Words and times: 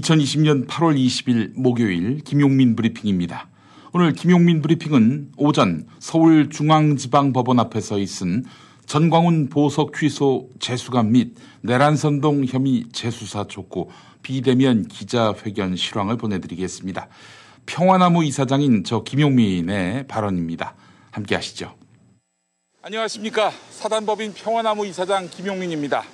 2020년 0.00 0.66
8월 0.66 0.96
20일 0.96 1.52
목요일 1.56 2.20
김용민 2.20 2.74
브리핑입니다. 2.74 3.48
오늘 3.92 4.12
김용민 4.12 4.62
브리핑은 4.62 5.32
오전 5.36 5.86
서울중앙지방법원 5.98 7.60
앞에서 7.60 7.98
있은 7.98 8.44
전광훈 8.86 9.48
보석 9.48 9.94
취소 9.94 10.48
재수감 10.58 11.12
및 11.12 11.34
내란선동 11.60 12.46
혐의 12.46 12.84
재수사 12.92 13.44
촉구 13.46 13.88
비대면 14.22 14.88
기자회견 14.88 15.76
실황을 15.76 16.16
보내드리겠습니다. 16.16 17.08
평화나무 17.66 18.24
이사장인 18.24 18.84
저 18.84 19.02
김용민의 19.02 20.06
발언입니다. 20.08 20.74
함께 21.10 21.34
하시죠. 21.34 21.74
안녕하십니까. 22.82 23.52
사단법인 23.70 24.32
평화나무 24.34 24.86
이사장 24.86 25.28
김용민입니다. 25.28 26.04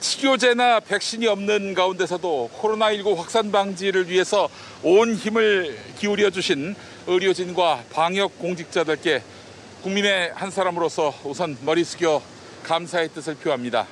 치료제나 0.00 0.80
백신이 0.80 1.26
없는 1.26 1.74
가운데서도 1.74 2.50
코로나19 2.58 3.16
확산 3.16 3.52
방지를 3.52 4.08
위해서 4.08 4.48
온 4.82 5.14
힘을 5.14 5.78
기울여 5.98 6.30
주신 6.30 6.74
의료진과 7.06 7.84
방역 7.92 8.38
공직자들께 8.38 9.22
국민의 9.82 10.32
한 10.34 10.50
사람으로서 10.50 11.14
우선 11.24 11.56
머리 11.62 11.84
숙여 11.84 12.22
감사의 12.62 13.10
뜻을 13.10 13.34
표합니다. 13.36 13.86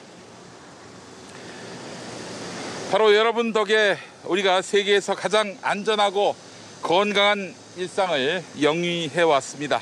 바로 2.91 3.15
여러분 3.15 3.53
덕에 3.53 3.99
우리가 4.25 4.63
세계에서 4.63 5.15
가장 5.15 5.59
안전하고 5.61 6.35
건강한 6.81 7.55
일상을 7.77 8.43
영위해 8.63 9.21
왔습니다. 9.21 9.81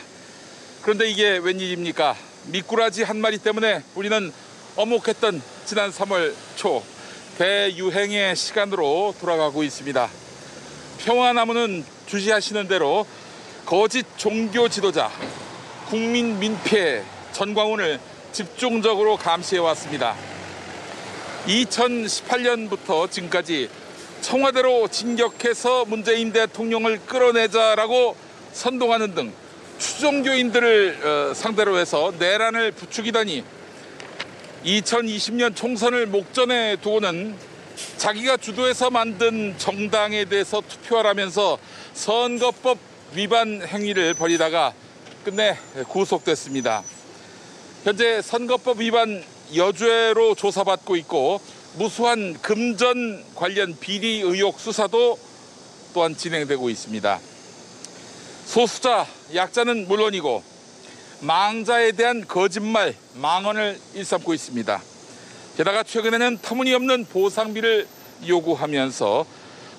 그런데 0.82 1.08
이게 1.08 1.38
웬일입니까? 1.38 2.16
미꾸라지 2.46 3.04
한 3.04 3.18
마리 3.18 3.38
때문에 3.38 3.82
우리는 3.94 4.32
어목했던 4.76 5.40
지난 5.64 5.90
3월 5.90 6.34
초 6.56 6.82
대유행의 7.38 8.36
시간으로 8.36 9.14
돌아가고 9.18 9.62
있습니다. 9.62 10.08
평화나무는 10.98 11.82
주시하시는 12.06 12.68
대로 12.68 13.06
거짓 13.64 14.06
종교 14.18 14.68
지도자 14.68 15.10
국민 15.88 16.38
민폐 16.38 17.02
전광훈을 17.32 17.98
집중적으로 18.32 19.16
감시해 19.16 19.60
왔습니다. 19.60 20.14
2018년부터 21.46 23.10
지금까지 23.10 23.70
청와대로 24.20 24.88
진격해서 24.88 25.86
문재인 25.86 26.32
대통령을 26.32 27.00
끌어내자라고 27.06 28.14
선동하는 28.52 29.14
등 29.14 29.32
추종교인들을 29.78 31.30
어, 31.30 31.34
상대로 31.34 31.78
해서 31.78 32.12
내란을 32.18 32.72
부추기다니 32.72 33.55
2020년 34.64 35.54
총선을 35.54 36.06
목전에 36.06 36.76
두고는 36.76 37.36
자기가 37.98 38.36
주도해서 38.38 38.90
만든 38.90 39.54
정당에 39.58 40.24
대해서 40.24 40.60
투표하라면서 40.60 41.58
선거법 41.94 42.78
위반 43.14 43.62
행위를 43.66 44.14
벌이다가 44.14 44.72
끝내 45.24 45.56
구속됐습니다. 45.88 46.82
현재 47.84 48.22
선거법 48.22 48.80
위반 48.80 49.22
여죄로 49.54 50.34
조사받고 50.34 50.96
있고 50.96 51.40
무수한 51.74 52.34
금전 52.40 53.24
관련 53.34 53.78
비리 53.78 54.20
의혹 54.20 54.58
수사도 54.58 55.18
또한 55.94 56.16
진행되고 56.16 56.68
있습니다. 56.68 57.20
소수자, 58.46 59.06
약자는 59.34 59.88
물론이고 59.88 60.55
망자에 61.20 61.92
대한 61.92 62.26
거짓말, 62.26 62.94
망언을 63.14 63.78
일삼고 63.94 64.34
있습니다. 64.34 64.82
게다가 65.56 65.82
최근에는 65.82 66.38
터무니없는 66.42 67.06
보상비를 67.06 67.86
요구하면서 68.26 69.24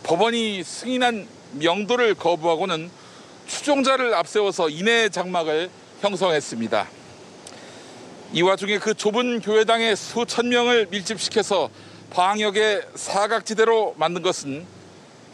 법원이 0.03 0.63
승인한 0.63 1.27
명도를 1.53 2.15
거부하고는 2.15 2.89
추종자를 3.47 4.13
앞세워서 4.13 4.69
인해 4.69 5.09
장막을 5.09 5.69
형성했습니다. 6.01 6.87
이 8.33 8.41
와중에 8.41 8.77
그 8.79 8.93
좁은 8.93 9.39
교회당에 9.39 9.95
수천 9.95 10.49
명을 10.49 10.87
밀집시켜서 10.87 11.69
방역의 12.09 12.81
사각지대로 12.95 13.95
만든 13.97 14.21
것은 14.21 14.65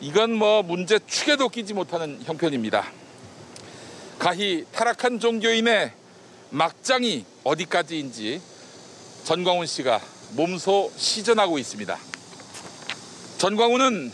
이건 0.01 0.33
뭐 0.33 0.61
문제 0.63 0.99
축에도 1.07 1.49
끼지 1.49 1.73
못하는 1.73 2.19
형편입니다. 2.23 3.02
가히 4.23 4.63
타락한 4.71 5.19
종교인의 5.19 5.91
막장이 6.51 7.25
어디까지인지 7.43 8.41
전광훈 9.25 9.67
씨가 9.67 9.99
몸소 10.37 10.93
시전하고 10.95 11.59
있습니다. 11.59 11.99
전광훈은 13.37 14.13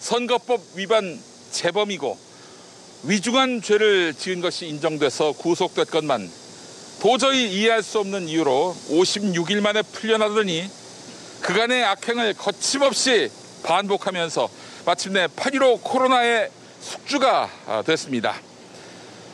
선거법 0.00 0.60
위반 0.74 1.18
재범이고 1.50 2.18
위중한 3.04 3.62
죄를 3.62 4.12
지은 4.12 4.42
것이 4.42 4.66
인정돼서 4.66 5.32
구속됐건만 5.32 6.30
도저히 7.00 7.50
이해할 7.50 7.82
수 7.82 8.00
없는 8.00 8.28
이유로 8.28 8.76
56일 8.90 9.62
만에 9.62 9.80
풀려나더니 9.80 10.70
그간의 11.40 11.84
악행을 11.84 12.34
거침없이 12.34 13.30
반복하면서 13.62 14.50
마침내 14.84 15.26
8.15 15.26 15.82
코로나의 15.82 16.50
숙주가 16.82 17.48
됐습니다. 17.86 18.46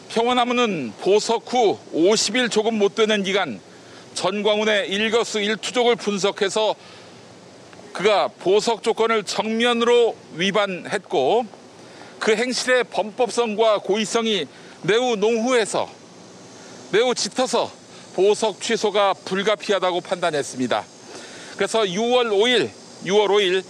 평화나무는 0.09 0.93
보석 1.01 1.53
후 1.53 1.79
50일 1.93 2.51
조금 2.51 2.79
못 2.79 2.95
되는 2.95 3.23
기간 3.23 3.61
전광훈의 4.15 4.89
일거수 4.91 5.41
일투족을 5.41 5.97
분석해서 5.97 6.75
그가 7.93 8.29
보석 8.29 8.83
조건을 8.83 9.25
정면으로 9.25 10.17
위반했고 10.35 11.47
그 12.19 12.35
행실의 12.35 12.85
범법성과 12.85 13.79
고의성이 13.79 14.47
매우 14.83 15.17
농후해서 15.17 15.89
매우 16.93 17.15
짙어서 17.15 17.71
보석 18.15 18.61
취소가 18.61 19.15
불가피하다고 19.25 20.01
판단했습니다. 20.01 20.85
그래서 21.57 21.81
6월 21.81 22.31
5일, 22.31 22.71
6월 23.07 23.29
5일 23.29 23.65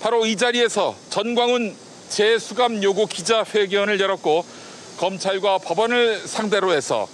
바로 0.00 0.26
이 0.26 0.36
자리에서 0.36 0.94
전광훈 1.10 1.74
재수감 2.08 2.82
요구 2.82 3.06
기자회견을 3.06 4.00
열었고 4.00 4.44
검찰과 4.98 5.58
법원을 5.58 6.26
상대로 6.26 6.72
해서 6.72 7.08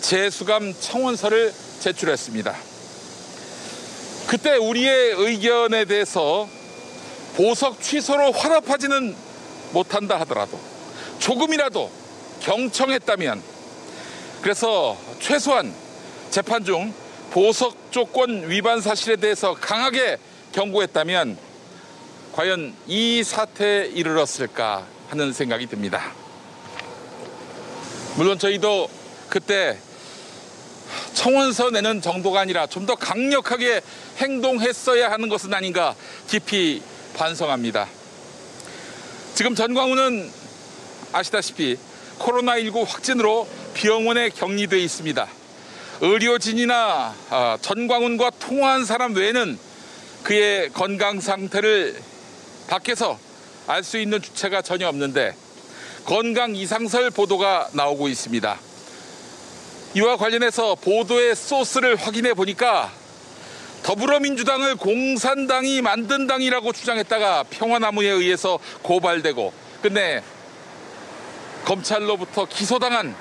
재수감 0.00 0.74
청원서를 0.78 1.52
제출했습니다. 1.80 2.54
그때 4.28 4.56
우리의 4.56 5.14
의견에 5.16 5.84
대해서 5.84 6.48
보석 7.36 7.80
취소로 7.80 8.32
화답하지는 8.32 9.16
못한다 9.72 10.20
하더라도 10.20 10.58
조금이라도 11.18 11.90
경청했다면 12.40 13.42
그래서 14.42 14.96
최소한 15.20 15.74
재판 16.30 16.64
중 16.64 16.92
보석 17.30 17.90
조건 17.90 18.48
위반 18.48 18.80
사실에 18.80 19.16
대해서 19.16 19.54
강하게 19.54 20.18
경고했다면 20.52 21.38
과연 22.32 22.74
이 22.86 23.22
사태에 23.24 23.86
이르렀을까 23.86 24.86
하는 25.08 25.32
생각이 25.32 25.66
듭니다. 25.66 26.12
물론 28.16 28.38
저희도 28.38 28.88
그때 29.28 29.78
청원서 31.14 31.70
내는 31.70 32.00
정도가 32.00 32.40
아니라 32.40 32.66
좀 32.66 32.86
더 32.86 32.94
강력하게 32.94 33.82
행동했어야 34.16 35.10
하는 35.10 35.28
것은 35.28 35.52
아닌가 35.52 35.94
깊이 36.26 36.82
반성합니다. 37.14 37.86
지금 39.34 39.54
전광훈은 39.54 40.30
아시다시피 41.12 41.76
코로나19 42.18 42.86
확진으로 42.86 43.46
병원에 43.74 44.30
격리돼 44.30 44.78
있습니다. 44.78 45.28
의료진이나 46.00 47.14
아, 47.30 47.58
전광훈과 47.60 48.30
통화한 48.38 48.84
사람 48.86 49.14
외에는 49.14 49.58
그의 50.22 50.70
건강 50.72 51.20
상태를 51.20 52.00
밖에서 52.68 53.18
알 53.66 53.84
수 53.84 53.98
있는 53.98 54.22
주체가 54.22 54.62
전혀 54.62 54.88
없는데 54.88 55.34
건강 56.08 56.56
이상설 56.56 57.10
보도가 57.10 57.68
나오고 57.72 58.08
있습니다. 58.08 58.58
이와 59.92 60.16
관련해서 60.16 60.74
보도의 60.76 61.36
소스를 61.36 61.96
확인해 61.96 62.32
보니까 62.32 62.90
더불어민주당을 63.82 64.76
공산당이 64.76 65.82
만든 65.82 66.26
당이라고 66.26 66.72
주장했다가 66.72 67.44
평화나무에 67.50 68.08
의해서 68.08 68.58
고발되고 68.80 69.52
끝내 69.82 70.22
검찰로부터 71.66 72.46
기소당한 72.46 73.14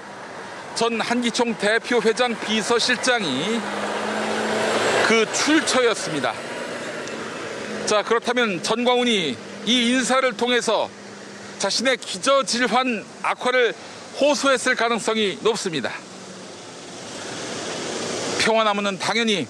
전 0.75 1.01
한기총 1.01 1.57
대표 1.57 2.01
회장 2.01 2.39
비서실장이 2.39 3.59
그 5.09 5.29
출처였습니다. 5.33 6.33
자, 7.85 8.01
그렇다면 8.03 8.63
전광훈이 8.63 9.35
이 9.65 9.89
인사를 9.89 10.31
통해서 10.37 10.89
자신의 11.59 11.97
기저질환 11.97 13.05
악화를 13.23 13.73
호소했을 14.19 14.75
가능성이 14.75 15.37
높습니다. 15.41 15.91
평화나무는 18.39 18.97
당연히 18.99 19.47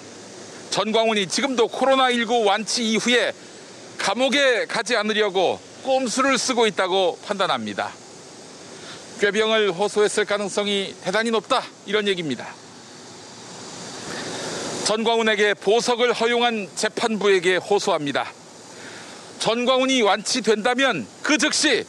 전광훈이 0.70 1.28
지금도 1.28 1.68
코로나19 1.68 2.46
완치 2.46 2.84
이후에 2.92 3.34
감옥에 3.98 4.66
가지 4.66 4.96
않으려고 4.96 5.60
꼼수를 5.84 6.38
쓰고 6.38 6.68
있다고 6.68 7.20
판단합니다. 7.26 7.92
꾀병을 9.20 9.72
호소했을 9.72 10.26
가능성이 10.26 10.96
대단히 11.04 11.32
높다 11.32 11.64
이런 11.86 12.08
얘기입니다. 12.08 12.48
전광훈에게 14.86 15.54
보석을 15.56 16.14
허용한 16.14 16.70
재판부에게 16.76 17.58
호소합니다. 17.58 18.32
전광훈이 19.40 20.02
완치된다면 20.02 21.08
그 21.22 21.38
즉시 21.38 21.86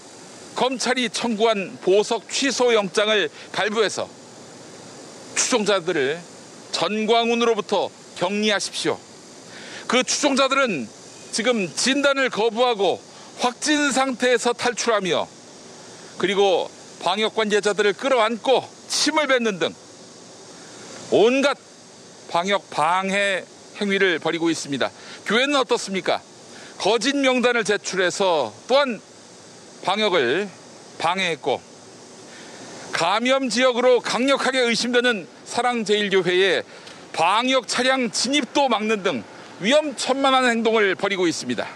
검찰이 0.58 1.08
청구한 1.10 1.78
보석 1.82 2.28
취소 2.28 2.74
영장을 2.74 3.30
발부해서 3.52 4.08
추종자들을 5.36 6.18
전광훈으로부터 6.72 7.88
격리하십시오. 8.16 8.98
그 9.86 10.02
추종자들은 10.02 10.88
지금 11.30 11.72
진단을 11.72 12.30
거부하고 12.30 13.00
확진 13.38 13.92
상태에서 13.92 14.52
탈출하며 14.52 15.28
그리고 16.18 16.68
방역 17.02 17.36
관계자들을 17.36 17.92
끌어안고 17.92 18.68
침을 18.88 19.28
뱉는 19.28 19.60
등 19.60 19.72
온갖 21.12 21.56
방역 22.30 22.68
방해 22.70 23.44
행위를 23.80 24.18
벌이고 24.18 24.50
있습니다. 24.50 24.90
교회는 25.24 25.54
어떻습니까? 25.54 26.20
거짓 26.78 27.14
명단을 27.14 27.62
제출해서 27.62 28.52
또한 28.66 29.00
방역을 29.84 30.48
방해했고 30.98 31.60
감염 32.92 33.48
지역으로 33.48 34.00
강력하게 34.00 34.60
의심되는 34.60 35.26
사랑제일교회에 35.44 36.62
방역 37.12 37.68
차량 37.68 38.10
진입도 38.10 38.68
막는 38.68 39.02
등 39.02 39.24
위험천만한 39.60 40.48
행동을 40.50 40.94
벌이고 40.94 41.26
있습니다. 41.26 41.66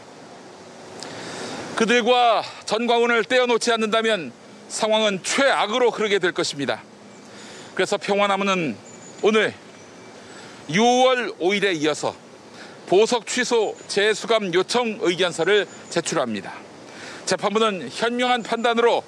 그들과 1.76 2.42
전광훈을 2.64 3.24
떼어놓지 3.24 3.72
않는다면 3.72 4.32
상황은 4.68 5.22
최악으로 5.22 5.90
흐르게 5.90 6.18
될 6.18 6.32
것입니다. 6.32 6.82
그래서 7.74 7.96
평화나무는 7.96 8.76
오늘 9.22 9.54
6월 10.68 11.38
5일에 11.38 11.74
이어서 11.82 12.14
보석 12.86 13.26
취소 13.26 13.76
재수감 13.88 14.52
요청 14.54 14.98
의견서를 15.00 15.66
제출합니다. 15.90 16.52
재판부는 17.32 17.88
현명한 17.90 18.42
판단으로 18.42 19.02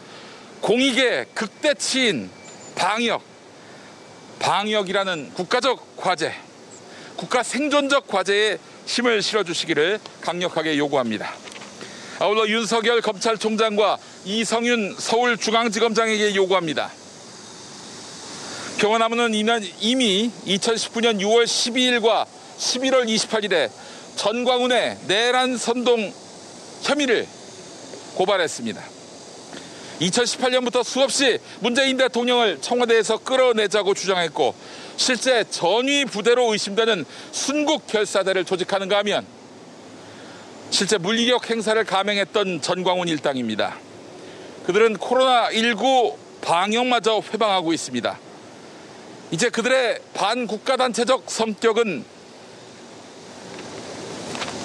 공익의 0.63 1.27
극대치인 1.35 2.31
방역, 2.75 3.23
방역이라는 4.39 5.35
국가적 5.35 5.99
과제, 5.99 6.33
국가 7.17 7.43
생존적 7.43 8.09
과제에 8.09 8.57
힘을 8.87 9.21
실어주시기를 9.21 10.01
강력하게 10.23 10.79
요구합니다. 10.79 11.35
아울러 12.19 12.49
윤석열 12.49 13.03
검찰총장과 13.03 13.99
이성윤 14.25 14.97
서울중앙지검장에게 14.99 16.35
요구합니다. 16.35 16.91
평화나무는 18.79 19.35
이미 19.35 20.31
2019년 20.47 21.21
6월 21.21 21.45
12일과 21.45 22.25
11월 22.57 23.07
28일에 23.07 23.71
전광훈의 24.17 24.97
내란 25.09 25.59
선동 25.59 26.11
혐의를 26.85 27.27
고발했습니다. 28.15 28.83
2018년부터 30.01 30.83
수없이 30.83 31.39
문재인 31.61 31.97
대통령을 31.97 32.61
청와대에서 32.61 33.19
끌어내자고 33.19 33.95
주장했고 33.95 34.55
실제 34.97 35.45
전위 35.51 36.05
부대로 36.05 36.53
의심되는 36.53 37.05
순국 37.33 37.87
결사대를 37.87 38.45
조직하는가 38.45 38.99
하면 38.99 39.25
실제 40.71 40.99
물리력 40.99 41.49
행사를 41.51 41.83
감행했던 41.85 42.61
전광훈 42.61 43.07
일당입니다. 43.09 43.77
그들은 44.67 44.97
코로나19 44.97 46.17
방역마저 46.41 47.23
회방하고 47.33 47.73
있습니다. 47.73 48.19
이제 49.31 49.49
그들의 49.51 50.01
반국가단체적 50.15 51.25
성격은 51.31 52.05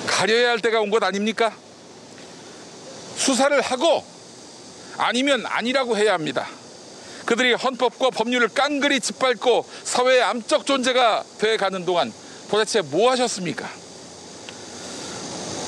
가려야 0.08 0.50
할 0.50 0.60
때가 0.60 0.82
온 0.82 0.90
것 0.90 1.04
아닙니까? 1.04 1.56
수사를 3.20 3.60
하고 3.62 4.04
아니면 4.98 5.46
아니라고 5.46 5.98
해야 5.98 6.14
합니다. 6.14 6.48
그들이 7.26 7.54
헌법과 7.54 8.12
법률을 8.12 8.48
깡그리 8.48 9.02
짓밟고 9.02 9.66
사회의 9.84 10.22
암적 10.24 10.66
존재가 10.66 11.24
돼 11.38 11.58
가는 11.58 11.86
동안 11.86 12.12
도대체 12.50 12.82
뭐 12.82 13.12
하셨습니까? 13.12 13.70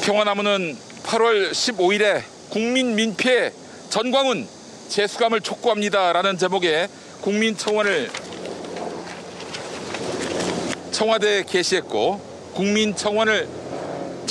평화나무는 0.03 0.77
8월 1.03 1.51
15일에 1.51 2.23
국민 2.49 2.95
민폐 2.95 3.51
전광훈 3.89 4.47
재수감을 4.87 5.41
촉구합니다라는 5.41 6.37
제목의 6.37 6.87
국민청원을 7.21 8.09
청와대에 10.91 11.43
게시했고 11.43 12.51
국민청원을 12.55 13.60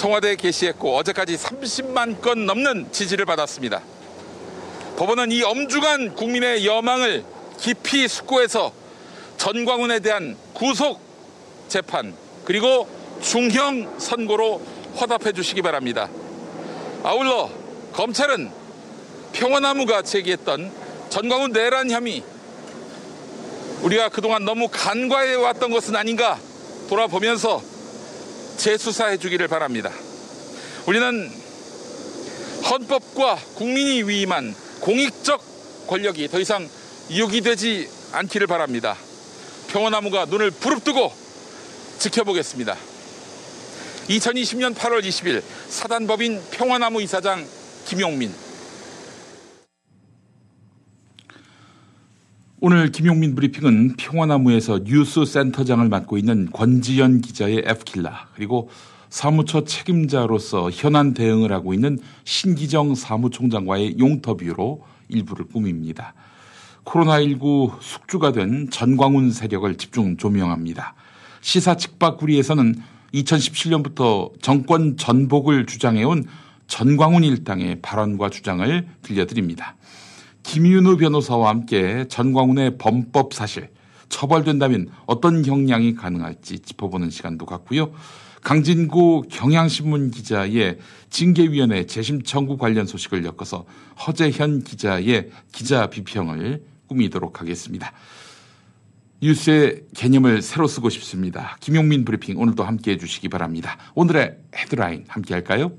청와대에 0.00 0.36
게시했고 0.36 0.96
어제까지 0.96 1.36
30만 1.36 2.22
건 2.22 2.46
넘는 2.46 2.90
지지를 2.90 3.26
받았습니다. 3.26 3.82
법원은 4.96 5.30
이 5.30 5.42
엄중한 5.42 6.14
국민의 6.14 6.64
여망을 6.64 7.22
깊이 7.58 8.08
숙고해서 8.08 8.72
전광훈에 9.36 10.00
대한 10.00 10.38
구속 10.54 11.02
재판 11.68 12.14
그리고 12.46 12.88
중형 13.20 13.94
선고로 13.98 14.62
화답해 14.96 15.32
주시기 15.32 15.60
바랍니다. 15.60 16.08
아울러 17.02 17.50
검찰은 17.92 18.50
평화나무가 19.34 20.00
제기했던 20.00 20.72
전광훈 21.10 21.52
내란 21.52 21.90
혐의 21.90 22.24
우리가 23.82 24.08
그동안 24.08 24.46
너무 24.46 24.68
간과해 24.72 25.34
왔던 25.34 25.70
것은 25.70 25.94
아닌가 25.94 26.38
돌아보면서 26.88 27.79
재수사해 28.60 29.16
주기를 29.16 29.48
바랍니다. 29.48 29.90
우리는 30.86 31.32
헌법과 32.70 33.36
국민이 33.54 34.02
위임한 34.02 34.54
공익적 34.80 35.86
권력이 35.86 36.28
더 36.28 36.38
이상 36.38 36.68
유기 37.10 37.40
되지 37.40 37.88
않기를 38.12 38.46
바랍니다. 38.46 38.96
평화나무가 39.68 40.26
눈을 40.26 40.50
부릅뜨고 40.50 41.10
지켜보겠습니다. 42.00 42.76
2020년 44.10 44.74
8월 44.74 45.02
20일 45.04 45.42
사단법인 45.70 46.42
평화나무 46.50 47.00
이사장 47.00 47.46
김용민 47.86 48.30
오늘 52.62 52.92
김용민 52.92 53.34
브리핑은 53.34 53.96
평화나무에서 53.96 54.80
뉴스 54.84 55.24
센터장을 55.24 55.88
맡고 55.88 56.18
있는 56.18 56.50
권지연 56.52 57.22
기자의 57.22 57.62
F킬라 57.64 58.28
그리고 58.34 58.68
사무처 59.08 59.64
책임자로서 59.64 60.70
현안 60.70 61.14
대응을 61.14 61.52
하고 61.52 61.72
있는 61.72 61.98
신기정 62.24 62.94
사무총장과의 62.94 63.96
용터뷰로 63.98 64.82
일부를 65.08 65.46
꾸밉니다. 65.46 66.12
코로나19 66.84 67.80
숙주가 67.80 68.32
된 68.32 68.68
전광훈 68.68 69.30
세력을 69.30 69.74
집중 69.78 70.18
조명합니다. 70.18 70.94
시사 71.40 71.78
측박구리에서는 71.78 72.74
2017년부터 73.14 74.38
정권 74.42 74.98
전복을 74.98 75.64
주장해온 75.64 76.24
전광훈 76.66 77.24
일당의 77.24 77.80
발언과 77.80 78.28
주장을 78.28 78.86
들려드립니다. 79.00 79.76
김윤우 80.42 80.96
변호사와 80.96 81.48
함께 81.48 82.06
전광훈의 82.08 82.78
범법 82.78 83.34
사실, 83.34 83.70
처벌된다면 84.08 84.88
어떤 85.06 85.44
형량이 85.44 85.94
가능할지 85.94 86.58
짚어보는 86.60 87.10
시간도 87.10 87.46
갖고요. 87.46 87.92
강진구 88.42 89.24
경향신문 89.30 90.10
기자의 90.10 90.78
징계위원회 91.10 91.86
재심 91.86 92.22
청구 92.22 92.56
관련 92.56 92.86
소식을 92.86 93.24
엮어서 93.24 93.66
허재현 94.06 94.64
기자의 94.64 95.30
기자 95.52 95.88
비평을 95.88 96.64
꾸미도록 96.86 97.40
하겠습니다. 97.40 97.92
뉴스의 99.22 99.82
개념을 99.94 100.40
새로 100.40 100.66
쓰고 100.66 100.88
싶습니다. 100.88 101.58
김용민 101.60 102.06
브리핑 102.06 102.38
오늘도 102.38 102.64
함께 102.64 102.92
해주시기 102.92 103.28
바랍니다. 103.28 103.76
오늘의 103.94 104.38
헤드라인 104.56 105.04
함께 105.08 105.34
할까요? 105.34 105.72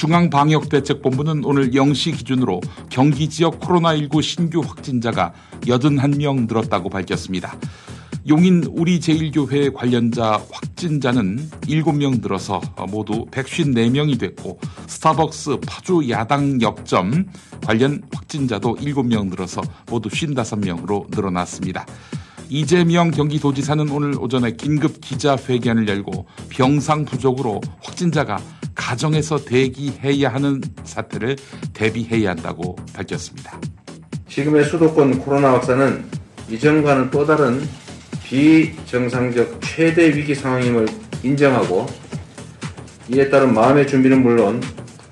중앙방역대책본부는 0.00 1.44
오늘 1.44 1.72
0시 1.72 2.16
기준으로 2.16 2.62
경기 2.88 3.28
지역 3.28 3.60
코로나19 3.60 4.22
신규 4.22 4.60
확진자가 4.60 5.34
81명 5.60 6.48
늘었다고 6.48 6.88
밝혔습니다. 6.88 7.54
용인 8.26 8.64
우리제일교회 8.64 9.70
관련자 9.70 10.42
확진자는 10.50 11.50
7명 11.60 12.22
늘어서 12.22 12.62
모두 12.88 13.26
154명이 13.26 14.18
됐고 14.18 14.58
스타벅스 14.86 15.58
파주 15.66 16.08
야당 16.08 16.62
역점 16.62 17.26
관련 17.62 18.00
확진자도 18.10 18.76
7명 18.76 19.28
늘어서 19.28 19.60
모두 19.90 20.08
55명으로 20.08 21.14
늘어났습니다. 21.14 21.84
이재명 22.48 23.10
경기도지사는 23.10 23.90
오늘 23.90 24.18
오전에 24.18 24.52
긴급 24.52 25.02
기자회견을 25.02 25.88
열고 25.88 26.24
병상 26.48 27.04
부족으로 27.04 27.60
확진자가 27.82 28.38
가정에서 28.74 29.44
대기해야 29.44 30.32
하는 30.32 30.60
사태를 30.84 31.36
대비해야 31.72 32.30
한다고 32.30 32.76
밝혔습니다. 32.94 33.60
지금의 34.28 34.64
수도권 34.64 35.18
코로나 35.20 35.52
확산은 35.52 36.04
이전과는 36.48 37.10
또 37.10 37.26
다른 37.26 37.60
비정상적 38.24 39.60
최대 39.62 40.14
위기 40.14 40.34
상황임을 40.34 40.86
인정하고 41.22 41.86
이에 43.12 43.28
따른 43.28 43.52
마음의 43.52 43.88
준비는 43.88 44.22
물론 44.22 44.62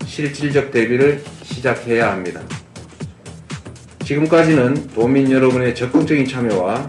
실질적 0.06 0.70
대비를 0.70 1.22
시작해야 1.42 2.12
합니다. 2.12 2.40
지금까지는 4.04 4.88
도민 4.94 5.30
여러분의 5.30 5.74
적극적인 5.74 6.26
참여와 6.26 6.88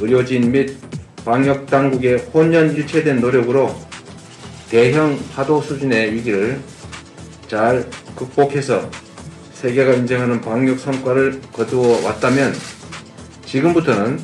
의료진 0.00 0.50
및 0.50 0.76
방역 1.24 1.66
당국의 1.66 2.16
혼연일체된 2.32 3.20
노력으로 3.20 3.74
대형 4.70 5.18
파도 5.34 5.60
수준의 5.60 6.14
위기를 6.14 6.60
잘 7.48 7.90
극복해서 8.14 8.88
세계가 9.52 9.94
인정하는 9.94 10.40
방역 10.40 10.78
성과를 10.78 11.40
거두어 11.52 12.04
왔다면 12.06 12.54
지금부터는 13.46 14.20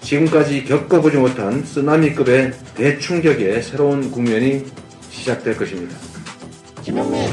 지금까지 0.00 0.64
겪어보지 0.64 1.18
못한 1.18 1.62
쓰나미급의 1.62 2.52
대충격의 2.74 3.62
새로운 3.62 4.10
국면이 4.10 4.64
시작될 5.10 5.58
것입니다. 5.58 5.94
김영민. 6.82 7.28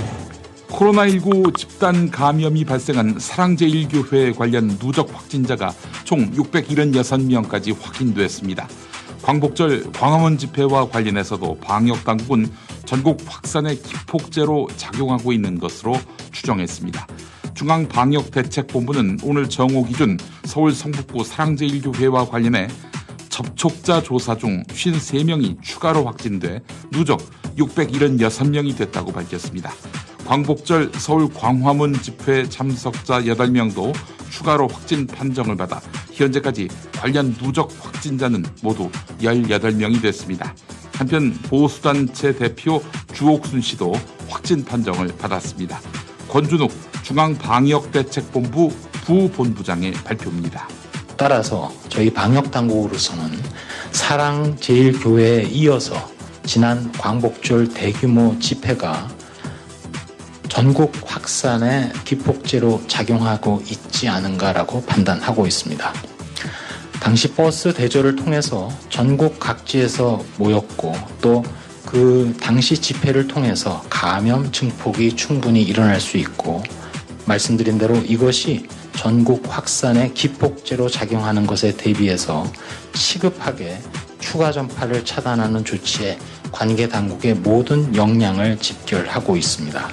코로나19 0.67 1.55
집단 1.55 2.11
감염이 2.11 2.65
발생한 2.65 3.17
사랑제일교회 3.17 4.33
관련 4.33 4.77
누적 4.77 5.09
확진자가 5.13 5.73
총 6.03 6.31
676명까지 6.31 7.75
확인됐습니다. 7.79 8.67
광복절 9.21 9.91
광화문 9.91 10.37
집회와 10.37 10.89
관련해서도 10.89 11.59
방역 11.59 12.03
당국은 12.03 12.51
전국 12.85 13.19
확산의 13.25 13.81
기폭제로 13.81 14.67
작용하고 14.75 15.31
있는 15.31 15.59
것으로 15.59 15.95
추정했습니다. 16.31 17.07
중앙방역대책본부는 17.53 19.19
오늘 19.23 19.47
정오 19.47 19.85
기준 19.85 20.17
서울 20.45 20.73
성북구 20.73 21.23
사랑제일교회와 21.23 22.25
관련해 22.25 22.67
접촉자 23.29 24.01
조사 24.01 24.35
중 24.35 24.63
53명이 24.63 25.61
추가로 25.61 26.05
확진돼 26.05 26.61
누적 26.91 27.19
676명이 27.57 28.75
됐다고 28.75 29.11
밝혔습니다. 29.11 29.71
광복절 30.25 30.91
서울 30.95 31.31
광화문 31.31 31.93
집회 32.01 32.47
참석자 32.49 33.21
8명도 33.21 33.93
추가로 34.29 34.67
확진 34.67 35.05
판정을 35.05 35.55
받아 35.57 35.81
현재까지 36.13 36.67
관련 37.01 37.33
누적 37.33 37.73
확진자는 37.79 38.45
모두 38.61 38.91
18명이 39.21 40.03
됐습니다. 40.03 40.53
한편 40.93 41.33
보수단체 41.49 42.35
대표 42.35 42.83
주옥순 43.11 43.59
씨도 43.59 43.91
확진 44.29 44.63
판정을 44.63 45.07
받았습니다. 45.17 45.81
권준욱 46.29 46.71
중앙방역대책본부 47.01 48.71
부본부장의 48.91 49.93
발표입니다. 49.93 50.67
따라서 51.17 51.73
저희 51.89 52.13
방역당국으로서는 52.13 53.31
사랑제일교회에 53.91 55.45
이어서 55.45 55.95
지난 56.45 56.91
광복절 56.91 57.69
대규모 57.69 58.37
집회가 58.37 59.09
전국 60.49 60.93
확산의 61.03 61.93
기폭제로 62.05 62.79
작용하고 62.87 63.63
있지 63.65 64.07
않은가라고 64.07 64.85
판단하고 64.85 65.47
있습니다. 65.47 66.10
당시 67.01 67.33
버스 67.33 67.73
대조를 67.73 68.15
통해서 68.15 68.69
전국 68.89 69.39
각지에서 69.39 70.23
모였고 70.37 70.93
또 71.21 71.43
그 71.85 72.33
당시 72.39 72.77
집회를 72.77 73.27
통해서 73.27 73.83
감염 73.89 74.51
증폭이 74.51 75.15
충분히 75.15 75.61
일어날 75.61 75.99
수 75.99 76.17
있고 76.17 76.63
말씀드린 77.25 77.77
대로 77.77 77.97
이것이 77.97 78.65
전국 78.95 79.43
확산의 79.47 80.13
기폭제로 80.13 80.87
작용하는 80.87 81.45
것에 81.45 81.75
대비해서 81.75 82.49
시급하게 82.93 83.77
추가 84.19 84.51
전파를 84.51 85.03
차단하는 85.03 85.65
조치에 85.65 86.17
관계 86.51 86.87
당국의 86.87 87.35
모든 87.35 87.95
역량을 87.95 88.59
집결하고 88.59 89.35
있습니다. 89.35 89.89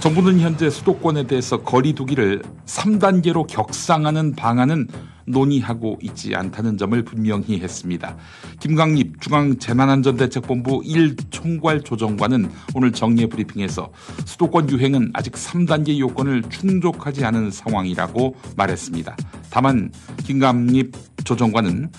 정부는 0.00 0.40
현재 0.40 0.68
수도권에 0.68 1.26
대해서 1.26 1.62
거리 1.62 1.94
두기를 1.94 2.42
3단계로 2.66 3.46
격상하는 3.46 4.34
방안은 4.34 4.88
논의하고 5.26 5.98
있지 6.02 6.34
않다는 6.34 6.78
점을 6.78 7.02
분명히 7.04 7.60
했습니다. 7.60 8.16
김광립 8.60 9.20
중앙재난안전대책본부 9.20 10.82
1총괄 10.82 11.84
조정관은 11.84 12.50
오늘 12.74 12.92
정례 12.92 13.26
브리핑에서 13.26 13.90
수도권 14.24 14.70
유행은 14.70 15.10
아직 15.14 15.34
3단계 15.34 15.98
요건을 15.98 16.42
충족하지 16.48 17.24
않은 17.24 17.50
상황이라고 17.50 18.36
말했습니다. 18.56 19.16
다만 19.50 19.92
김광립 20.24 20.92
조정관은 21.24 21.90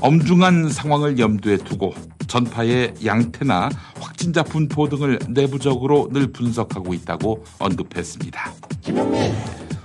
엄중한 0.00 0.68
상황을 0.68 1.18
염두에 1.18 1.56
두고 1.58 1.94
전파의 2.26 2.94
양태나 3.04 3.70
확진자 4.00 4.42
분포 4.42 4.88
등을 4.88 5.18
내부적으로 5.28 6.08
늘 6.12 6.32
분석하고 6.32 6.94
있다고 6.94 7.44
언급했습니다. 7.58 8.52
김영민. 8.82 9.32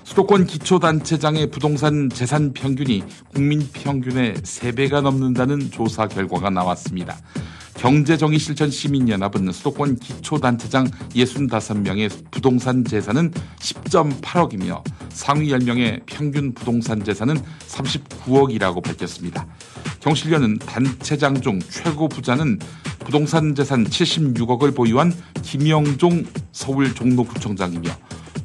수도권 0.10 0.48
기초단체장의 0.48 1.52
부동산 1.52 2.10
재산 2.10 2.52
평균이 2.52 3.04
국민 3.32 3.70
평균의 3.72 4.34
3배가 4.38 5.02
넘는다는 5.02 5.70
조사 5.70 6.08
결과가 6.08 6.50
나왔습니다. 6.50 7.16
경제정의실천 7.76 8.72
시민연합은 8.72 9.52
수도권 9.52 9.98
기초단체장 9.98 10.88
65명의 11.12 12.12
부동산 12.32 12.84
재산은 12.84 13.32
10.8억이며 13.60 14.82
상위 15.10 15.50
10명의 15.50 16.02
평균 16.08 16.56
부동산 16.56 17.04
재산은 17.04 17.38
39억이라고 17.68 18.84
밝혔습니다. 18.84 19.46
경실련은 20.00 20.58
단체장 20.58 21.40
중 21.40 21.60
최고 21.70 22.10
부자는 22.10 22.58
부동산 22.98 23.54
재산 23.54 23.84
76억을 23.86 24.76
보유한 24.76 25.14
김영종 25.44 26.26
서울 26.52 26.96
종로구청장이며 26.96 27.92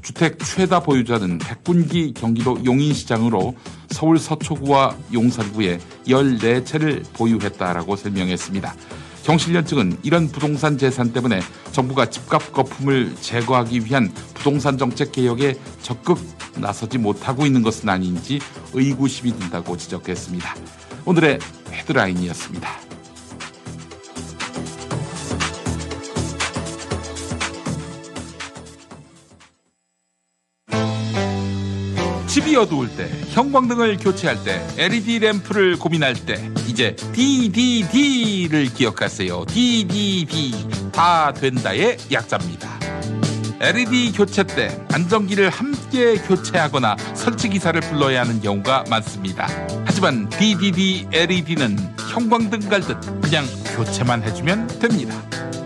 주택 0.05 0.39
최다 0.39 0.81
보유자는 0.81 1.39
백군기 1.39 2.13
경기도 2.13 2.63
용인시장으로 2.63 3.57
서울 3.91 4.19
서초구와 4.19 4.95
용산구에 5.15 5.79
14채를 6.07 7.03
보유했다라고 7.15 7.97
설명했습니다. 7.97 8.75
경실련 9.25 9.65
측은 9.65 9.97
이런 10.03 10.29
부동산 10.29 10.77
재산 10.77 11.15
때문에 11.15 11.41
정부가 11.73 12.11
집값 12.11 12.53
거품을 12.53 13.17
제거하기 13.19 13.87
위한 13.87 14.13
부동산 14.35 14.77
정책 14.77 15.13
개혁에 15.13 15.55
적극 15.81 16.19
나서지 16.57 16.99
못하고 16.99 17.47
있는 17.47 17.63
것은 17.63 17.89
아닌지 17.89 18.41
의구심이 18.75 19.33
든다고 19.33 19.79
지적했습니다. 19.79 20.55
오늘의 21.07 21.39
헤드라인이었습니다. 21.73 22.84
집이 32.35 32.57
어두울 32.57 32.89
때, 32.97 33.09
형광등을 33.29 33.97
교체할 33.99 34.43
때, 34.43 34.61
LED 34.77 35.21
램프를 35.21 35.79
고민할 35.79 36.15
때, 36.15 36.51
이제 36.67 36.97
DDD를 37.13 38.75
기억하세요. 38.75 39.45
DDD. 39.45 40.91
다 40.91 41.33
된다의 41.33 41.97
약자입니다. 42.11 42.69
LED 43.61 44.15
교체 44.17 44.43
때 44.43 44.77
안전기를 44.93 45.49
함께 45.49 46.17
교체하거나 46.17 46.97
설치 47.15 47.49
기사를 47.49 47.81
불러야 47.83 48.23
하는 48.23 48.41
경우가 48.41 48.87
많습니다. 48.91 49.47
하지만 49.85 50.29
DDD 50.29 51.07
LED는 51.13 51.79
형광등 52.11 52.69
갈듯 52.69 52.99
그냥 53.23 53.45
교체만 53.77 54.25
해주면 54.25 54.81
됩니다. 54.81 55.15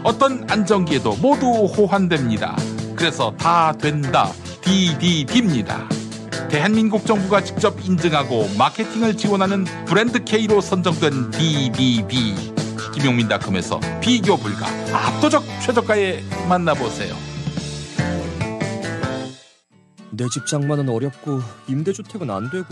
어떤 0.04 0.44
안전기에도 0.50 1.16
모두 1.16 1.46
호환됩니다. 1.46 2.58
그래서 2.94 3.32
다 3.38 3.72
된다. 3.72 4.30
DDD입니다. 4.60 5.97
대한민국 6.50 7.06
정부가 7.06 7.42
직접 7.44 7.78
인증하고 7.84 8.48
마케팅을 8.56 9.16
지원하는 9.16 9.64
브랜드 9.86 10.24
K로 10.24 10.60
선정된 10.60 11.30
DDD. 11.32 12.34
김용민닷컴에서 12.94 13.78
비교 14.00 14.36
불가 14.36 14.66
압도적 14.92 15.44
최저가에 15.64 16.22
만나보세요. 16.48 17.14
내 20.10 20.24
집 20.32 20.46
장만은 20.46 20.88
어렵고 20.88 21.40
임대주택은 21.68 22.28
안 22.30 22.50
되고 22.50 22.66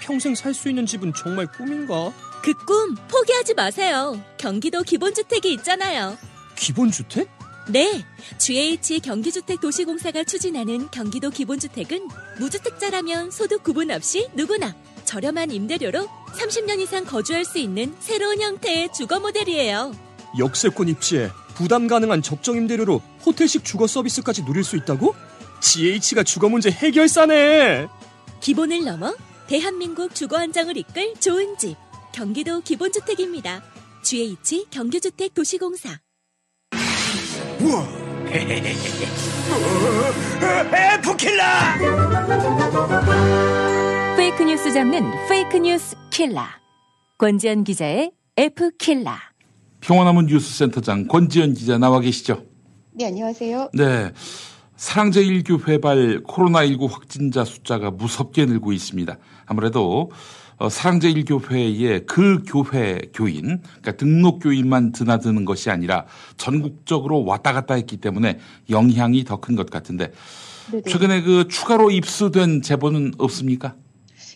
평생 0.00 0.34
살 0.34 0.52
수 0.52 0.68
있는 0.68 0.84
집은 0.84 1.12
정말 1.14 1.46
꿈인가? 1.46 2.12
그 2.42 2.52
꿈 2.66 2.94
포기하지 3.08 3.54
마세요. 3.54 4.20
경기도 4.36 4.82
기본주택이 4.82 5.52
있잖아요. 5.54 6.18
기본주택? 6.56 7.30
네, 7.68 8.04
GH 8.38 9.00
경기주택도시공사가 9.00 10.24
추진하는 10.24 10.90
경기도 10.90 11.30
기본주택은 11.30 12.08
무주택자라면 12.38 13.30
소득 13.30 13.62
구분 13.62 13.90
없이 13.90 14.28
누구나 14.34 14.74
저렴한 15.04 15.50
임대료로 15.50 16.08
30년 16.36 16.80
이상 16.80 17.04
거주할 17.04 17.44
수 17.44 17.58
있는 17.58 17.94
새로운 18.00 18.40
형태의 18.40 18.92
주거 18.92 19.20
모델이에요. 19.20 19.92
역세권 20.38 20.88
입지에 20.88 21.30
부담 21.54 21.86
가능한 21.86 22.22
적정 22.22 22.56
임대료로 22.56 23.00
호텔식 23.24 23.64
주거 23.64 23.86
서비스까지 23.86 24.44
누릴 24.44 24.64
수 24.64 24.76
있다고? 24.76 25.14
GH가 25.60 26.24
주거 26.24 26.48
문제 26.48 26.70
해결사네. 26.70 27.86
기본을 28.40 28.84
넘어 28.84 29.14
대한민국 29.46 30.14
주거 30.14 30.38
안정을 30.38 30.76
이끌 30.76 31.14
좋은 31.20 31.56
집. 31.58 31.76
경기도 32.12 32.60
기본주택입니다. 32.60 33.62
GH 34.02 34.66
경기주택 34.70 35.34
도시공사. 35.34 36.00
fake 44.16 44.42
news 44.42 44.72
잡는 44.72 45.08
fake 45.28 45.58
news 45.58 45.94
killer. 46.10 46.42
권지연 47.18 47.62
기자의 47.62 48.10
F 48.36 48.72
킬러. 48.78 49.12
평화나무 49.80 50.26
뉴스센터장 50.26 51.06
권지연 51.06 51.54
기자 51.54 51.78
나와 51.78 52.00
계시죠? 52.00 52.44
네, 52.94 53.06
안녕하세요. 53.06 53.70
네. 53.74 54.10
사랑제일교회 54.76 55.78
발 55.78 56.20
코로나19 56.24 56.90
확진자 56.90 57.44
숫자가 57.44 57.92
무섭게 57.92 58.44
늘고 58.46 58.72
있습니다. 58.72 59.16
아무래도 59.46 60.10
어, 60.62 60.68
사랑제일교회의 60.68 62.06
그 62.06 62.44
교회 62.46 63.00
교인, 63.12 63.60
그러니까 63.62 63.96
등록 63.96 64.38
교인만 64.40 64.92
드나드는 64.92 65.44
것이 65.44 65.70
아니라 65.70 66.06
전국적으로 66.36 67.24
왔다 67.24 67.52
갔다 67.52 67.74
했기 67.74 67.96
때문에 67.96 68.38
영향이 68.70 69.24
더 69.24 69.38
큰 69.40 69.56
것 69.56 69.68
같은데 69.68 70.12
네네. 70.70 70.82
최근에 70.88 71.22
그 71.22 71.48
추가로 71.48 71.90
입수된 71.90 72.62
제보는 72.62 73.14
없습니까? 73.18 73.74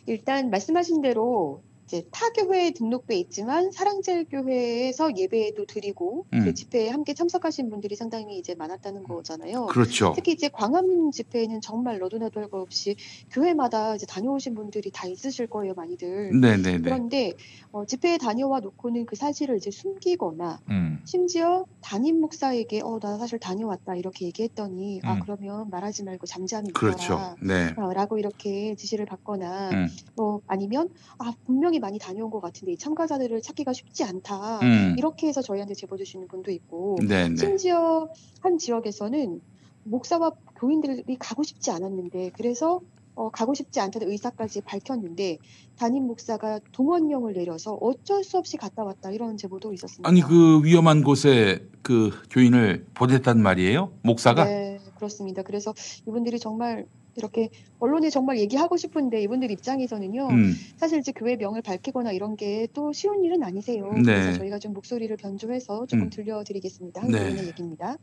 일단 0.06 0.50
말씀하신 0.50 1.00
대로 1.00 1.62
이제 1.86 2.04
타 2.10 2.30
교회에 2.30 2.72
등록돼 2.72 3.14
있지만 3.16 3.70
사랑제일교회에서 3.70 5.16
예배도 5.16 5.66
드리고 5.66 6.26
음. 6.32 6.44
그 6.44 6.52
집회에 6.54 6.88
함께 6.88 7.14
참석하신 7.14 7.70
분들이 7.70 7.94
상당히 7.96 8.38
이제 8.38 8.54
많았다는 8.56 9.04
거잖아요. 9.04 9.66
그렇죠. 9.66 10.12
특히 10.16 10.32
이제 10.32 10.48
광화문 10.48 11.12
집회에는 11.12 11.60
정말 11.60 11.98
너도 11.98 12.18
나도 12.18 12.40
할 12.40 12.46
것 12.46 12.60
없이 12.60 12.94
교회마다 13.30 13.96
이제 13.96 14.06
다녀오신 14.06 14.54
분들이 14.54 14.90
다 14.92 15.08
있으실 15.08 15.48
거예요, 15.48 15.74
많이들. 15.74 16.30
네네네. 16.40 16.78
그런데 16.82 17.32
어, 17.72 17.84
집회에 17.84 18.18
다녀와 18.18 18.60
놓고는 18.60 19.06
그 19.06 19.16
사실을 19.16 19.56
이제 19.56 19.70
숨기거나 19.72 20.60
음. 20.70 21.00
심지어 21.04 21.66
담임 21.80 22.20
목사에게 22.20 22.80
어 22.82 22.96
나 23.00 23.18
사실 23.18 23.38
다녀왔다 23.38 23.94
이렇게 23.96 24.24
얘기했더니 24.26 25.00
아 25.04 25.14
음. 25.14 25.20
그러면 25.22 25.68
말하지 25.70 26.02
말고 26.04 26.26
잠잠히 26.26 26.72
그렇죠. 26.72 26.96
있어라. 27.14 27.36
네. 27.42 27.74
어, 27.76 27.92
라고 27.92 28.16
이렇게 28.18 28.74
지시를 28.74 29.04
받거나 29.04 29.70
음. 29.70 29.88
뭐 30.16 30.40
아니면 30.46 30.88
아 31.18 31.32
분명히 31.44 31.75
많이 31.78 31.98
다녀온 31.98 32.30
것 32.30 32.40
같은데 32.40 32.72
이 32.72 32.76
참가자들을 32.76 33.40
찾기가 33.42 33.72
쉽지 33.72 34.04
않다 34.04 34.60
음. 34.60 34.94
이렇게 34.98 35.26
해서 35.28 35.42
저희한테 35.42 35.74
제보 35.74 35.96
주시는 35.96 36.28
분도 36.28 36.50
있고 36.50 36.96
네네. 37.06 37.36
심지어 37.36 38.08
한 38.40 38.58
지역에서는 38.58 39.40
목사와 39.84 40.32
교인들이 40.56 41.16
가고 41.18 41.42
싶지 41.42 41.70
않았는데 41.70 42.30
그래서 42.34 42.80
어, 43.16 43.30
가고 43.30 43.54
싶지 43.54 43.80
않다는 43.80 44.10
의사까지 44.10 44.60
밝혔는데 44.60 45.38
담임 45.78 46.06
목사가 46.06 46.60
동원령을 46.72 47.32
내려서 47.32 47.72
어쩔 47.74 48.22
수 48.22 48.36
없이 48.36 48.58
갔다 48.58 48.84
왔다 48.84 49.10
이런 49.10 49.38
제보도 49.38 49.72
있었습니다. 49.72 50.06
아니 50.08 50.20
그 50.20 50.62
위험한 50.62 51.02
곳에 51.02 51.66
그 51.82 52.10
교인을 52.30 52.84
보냈단 52.92 53.40
말이에요? 53.40 53.90
목사가? 54.02 54.44
네, 54.44 54.78
그렇습니다. 54.96 55.42
그래서 55.42 55.72
이분들이 56.06 56.38
정말 56.38 56.86
이렇게 57.16 57.48
언론에 57.78 58.10
정말 58.10 58.38
얘기하고 58.38 58.76
싶은데 58.76 59.20
이분들 59.22 59.50
입장에서는요. 59.50 60.28
음. 60.28 60.54
사실 60.76 60.98
이제 60.98 61.12
교회 61.12 61.36
명을 61.36 61.62
밝히거나 61.62 62.12
이런 62.12 62.36
게 62.36 62.66
또 62.74 62.92
쉬운 62.92 63.24
일은 63.24 63.42
아니세요. 63.42 63.90
네. 63.94 64.02
그래서 64.02 64.38
저희가 64.38 64.58
좀 64.58 64.72
목소리를 64.72 65.14
변조해서 65.16 65.86
조금 65.86 66.04
음. 66.06 66.10
들려드리겠습니다. 66.10 67.00
네. 67.06 67.18
한국인의 67.18 67.46
얘기입니다. 67.48 67.96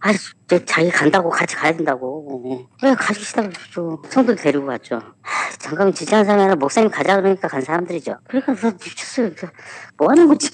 아, 0.00 0.12
저 0.46 0.64
자기 0.64 0.90
간다고 0.90 1.30
같이 1.30 1.54
가야 1.56 1.74
된다고. 1.76 2.66
왜 2.82 2.94
가기 2.94 3.20
싫다고 3.20 3.50
또 3.74 4.02
성도 4.10 4.34
데리고 4.34 4.66
갔죠. 4.66 4.96
아, 4.96 5.56
장관 5.58 5.92
지지하는 5.92 6.24
사람이 6.24 6.42
아니라 6.42 6.56
목사님 6.56 6.90
가자 6.90 7.16
그러니까 7.16 7.48
간 7.48 7.60
사람들이죠. 7.62 8.16
그러니까 8.24 8.54
저 8.54 8.70
미쳤어요. 8.72 9.34
저뭐 9.36 10.10
하는 10.10 10.28
거지? 10.28 10.50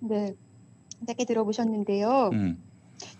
네. 0.00 0.34
짧게 1.06 1.24
들어보셨는데요. 1.24 2.30
음. 2.32 2.62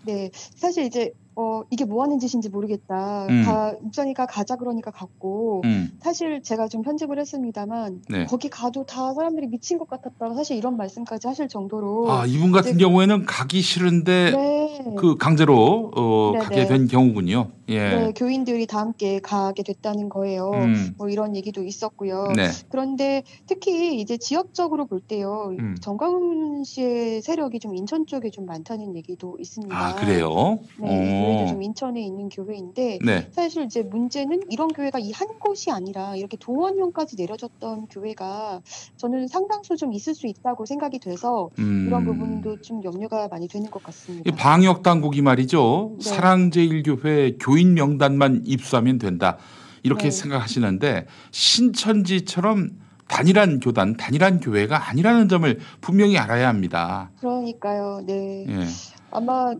네. 0.05 0.29
사실 0.33 0.85
이제 0.85 1.13
어 1.35 1.61
이게 1.69 1.85
뭐 1.85 2.03
하는 2.03 2.19
짓인지 2.19 2.49
모르겠다. 2.49 3.25
음. 3.29 3.43
가 3.45 3.73
목사니까 3.81 4.25
가자 4.25 4.57
그러니까 4.57 4.91
갔고 4.91 5.61
음. 5.63 5.89
사실 6.01 6.43
제가 6.43 6.67
좀 6.67 6.81
편집을 6.81 7.17
했습니다만 7.19 8.01
네. 8.09 8.25
거기 8.25 8.49
가도 8.49 8.85
다 8.85 9.13
사람들이 9.13 9.47
미친 9.47 9.77
것 9.77 9.87
같았다. 9.89 10.33
사실 10.33 10.57
이런 10.57 10.75
말씀까지 10.75 11.27
하실 11.27 11.47
정도로 11.47 12.11
아 12.11 12.25
이분 12.25 12.51
같은 12.51 12.71
이제- 12.71 12.79
경우에는 12.79 13.25
가기 13.25 13.61
싫은데 13.61 14.31
네. 14.31 14.83
그 14.97 15.15
강제로 15.17 15.91
어, 15.95 16.31
네네. 16.33 16.43
가게 16.43 16.65
된 16.67 16.87
경우군요. 16.87 17.51
예. 17.69 17.77
네, 17.89 18.11
교인들이 18.13 18.67
다 18.67 18.79
함께 18.79 19.19
가게 19.21 19.63
됐다는 19.63 20.09
거예요. 20.09 20.51
음. 20.53 20.93
뭐 20.97 21.07
이런 21.07 21.35
얘기도 21.37 21.63
있었고요. 21.63 22.33
네. 22.35 22.49
그런데 22.69 23.23
특히 23.45 24.01
이제 24.01 24.17
지역적으로 24.17 24.85
볼 24.87 24.99
때요. 24.99 25.55
음. 25.57 25.75
정광훈 25.79 26.63
씨의 26.65 27.21
세력이 27.21 27.59
좀 27.59 27.75
인천 27.75 28.05
쪽에 28.05 28.29
좀 28.29 28.45
많다는 28.45 28.95
얘기도 28.97 29.37
있습니다. 29.39 29.73
아 29.77 29.95
그래요? 29.95 30.59
네, 30.79 31.20
교회도 31.21 31.43
어. 31.43 31.47
좀 31.47 31.63
인천에 31.63 32.01
있는 32.01 32.29
교회인데 32.29 32.99
네. 33.05 33.27
사실 33.31 33.63
이제 33.63 33.83
문제는 33.83 34.41
이런 34.49 34.67
교회가 34.67 34.99
이 34.99 35.11
한 35.21 35.27
곳이 35.39 35.69
아니라 35.71 36.15
이렇게 36.15 36.35
동원령까지 36.37 37.15
내려졌던 37.15 37.87
교회가 37.87 38.61
저는 38.97 39.27
상당수 39.27 39.75
좀 39.75 39.93
있을 39.93 40.15
수 40.15 40.25
있다고 40.25 40.65
생각이 40.65 40.99
돼서 40.99 41.49
음. 41.59 41.85
이런 41.87 42.05
부분도 42.05 42.61
좀 42.61 42.83
염려가 42.83 43.27
많이 43.27 43.47
되는 43.47 43.69
것 43.69 43.83
같습니다. 43.83 44.27
이 44.27 44.35
방역 44.35 44.81
당국이 44.81 45.21
말이죠. 45.21 45.97
네. 45.99 46.09
사랑제일교회 46.09 47.37
교인 47.39 47.75
명단만 47.75 48.41
입수하면 48.45 48.97
된다. 48.97 49.37
이렇게 49.83 50.05
네. 50.05 50.11
생각하시는데 50.11 51.05
신천지처럼 51.31 52.71
단일한 53.07 53.59
교단, 53.59 53.97
단일한 53.97 54.39
교회가 54.39 54.89
아니라는 54.89 55.27
점을 55.27 55.59
분명히 55.81 56.17
알아야 56.17 56.47
합니다. 56.47 57.11
그러니까요. 57.19 58.01
네. 58.05 58.45
예. 58.47 58.65
아마 59.11 59.53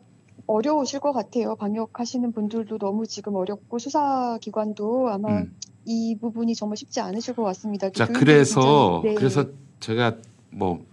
어려우실 0.48 1.00
것 1.00 1.14
같아요. 1.14 1.56
방역하시는 1.56 2.32
분들도 2.32 2.78
너무 2.78 3.08
지금 3.08 3.36
어렵고 3.36 3.80
수사기관도 3.80 5.10
아마 5.10 5.40
음. 5.40 5.56
이 5.86 6.18
부분이 6.20 6.56
정말 6.56 6.78
쉽지 6.78 7.00
않으실 7.00 7.36
것 7.36 7.44
같습니다. 7.44 7.90
자, 7.92 8.06
교육이 8.06 8.20
그래서 8.20 9.02
네. 9.04 9.14
그래서 9.16 9.46
제가 9.80 10.18
뭐 10.52 10.86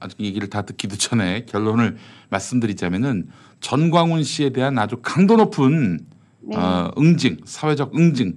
아직 0.00 0.20
얘기를 0.20 0.48
다 0.48 0.62
듣기도 0.62 0.96
전에 0.96 1.44
결론을 1.44 1.96
말씀드리자면은 2.30 3.28
전광훈 3.60 4.24
씨에 4.24 4.50
대한 4.50 4.78
아주 4.78 4.96
강도 5.00 5.36
높은 5.36 6.00
네. 6.40 6.56
어, 6.56 6.90
응징, 6.98 7.38
사회적 7.44 7.96
응징, 7.96 8.36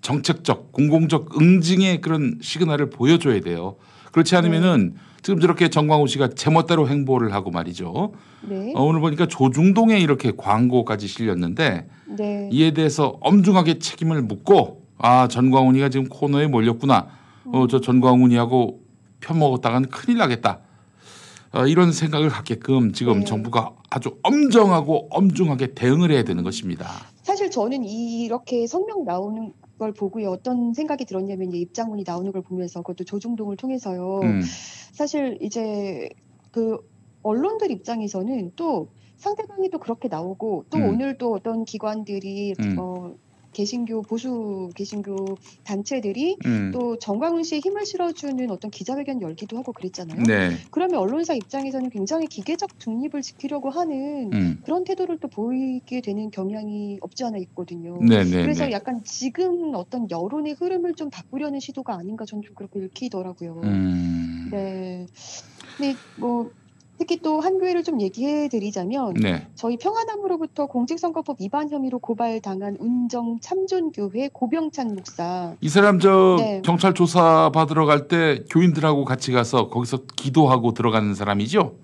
정책적, 0.00 0.72
공공적 0.72 1.40
응징의 1.40 2.00
그런 2.00 2.38
시그널을 2.40 2.90
보여줘야 2.90 3.40
돼요. 3.40 3.76
그렇지 4.14 4.36
않으면은 4.36 4.94
지금 5.22 5.40
저렇게 5.40 5.68
전광훈 5.68 6.06
씨가 6.06 6.28
제멋대로 6.36 6.88
행보를 6.88 7.34
하고 7.34 7.50
말이죠. 7.50 8.12
네. 8.42 8.72
어, 8.76 8.84
오늘 8.84 9.00
보니까 9.00 9.26
조중동에 9.26 9.98
이렇게 9.98 10.30
광고까지 10.36 11.08
실렸는데 11.08 11.88
네. 12.16 12.48
이에 12.52 12.70
대해서 12.70 13.18
엄중하게 13.20 13.80
책임을 13.80 14.22
묻고 14.22 14.82
아 14.98 15.26
전광훈이가 15.26 15.88
지금 15.88 16.08
코너에 16.08 16.46
몰렸구나. 16.46 17.08
어, 17.46 17.66
저 17.66 17.80
전광훈이하고 17.80 18.82
편먹었다가는 19.18 19.88
큰일 19.88 20.18
나겠다. 20.18 20.60
어, 21.50 21.66
이런 21.66 21.90
생각을 21.90 22.28
갖게끔 22.28 22.92
지금 22.92 23.20
네. 23.20 23.24
정부가 23.24 23.72
아주 23.90 24.16
엄정하고 24.22 25.08
엄중하게 25.10 25.74
대응을 25.74 26.12
해야 26.12 26.22
되는 26.22 26.44
것입니다. 26.44 26.86
사실 27.24 27.50
저는 27.50 27.84
이렇게 27.84 28.68
성명 28.68 29.04
나오는 29.04 29.52
걸 29.78 29.92
보고요. 29.92 30.30
어떤 30.30 30.72
생각이 30.72 31.04
들었냐면 31.04 31.48
이제 31.48 31.58
입장문이 31.58 32.04
나오는 32.06 32.30
걸 32.32 32.42
보면서 32.42 32.82
그것도 32.82 33.04
조중동을 33.04 33.56
통해서요. 33.56 34.20
음, 34.22 34.40
사실 34.92 35.38
이제 35.40 36.08
그 36.50 36.78
언론들 37.22 37.70
입장에서는 37.70 38.52
또 38.56 38.88
상대방이 39.16 39.70
또 39.70 39.78
그렇게 39.78 40.08
나오고 40.08 40.66
또 40.70 40.78
음. 40.78 40.88
오늘 40.90 41.18
또 41.18 41.32
어떤 41.32 41.64
기관들이 41.64 42.54
음. 42.60 42.76
어 42.78 43.14
개신교 43.54 44.02
보수 44.02 44.68
개신교 44.74 45.38
단체들이 45.64 46.36
음. 46.44 46.70
또 46.72 46.98
정광훈 46.98 47.42
씨의 47.42 47.62
힘을 47.64 47.86
실어주는 47.86 48.50
어떤 48.50 48.70
기자회견 48.70 49.22
열기도 49.22 49.56
하고 49.56 49.72
그랬잖아요. 49.72 50.22
네. 50.24 50.50
그러면 50.70 50.98
언론사 50.98 51.32
입장에서는 51.34 51.88
굉장히 51.88 52.26
기계적 52.26 52.78
중립을 52.78 53.22
지키려고 53.22 53.70
하는 53.70 54.30
음. 54.32 54.60
그런 54.64 54.84
태도를 54.84 55.18
또 55.18 55.28
보이게 55.28 56.02
되는 56.02 56.30
경향이 56.30 56.98
없지 57.00 57.24
않아 57.24 57.38
있거든요. 57.38 57.98
네, 58.02 58.24
네, 58.24 58.42
그래서 58.42 58.66
네. 58.66 58.72
약간 58.72 59.02
지금 59.04 59.72
어떤 59.74 60.10
여론의 60.10 60.56
흐름을 60.58 60.94
좀 60.94 61.08
바꾸려는 61.08 61.60
시도가 61.60 61.94
아닌가 61.94 62.24
저는 62.26 62.42
좀 62.42 62.54
그렇게 62.54 62.80
읽히더라고요. 62.80 63.60
음. 63.64 64.48
네. 64.50 65.06
근데 65.76 65.96
뭐 66.16 66.50
특히 66.98 67.18
또 67.20 67.40
한 67.40 67.58
교회를 67.58 67.82
좀 67.82 68.00
얘기해 68.00 68.48
드리자면 68.48 69.14
네. 69.14 69.46
저희 69.54 69.76
평안함으로부터 69.76 70.66
공직선거법 70.66 71.38
위반 71.40 71.68
혐의로 71.68 71.98
고발당한 71.98 72.76
운정 72.78 73.38
참존교회 73.40 74.30
고병찬 74.32 74.94
목사. 74.94 75.54
이 75.60 75.68
사람 75.68 75.98
저 75.98 76.36
네. 76.38 76.62
경찰 76.64 76.94
조사 76.94 77.50
받으러 77.52 77.84
갈 77.86 78.08
때 78.08 78.44
교인들하고 78.50 79.04
같이 79.04 79.32
가서 79.32 79.68
거기서 79.68 80.00
기도하고 80.16 80.72
들어가는 80.72 81.14
사람이죠? 81.14 81.74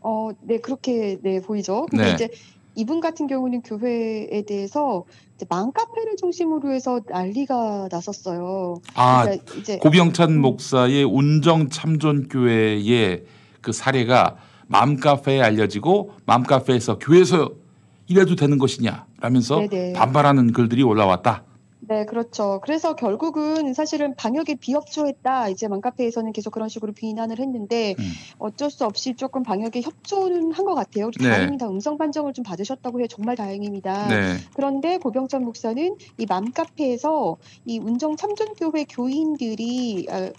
어, 0.00 0.30
네 0.42 0.58
그렇게 0.58 1.18
네 1.22 1.40
보이죠. 1.40 1.86
근데 1.90 2.04
네. 2.06 2.12
이제 2.14 2.28
이분 2.76 3.00
같은 3.00 3.26
경우는 3.26 3.62
교회에 3.62 4.42
대해서 4.46 5.04
이제 5.36 5.44
맘카페를 5.48 6.16
중심으로 6.16 6.72
해서 6.72 7.00
난리가 7.08 7.88
났었어요. 7.90 8.80
아, 8.94 9.24
그러니까 9.24 9.54
이제 9.58 9.78
고병찬 9.78 10.38
목사의 10.40 11.04
운정 11.04 11.68
참존교회의 11.68 13.24
그 13.60 13.72
사례가 13.72 14.36
맘카페에 14.68 15.40
알려지고 15.40 16.12
맘카페에서 16.26 16.98
교회에서 16.98 17.50
이래도 18.06 18.34
되는 18.36 18.58
것이냐 18.58 19.06
라면서 19.20 19.60
네네. 19.68 19.92
반발하는 19.94 20.52
글들이 20.52 20.82
올라왔다. 20.82 21.44
네, 21.82 22.04
그렇죠. 22.04 22.60
그래서 22.62 22.94
결국은 22.94 23.74
사실은 23.74 24.14
방역에 24.14 24.54
비협조했다. 24.54 25.48
이제 25.48 25.66
맘카페에서는 25.66 26.32
계속 26.32 26.52
그런 26.52 26.68
식으로 26.68 26.92
비난을 26.92 27.40
했는데 27.40 27.96
음. 27.98 28.12
어쩔 28.38 28.70
수 28.70 28.84
없이 28.84 29.14
조금 29.16 29.42
방역에 29.42 29.80
협조는 29.80 30.52
한 30.52 30.64
것 30.64 30.74
같아요. 30.76 31.10
네. 31.18 31.28
다행입니다. 31.28 31.68
음성 31.68 31.98
판정을 31.98 32.32
좀 32.32 32.44
받으셨다고 32.44 33.00
해요. 33.00 33.08
정말 33.08 33.34
다행입니다. 33.34 34.06
네. 34.06 34.36
그런데 34.54 34.98
고병천 34.98 35.42
목사는 35.44 35.96
이 36.18 36.26
맘카페에서 36.28 37.36
이 37.64 37.78
운정 37.80 38.16
참전교회 38.16 38.84
교인들이 38.88 40.06
아, 40.10 40.30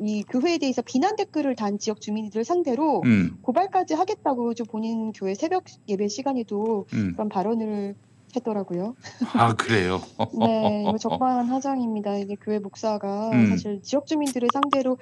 이 0.00 0.24
교회에 0.24 0.58
대해서 0.58 0.82
비난 0.82 1.16
댓글을 1.16 1.54
단 1.54 1.78
지역 1.78 2.00
주민들을 2.00 2.44
상대로 2.44 3.02
음, 3.04 3.36
고발까지 3.42 3.94
하겠다고 3.94 4.54
좀 4.54 4.66
본인 4.66 5.12
교회 5.12 5.34
새벽 5.34 5.64
예배 5.88 6.08
시간에도 6.08 6.86
음. 6.92 7.12
그런 7.12 7.28
발언을 7.28 7.94
했더라고요. 8.36 8.96
아 9.34 9.54
그래요. 9.54 10.02
네, 10.40 10.84
이거 10.88 10.98
적반한 10.98 11.46
하장입니다. 11.46 12.16
이게 12.16 12.36
교회 12.40 12.58
목사가 12.58 13.30
음. 13.30 13.46
사실 13.46 13.80
지역 13.82 14.06
주민들을 14.06 14.48
상대로 14.52 14.98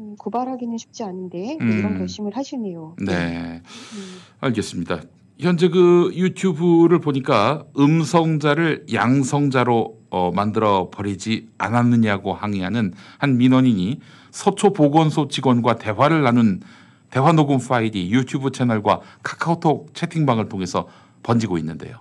음, 0.00 0.16
고발하기는 0.18 0.76
쉽지 0.78 1.04
않은데 1.04 1.56
음. 1.60 1.78
이런 1.78 1.98
결심을 1.98 2.36
하시네요. 2.36 2.96
네. 3.06 3.62
음. 3.62 4.18
알겠습니다. 4.40 5.02
현재 5.38 5.68
그 5.68 6.12
유튜브를 6.14 7.00
보니까 7.00 7.64
음성자를 7.78 8.86
양성자로 8.92 9.98
어, 10.10 10.30
만들어 10.32 10.90
버리지 10.90 11.48
않았느냐고 11.58 12.34
항의하는 12.34 12.92
한 13.18 13.36
민원인이 13.36 14.00
서초 14.34 14.72
보건소 14.72 15.28
직원과 15.28 15.76
대화를 15.76 16.24
나눈 16.24 16.60
대화 17.10 17.30
녹음 17.30 17.58
파일이 17.58 18.10
유튜브 18.10 18.50
채널과 18.50 19.00
카카오톡 19.22 19.94
채팅방을 19.94 20.48
통해서 20.48 20.88
번지고 21.22 21.56
있는데요. 21.58 21.98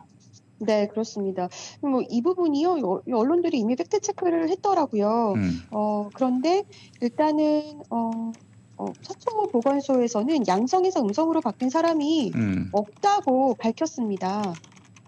네, 0.58 0.88
그렇습니다. 0.88 1.48
뭐 1.82 2.02
이 2.10 2.24
부분이요, 2.24 2.80
여- 2.80 3.02
언론들이 3.20 3.60
이미 3.60 3.76
팩트 3.76 4.00
체크를 4.02 4.50
했더라고요. 4.50 5.34
음, 5.36 5.62
어, 5.70 6.10
그런데 6.16 6.64
일단은 7.02 7.82
어, 7.92 8.32
어, 8.78 8.86
서초 9.04 9.50
보건소에서는 9.52 10.48
양성에서 10.48 11.02
음성으로 11.04 11.40
바뀐 11.42 11.70
사람이 11.70 12.32
음, 12.34 12.70
없다고 12.72 13.56
밝혔습니다. 13.60 14.54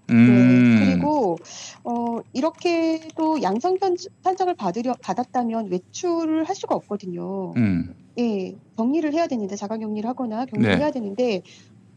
음. 0.10 0.78
네, 0.80 0.86
그리고 0.86 1.38
어, 1.84 2.20
이렇게 2.34 3.08
또 3.16 3.42
양성 3.42 3.78
편- 3.78 3.96
판정을 4.24 4.56
받으려 4.56 4.96
받았다면 5.02 5.72
외출을 5.72 6.44
할 6.46 6.56
수가 6.56 6.76
없거든요. 6.76 7.54
음, 7.58 7.94
예, 8.20 8.56
격리를 8.78 9.12
해야 9.14 9.28
되는데 9.28 9.56
자가격리를 9.56 10.08
하거나 10.08 10.46
격리를 10.46 10.76
네. 10.76 10.82
해야 10.82 10.92
되는데 10.92 11.42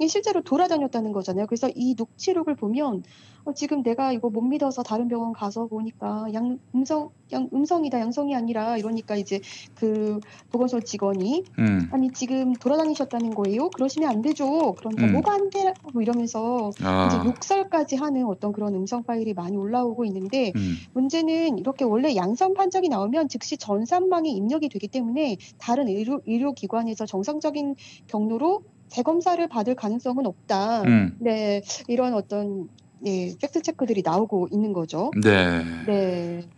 실제로 0.06 0.42
돌아다녔다는 0.42 1.12
거잖아요. 1.12 1.46
그래서 1.46 1.68
이 1.74 1.94
녹취록을 1.96 2.54
보면 2.54 3.02
어, 3.44 3.52
지금 3.54 3.82
내가 3.82 4.12
이거 4.12 4.28
못 4.30 4.42
믿어서 4.42 4.82
다른 4.82 5.08
병원 5.08 5.32
가서 5.32 5.66
보니까 5.66 6.26
양 6.34 6.58
음성 6.74 7.10
양 7.32 7.48
음성이다 7.52 8.00
양성이 8.00 8.34
아니라 8.34 8.76
이러니까 8.76 9.16
이제 9.16 9.40
그 9.74 10.20
보건소 10.50 10.80
직원이 10.80 11.44
음. 11.58 11.88
아니 11.92 12.10
지금 12.10 12.52
돌아다니셨다는 12.52 13.30
거예요? 13.30 13.70
그러시면 13.70 14.10
안 14.10 14.22
되죠. 14.22 14.74
그러니까 14.74 15.06
음. 15.06 15.12
뭐가 15.12 15.32
안 15.32 15.50
돼? 15.50 15.72
뭐 15.92 16.02
이러면서 16.02 16.70
이제 16.70 16.84
아, 16.84 17.22
욕설까지 17.24 17.96
하는 17.96 18.26
어떤 18.26 18.52
그런 18.52 18.74
음성 18.74 19.02
파일이 19.02 19.34
많이 19.34 19.56
올라오고 19.56 20.04
있는데 20.06 20.52
음, 20.56 20.76
문제는 20.94 21.58
이렇게 21.58 21.84
원래 21.84 22.14
양성 22.16 22.54
판정이 22.54 22.88
나오면 22.88 23.28
즉시 23.28 23.56
전산망에 23.56 24.30
입력이 24.30 24.68
되기 24.68 24.88
때문에 24.88 25.36
다른 25.58 25.88
의료, 25.88 26.20
의료기관에서 26.26 27.06
정상적인 27.06 27.76
경로로 28.06 28.62
재검사를 28.88 29.46
받을 29.48 29.74
가능성은 29.74 30.26
없다. 30.26 30.82
음. 30.82 31.16
네, 31.20 31.62
이런 31.86 32.14
어떤 32.14 32.68
예, 33.06 33.34
팩트 33.40 33.62
체크들이 33.62 34.02
나오고 34.04 34.48
있는 34.50 34.72
거죠. 34.72 35.10
네. 35.22 35.64
네, 35.86 36.48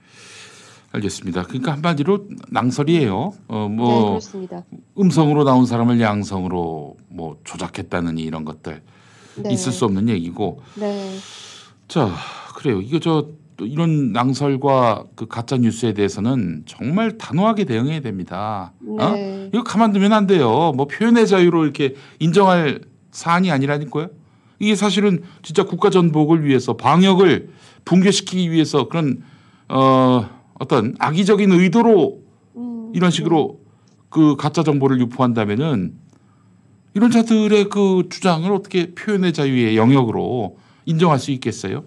알겠습니다. 0.93 1.45
그러니까 1.45 1.73
한마디로 1.73 2.27
낭설이에요. 2.51 3.33
어, 3.49 3.69
네뭐 3.69 4.09
그렇습니다. 4.11 4.65
음성으로 4.99 5.45
나온 5.45 5.67
사람을 5.67 6.01
양성으로 6.01 6.97
뭐 7.09 7.37
조작했다느니 7.45 8.23
이런 8.23 8.45
것들 8.45 8.83
네, 9.37 9.53
있을 9.53 9.73
수 9.73 9.85
없는 9.85 10.09
얘기고. 10.09 10.61
네, 10.77 11.17
자, 11.89 12.11
그래요. 12.57 12.81
이거 12.81 12.99
저 12.99 13.29
또 13.61 13.67
이런 13.67 14.13
낭설과 14.13 15.05
그 15.15 15.27
가짜 15.27 15.59
뉴스에 15.59 15.93
대해서는 15.93 16.63
정말 16.65 17.19
단호하게 17.19 17.65
대응해야 17.65 18.01
됩니다. 18.01 18.73
어? 18.87 19.11
네, 19.13 19.51
이거 19.53 19.63
가만두면 19.63 20.15
안 20.15 20.27
돼요. 20.27 20.73
뭐 20.75 20.87
표현의 20.87 21.27
자유로 21.27 21.65
이렇게 21.65 21.95
인정할 22.21 22.81
사안이 23.11 23.51
아니라니까요. 23.51 24.09
이게 24.61 24.75
사실은 24.75 25.23
진짜 25.43 25.65
국가 25.65 25.91
전복을 25.91 26.47
위해서 26.47 26.79
방역을 26.79 27.51
붕괴시키기 27.85 28.51
위해서 28.51 28.89
그런 28.89 29.23
어 29.69 30.27
어떤 30.55 30.95
악의적인 30.99 31.53
의도로 31.53 32.23
음, 32.57 32.93
이런 32.95 33.11
식으로 33.11 33.61
그 34.09 34.37
가짜 34.37 34.63
정보를 34.63 35.01
유포한다면은 35.01 35.93
이런 36.95 37.11
자들의 37.11 37.69
그 37.69 38.05
주장을 38.09 38.51
어떻게 38.51 38.95
표현의 38.95 39.35
자유의 39.35 39.77
영역으로 39.77 40.57
인정할 40.87 41.19
수 41.19 41.31
있겠어요? 41.31 41.85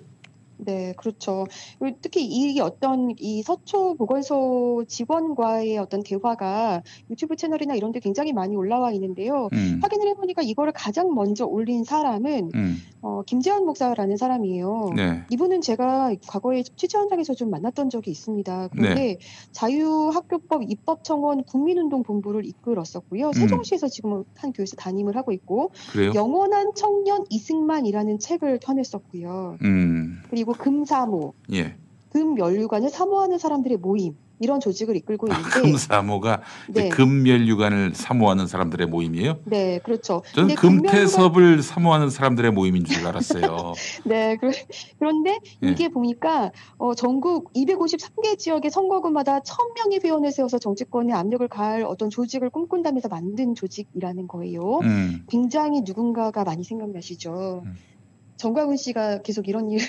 네, 0.66 0.94
그렇죠. 0.98 1.46
그리고 1.80 1.98
특히 2.02 2.26
이 2.26 2.60
어떤 2.60 3.14
이 3.20 3.42
서초 3.44 3.96
보건소 3.96 4.86
직원과의 4.88 5.78
어떤 5.78 6.04
대화가 6.04 6.82
유튜브 7.10 7.36
채널이나 7.36 7.76
이런 7.76 7.92
데 7.92 8.00
굉장히 8.00 8.34
많이 8.34 8.56
올라와 8.56 8.92
있는데요. 8.92 9.50
음, 9.54 9.80
확인을 9.82 10.08
해보니까 10.10 10.42
이거를 10.42 10.74
가장 10.74 11.14
먼저 11.14 11.46
올린 11.46 11.84
사람은 11.84 12.52
음, 12.56 12.78
어, 13.02 13.22
김재현 13.26 13.66
목사라는 13.66 14.18
사람이에요. 14.18 14.92
네, 14.96 15.24
이분은 15.30 15.62
제가 15.62 16.16
과거에 16.28 16.64
취재 16.64 16.98
현장에서 16.98 17.34
좀 17.34 17.50
만났던 17.50 17.90
적이 17.90 18.12
있습니다. 18.12 18.70
그런데 18.72 18.96
네. 18.96 19.18
자유학교법 19.52 20.64
입법청원 20.70 21.44
국민운동본부를 21.44 22.46
이끌었었고요. 22.46 23.28
음. 23.28 23.34
세종시에서 23.34 23.88
지금 23.88 24.24
한 24.36 24.54
교회에서 24.54 24.76
담임을 24.76 25.16
하고 25.16 25.32
있고 25.32 25.72
그래요. 25.92 26.12
영원한 26.16 26.72
청년 26.76 27.26
이승만이라는 27.30 28.20
책을 28.20 28.60
펴냈었고요. 28.60 29.58
음, 29.62 30.22
그리고 30.54 30.64
금사모, 30.64 31.34
예. 31.54 31.76
금연류관을 32.12 32.90
사모하는 32.90 33.40
사람들의 33.40 33.78
모임 33.78 34.16
이런 34.40 34.60
조직을 34.60 34.96
이끌고 34.98 35.28
있는데 35.28 35.50
금사모가 35.50 36.42
이제 36.70 36.84
네. 36.84 36.90
금멸류관을 36.90 37.96
사모하는 37.96 38.46
사람들의 38.46 38.88
모임이에요. 38.88 39.40
네, 39.46 39.80
그렇죠. 39.80 40.22
저는 40.34 40.56
금태섭을 40.56 41.62
사모하는 41.62 42.10
사람들의 42.10 42.52
모임인 42.52 42.84
줄 42.84 43.08
알았어요. 43.08 43.74
네, 44.06 44.36
그, 44.38 44.52
그런데 45.00 45.40
예. 45.64 45.70
이게 45.70 45.88
보니까 45.88 46.52
어, 46.78 46.94
전국 46.94 47.54
253개 47.54 48.38
지역의 48.38 48.70
선거구마다 48.70 49.40
1000명의 49.40 50.04
회원을 50.04 50.32
세워서 50.32 50.60
정치권에 50.60 51.14
압력을 51.14 51.48
가할 51.48 51.84
어떤 51.84 52.10
조직을 52.10 52.50
꿈꾼다면서 52.50 53.08
만든 53.08 53.56
조직이라는 53.56 54.28
거예요. 54.28 54.80
음, 54.84 55.26
굉장히 55.30 55.82
누군가가 55.86 56.44
많이 56.44 56.64
생각나시죠. 56.64 57.64
음. 57.66 57.76
정광훈 58.38 58.78
씨가 58.78 59.22
계속 59.22 59.48
이런 59.48 59.70
일을 59.72 59.86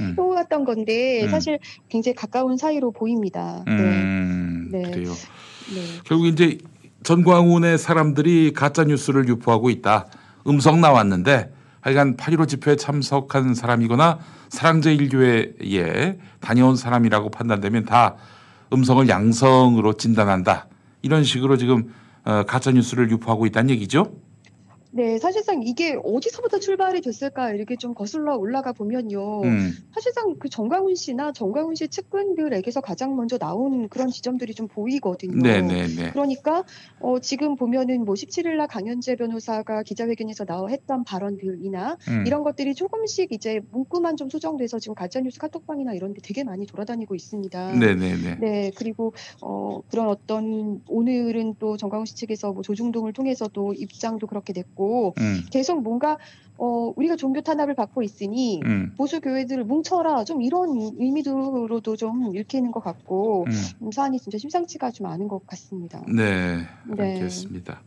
음. 0.00 0.16
해왔던 0.18 0.64
건데 0.64 1.24
음. 1.24 1.28
사실 1.30 1.58
굉장히 1.88 2.14
가까운 2.14 2.56
사이로 2.56 2.92
보입니다. 2.92 3.64
음, 3.68 4.68
네. 4.72 4.82
그래요. 4.82 5.10
네. 5.10 6.00
결국 6.04 6.26
이제 6.26 6.58
전광훈의 7.02 7.78
사람들이 7.78 8.52
가짜 8.52 8.84
뉴스를 8.84 9.28
유포하고 9.28 9.70
있다. 9.70 10.06
음성 10.46 10.80
나왔는데 10.80 11.52
하여간 11.80 12.16
8.15 12.16 12.48
집회에 12.48 12.76
참석한 12.76 13.54
사람이거나 13.54 14.18
사랑제일교회에 14.50 16.18
다녀온 16.40 16.76
사람이라고 16.76 17.30
판단되면 17.30 17.86
다 17.86 18.16
음성을 18.72 19.08
양성으로 19.08 19.94
진단한다. 19.94 20.68
이런 21.02 21.24
식으로 21.24 21.56
지금 21.56 21.92
어, 22.24 22.44
가짜 22.46 22.70
뉴스를 22.70 23.10
유포하고 23.10 23.46
있다는 23.46 23.70
얘기죠. 23.70 24.12
네, 24.92 25.18
사실상 25.18 25.62
이게 25.62 25.96
어디서부터 26.02 26.58
출발이 26.58 27.00
됐을까 27.00 27.52
이렇게 27.52 27.76
좀 27.76 27.94
거슬러 27.94 28.36
올라가 28.36 28.72
보면요. 28.72 29.42
음, 29.42 29.72
사실상 29.94 30.34
그 30.38 30.48
정광훈 30.48 30.96
씨나 30.96 31.32
정광훈 31.32 31.76
씨 31.76 31.86
측근들에게서 31.88 32.80
가장 32.80 33.14
먼저 33.14 33.38
나온 33.38 33.88
그런 33.88 34.08
지점들이 34.08 34.52
좀 34.52 34.66
보이거든요. 34.66 35.40
네네네. 35.42 36.10
그러니까 36.10 36.64
어, 36.98 37.20
지금 37.20 37.54
보면은 37.54 38.04
뭐 38.04 38.14
17일 38.14 38.56
날 38.56 38.66
강현재 38.66 39.14
변호사가 39.14 39.84
기자회견에서 39.84 40.44
나와 40.44 40.68
했던 40.68 41.04
발언들이나 41.04 41.96
음, 42.08 42.24
이런 42.26 42.42
것들이 42.42 42.74
조금씩 42.74 43.32
이제 43.32 43.60
문구만 43.70 44.16
좀 44.16 44.28
수정돼서 44.28 44.80
지금 44.80 44.96
가짜뉴스 44.96 45.38
카톡방이나 45.38 45.94
이런 45.94 46.14
데 46.14 46.20
되게 46.20 46.42
많이 46.42 46.66
돌아다니고 46.66 47.14
있습니다. 47.14 47.78
네네네. 47.78 48.38
네, 48.40 48.72
그리고 48.74 49.14
어 49.40 49.82
그런 49.88 50.08
어떤 50.08 50.82
오늘은 50.88 51.54
또 51.60 51.76
정광훈 51.76 52.06
씨 52.06 52.16
측에서 52.16 52.52
뭐 52.52 52.62
조중동을 52.62 53.12
통해서도 53.12 53.74
입장도 53.74 54.26
그렇게 54.26 54.52
냈고 54.52 54.79
음, 55.18 55.42
계속 55.50 55.82
뭔가 55.82 56.18
어 56.56 56.92
우리가 56.96 57.16
종교 57.16 57.40
탄압을 57.40 57.74
받고 57.74 58.02
있으니 58.02 58.60
음, 58.64 58.92
보수 58.96 59.20
교회들을 59.20 59.64
뭉쳐라 59.64 60.24
좀 60.24 60.42
이런 60.42 60.68
의미로도 60.98 61.96
좀 61.96 62.34
읽히는 62.34 62.70
것 62.70 62.82
같고 62.84 63.46
음. 63.48 63.52
음, 63.82 63.90
사안이 63.90 64.18
진짜 64.18 64.36
심상치가 64.38 64.90
좀 64.90 65.06
않은 65.06 65.28
것 65.28 65.46
같습니다. 65.46 66.02
네, 66.06 66.66
네. 66.86 67.14
알겠습니다. 67.14 67.80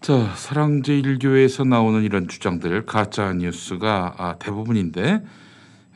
자, 0.00 0.32
사랑제일교회에서 0.36 1.64
나오는 1.64 2.02
이런 2.02 2.28
주장들 2.28 2.86
가짜 2.86 3.32
뉴스가 3.32 4.14
아, 4.16 4.36
대부분인데 4.38 5.22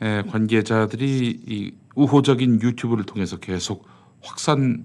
에, 0.01 0.21
관계자들이 0.23 1.41
이 1.47 1.71
우호적인 1.95 2.61
유튜브를 2.61 3.05
통해서 3.05 3.37
계속 3.37 3.87
확산 4.21 4.83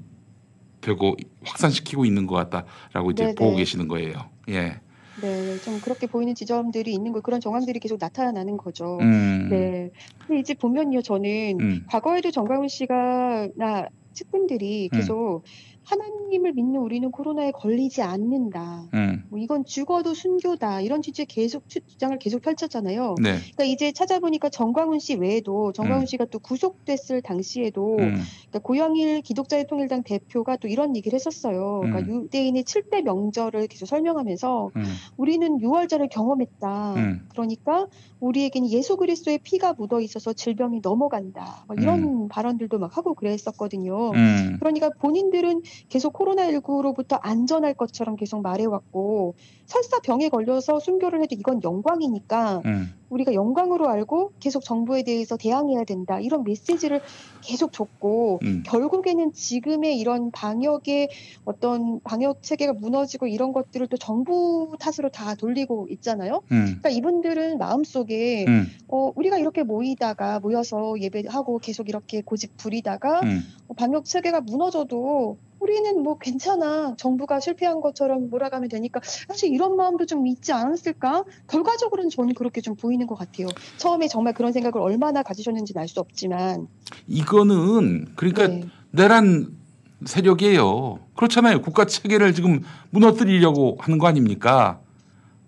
되고 0.81 1.17
확산시키고 1.45 2.05
있는 2.05 2.27
것 2.27 2.35
같다라고 2.37 3.11
이제 3.13 3.25
네네. 3.25 3.35
보고 3.35 3.57
계시는 3.57 3.89
거예요. 3.89 4.15
예. 4.49 4.81
네, 5.21 5.59
좀 5.63 5.81
그렇게 5.81 6.07
보이는 6.07 6.35
지점들이 6.35 6.93
있는 6.93 7.13
거 7.13 7.21
그런 7.21 7.41
정황들이 7.41 7.81
계속 7.81 7.99
나타나는 8.01 8.57
거죠. 8.57 8.99
음. 9.01 9.49
네. 9.51 9.91
근데 10.27 10.41
이제 10.41 10.55
보면요, 10.55 11.03
저는 11.03 11.59
음. 11.61 11.85
과거에도 11.89 12.31
정광훈 12.31 12.69
씨가 12.69 13.49
나 13.57 13.89
측근들이 14.13 14.89
음. 14.93 14.97
계속 14.97 15.43
하나님을 15.89 16.53
믿는 16.53 16.81
우리는 16.81 17.11
코로나에 17.11 17.51
걸리지 17.53 18.03
않는다. 18.03 18.85
음. 18.93 19.25
뭐 19.31 19.39
이건 19.39 19.65
죽어도 19.65 20.13
순교다. 20.13 20.83
이런 20.83 21.01
취지의 21.01 21.25
계속 21.27 21.67
주- 21.69 21.81
주장을 21.81 22.17
계속 22.19 22.43
펼쳤잖아요. 22.43 23.15
네. 23.23 23.39
그러니까 23.39 23.65
이제 23.65 23.91
찾아보니까 23.93 24.51
정광훈 24.51 24.99
씨 24.99 25.15
외에도 25.15 25.73
정광훈 25.73 26.03
음. 26.03 26.07
씨가 26.07 26.27
또 26.27 26.39
구속됐을 26.41 27.23
당시에도 27.23 27.97
음. 27.99 28.21
그러니까 28.51 28.59
고영일 28.63 29.23
기독자의 29.23 29.67
통일당 29.67 30.03
대표가 30.03 30.57
또 30.57 30.69
이런 30.69 30.95
얘기를 30.95 31.17
했었어요. 31.17 31.81
그러니까 31.83 32.01
음. 32.13 32.25
유대인의 32.25 32.65
7대 32.65 33.03
명절을 33.03 33.67
계속 33.69 33.87
설명하면서 33.87 34.71
음. 34.77 34.85
우리는 35.17 35.59
유월절을 35.61 36.09
경험했다. 36.11 36.95
음. 36.97 37.27
그러니까 37.31 37.87
우리에게는 38.21 38.69
예수 38.71 38.97
그리스도의 38.97 39.39
피가 39.39 39.73
묻어 39.75 40.01
있어서 40.01 40.35
질병이 40.35 40.81
넘어간다. 40.83 41.65
막 41.67 41.81
이런 41.81 42.03
음. 42.03 42.29
발언들도 42.29 42.79
막 42.79 42.97
하고 42.97 43.15
그랬었거든요. 43.15 44.11
음. 44.11 44.57
그러니까 44.59 44.91
본인들은 44.99 45.63
계속 45.89 46.13
코로나19로부터 46.15 47.19
안전할 47.23 47.75
것처럼 47.75 48.17
계속 48.17 48.43
말해왔고 48.43 49.35
설사 49.67 50.01
병에 50.01 50.31
걸려서 50.31 50.81
순교를 50.81 51.23
해도 51.23 51.37
이건 51.39 51.63
영광이니까 51.63 52.63
음. 52.65 52.95
우리가 53.11 53.35
영광으로 53.35 53.89
알고 53.89 54.33
계속 54.41 54.65
정부에 54.65 55.03
대해서 55.03 55.37
대항해야 55.37 55.85
된다. 55.85 56.21
이런 56.21 56.45
메시지를 56.45 57.01
계속 57.43 57.73
줬고 57.73 58.41
음. 58.43 58.63
결국에는 58.67 59.33
지금의 59.33 59.99
이런 59.99 60.31
방역의 60.31 61.09
어떤 61.45 62.01
방역 62.01 62.43
체계가 62.43 62.75
무너지고 62.75 63.27
이런 63.27 63.53
것들을 63.53 63.87
또 63.89 63.97
정부 63.97 64.77
탓으로 64.79 65.11
다 65.11 65.35
돌리고 65.35 65.89
있잖아요. 65.91 66.43
음. 66.51 66.65
그러니까 66.65 66.91
이분들은 66.91 67.59
마음속에 67.59 68.47
음. 68.47 68.67
어, 68.89 69.13
우리가 69.15 69.39
이렇게 69.39 69.63
모이다가 69.63 70.41
모여서 70.41 70.95
예배하고 70.99 71.59
계속 71.59 71.89
이렇게 71.89 72.23
고집 72.23 72.57
부리다가 72.57 73.21
음. 73.21 73.43
어, 73.69 73.75
방역 73.75 74.05
체계가 74.05 74.41
무너져도 74.41 75.37
우리는 75.69 76.03
뭐 76.03 76.17
괜찮아 76.17 76.95
정부가 76.97 77.41
실패한 77.41 77.83
것처럼 77.83 78.31
몰아가면 78.31 78.71
되니까 78.71 79.01
사실 79.05 79.53
이런 79.53 79.77
마음도 79.77 80.07
좀 80.07 80.27
있지 80.27 80.53
않았을까 80.53 81.25
결과적으로는 81.47 82.09
저는 82.09 82.33
그렇게 82.33 82.63
좀 82.63 82.75
보이는 82.75 83.07
것 83.07 83.17
같아요 83.17 83.49
처음에 83.77 84.09
정말 84.09 84.33
그런 84.33 84.53
생각을 84.53 84.81
얼마나 84.81 85.23
가지셨는지는 85.23 85.83
알수 85.83 86.01
없지만 86.01 86.69
이거는 87.07 88.07
그러니까 88.17 88.47
네. 88.49 88.65
내란 88.93 89.59
세력이에요. 90.07 91.01
그렇잖아요. 91.17 91.61
국가 91.61 91.85
체계를 91.85 92.33
지금 92.33 92.63
무너뜨리려고 92.91 93.77
하는 93.81 93.99
거 93.99 94.07
아닙니까? 94.07 94.79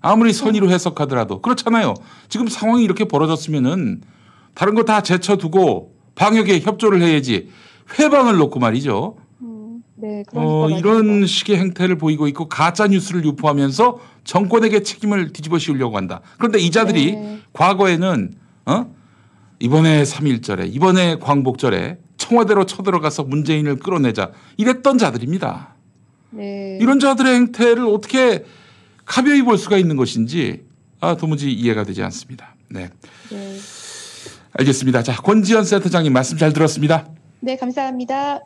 아무리 0.01 0.33
선의로 0.33 0.69
해석하더라도 0.71 1.41
그렇잖아요. 1.41 1.95
지금 2.29 2.49
상황이 2.49 2.83
이렇게 2.83 3.05
벌어졌으면은 3.05 4.03
다른 4.55 4.75
거 4.75 4.83
다 4.83 5.03
제쳐두고 5.03 5.95
방역에 6.17 6.59
협조를 6.59 7.01
해야지 7.01 7.49
회방을 7.99 8.37
놓고 8.39 8.59
말이죠. 8.59 9.17
음, 10.03 10.09
네 10.09 10.25
그러니까 10.29 10.53
어. 10.53 10.71
이런 10.71 11.27
식의 11.27 11.59
행태를 11.59 11.97
보이고 11.97 12.27
있고 12.29 12.49
가짜 12.49 12.87
뉴스를 12.87 13.25
유포하면서 13.25 13.99
정권에게 14.25 14.83
책임을 14.83 15.33
뒤집어 15.33 15.59
씌우려고 15.59 15.97
한다. 15.97 16.21
그런데 16.39 16.59
이자들이 16.59 17.13
네. 17.13 17.39
과거에는 17.53 18.35
어? 18.67 18.95
이번에 19.59 20.03
3.1절에 20.03 20.73
이번에 20.75 21.19
광복절에 21.19 21.99
청와대로 22.17 22.67
쳐들어가서 22.67 23.25
문재인을 23.25 23.77
끌어내자 23.77 24.33
이랬던 24.57 24.99
자들입니다. 24.99 25.75
네. 26.31 26.79
이런 26.81 27.01
자들의 27.01 27.35
행태를 27.35 27.85
어떻게 27.87 28.45
가벼이 29.05 29.43
볼 29.43 29.59
수가 29.59 29.77
있는 29.77 29.97
것인지 29.97 30.65
아, 31.01 31.17
도무지 31.17 31.51
이해가 31.51 31.85
되지 31.85 32.03
않습니다. 32.03 32.55
네. 32.69 32.91
네. 33.31 33.57
알겠습니다. 34.53 35.03
자, 35.03 35.17
권지현 35.17 35.65
센터장님 35.65 36.13
말씀 36.13 36.37
잘 36.37 36.53
들었습니다. 36.53 37.09
네 37.41 37.57
감사합니다. 37.57 38.41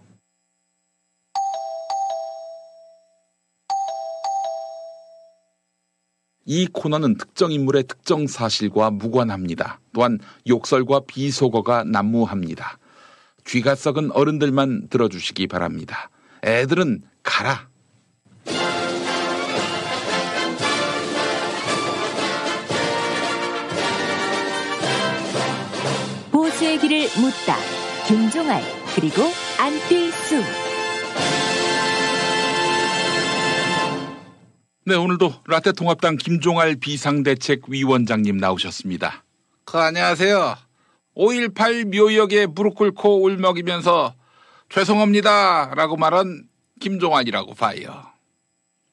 이 6.47 6.67
코너는 6.67 7.17
특정 7.17 7.53
인물의 7.53 7.85
특정 7.85 8.27
사실과 8.27 8.91
무관합니다. 8.91 9.81
또한 9.93 10.19
욕설과 10.49 11.01
비속어가 11.07 11.85
난무합니다. 11.85 12.79
귀가 13.47 13.75
썩은 13.75 14.13
어른들만 14.13 14.89
들어주시기 14.89 15.47
바랍니다. 15.47 16.11
애들은 16.45 17.03
가라. 17.23 17.69
보수의 26.31 26.79
길을 26.79 27.01
묻다. 27.21 27.57
김종알 28.07 28.63
그리고 28.95 29.23
안필수. 29.59 30.74
네, 34.87 34.97
오늘도 34.97 35.33
라떼 35.47 35.73
통합당 35.73 36.17
김종알 36.17 36.77
비상대책위원장님 36.77 38.37
나오셨습니다. 38.37 39.25
그, 39.65 39.79
안녕하세요. 39.79 40.59
5.18 41.17 41.87
묘역에 41.87 42.45
무릎 42.45 42.75
꿇고 42.75 43.23
울먹이면서 43.23 44.15
죄송합니다. 44.69 45.73
라고 45.75 45.97
말한 45.97 46.49
김종환이라고 46.81 47.55
봐요. 47.55 48.05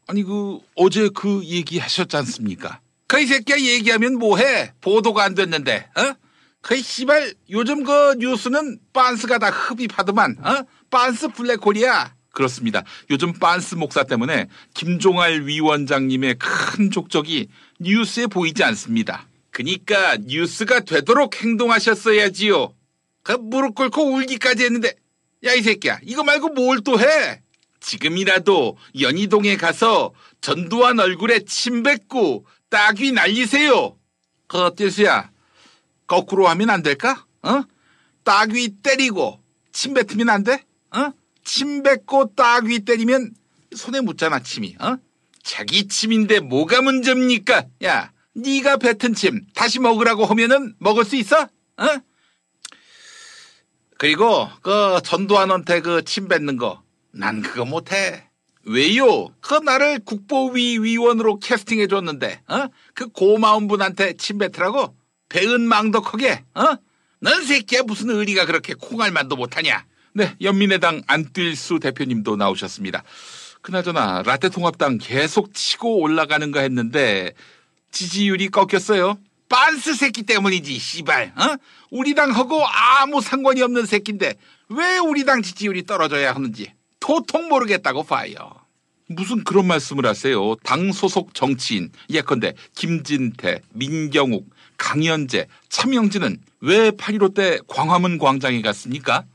아니, 0.07 0.23
그, 0.23 0.59
어제 0.75 1.09
그 1.13 1.43
얘기 1.43 1.77
하셨지 1.77 2.15
않습니까? 2.15 2.79
그이 3.07 3.25
새끼야 3.25 3.59
얘기하면 3.59 4.17
뭐해? 4.17 4.71
보도가 4.79 5.25
안 5.25 5.35
됐는데, 5.35 5.89
어? 5.97 6.13
그 6.61 6.77
씨발, 6.77 7.33
요즘 7.49 7.83
그 7.83 8.15
뉴스는 8.17 8.79
빤스가 8.93 9.39
다 9.39 9.49
흡입하더만, 9.49 10.37
어? 10.41 10.63
빤스 10.89 11.27
블랙홀이야. 11.27 12.20
그렇습니다. 12.33 12.83
요즘 13.09 13.33
빤스 13.33 13.75
목사 13.75 14.03
때문에 14.03 14.47
김종할 14.73 15.41
위원장님의 15.45 16.35
큰 16.39 16.89
족적이 16.91 17.49
뉴스에 17.79 18.27
보이지 18.27 18.63
않습니다. 18.63 19.27
그니까 19.51 20.17
뉴스가 20.17 20.81
되도록 20.81 21.41
행동하셨어야지요. 21.41 22.73
그 23.23 23.33
무릎 23.33 23.75
꿇고 23.75 24.13
울기까지 24.13 24.63
했는데 24.63 24.93
야 25.43 25.53
이 25.53 25.61
새끼야 25.61 25.99
이거 26.03 26.23
말고 26.23 26.49
뭘 26.49 26.81
또 26.83 26.99
해? 26.99 27.41
지금이라도 27.79 28.77
연희동에 28.99 29.57
가서 29.57 30.13
전두환 30.39 30.99
얼굴에 30.99 31.39
침 31.45 31.81
뱉고 31.83 32.45
따귀 32.69 33.11
날리세요. 33.11 33.97
그 34.47 34.71
뜰수야 34.75 35.31
거꾸로 36.07 36.47
하면 36.47 36.69
안 36.69 36.83
될까? 36.83 37.25
어? 37.41 37.63
따귀 38.23 38.75
때리고 38.83 39.41
침 39.71 39.93
뱉으면 39.95 40.29
안 40.29 40.43
돼? 40.43 40.63
어? 41.41 41.43
침 41.43 41.83
뱉고 41.83 42.35
따귀 42.35 42.79
때리면 42.85 43.33
손에 43.75 44.01
묻잖아 44.01 44.39
침이. 44.39 44.75
어? 44.79 44.97
자기 45.43 45.87
침인데 45.87 46.39
뭐가 46.41 46.81
문제입니까? 46.81 47.65
야 47.83 48.11
네가 48.33 48.77
뱉은 48.77 49.13
침 49.15 49.41
다시 49.55 49.79
먹으라고 49.79 50.25
하면은 50.25 50.75
먹을 50.79 51.03
수 51.05 51.15
있어? 51.15 51.41
어? 51.41 51.87
그리고 53.97 54.47
그 54.61 54.99
전두환한테 55.03 55.81
그 55.81 56.01
침 56.03 56.27
뱉는 56.27 56.57
거 56.57 56.81
난 57.13 57.41
그거 57.41 57.65
못해. 57.65 58.29
왜요? 58.63 59.27
그 59.41 59.55
나를 59.55 59.99
국보위 59.99 60.77
위원으로 60.79 61.39
캐스팅해 61.39 61.87
줬는데, 61.87 62.41
어? 62.47 62.67
그 62.93 63.07
고마운 63.09 63.67
분한테 63.67 64.13
침 64.13 64.37
뱉으라고? 64.37 64.95
배은 65.27 65.61
망덕하게, 65.61 66.45
어? 66.55 66.75
넌 67.19 67.43
새끼야 67.45 67.81
무슨 67.83 68.11
의리가 68.11 68.45
그렇게 68.45 68.73
콩알만도 68.75 69.35
못하냐? 69.35 69.85
네, 70.13 70.35
연민의당 70.41 71.01
안뜰수 71.07 71.79
대표님도 71.79 72.35
나오셨습니다. 72.35 73.03
그나저나 73.61 74.23
라떼 74.23 74.49
통합당 74.49 74.97
계속 74.99 75.53
치고 75.53 75.99
올라가는가 76.01 76.61
했는데 76.61 77.33
지지율이 77.91 78.49
꺾였어요. 78.49 79.17
빤스 79.47 79.95
새끼 79.95 80.23
때문이지, 80.23 80.79
씨발. 80.79 81.33
어? 81.35 81.55
우리 81.91 82.15
당하고 82.15 82.65
아무 82.65 83.21
상관이 83.21 83.61
없는 83.61 83.85
새끼인데 83.85 84.35
왜 84.69 84.97
우리 84.97 85.25
당 85.25 85.41
지지율이 85.41 85.85
떨어져야 85.85 86.33
하는지 86.33 86.73
도통 86.99 87.49
모르겠다고 87.49 88.03
봐요. 88.03 88.35
무슨 89.07 89.43
그런 89.43 89.67
말씀을 89.67 90.05
하세요. 90.05 90.55
당 90.63 90.93
소속 90.93 91.33
정치인 91.33 91.91
예컨대 92.09 92.53
김진태, 92.75 93.61
민경욱, 93.73 94.49
강현재, 94.77 95.47
차명진은 95.67 96.37
왜 96.61 96.91
8.15 96.91 97.33
때 97.35 97.59
광화문 97.67 98.17
광장에 98.17 98.61
갔습니까? 98.61 99.25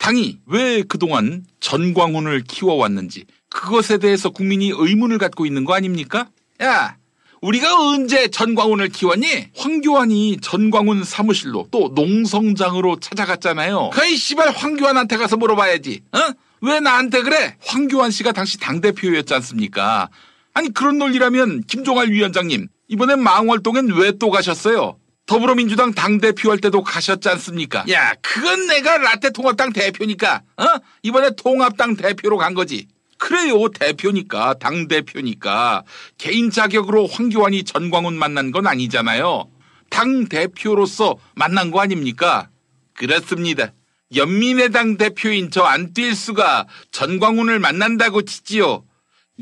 당이 0.00 0.38
왜 0.46 0.82
그동안 0.82 1.44
전광훈을 1.60 2.42
키워왔는지 2.48 3.26
그것에 3.50 3.98
대해서 3.98 4.30
국민이 4.30 4.72
의문을 4.74 5.18
갖고 5.18 5.44
있는 5.44 5.64
거 5.64 5.74
아닙니까? 5.74 6.28
야, 6.62 6.96
우리가 7.42 7.78
언제 7.78 8.28
전광훈을 8.28 8.88
키웠니? 8.88 9.48
황교안이 9.56 10.38
전광훈 10.40 11.04
사무실로 11.04 11.68
또 11.70 11.92
농성장으로 11.94 12.98
찾아갔잖아요. 13.00 13.90
그이 13.92 14.16
씨발 14.16 14.50
황교안한테 14.52 15.16
가서 15.18 15.36
물어봐야지. 15.36 16.00
어? 16.12 16.18
왜 16.62 16.80
나한테 16.80 17.22
그래? 17.22 17.56
황교안 17.62 18.10
씨가 18.10 18.32
당시 18.32 18.58
당대표였지 18.58 19.34
않습니까? 19.34 20.08
아니 20.54 20.72
그런 20.72 20.96
논리라면 20.98 21.62
김종할 21.66 22.08
위원장님 22.10 22.68
이번에 22.88 23.16
망월동엔 23.16 23.92
왜 23.92 24.12
또 24.18 24.30
가셨어요? 24.30 24.96
더불어민주당 25.30 25.92
당대표 25.92 26.50
할 26.50 26.58
때도 26.58 26.82
가셨지 26.82 27.28
않습니까? 27.28 27.84
야, 27.88 28.14
그건 28.20 28.66
내가 28.66 28.98
라떼 28.98 29.30
통합당 29.30 29.72
대표니까, 29.72 30.42
어? 30.56 30.64
이번에 31.04 31.30
통합당 31.36 31.94
대표로 31.94 32.36
간 32.36 32.52
거지. 32.52 32.88
그래요, 33.16 33.68
대표니까, 33.68 34.54
당대표니까. 34.54 35.84
개인 36.18 36.50
자격으로 36.50 37.06
황교안이 37.06 37.62
전광훈 37.62 38.18
만난 38.18 38.50
건 38.50 38.66
아니잖아요. 38.66 39.48
당대표로서 39.88 41.16
만난 41.36 41.70
거 41.70 41.80
아닙니까? 41.80 42.48
그렇습니다. 42.94 43.72
연민의당 44.16 44.96
대표인 44.96 45.52
저 45.52 45.62
안뛸수가 45.62 46.66
전광훈을 46.90 47.60
만난다고 47.60 48.22
치지요. 48.22 48.82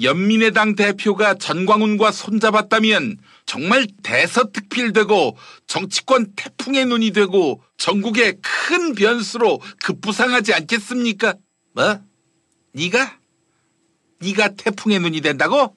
연민의당 0.02 0.74
대표가 0.74 1.34
전광훈과 1.34 2.12
손잡았다면 2.12 3.18
정말 3.46 3.86
대서특필되고 4.02 5.36
정치권 5.66 6.34
태풍의 6.36 6.86
눈이 6.86 7.12
되고 7.12 7.62
전국에 7.76 8.38
큰 8.42 8.94
변수로 8.94 9.60
급부상하지 9.82 10.54
않겠습니까? 10.54 11.34
뭐? 11.74 12.00
네가? 12.72 13.18
네가 14.20 14.54
태풍의 14.54 15.00
눈이 15.00 15.20
된다고? 15.20 15.74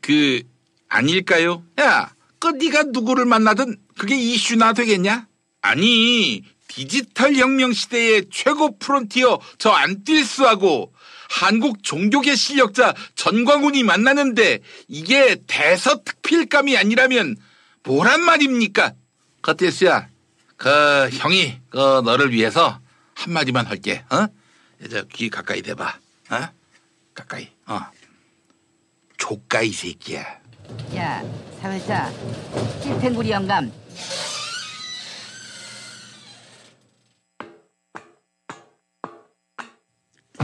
그 0.00 0.42
아닐까요? 0.88 1.64
야, 1.80 2.14
그 2.38 2.48
네가 2.48 2.84
누구를 2.84 3.24
만나든 3.26 3.76
그게 3.98 4.16
이슈나 4.16 4.72
되겠냐? 4.72 5.26
아니 5.62 6.42
디지털 6.68 7.34
혁명 7.34 7.72
시대의 7.72 8.26
최고 8.30 8.76
프론티어 8.78 9.40
저 9.58 9.70
안뛸수하고 9.72 10.90
한국 11.28 11.82
종교계 11.82 12.34
실력자 12.34 12.94
전광훈이 13.14 13.82
만나는데 13.82 14.60
이게 14.88 15.36
대서특필감이 15.46 16.76
아니라면 16.76 17.36
뭐란 17.84 18.20
말입니까? 18.22 18.92
커티스야, 19.42 20.08
그 20.56 21.08
형이 21.12 21.60
그 21.70 22.02
너를 22.04 22.32
위해서 22.32 22.80
한마디만 23.14 23.66
할게. 23.66 24.04
어? 24.10 24.26
이제 24.84 25.04
귀 25.14 25.30
가까이 25.30 25.62
대봐. 25.62 25.98
어? 26.30 26.48
가까이. 27.14 27.48
어. 27.66 27.80
조까이 29.16 29.70
새끼야. 29.70 30.22
야, 30.96 31.22
사회자, 31.60 32.10
찔팽구리 32.82 33.30
영감. 33.30 33.72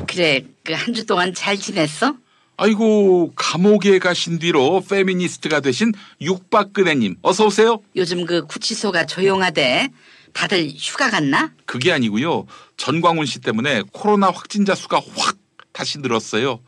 그래, 0.07 0.44
그 0.64 0.72
한 0.74 0.94
주 0.94 1.07
동안 1.07 1.35
잘 1.35 1.57
지냈어? 1.57 2.14
아이고 2.57 3.33
감옥에 3.35 3.98
가신 3.98 4.38
뒤로 4.38 4.81
페미니스트가 4.88 5.61
되신 5.61 5.92
육박근혜님 6.20 7.16
어서 7.22 7.46
오세요. 7.46 7.81
요즘 7.96 8.24
그 8.26 8.46
구치소가 8.46 9.07
조용하대. 9.07 9.88
다들 10.33 10.70
휴가 10.76 11.11
갔나? 11.11 11.52
그게 11.66 11.92
아니고요. 11.92 12.46
전광훈 12.76 13.26
씨 13.26 13.40
때문에 13.40 13.83
코로나 13.92 14.31
확진자 14.31 14.74
수가 14.74 15.00
확 15.16 15.37
다시 15.72 15.98
늘었어요. 15.98 16.61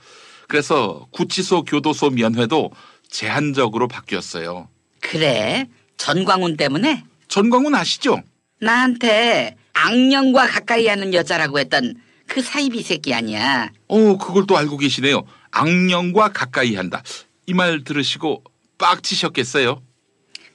그래서 0.48 1.06
구치소 1.12 1.64
교도소 1.64 2.10
면회도 2.10 2.72
제한적으로 3.08 3.88
바뀌었어요. 3.88 4.68
그래? 5.00 5.66
전광훈 5.96 6.56
때문에? 6.56 7.04
전광훈 7.28 7.74
아시죠? 7.74 8.20
나한테 8.60 9.56
악령과 9.72 10.46
가까이 10.46 10.86
하는 10.86 11.14
여자라고 11.14 11.58
했던 11.58 11.94
그 12.26 12.42
사이비 12.42 12.82
새끼 12.82 13.12
아니야. 13.14 13.70
어, 13.88 14.18
그걸 14.18 14.46
또 14.46 14.56
알고 14.56 14.76
계시네요. 14.78 15.22
악령과 15.50 16.32
가까이 16.32 16.74
한다. 16.74 17.02
이 17.46 17.52
말 17.52 17.84
들으시고 17.84 18.42
빡치셨겠어요? 18.78 19.82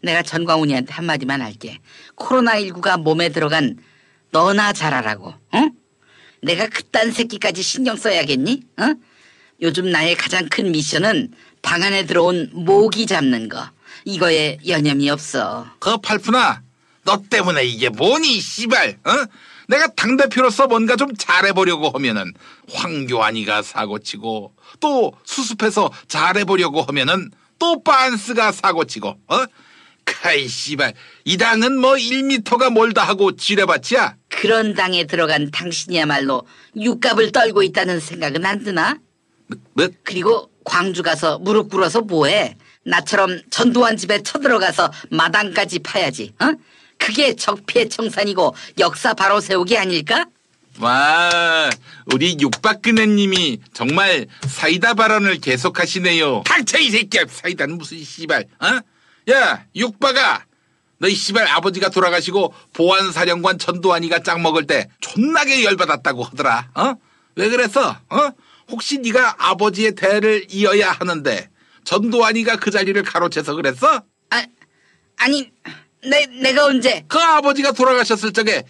내가 0.01 0.23
전광훈이한테 0.23 0.93
한마디만 0.93 1.41
할게. 1.41 1.79
코로나19가 2.15 3.01
몸에 3.01 3.29
들어간 3.29 3.77
너나 4.31 4.73
잘하라고, 4.73 5.33
응? 5.55 5.71
내가 6.41 6.67
그딴 6.67 7.11
새끼까지 7.11 7.61
신경 7.61 7.95
써야겠니? 7.95 8.61
어? 8.79 8.93
요즘 9.61 9.91
나의 9.91 10.15
가장 10.15 10.47
큰 10.49 10.71
미션은 10.71 11.33
방 11.61 11.83
안에 11.83 12.05
들어온 12.05 12.49
모기 12.53 13.05
잡는 13.05 13.49
거. 13.49 13.69
이거에 14.05 14.57
여념이 14.65 15.09
없어. 15.09 15.67
그 15.79 15.97
팔푼아, 15.97 16.61
너 17.03 17.21
때문에 17.29 17.65
이게 17.65 17.89
뭐니, 17.89 18.39
씨발, 18.39 18.99
어? 19.05 19.11
내가 19.69 19.87
당대표로서 19.87 20.67
뭔가 20.67 20.95
좀 20.95 21.15
잘해보려고 21.15 21.91
하면은 21.91 22.33
황교안이가 22.73 23.61
사고치고 23.61 24.53
또 24.79 25.13
수습해서 25.23 25.91
잘해보려고 26.07 26.81
하면은 26.81 27.29
또 27.59 27.83
빤스가 27.83 28.51
사고치고 28.51 29.07
어? 29.27 29.45
카이 30.05 30.47
씨발 30.47 30.95
이 31.23 31.37
당은 31.37 31.79
뭐 31.79 31.93
1미터가 31.93 32.73
멀다 32.73 33.03
하고 33.03 33.35
지뢰밭이야 33.35 34.15
그런 34.29 34.73
당에 34.73 35.05
들어간 35.05 35.51
당신이야말로 35.51 36.47
육갑을 36.75 37.31
떨고 37.31 37.61
있다는 37.61 37.99
생각은 37.99 38.45
안 38.45 38.63
드나? 38.63 38.97
뭐? 39.73 39.87
그리고 40.03 40.49
광주 40.63 41.03
가서 41.03 41.37
무릎 41.37 41.69
꿇어서 41.69 42.01
뭐해? 42.01 42.57
나처럼 42.85 43.39
전두환 43.51 43.97
집에 43.97 44.23
쳐들어가서 44.23 44.91
마당까지 45.11 45.79
파야지. 45.79 46.33
어? 46.39 46.53
그게 46.99 47.35
적폐 47.35 47.89
청산이고 47.89 48.55
역사 48.77 49.15
바로 49.15 49.39
세우기 49.39 49.77
아닐까? 49.77 50.25
와 50.79 51.69
우리 52.13 52.37
육박근혜님이 52.39 53.59
정말 53.73 54.27
사이다 54.47 54.93
발언을 54.93 55.39
계속하시네요 55.39 56.43
닥쳐 56.45 56.77
이 56.77 56.89
새끼야 56.91 57.23
사이다는 57.27 57.77
무슨 57.77 58.03
씨발 58.03 58.45
어? 58.59 59.31
야 59.31 59.65
육박아 59.75 60.45
너희 60.99 61.15
씨발 61.15 61.47
아버지가 61.47 61.89
돌아가시고 61.89 62.53
보안사령관 62.73 63.57
전두환이가 63.57 64.23
짝 64.23 64.41
먹을 64.41 64.67
때 64.67 64.89
존나게 65.01 65.63
열받았다고 65.65 66.23
하더라 66.23 66.69
어? 66.75 66.93
왜 67.35 67.49
그랬어? 67.49 67.89
어? 68.09 68.29
혹시 68.69 68.99
네가 68.99 69.35
아버지의 69.39 69.95
대를 69.95 70.45
이어야 70.49 70.91
하는데 70.91 71.49
전두환이가 71.83 72.57
그 72.57 72.71
자리를 72.71 73.01
가로채서 73.03 73.55
그랬어? 73.55 74.03
아, 74.29 74.45
아니 75.17 75.51
내, 76.03 76.25
내가 76.27 76.65
언제? 76.65 77.03
그 77.07 77.17
아버지가 77.19 77.71
돌아가셨을 77.73 78.31
적에 78.33 78.63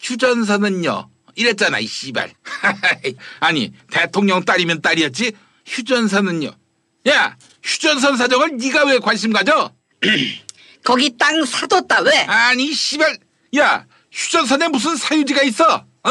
휴전선은요 0.00 1.08
이랬잖아 1.34 1.78
이 1.80 1.86
씨발. 1.86 2.32
아니 3.40 3.72
대통령 3.90 4.44
딸이면 4.44 4.82
딸이었지 4.82 5.32
휴전선은요. 5.66 6.50
야 7.08 7.36
휴전선 7.62 8.16
사정을 8.16 8.56
네가 8.56 8.84
왜 8.86 8.98
관심 8.98 9.32
가져? 9.32 9.72
거기 10.84 11.16
땅 11.18 11.44
사뒀다 11.44 12.00
왜? 12.02 12.18
아니 12.20 12.72
씨발. 12.72 13.18
야 13.58 13.84
휴전선에 14.12 14.68
무슨 14.68 14.96
사유지가 14.96 15.42
있어? 15.42 15.84
어? 16.04 16.10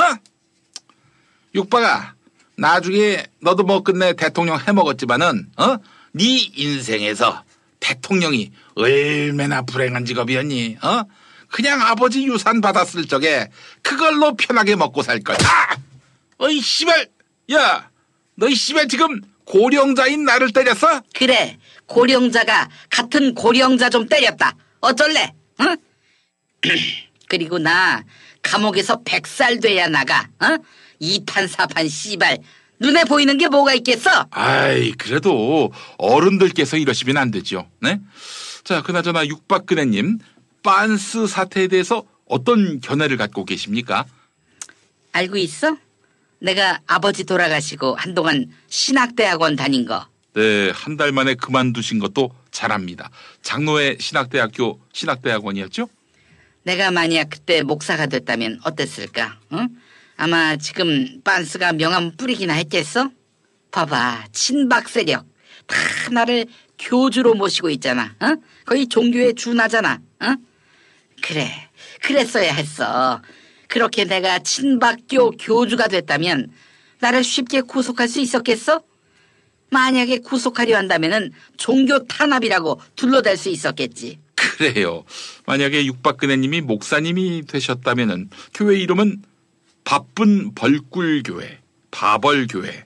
육박아 1.53 2.13
나중에 2.57 3.25
너도 3.39 3.63
뭐 3.63 3.81
끝내 3.81 4.13
대통령 4.13 4.59
해먹었지만은 4.59 5.51
어 5.57 5.77
네 6.17 6.49
인생에서 6.55 7.43
대통령이 7.81 8.51
얼마나 8.75 9.61
불행한 9.61 10.05
직업이었니? 10.05 10.77
어? 10.81 11.03
그냥 11.49 11.81
아버지 11.81 12.25
유산 12.25 12.61
받았을 12.61 13.07
적에 13.07 13.49
그걸로 13.81 14.35
편하게 14.35 14.75
먹고 14.75 15.03
살 15.03 15.19
거야. 15.19 15.37
아! 15.41 15.77
어이 16.37 16.59
씨발, 16.59 17.07
야, 17.53 17.89
너이 18.35 18.53
씨발 18.55 18.87
지금 18.87 19.21
고령자인 19.45 20.25
나를 20.25 20.51
때렸어? 20.51 21.01
그래 21.13 21.57
고령자가 21.85 22.69
같은 22.89 23.35
고령자 23.35 23.89
좀 23.89 24.07
때렸다 24.07 24.55
어쩔래 24.81 25.33
응? 25.61 25.77
그리고 27.29 27.59
나 27.59 28.03
감옥에서 28.41 29.01
백살 29.03 29.59
돼야 29.59 29.87
나가 29.87 30.27
어? 30.39 30.57
이판사판 30.99 31.87
씨발 31.87 32.39
눈에 32.79 33.03
보이는 33.05 33.37
게 33.37 33.47
뭐가 33.47 33.73
있겠어 33.75 34.27
아이, 34.31 34.91
그래도 34.93 35.71
어른들께서 35.97 36.77
이러시면 36.77 37.17
안 37.17 37.31
되죠. 37.31 37.69
네? 37.79 37.99
자, 38.65 38.81
그나저나 38.81 39.27
육박근혜님, 39.27 40.17
빤스 40.63 41.27
사태에 41.27 41.67
대해서 41.67 42.03
어떤 42.25 42.79
견해를 42.79 43.15
갖고 43.15 43.45
계십니까? 43.45 44.05
알고 45.11 45.37
있어? 45.37 45.77
내가 46.39 46.79
아버지 46.87 47.23
돌아가시고 47.25 47.95
한동안 47.95 48.51
신학대학원 48.67 49.55
다닌 49.55 49.85
거 49.85 50.07
네, 50.33 50.69
한 50.71 50.97
달 50.97 51.11
만에 51.11 51.35
그만두신 51.35 51.99
것도 51.99 52.31
잘합니다. 52.51 53.09
장로회 53.43 53.97
신학대학교 53.99 54.81
신학대학원이었죠? 54.91 55.87
내가 56.63 56.89
만약 56.91 57.29
그때 57.29 57.61
목사가 57.61 58.07
됐다면 58.07 58.59
어땠을까? 58.63 59.39
응? 59.53 59.69
아마 60.17 60.57
지금 60.57 61.21
빤스가 61.23 61.73
명함 61.73 62.17
뿌리기나 62.17 62.53
했겠어? 62.55 63.11
봐봐, 63.71 64.25
친박 64.33 64.89
세력 64.89 65.25
다 65.67 65.75
나를 66.11 66.47
교주로 66.79 67.35
모시고 67.35 67.69
있잖아. 67.69 68.15
어? 68.19 68.35
거의 68.65 68.87
종교의 68.87 69.35
준하잖아. 69.35 70.01
어? 70.21 70.35
그래, 71.21 71.69
그랬어야 72.01 72.53
했어. 72.53 73.21
그렇게 73.67 74.05
내가 74.05 74.39
친박교 74.39 75.31
교주가 75.31 75.87
됐다면 75.87 76.51
나를 76.99 77.23
쉽게 77.23 77.61
구속할 77.61 78.07
수 78.07 78.19
있었겠어? 78.19 78.81
만약에 79.69 80.19
구속하려 80.19 80.77
한다면은 80.77 81.31
종교 81.57 82.05
탄압이라고 82.05 82.81
둘러댈 82.95 83.37
수 83.37 83.49
있었겠지. 83.49 84.19
그래요. 84.35 85.03
만약에 85.45 85.85
육박근혜님이 85.85 86.61
목사님이 86.61 87.43
되셨다면은 87.47 88.29
교회 88.53 88.77
이름은 88.79 89.23
바쁜 89.83 90.53
벌꿀교회, 90.55 91.59
바벌교회. 91.91 92.85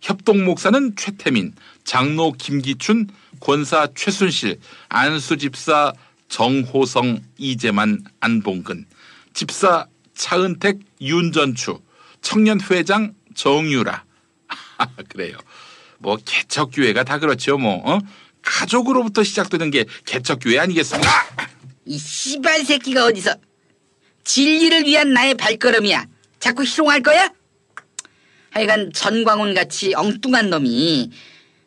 협동 0.00 0.44
목사는 0.44 0.94
최태민, 0.96 1.54
장로 1.84 2.32
김기춘, 2.32 3.08
권사 3.40 3.88
최순실, 3.94 4.58
안수 4.88 5.36
집사 5.36 5.92
정호성, 6.28 7.20
이재만, 7.38 8.04
안봉근, 8.20 8.86
집사 9.34 9.86
차은택, 10.14 10.78
윤전추, 11.00 11.80
청년회장 12.20 13.14
정유라. 13.34 14.04
그래요. 15.08 15.38
뭐 15.98 16.16
개척교회가 16.24 17.04
다 17.04 17.18
그렇죠. 17.18 17.58
뭐 17.58 17.80
어? 17.84 17.98
가족으로부터 18.42 19.24
시작되는 19.24 19.70
게 19.70 19.84
개척교회 20.04 20.58
아니겠습니까? 20.58 21.10
이 21.84 21.98
씨발 21.98 22.64
새끼가 22.64 23.06
어디서 23.06 23.34
진리를 24.24 24.84
위한 24.84 25.12
나의 25.12 25.34
발걸음이야. 25.34 26.06
자꾸 26.38 26.64
희롱할 26.64 27.02
거야? 27.02 27.32
하여간 28.50 28.92
전광훈 28.92 29.54
같이 29.54 29.94
엉뚱한 29.94 30.50
놈이 30.50 31.10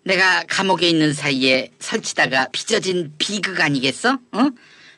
내가 0.03 0.43
감옥에 0.47 0.87
있는 0.89 1.13
사이에 1.13 1.71
설치다가 1.79 2.47
빚어진 2.51 3.13
비극 3.17 3.59
아니겠어? 3.61 4.17
어? 4.31 4.49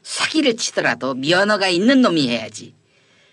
사기를 0.02 0.58
치더라도 0.58 1.14
면허가 1.14 1.68
있는 1.68 2.02
놈이 2.02 2.30
해야지. 2.30 2.74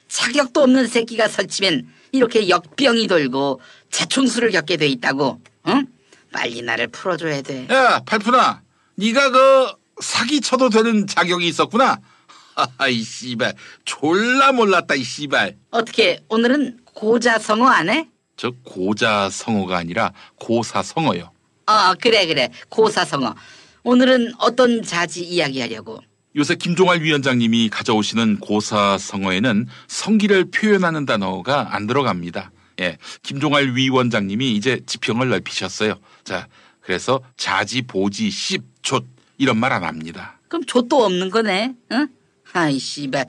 자격도 0.08 0.62
없는 0.62 0.86
새끼가 0.88 1.28
설치면 1.28 1.88
이렇게 2.12 2.48
역병이 2.48 3.06
돌고 3.06 3.60
재충수를 3.90 4.50
겪게 4.50 4.76
돼 4.76 4.86
있다고. 4.88 5.40
응? 5.68 5.86
빨리 6.32 6.62
나를 6.62 6.88
풀어줘야 6.88 7.42
돼. 7.42 7.66
야, 7.70 8.00
팔푼아, 8.04 8.62
네가 8.96 9.30
그 9.30 9.72
사기 10.00 10.40
쳐도 10.40 10.70
되는 10.70 11.06
자격이 11.06 11.46
있었구나. 11.48 12.00
하이 12.78 13.02
씨발, 13.02 13.54
졸라 13.84 14.52
몰랐다 14.52 14.94
이 14.96 15.02
씨발. 15.04 15.56
어떻게 15.70 16.20
오늘은 16.28 16.80
고자성어 16.84 17.66
안 17.68 17.90
해? 17.90 18.08
저 18.36 18.50
고자성어가 18.64 19.76
아니라 19.76 20.12
고사성어요. 20.36 21.30
어 21.70 21.94
그래 22.00 22.26
그래 22.26 22.50
고사성어. 22.68 23.34
오늘은 23.84 24.34
어떤 24.38 24.82
자지 24.82 25.22
이야기하려고? 25.24 26.00
요새 26.36 26.54
김종환 26.56 27.00
위원장님이 27.02 27.68
가져오시는 27.70 28.38
고사성어에는 28.40 29.66
성기를 29.88 30.50
표현하는 30.50 31.06
단어가 31.06 31.74
안 31.74 31.86
들어갑니다. 31.86 32.50
예, 32.80 32.98
김종환 33.22 33.74
위원장님이 33.76 34.52
이제 34.56 34.80
지평을 34.86 35.28
넓히셨어요. 35.28 35.94
자, 36.24 36.48
그래서 36.80 37.20
자지, 37.36 37.82
보지, 37.82 38.30
씹, 38.30 38.62
조 38.82 39.00
이런 39.38 39.56
말 39.58 39.72
안 39.72 39.84
합니다. 39.84 40.38
그럼 40.48 40.64
좆도 40.66 41.04
없는 41.04 41.30
거네. 41.30 41.74
응? 41.92 42.08
아이 42.52 42.78
씨발 42.78 43.26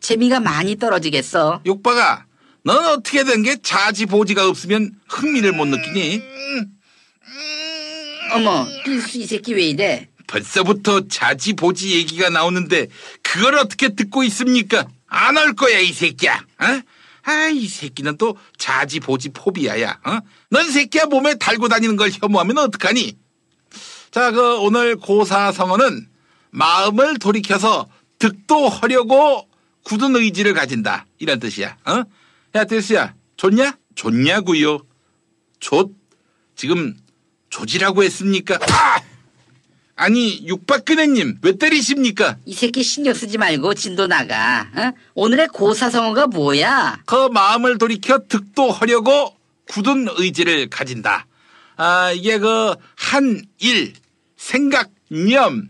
재미가 0.00 0.40
많이 0.40 0.76
떨어지겠어. 0.76 1.62
욕박아, 1.64 2.26
넌 2.64 2.84
어떻게 2.86 3.24
된 3.24 3.42
게 3.42 3.56
자지, 3.62 4.06
보지가 4.06 4.48
없으면 4.48 4.92
흥미를 5.08 5.52
못 5.52 5.66
느끼니? 5.66 6.22
어머 8.32 8.66
필수 8.84 9.18
이 9.18 9.26
새끼 9.26 9.54
왜 9.54 9.64
이래? 9.68 10.08
벌써부터 10.26 11.06
자지, 11.08 11.52
보지 11.52 11.94
얘기가 11.96 12.30
나오는데 12.30 12.88
그걸 13.22 13.56
어떻게 13.56 13.90
듣고 13.90 14.24
있습니까? 14.24 14.86
안할 15.06 15.54
거야 15.54 15.78
이 15.78 15.92
새끼야. 15.92 16.34
어? 16.34 16.82
아, 17.26 17.48
이 17.48 17.66
새끼는 17.66 18.16
또 18.18 18.36
자지, 18.58 19.00
보지 19.00 19.30
포비아야. 19.30 20.00
어? 20.04 20.18
넌 20.50 20.70
새끼야 20.70 21.06
몸에 21.06 21.36
달고 21.36 21.68
다니는 21.68 21.96
걸 21.96 22.10
혐오하면 22.10 22.58
어떡하니? 22.58 23.16
자, 24.10 24.30
그 24.30 24.58
오늘 24.58 24.96
고사성어는 24.96 26.08
마음을 26.50 27.18
돌이켜서 27.18 27.86
득도 28.18 28.68
하려고 28.68 29.48
굳은 29.84 30.16
의지를 30.16 30.54
가진다. 30.54 31.06
이런 31.18 31.38
뜻이야. 31.40 31.76
어? 31.86 32.04
야, 32.54 32.64
데스야, 32.64 33.14
좋냐? 33.36 33.76
좋냐고요. 33.94 34.78
좋. 35.60 35.94
지금 36.56 36.96
조지라고 37.54 38.02
했습니까? 38.02 38.56
아! 38.56 39.00
아니, 39.94 40.44
육박근혜님, 40.44 41.38
왜 41.40 41.56
때리십니까? 41.56 42.36
이 42.46 42.52
새끼 42.52 42.82
신경 42.82 43.14
쓰지 43.14 43.38
말고 43.38 43.74
진도 43.74 44.08
나가. 44.08 44.68
어? 44.74 44.92
오늘의 45.14 45.48
고사성어가 45.52 46.26
뭐야? 46.26 47.02
그 47.06 47.28
마음을 47.28 47.78
돌이켜 47.78 48.18
득도하려고 48.28 49.36
굳은 49.68 50.08
의지를 50.16 50.68
가진다. 50.68 51.28
아, 51.76 52.10
이게 52.10 52.38
그, 52.38 52.74
한, 52.96 53.44
일, 53.60 53.92
생각, 54.36 54.90
념, 55.08 55.68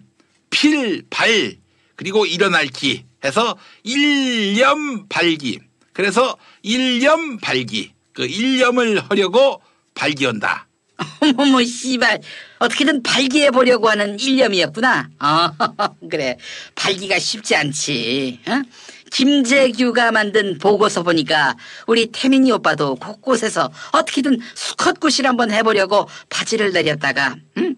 필, 0.48 1.04
발, 1.10 1.56
그리고 1.96 2.24
일어날기 2.24 3.04
해서 3.22 3.58
일념 3.82 5.06
발기. 5.08 5.60
그래서 5.92 6.38
일념 6.62 7.36
발기. 7.36 7.92
그 8.14 8.24
일념을 8.24 9.02
하려고 9.10 9.60
발기한다. 9.92 10.66
어머머 11.20 11.62
씨발 11.62 12.20
어떻게든 12.58 13.02
발기해 13.02 13.50
보려고 13.50 13.88
하는 13.88 14.18
일념이었구나. 14.18 15.08
아 15.18 15.52
그래 16.10 16.38
발기가 16.74 17.18
쉽지 17.18 17.56
않지. 17.56 18.40
어? 18.48 18.62
김재규가 19.10 20.10
만든 20.10 20.58
보고서 20.58 21.04
보니까 21.04 21.56
우리 21.86 22.06
태민이 22.06 22.50
오빠도 22.50 22.96
곳곳에서 22.96 23.70
어떻게든 23.92 24.40
수컷굿을 24.54 25.26
한번 25.26 25.52
해보려고 25.52 26.08
바지를 26.30 26.72
내렸다가 26.72 27.36
응? 27.58 27.76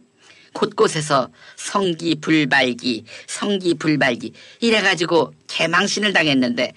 곳곳에서 0.54 1.28
성기 1.56 2.20
불발기 2.22 3.04
성기 3.26 3.74
불발기 3.74 4.32
이래가지고 4.60 5.34
개망신을 5.46 6.14
당했는데 6.14 6.72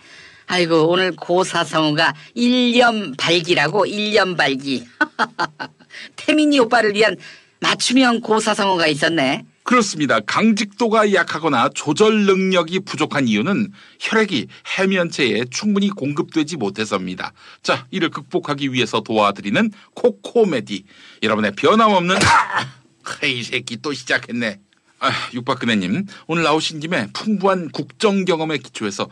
아이고 0.47 0.89
오늘 0.89 1.15
고사성우가 1.15 2.13
일념 2.33 3.13
발기라고 3.15 3.85
일념 3.85 4.35
발기 4.35 4.85
태민이 6.15 6.59
오빠를 6.59 6.93
위한 6.93 7.15
맞춤형 7.59 8.21
고사성어가 8.21 8.87
있었네. 8.87 9.45
그렇습니다. 9.63 10.19
강직도가 10.21 11.13
약하거나 11.13 11.69
조절 11.75 12.25
능력이 12.25 12.79
부족한 12.79 13.27
이유는 13.27 13.71
혈액이 13.99 14.47
해면체에 14.79 15.45
충분히 15.51 15.89
공급되지 15.89 16.57
못해서입니다. 16.57 17.33
자, 17.61 17.85
이를 17.91 18.09
극복하기 18.09 18.73
위해서 18.73 19.01
도와드리는 19.01 19.71
코코메디. 19.93 20.85
여러분의 21.21 21.51
변함없는 21.55 22.15
아! 22.15 23.27
이 23.27 23.43
새끼 23.43 23.77
또 23.77 23.93
시작했네. 23.93 24.59
아, 25.01 25.11
육박근혜님 25.33 26.07
오늘 26.27 26.43
나오신 26.43 26.79
김에 26.81 27.07
풍부한 27.13 27.69
국정 27.69 28.25
경험에 28.25 28.57
기초해서 28.57 29.09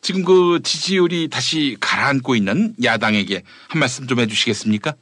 지금 0.00 0.22
그 0.22 0.60
지지율이 0.62 1.28
다시 1.28 1.76
가라앉고 1.80 2.36
있는 2.36 2.74
야당에게 2.82 3.42
한 3.68 3.80
말씀 3.80 4.06
좀 4.06 4.20
해주시겠습니까? 4.20 4.94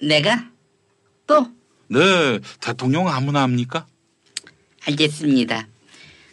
내가 0.00 0.50
또 1.26 1.46
네, 1.88 2.38
대통령 2.60 3.08
아무나 3.08 3.42
합니까? 3.42 3.86
알겠습니다. 4.86 5.68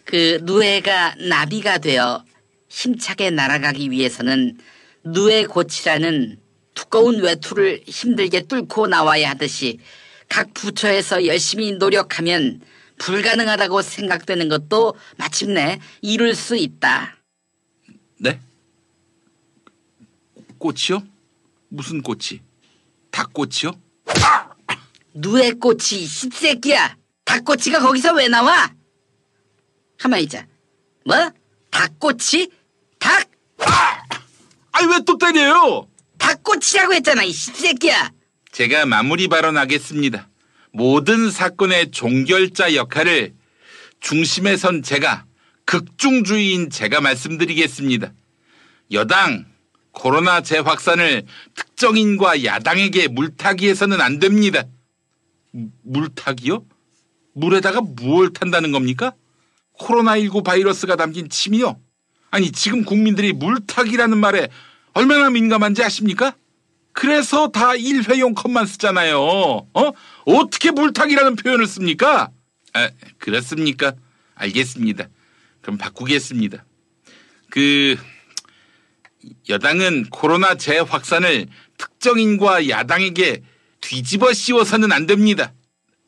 그 0.04 0.40
누에가 0.44 1.16
나비가 1.16 1.78
되어 1.78 2.24
힘차게 2.70 3.32
날아가기 3.32 3.90
위해서는 3.92 4.58
누에 5.04 5.46
고치라는 5.46 6.40
두꺼운 6.74 7.22
외투를 7.22 7.84
힘들게 7.88 8.42
뚫고 8.44 8.88
나와야 8.88 9.30
하듯이 9.32 9.80
각 10.28 10.54
부처에서 10.54 11.26
열심히 11.26 11.72
노력하면 11.74 12.62
불가능하다고 12.98 13.82
생각되는 13.82 14.50
것도 14.50 14.96
마침내 15.18 15.80
이룰 16.02 16.36
수 16.36 16.56
있다. 16.56 17.18
네? 18.20 18.40
꽃이요? 20.58 21.04
무슨 21.70 22.02
꽃이? 22.02 22.42
닭꽃이요? 23.16 23.72
누에 25.14 25.52
꽃이 25.54 26.06
십새끼야. 26.06 26.98
닭꼬치가 27.24 27.80
거기서 27.80 28.14
왜 28.14 28.28
나와? 28.28 28.70
가만히 29.98 30.24
있자. 30.24 30.46
뭐? 31.06 31.32
닭꼬치? 31.72 32.52
닭? 33.00 33.30
아니 34.74 34.88
왜 34.92 35.00
또 35.06 35.18
때려요? 35.18 35.88
닭꼬치라고 36.18 36.94
했잖아 36.96 37.24
이 37.24 37.32
십새끼야. 37.32 38.12
제가 38.52 38.86
마무리 38.86 39.30
발언하겠습니다. 39.30 40.28
모든 40.74 41.32
사건의 41.32 41.92
종결자 41.92 42.76
역할을 42.76 43.34
중심에 44.02 44.58
선 44.58 44.84
제가 44.84 45.26
극중주의인 45.64 46.70
제가 46.70 47.00
말씀드리겠습니다. 47.00 48.12
여당 48.92 49.46
코로나 50.00 50.42
재확산을 50.42 51.24
특정인과 51.56 52.44
야당에게 52.44 53.08
물타기해서는 53.08 54.02
안 54.02 54.20
됩니다. 54.20 54.64
무- 55.52 55.70
물타기요? 55.84 56.66
물에다가 57.34 57.82
무얼 57.82 58.32
탄다는 58.34 58.72
겁니까? 58.72 59.14
코로나19 59.80 60.44
바이러스가 60.44 60.96
담긴 60.96 61.30
침이요? 61.30 61.80
아니 62.30 62.52
지금 62.52 62.84
국민들이 62.84 63.34
물타기라는 63.34 64.18
말에 64.18 64.50
얼마나 64.94 65.30
민감한지 65.30 65.82
아십니까? 65.84 66.36
그래서 66.92 67.50
다 67.50 67.76
일회용 67.76 68.34
컵만 68.34 68.66
쓰잖아요. 68.68 69.20
어? 69.20 69.92
어떻게 70.26 70.72
물타기라는 70.72 71.36
표현을 71.38 71.68
씁니까? 71.68 72.30
아, 72.74 72.90
그렇습니까? 73.18 73.94
알겠습니다. 74.36 75.08
그럼 75.62 75.78
바꾸겠습니다. 75.78 76.64
그 77.50 77.98
여당은 79.50 80.06
코로나 80.10 80.56
재확산을 80.56 81.48
특정인과 81.78 82.70
야당에게 82.70 83.44
뒤집어 83.82 84.34
씌워서는 84.34 84.92
안 84.92 85.06
됩니다. 85.06 85.54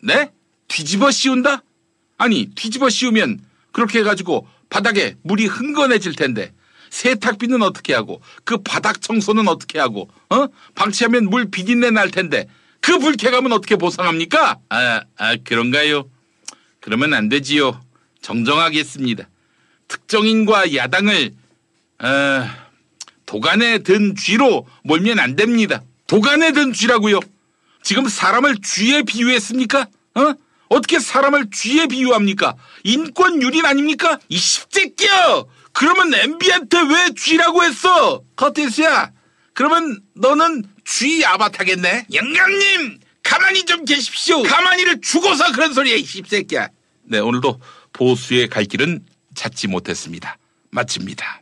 네? 0.02 0.32
뒤집어 0.68 1.12
씌운다? 1.12 1.64
아니, 2.18 2.50
뒤집어 2.56 2.90
씌우면 2.90 3.40
그렇게 3.72 4.00
해가지고 4.00 4.48
바닥에 4.70 5.16
물이 5.24 5.46
흥건해질 5.46 6.16
텐데 6.16 6.54
세탁비는 6.90 7.62
어떻게 7.62 7.94
하고 7.94 8.22
그 8.44 8.58
바닥 8.58 9.02
청소는 9.02 9.48
어떻게 9.48 9.80
하고 9.80 10.10
어? 10.30 10.48
방치하면 10.76 11.26
물 11.26 11.50
비린내 11.52 11.92
날 11.92 12.12
텐데 12.12 12.48
그 12.82 12.98
불쾌감은 13.00 13.52
어떻게 13.52 13.76
보상합니까? 13.76 14.60
아, 14.70 15.02
아 15.18 15.36
그런가요? 15.44 16.10
그러면 16.80 17.14
안 17.14 17.30
되지요. 17.30 17.82
정정하겠습니다. 18.22 19.28
특정인과 19.88 20.74
야당을 20.76 21.34
어, 22.00 22.48
도간에 23.38 23.80
든 23.80 24.16
쥐로 24.16 24.66
몰면 24.84 25.20
안 25.20 25.36
됩니다. 25.36 25.84
도간에 26.08 26.54
든 26.54 26.74
쥐라고요. 26.74 27.20
지금 27.84 28.08
사람을 28.08 28.62
쥐에 28.64 29.04
비유했습니까? 29.04 29.82
어? 30.16 30.34
어떻게 30.70 30.98
사람을 31.00 31.50
쥐에 31.52 31.88
비유합니까? 31.88 32.56
인권 32.84 33.42
유린 33.42 33.66
아닙니까? 33.66 34.18
이 34.30 34.38
십새끼야! 34.38 35.44
그러면 35.74 36.14
MB한테 36.14 36.80
왜 36.82 37.14
쥐라고 37.16 37.64
했어? 37.64 38.24
커티스야. 38.36 39.12
그러면 39.54 40.02
너는 40.16 40.64
쥐 40.86 41.24
아바타겠네? 41.26 42.08
영감님! 42.14 43.00
가만히 43.24 43.66
좀 43.66 43.84
계십시오. 43.84 44.42
가만히를 44.42 45.02
죽어서 45.02 45.52
그런 45.52 45.74
소리야, 45.74 45.96
이 45.96 46.04
십새끼야. 46.04 46.70
네, 47.04 47.20
오늘도 47.20 47.60
보수의 47.92 48.48
갈 48.48 48.64
길은 48.64 49.06
찾지 49.36 49.68
못했습니다. 49.68 50.38
마칩니다. 50.72 51.42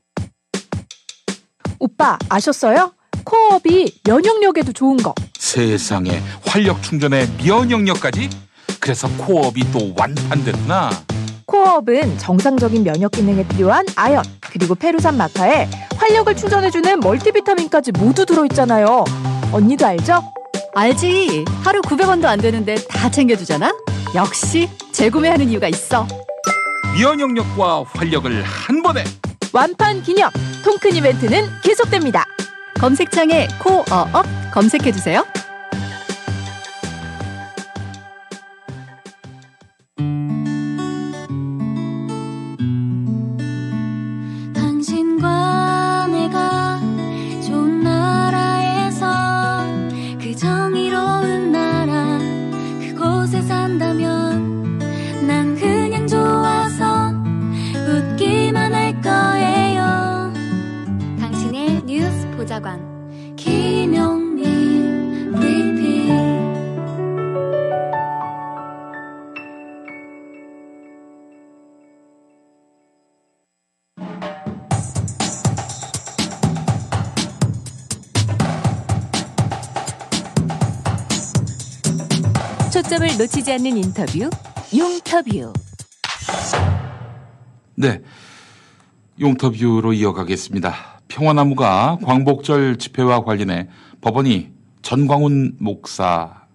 오빠 1.81 2.17
아셨어요? 2.29 2.93
코어업이 3.25 4.01
면역력에도 4.03 4.71
좋은 4.71 4.97
거. 4.97 5.15
세상에 5.39 6.21
활력 6.45 6.81
충전에 6.83 7.27
면역력까지? 7.43 8.29
그래서 8.79 9.09
코업이 9.17 9.71
또 9.71 9.91
완판됐구나. 9.97 10.91
코어업은 11.45 12.19
정상적인 12.19 12.83
면역 12.83 13.11
기능에 13.11 13.47
필요한 13.47 13.85
아연 13.95 14.23
그리고 14.39 14.75
페루산 14.75 15.17
마카에 15.17 15.67
활력을 15.97 16.35
충전해주는 16.35 16.99
멀티비타민까지 16.99 17.93
모두 17.93 18.25
들어있잖아요. 18.27 19.03
언니도 19.51 19.85
알죠? 19.85 20.21
알지. 20.75 21.45
하루 21.63 21.81
900원도 21.81 22.25
안 22.25 22.39
되는데 22.39 22.75
다 22.89 23.09
챙겨주잖아? 23.09 23.75
역시 24.13 24.69
재구매하는 24.91 25.49
이유가 25.49 25.67
있어. 25.67 26.07
면역력과 26.99 27.85
활력을 27.87 28.43
한 28.43 28.83
번에 28.83 29.03
완판 29.53 30.01
기념 30.01 30.29
통큰 30.63 30.95
이벤트는 30.95 31.47
계속됩니다. 31.61 32.25
검색창에 32.79 33.47
코어업 33.59 34.25
검색해주세요. 34.51 35.40
보좌관 62.51 63.35
김용민 63.37 65.31
브리핑 65.31 66.11
초점을 82.73 83.07
놓치지 83.17 83.53
않는 83.53 83.77
인터뷰, 83.77 84.29
용터뷰. 84.75 85.53
네. 87.75 88.01
용터뷰로 89.21 89.93
이어가겠습니다. 89.93 91.00
평화나무가 91.11 91.97
광복절 92.03 92.77
집회와 92.77 93.23
관련해 93.25 93.67
법원이 93.99 94.49
전광훈 94.81 95.57
목사 95.59 96.45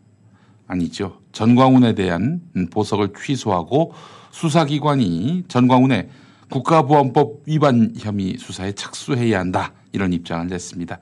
아니죠. 0.67 1.21
전광훈에 1.33 1.95
대한 1.95 2.41
음, 2.57 2.67
보석을 2.71 3.13
취소하고 3.23 3.93
수사기관이 4.31 5.45
전광훈의 5.49 6.09
국가보안법 6.51 7.43
위반 7.47 7.93
혐의 7.99 8.37
수사에 8.39 8.73
착수해야 8.73 9.39
한다 9.41 9.73
이런 9.93 10.15
입장을 10.15 10.47
냈습니다. 10.47 10.99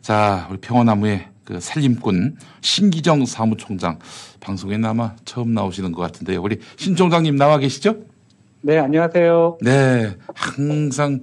자, 0.00 0.48
우리 0.50 0.58
평화나무의 0.58 1.28
그 1.44 1.60
살림꾼 1.60 2.36
신기정 2.62 3.26
사무총장 3.26 3.98
방송에 4.40 4.78
아마 4.82 5.14
처음 5.26 5.52
나오시는 5.52 5.92
것 5.92 6.00
같은데요. 6.02 6.40
우리 6.42 6.58
신 6.76 6.96
총장님 6.96 7.36
나와 7.36 7.58
계시죠? 7.58 7.96
네, 8.62 8.78
안녕하세요. 8.78 9.58
네, 9.60 10.14
항상 10.34 11.20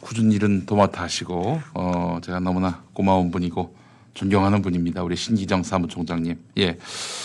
굳은 0.00 0.32
일은 0.32 0.66
도맡아 0.66 1.02
하시고 1.02 1.60
어 1.74 2.18
제가 2.22 2.40
너무나 2.40 2.82
고마운 2.92 3.30
분이고 3.30 3.74
존경하는 4.14 4.62
분입니다. 4.62 5.02
우리 5.02 5.16
신기정 5.16 5.62
사무총장님. 5.62 6.36
예. 6.58 6.76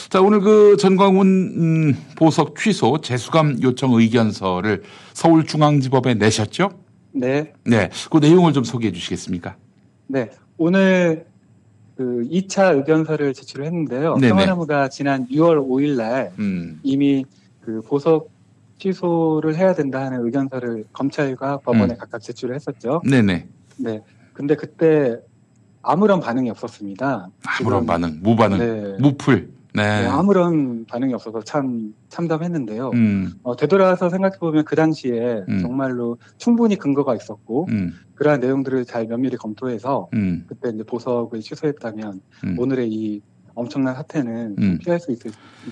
자, 0.10 0.22
오늘 0.22 0.40
그 0.40 0.78
전광훈 0.78 1.28
음, 1.28 1.98
보석 2.16 2.56
취소 2.58 3.02
재수감 3.02 3.62
요청 3.64 3.94
의견서를 3.94 4.84
서울중앙지법에 5.14 6.14
내셨죠? 6.16 6.70
네. 7.12 7.54
네. 7.66 7.90
그 8.12 8.20
내용을 8.20 8.54
좀 8.54 8.64
소개해 8.64 8.92
주시겠습니까? 8.92 9.56
네. 10.08 10.30
오늘 10.58 11.26
그 11.98 12.28
2차 12.30 12.76
의견서를 12.76 13.34
제출을 13.34 13.66
했는데요. 13.66 14.16
네네. 14.16 14.30
평화나무가 14.30 14.90
지난 14.90 15.28
6월 15.30 15.66
5일 15.68 15.98
날 15.98 16.34
음. 16.40 16.80
이미 16.84 17.26
그 17.62 17.82
보석 17.82 18.30
취소를 18.78 19.56
해야 19.56 19.74
된다 19.74 20.02
하는 20.06 20.26
의견서를 20.26 20.86
검찰과 20.94 21.60
법원에 21.60 21.94
음. 21.94 21.98
각각 21.98 22.20
제출을 22.20 22.56
했었죠. 22.56 23.02
네네. 23.10 23.48
네. 23.78 24.04
근데 24.34 24.56
그때 24.56 25.18
아무런 25.82 26.20
반응이 26.20 26.50
없었습니다. 26.50 27.30
아무런 27.60 27.82
지금, 27.82 27.86
반응, 27.86 28.20
무반응, 28.22 28.58
네. 28.58 28.98
무풀. 29.00 29.56
네. 29.74 30.02
네, 30.02 30.08
아무런 30.08 30.86
반응이 30.86 31.14
없어서 31.14 31.42
참 31.42 31.94
참담했는데요. 32.08 32.92
음. 32.94 33.34
어, 33.44 33.58
되돌아서 33.58 34.10
생각해 34.10 34.38
보면 34.40 34.64
그 34.64 34.76
당시에 34.76 35.44
음. 35.50 35.60
정말로 35.60 36.18
충분히 36.38 36.78
근거가 36.78 37.14
있었고 37.14 37.68
음. 37.70 37.94
그러한 38.16 38.40
내용들을 38.40 38.86
잘 38.86 39.06
면밀히 39.06 39.36
검토해서 39.36 40.08
음. 40.14 40.46
그때 40.48 40.70
이제 40.74 40.84
보석을 40.84 41.42
취소했다면 41.42 42.22
음. 42.46 42.56
오늘의 42.58 42.90
이 42.90 43.22
엄청난 43.56 43.96
사태는 43.96 44.56
좀 44.58 44.64
음. 44.64 44.78
피할 44.78 45.00
수 45.00 45.12
있, 45.12 45.20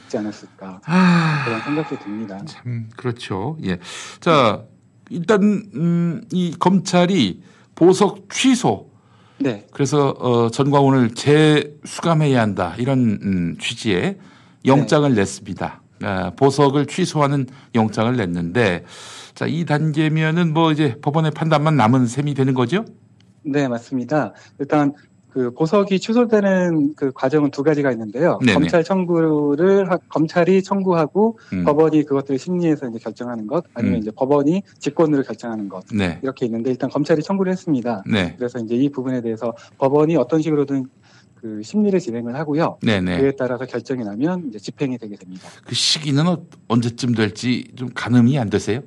지 0.08 0.18
않았을까 0.18 0.82
아. 0.86 1.44
그런 1.46 1.62
생각이 1.62 2.00
듭니다. 2.00 2.42
음, 2.66 2.90
그렇죠. 2.96 3.58
예. 3.64 3.78
자, 4.20 4.64
일단 5.10 5.44
음, 5.76 6.24
이 6.32 6.56
검찰이 6.58 7.44
보석 7.76 8.30
취소 8.32 8.90
네. 9.40 9.68
그래서 9.72 10.10
어, 10.12 10.50
전광훈을 10.50 11.14
재수감해야 11.14 12.42
한다 12.42 12.76
이런 12.78 13.20
음, 13.22 13.58
취지의 13.60 14.18
영장을 14.66 15.14
냈습니다. 15.14 15.82
아, 16.04 16.32
보석을 16.36 16.86
취소하는 16.86 17.48
영장을 17.76 18.16
냈는데 18.16 18.86
자, 19.36 19.46
이 19.46 19.66
단계면은 19.66 20.54
뭐 20.54 20.72
이제 20.72 20.96
법원의 21.02 21.32
판단만 21.32 21.76
남은 21.76 22.08
셈이 22.08 22.34
되는 22.34 22.54
거죠? 22.54 22.86
네, 23.44 23.68
맞습니다. 23.68 24.34
일단 24.60 24.94
그 25.34 25.50
보석이 25.52 26.00
취소되는 26.00 26.94
그 26.96 27.12
과정은 27.12 27.50
두 27.50 27.64
가지가 27.64 27.92
있는데요. 27.94 28.38
네네. 28.42 28.54
검찰 28.54 28.84
청구를 28.84 29.90
하- 29.90 29.98
검찰이 30.10 30.62
청구하고 30.62 31.40
음. 31.54 31.64
법원이 31.64 32.04
그것들을 32.04 32.38
심리해서 32.38 32.88
이제 32.88 33.00
결정하는 33.00 33.48
것, 33.48 33.64
아니면 33.74 33.96
음. 33.96 34.00
이제 34.02 34.12
법원이 34.12 34.62
직권으로 34.78 35.24
결정하는 35.24 35.68
것 35.70 35.86
네. 35.92 36.20
이렇게 36.22 36.46
있는데 36.46 36.70
일단 36.70 36.88
검찰이 36.92 37.24
청구를 37.24 37.52
했습니다. 37.52 38.04
네. 38.06 38.36
그래서 38.38 38.60
이제 38.60 38.76
이 38.76 38.90
부분에 38.90 39.22
대해서 39.22 39.56
법원이 39.80 40.16
어떤 40.18 40.40
식으로든 40.44 40.86
그 41.34 41.64
심리를 41.64 42.00
진행을 42.00 42.36
하고요. 42.36 42.78
네네. 42.84 43.20
그에 43.20 43.32
따라서 43.36 43.66
결정이 43.66 44.04
나면 44.04 44.50
이제 44.50 44.60
집행이 44.60 45.00
되게 45.00 45.16
됩니다. 45.16 45.48
그 45.66 45.74
시기는 45.74 46.28
어- 46.28 46.46
언제쯤 46.68 47.16
될지 47.16 47.66
좀 47.76 47.90
가늠이 47.96 48.38
안 48.38 48.52
되세요? 48.52 48.82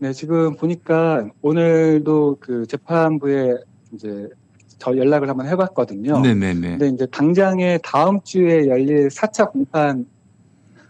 네, 0.00 0.12
지금 0.12 0.54
보니까 0.54 1.28
오늘도 1.40 2.36
그 2.40 2.66
재판부에 2.66 3.54
이제 3.94 4.28
저 4.78 4.96
연락을 4.96 5.28
한번 5.28 5.46
해봤거든요. 5.48 6.20
네네네. 6.20 6.78
근데 6.78 6.88
이제 6.88 7.06
당장에 7.06 7.78
다음 7.82 8.20
주에 8.22 8.68
열릴 8.68 9.08
4차 9.08 9.50
공판 9.50 10.06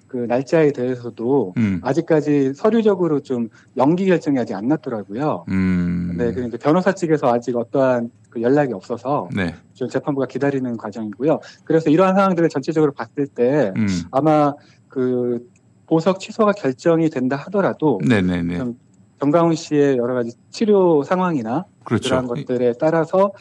그 0.07 0.17
날짜에 0.17 0.73
대해서도 0.73 1.55
음. 1.59 1.81
아직까지 1.83 2.55
서류적으로 2.55 3.21
좀 3.21 3.49
연기 3.77 4.07
결정이 4.07 4.39
아직 4.39 4.55
안 4.55 4.67
났더라고요. 4.69 5.45
음. 5.49 6.15
네, 6.17 6.31
이제 6.31 6.57
변호사 6.57 6.93
측에서 6.93 7.33
아직 7.33 7.57
어떠한 7.57 8.11
그 8.31 8.41
연락이 8.41 8.73
없어서 8.73 9.29
네. 9.35 9.55
지금 9.75 9.89
재판부가 9.89 10.27
기다리는 10.27 10.77
과정이고요. 10.77 11.41
그래서 11.65 11.91
이러한 11.91 12.15
상황들을 12.15 12.49
전체적으로 12.49 12.93
봤을 12.93 13.27
때 13.27 13.73
음. 13.77 13.87
아마 14.11 14.55
그 14.89 15.47
보석 15.87 16.21
취소가 16.21 16.53
결정이 16.53 17.11
된다 17.11 17.37
하더라도 17.37 18.01
네네네. 18.07 18.59
좀 18.59 18.79
정강훈 19.21 19.55
씨의 19.57 19.99
여러 19.99 20.15
가지 20.15 20.33
치료 20.51 21.03
상황이나 21.03 21.65
그렇죠. 21.85 22.11
그러한 22.11 22.27
것들에 22.27 22.75
따라서 22.79 23.33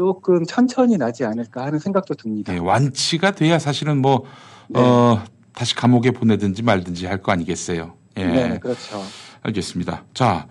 조금 0.00 0.44
천천히 0.44 0.98
나지 0.98 1.24
않을까 1.24 1.64
하는 1.64 1.78
생각도 1.78 2.14
듭니다. 2.14 2.52
네, 2.52 2.58
완치가 2.58 3.30
돼야 3.30 3.58
사실은 3.58 4.02
뭐, 4.02 4.24
네. 4.68 4.78
어, 4.78 5.24
다시 5.54 5.74
감옥에 5.74 6.10
보내든지 6.10 6.62
말든지 6.62 7.06
할 7.06 7.22
거 7.22 7.32
아니겠어요. 7.32 7.94
예. 8.18 8.26
네, 8.26 8.58
그렇죠. 8.58 9.02
알겠습니다. 9.42 10.04
자, 10.12 10.46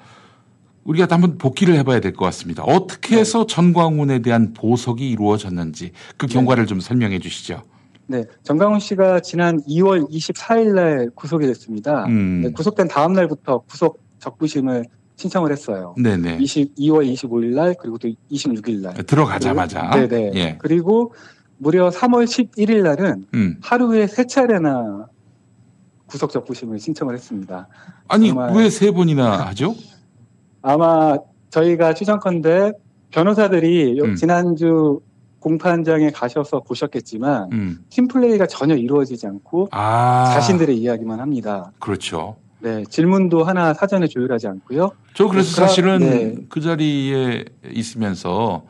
우리가 0.83 1.07
한번 1.09 1.37
복기를 1.37 1.75
해봐야 1.75 1.99
될 1.99 2.13
것 2.13 2.25
같습니다. 2.25 2.63
어떻게 2.63 3.17
해서 3.17 3.45
전광훈에 3.45 4.19
대한 4.19 4.53
보석이 4.53 5.07
이루어졌는지 5.09 5.91
그 6.17 6.25
경과를 6.27 6.65
좀 6.65 6.79
설명해 6.79 7.19
주시죠. 7.19 7.61
네, 8.07 8.23
정강훈 8.43 8.79
씨가 8.79 9.19
지난 9.19 9.59
2월 9.67 10.09
24일 10.09 10.73
날 10.73 11.09
구속이 11.15 11.45
됐습니다. 11.47 12.05
음. 12.05 12.41
네, 12.43 12.51
구속된 12.51 12.87
다음 12.87 13.13
날부터 13.13 13.59
구속 13.67 13.99
적부심을 14.19 14.85
신청을 15.15 15.51
했어요. 15.51 15.95
네네. 15.97 16.37
20, 16.41 16.75
2월 16.75 17.11
25일 17.13 17.55
날 17.55 17.75
그리고 17.79 17.97
또 17.97 18.09
26일 18.31 18.81
날 18.81 18.93
들어가자마자. 19.03 19.89
네, 19.91 20.07
네. 20.07 20.31
예. 20.35 20.57
그리고 20.59 21.13
무려 21.57 21.89
3월 21.89 22.25
11일 22.25 22.83
날은 22.83 23.25
음. 23.33 23.57
하루에 23.61 24.07
세 24.07 24.25
차례나 24.27 25.07
구속 26.05 26.31
적부심을 26.31 26.79
신청을 26.79 27.13
했습니다. 27.15 27.67
아니, 28.07 28.31
왜 28.55 28.69
세 28.69 28.91
번이나 28.91 29.47
하죠? 29.47 29.73
아마 30.61 31.17
저희가 31.49 31.93
추정컨대 31.93 32.73
변호사들이 33.11 33.97
요- 33.97 34.03
음. 34.03 34.15
지난주 34.15 34.99
공판장에 35.39 36.09
가셔서 36.11 36.59
보셨겠지만 36.61 37.49
음. 37.53 37.77
팀플레이가 37.89 38.47
전혀 38.47 38.75
이루어지지 38.75 39.25
않고 39.27 39.69
아. 39.71 40.31
자신들의 40.33 40.75
이야기만 40.77 41.19
합니다. 41.19 41.71
그렇죠. 41.79 42.35
네, 42.65 42.83
질문도 42.89 43.43
하나 43.43 43.75
사전에 43.75 44.07
조율하지 44.07 44.47
않고요. 44.47 44.89
저 45.13 45.27
그래서 45.27 45.55
그러- 45.55 45.67
사실은 45.67 45.99
네. 45.99 46.35
그 46.49 46.61
자리에 46.61 47.45
있으면서 47.71 48.65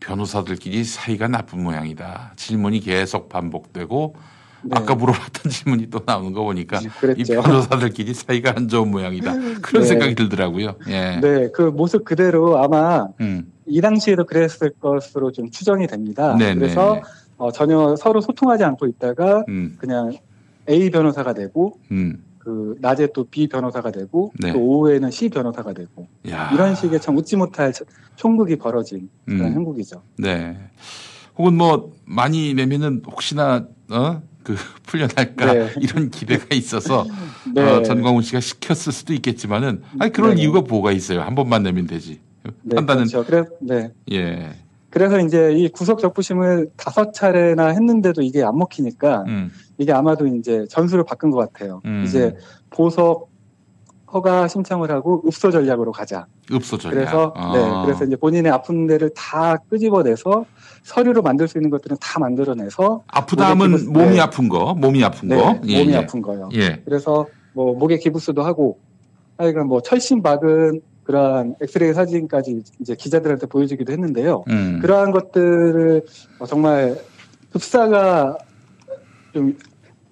변호사들끼리 0.00 0.84
사이가 0.84 1.28
나쁜 1.28 1.62
모양이다. 1.62 2.32
질문이 2.36 2.80
계속 2.80 3.28
반복되고 3.28 4.14
네. 4.62 4.70
아까 4.74 4.94
물어봤던 4.94 5.52
질문이 5.52 5.90
또 5.90 6.00
나오는 6.06 6.32
거 6.32 6.44
보니까 6.44 6.78
이 6.80 6.86
그랬죠. 6.98 7.42
변호사들끼리 7.42 8.14
사이가 8.14 8.54
안 8.56 8.68
좋은 8.68 8.90
모양이다. 8.90 9.34
그런 9.60 9.82
네. 9.82 9.88
생각이 9.88 10.14
들더라고요. 10.14 10.76
예. 10.88 11.20
네, 11.20 11.50
그 11.52 11.60
모습 11.60 12.06
그대로 12.06 12.56
아마 12.62 13.06
음. 13.20 13.52
이 13.66 13.82
당시에도 13.82 14.24
그랬을 14.24 14.70
것으로 14.80 15.30
좀 15.32 15.50
추정이 15.50 15.86
됩니다. 15.86 16.34
네, 16.38 16.54
그래서 16.54 16.94
네, 16.94 17.00
네. 17.00 17.06
어, 17.36 17.52
전혀 17.52 17.96
서로 17.96 18.22
소통하지 18.22 18.64
않고 18.64 18.86
있다가 18.86 19.44
음. 19.48 19.76
그냥 19.78 20.12
A 20.70 20.88
변호사가 20.88 21.34
되고 21.34 21.78
음. 21.90 22.24
그 22.40 22.74
낮에 22.80 23.08
또 23.14 23.24
B 23.24 23.46
변호사가 23.48 23.90
되고 23.90 24.32
네. 24.38 24.52
또 24.52 24.60
오후에는 24.60 25.10
C 25.10 25.28
변호사가 25.28 25.72
되고 25.72 26.08
야. 26.30 26.50
이런 26.52 26.74
식의 26.74 27.00
참 27.00 27.16
웃지 27.16 27.36
못할 27.36 27.72
총극이 28.16 28.56
벌어진 28.56 29.08
그런 29.26 29.42
음. 29.42 29.54
형국이죠. 29.54 30.02
네. 30.18 30.58
혹은 31.36 31.56
뭐 31.56 31.92
많이 32.04 32.54
내면은 32.54 33.02
혹시나 33.06 33.66
어? 33.90 34.22
그 34.42 34.56
풀려날까 34.84 35.52
네. 35.52 35.70
이런 35.80 36.10
기대가 36.10 36.54
있어서 36.54 37.06
네. 37.54 37.62
어, 37.62 37.82
전광훈 37.82 38.22
씨가 38.22 38.40
시켰을 38.40 38.92
수도 38.92 39.12
있겠지만은 39.12 39.82
아니 39.98 40.10
그럴 40.10 40.34
네. 40.34 40.42
이유가 40.42 40.62
뭐가 40.62 40.92
있어요? 40.92 41.20
한 41.20 41.34
번만 41.34 41.62
내면 41.62 41.86
되지. 41.86 42.20
네, 42.62 42.74
판단은 42.74 43.06
그렇죠. 43.06 43.24
그래, 43.26 43.44
네. 43.60 43.92
예. 44.12 44.54
그래서 44.90 45.20
이제 45.20 45.52
이 45.52 45.68
구속 45.68 46.00
적부심을 46.00 46.70
다섯 46.76 47.12
차례나 47.12 47.68
했는데도 47.68 48.22
이게 48.22 48.42
안 48.42 48.58
먹히니까 48.58 49.24
음. 49.28 49.50
이게 49.78 49.92
아마도 49.92 50.26
이제 50.26 50.66
전술을 50.68 51.04
바꾼 51.04 51.30
것 51.30 51.38
같아요. 51.38 51.80
음. 51.84 52.02
이제 52.06 52.34
보석 52.70 53.30
허가 54.12 54.48
신청을 54.48 54.90
하고 54.90 55.22
읍소 55.24 55.52
전략으로 55.52 55.92
가자. 55.92 56.26
읍소 56.52 56.78
전략. 56.78 56.94
그래서 56.96 57.32
아. 57.36 57.52
네, 57.52 57.84
그래서 57.86 58.04
이제 58.04 58.16
본인의 58.16 58.50
아픈 58.50 58.88
데를 58.88 59.10
다 59.14 59.56
끄집어내서 59.68 60.44
서류로 60.82 61.22
만들 61.22 61.46
수 61.46 61.58
있는 61.58 61.70
것들은 61.70 61.96
다 62.00 62.18
만들어내서 62.18 63.04
아프다 63.06 63.54
목에 63.54 63.62
하면 63.64 63.78
기부- 63.78 63.92
몸이 63.92 64.14
네. 64.14 64.20
아픈 64.20 64.48
거, 64.48 64.74
몸이 64.74 65.04
아픈 65.04 65.28
네, 65.28 65.36
거. 65.36 65.60
예, 65.68 65.78
몸이 65.78 65.92
예. 65.92 65.96
아픈 65.98 66.20
거요. 66.22 66.48
예. 66.54 66.82
그래서 66.84 67.26
뭐 67.52 67.76
목에 67.78 67.98
기부스도 67.98 68.42
하고 68.42 68.80
하여간 69.38 69.68
뭐 69.68 69.80
철심 69.80 70.22
박은 70.22 70.80
그러한 71.04 71.56
엑스레이 71.60 71.92
사진까지 71.92 72.62
이제 72.80 72.94
기자들한테 72.94 73.46
보여주기도 73.46 73.92
했는데요. 73.92 74.44
음. 74.48 74.78
그러한 74.80 75.10
것들을 75.12 76.04
어, 76.38 76.46
정말 76.46 76.96
흡사가 77.52 78.38
좀 79.32 79.56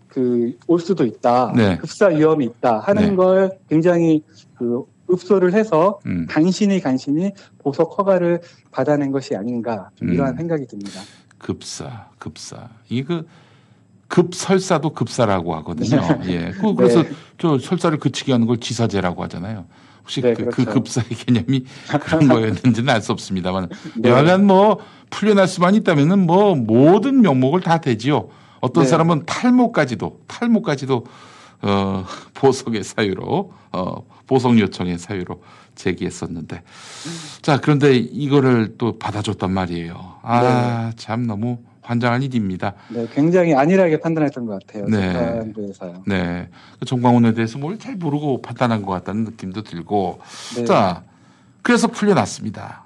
그 0.09 0.53
올 0.67 0.81
수도 0.81 1.05
있다. 1.05 1.53
네. 1.55 1.77
급사 1.77 2.07
위험이 2.09 2.47
있다 2.47 2.81
하는 2.81 3.11
네. 3.11 3.17
걸 3.17 3.59
굉장히 3.69 4.23
그 4.57 4.85
읍소를 5.11 5.55
해서 5.55 6.01
음. 6.07 6.27
간신히 6.29 6.81
간신히 6.81 7.33
보석 7.59 7.99
허가를 7.99 8.41
받아낸 8.71 9.13
것이 9.13 9.37
아닌가 9.37 9.91
좀 9.95 10.13
이러한 10.13 10.35
음. 10.35 10.37
생각이 10.39 10.67
듭니다. 10.67 11.01
급사, 11.39 12.09
급사. 12.19 12.69
이그 12.89 13.27
급설사도 14.09 14.91
급사라고 14.91 15.55
하거든요. 15.57 16.01
예. 16.27 16.51
그, 16.51 16.75
그래서 16.75 17.03
네. 17.03 17.11
저 17.39 17.59
설사를 17.59 17.97
그치게 17.99 18.33
하는 18.33 18.47
걸 18.47 18.59
지사제라고 18.59 19.23
하잖아요. 19.25 19.67
혹시 20.09 20.23
네, 20.23 20.33
그, 20.33 20.47
그 20.47 20.51
그렇죠. 20.65 20.73
급사의 20.73 21.09
개념이 21.11 21.65
그런 22.01 22.29
거였는지는 22.29 22.89
알 22.89 23.03
수 23.03 23.13
없습니다만. 23.13 23.69
네. 23.97 24.09
여하간 24.09 24.47
뭐 24.47 24.79
풀려날 25.11 25.47
수만 25.47 25.75
있다면은 25.75 26.27
뭐 26.27 26.55
모든 26.55 27.21
명목을 27.21 27.61
다 27.61 27.79
되지요. 27.79 28.29
어떤 28.61 28.85
네. 28.85 28.89
사람은 28.91 29.27
탈모까지도 29.27 30.23
탈모까지도 30.27 31.05
어 31.61 32.07
보석의 32.35 32.85
사유로 32.85 33.53
어 33.73 33.95
보석 34.27 34.59
요청의 34.59 34.99
사유로 34.99 35.43
제기했었는데 35.75 36.63
자 37.43 37.61
그런데 37.61 37.97
이거를 37.97 38.77
또 38.79 38.99
받아줬단 38.99 39.53
말이에요. 39.53 40.17
아참 40.23 41.27
너무 41.27 41.59
환장한 41.89 42.23
일입니다. 42.23 42.75
네, 42.91 43.07
굉장히 43.15 43.55
안일하게 43.55 44.01
판단했던 44.01 44.45
것 44.45 44.61
같아요. 44.67 44.85
네. 44.87 45.11
재판부에서요. 45.13 46.03
네. 46.07 46.49
그 46.79 46.85
정광훈에 46.85 47.33
대해서 47.33 47.59
뭘 47.59 47.79
잘 47.79 47.95
모르고 47.97 48.43
판단한 48.43 48.83
것 48.83 48.93
같다는 48.93 49.25
느낌도 49.25 49.63
들고. 49.63 50.19
네. 50.57 50.65
자, 50.65 51.05
그래서 51.63 51.87
풀려났습니다. 51.89 52.85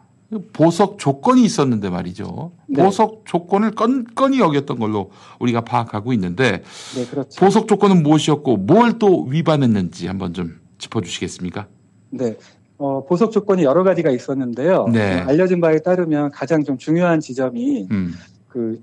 보석 0.52 0.98
조건이 0.98 1.42
있었는데 1.44 1.90
말이죠. 1.90 2.52
네. 2.68 2.82
보석 2.82 3.22
조건을 3.24 3.72
건건히 3.72 4.40
어겼던 4.40 4.78
걸로 4.78 5.10
우리가 5.40 5.62
파악하고 5.62 6.12
있는데 6.12 6.62
네, 6.94 7.06
그렇죠. 7.06 7.40
보석 7.40 7.66
조건은 7.68 8.02
무엇이었고 8.02 8.56
뭘 8.58 8.98
또 8.98 9.24
위반했는지 9.24 10.06
한번 10.06 10.32
좀 10.34 10.60
짚어주시겠습니까? 10.78 11.66
네. 12.10 12.36
어, 12.78 13.04
보석 13.06 13.32
조건이 13.32 13.64
여러 13.64 13.82
가지가 13.84 14.10
있었는데요. 14.10 14.88
네. 14.92 15.20
어, 15.22 15.24
알려진 15.28 15.60
바에 15.60 15.78
따르면 15.80 16.30
가장 16.30 16.62
좀 16.64 16.76
중요한 16.78 17.20
지점이 17.20 17.88
음, 17.90 18.14
그 18.48 18.82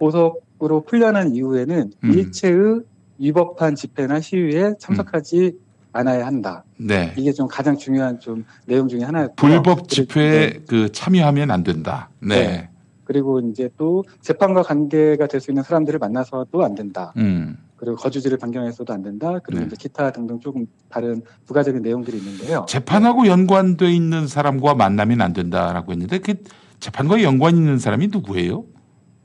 보석으로 0.00 0.82
풀려난 0.86 1.34
이후에는 1.34 1.92
음. 2.04 2.12
일체의 2.12 2.80
위법한 3.18 3.74
집회나 3.76 4.20
시위에 4.20 4.74
참석하지 4.78 5.52
않아야 5.92 6.26
한다. 6.26 6.64
네. 6.78 7.12
이게 7.16 7.32
좀 7.32 7.46
가장 7.48 7.76
중요한 7.76 8.18
좀 8.18 8.44
내용 8.66 8.88
중에 8.88 9.02
하나였고 9.02 9.34
불법 9.36 9.88
집회에 9.88 10.60
그 10.66 10.90
참여하면 10.90 11.50
안 11.50 11.62
된다. 11.62 12.08
네. 12.20 12.46
네. 12.46 12.68
그리고 13.04 13.40
이제 13.40 13.68
또 13.76 14.04
재판과 14.20 14.62
관계가 14.62 15.26
될 15.26 15.40
수 15.40 15.50
있는 15.50 15.62
사람들을 15.64 15.98
만나서도 15.98 16.64
안 16.64 16.74
된다. 16.74 17.12
음. 17.16 17.58
그리고 17.76 17.96
거주지를 17.96 18.38
변경해서도 18.38 18.92
안 18.92 19.02
된다. 19.02 19.38
그리고 19.42 19.62
네. 19.62 19.66
이제 19.66 19.76
기타 19.78 20.12
등등 20.12 20.38
조금 20.38 20.66
다른 20.88 21.22
부가적인 21.46 21.82
내용들이 21.82 22.18
있는데요. 22.18 22.64
재판하고 22.68 23.26
연관돼 23.26 23.90
있는 23.90 24.28
사람과 24.28 24.74
만나면 24.74 25.20
안 25.22 25.32
된다라고 25.32 25.92
했는데 25.92 26.18
그 26.18 26.34
재판과 26.78 27.22
연관 27.22 27.56
있는 27.56 27.78
사람이 27.78 28.08
누구예요? 28.08 28.64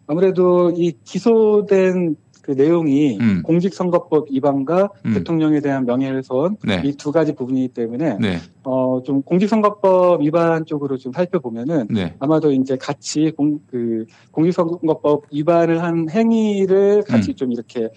아무래도 0.07 0.71
이 0.75 0.93
기소된 1.03 2.15
그 2.41 2.51
내용이 2.51 3.17
음. 3.19 3.41
공직선거법 3.43 4.27
위반과 4.29 4.89
음. 5.07 5.13
대통령에 5.15 5.61
대한 5.61 5.83
명예훼손 5.85 6.57
네. 6.63 6.83
이두 6.85 7.11
가지 7.11 7.33
부분이기 7.33 7.69
때문에 7.69 8.17
네. 8.19 8.37
어좀 8.61 9.23
공직선거법 9.23 10.21
위반 10.21 10.63
쪽으로 10.63 10.97
좀 10.97 11.11
살펴보면은 11.11 11.87
네. 11.89 12.13
아마도 12.19 12.51
이제 12.51 12.77
같이 12.77 13.31
공 13.35 13.59
그 13.71 14.05
공직선거법 14.29 15.25
위반을 15.31 15.81
한 15.81 16.07
행위를 16.07 17.03
같이 17.03 17.33
좀 17.33 17.51
이렇게 17.51 17.89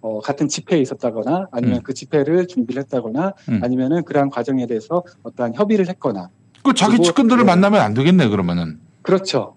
어 0.00 0.20
같은 0.20 0.46
집회에 0.46 0.78
있었다거나 0.80 1.48
아니면 1.50 1.78
음. 1.78 1.82
그 1.82 1.92
집회를 1.92 2.46
준비를 2.46 2.82
했다거나 2.82 3.32
음. 3.48 3.60
아니면은 3.64 4.04
그러한 4.04 4.30
과정에 4.30 4.66
대해서 4.66 5.02
어떠한 5.24 5.54
협의를 5.54 5.88
했거나 5.88 6.30
그 6.62 6.74
자기 6.74 7.02
측근들을 7.02 7.42
네. 7.42 7.46
만나면 7.46 7.80
안 7.80 7.92
되겠네 7.92 8.28
그러면은. 8.28 8.78
그렇죠. 9.02 9.56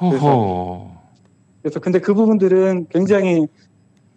허허. 0.00 0.91
그래서 1.62 1.80
근데 1.80 2.00
그 2.00 2.14
부분들은 2.14 2.88
굉장히 2.90 3.46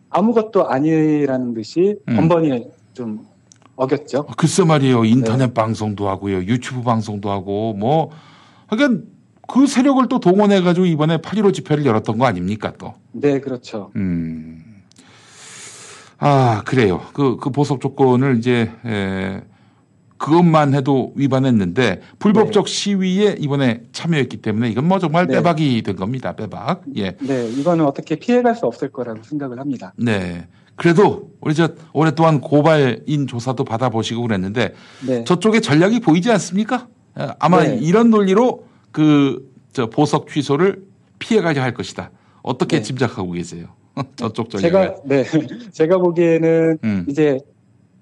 아무것도 0.09 0.67
아니라는 0.67 1.53
듯이 1.53 1.97
음. 2.09 2.15
번번이 2.15 2.67
좀 2.93 3.25
어겼죠. 3.75 4.25
글쎄 4.37 4.63
말이에요. 4.63 5.03
네. 5.03 5.09
인터넷 5.09 5.53
방송도 5.53 6.09
하고요. 6.09 6.37
유튜브 6.37 6.81
방송도 6.81 7.29
하고 7.29 7.73
뭐 7.73 8.09
그러니까 8.69 9.03
그 9.47 9.67
세력을 9.67 10.07
또 10.07 10.19
동원해 10.19 10.61
가지고 10.61 10.85
이번에 10.85 11.17
8.15 11.17 11.53
집회를 11.53 11.85
열었던 11.85 12.17
거 12.17 12.25
아닙니까 12.25 12.73
또. 12.77 12.93
네, 13.11 13.39
그렇죠. 13.39 13.91
음. 13.95 14.63
아, 16.17 16.63
그래요. 16.65 17.01
그, 17.13 17.37
그 17.37 17.49
보석 17.51 17.81
조건을 17.81 18.37
이제, 18.37 18.71
에, 18.85 19.41
그것만 20.17 20.73
해도 20.73 21.11
위반했는데 21.15 22.01
불법적 22.19 22.67
시위에 22.67 23.35
이번에 23.39 23.81
참여했기 23.91 24.37
때문에 24.37 24.69
이건 24.69 24.87
뭐 24.87 24.99
정말 24.99 25.27
네. 25.27 25.35
빼박이 25.35 25.81
된 25.83 25.95
겁니다. 25.95 26.33
빼박. 26.35 26.83
예. 26.95 27.15
네, 27.19 27.49
이거는 27.49 27.85
어떻게 27.85 28.15
피해갈 28.15 28.55
수 28.55 28.65
없을 28.65 28.89
거라고 28.89 29.23
생각을 29.23 29.59
합니다. 29.59 29.93
네. 29.97 30.47
그래도 30.75 31.31
우리 31.41 31.53
저 31.53 31.69
오랫동안 31.93 32.41
고발인 32.41 33.27
조사도 33.27 33.63
받아보시고 33.63 34.21
그랬는데 34.21 34.73
네. 35.07 35.23
저쪽에 35.23 35.59
전략이 35.59 35.99
보이지 35.99 36.31
않습니까? 36.31 36.87
에, 37.17 37.27
아마 37.39 37.63
네. 37.63 37.77
이런 37.81 38.09
논리로 38.09 38.65
그 38.91 39.55
저 39.75 39.89
보석 39.89 40.29
취소를 40.29 40.83
피해가려 41.19 41.61
할 41.61 41.73
것이다. 41.73 42.09
어떻게 42.41 42.77
네. 42.77 42.81
짐작하고 42.81 43.33
계세요? 43.33 43.67
저쪽 44.15 44.49
전략을. 44.49 44.71
제가 44.71 44.95
네, 45.05 45.25
제가 45.71 45.97
보기에는 45.97 46.77
음. 46.83 47.05
이제 47.09 47.39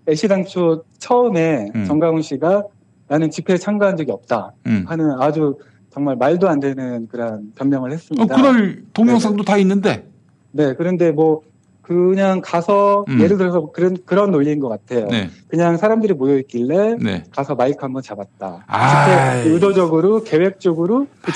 애시당초 0.07 0.83
처음에 0.97 1.67
음. 1.75 1.85
정강훈 1.85 2.21
씨가 2.21 2.63
나는 3.07 3.29
집회에 3.29 3.57
참가한 3.57 3.97
적이 3.97 4.11
없다 4.11 4.53
음. 4.67 4.85
하는 4.87 5.11
아주 5.21 5.57
정말 5.89 6.15
말도 6.15 6.49
안 6.49 6.59
되는 6.59 7.07
그런 7.07 7.51
변명을 7.55 7.91
어, 7.91 7.93
했습니다. 7.93 8.35
그날 8.35 8.81
동영상도 8.93 9.43
다 9.43 9.57
있는데. 9.57 10.07
네, 10.51 10.73
그런데 10.73 11.11
뭐 11.11 11.41
그냥 11.83 12.39
가서 12.41 13.03
음. 13.09 13.19
예를 13.21 13.37
들어서 13.37 13.69
그런 13.71 13.97
그런 14.05 14.31
논리인 14.31 14.59
것 14.59 14.69
같아요. 14.69 15.05
네. 15.07 15.29
그냥 15.49 15.75
사람들이 15.77 16.13
모여 16.13 16.37
있길래 16.39 16.95
네. 16.99 17.23
가서 17.29 17.55
마이크 17.55 17.77
한번 17.81 18.01
잡았다. 18.01 18.63
아이. 18.67 19.43
집회 19.43 19.49
의도적으로 19.49 20.23
계획적으로 20.23 21.07
그 21.21 21.31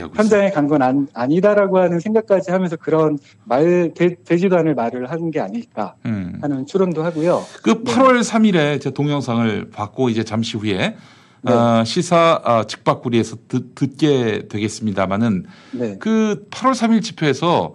하고 0.00 0.12
있어. 0.14 0.22
현장에 0.22 0.50
간 0.50 0.70
건 0.70 1.08
아니다라고 1.12 1.78
하는 1.78 2.00
생각까지 2.00 2.52
하면서 2.52 2.76
그런 2.76 3.18
말 3.44 3.92
되, 3.94 4.14
되지도 4.24 4.56
않을 4.56 4.74
말을 4.74 5.10
하는 5.10 5.30
게 5.30 5.40
아닐까 5.40 5.94
음. 6.06 6.38
하는 6.40 6.64
추론도 6.64 7.02
하고요. 7.02 7.44
그 7.62 7.82
8월 7.82 8.20
3일에 8.20 8.80
제 8.80 8.90
동영상을 8.90 9.70
받고 9.72 10.08
이제 10.08 10.22
잠시 10.24 10.56
후에 10.56 10.96
네. 11.42 11.52
어, 11.52 11.82
시사 11.84 12.40
어, 12.44 12.64
직박구리에서 12.64 13.36
듣, 13.48 13.74
듣게 13.74 14.46
되겠습니다만은 14.48 15.46
네. 15.72 15.96
그 15.98 16.46
8월 16.50 16.72
3일 16.72 17.02
집회에서 17.02 17.74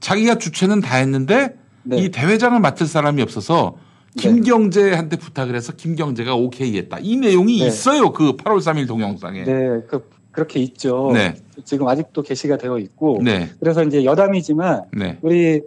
자기가 0.00 0.36
주최는 0.36 0.80
다 0.80 0.96
했는데 0.96 1.54
네. 1.82 1.98
이 1.98 2.08
대회장을 2.10 2.58
맡을 2.58 2.86
사람이 2.86 3.22
없어서 3.22 3.76
김경재한테 4.18 5.16
부탁을 5.16 5.54
해서 5.54 5.72
김경재가 5.72 6.34
오케이 6.34 6.76
했다. 6.76 6.98
이 7.00 7.16
내용이 7.16 7.58
네. 7.60 7.66
있어요. 7.66 8.12
그 8.12 8.36
8월 8.36 8.58
3일 8.58 8.88
동영상에. 8.88 9.44
네, 9.44 9.80
그, 9.88 10.08
그렇게 10.32 10.60
있죠. 10.60 11.10
네. 11.12 11.34
지금 11.64 11.86
아직도 11.86 12.22
게시가 12.22 12.56
되어 12.56 12.78
있고. 12.78 13.20
네. 13.22 13.48
그래서 13.60 13.84
이제 13.84 14.04
여담이지만 14.04 14.82
네. 14.92 15.18
우리 15.22 15.62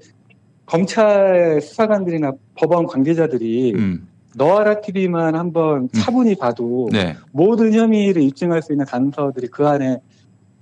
검찰 0.66 1.62
수사관들이나 1.62 2.34
법원 2.56 2.86
관계자들이 2.86 3.74
음. 3.76 4.08
너와라 4.36 4.82
TV만 4.82 5.36
한번 5.36 5.90
차분히 5.94 6.36
봐도 6.36 6.90
네. 6.92 7.16
모든 7.32 7.74
혐의를 7.74 8.22
입증할 8.24 8.62
수 8.62 8.74
있는 8.74 8.86
단서들이 8.86 9.48
그 9.48 9.68
안에 9.68 10.00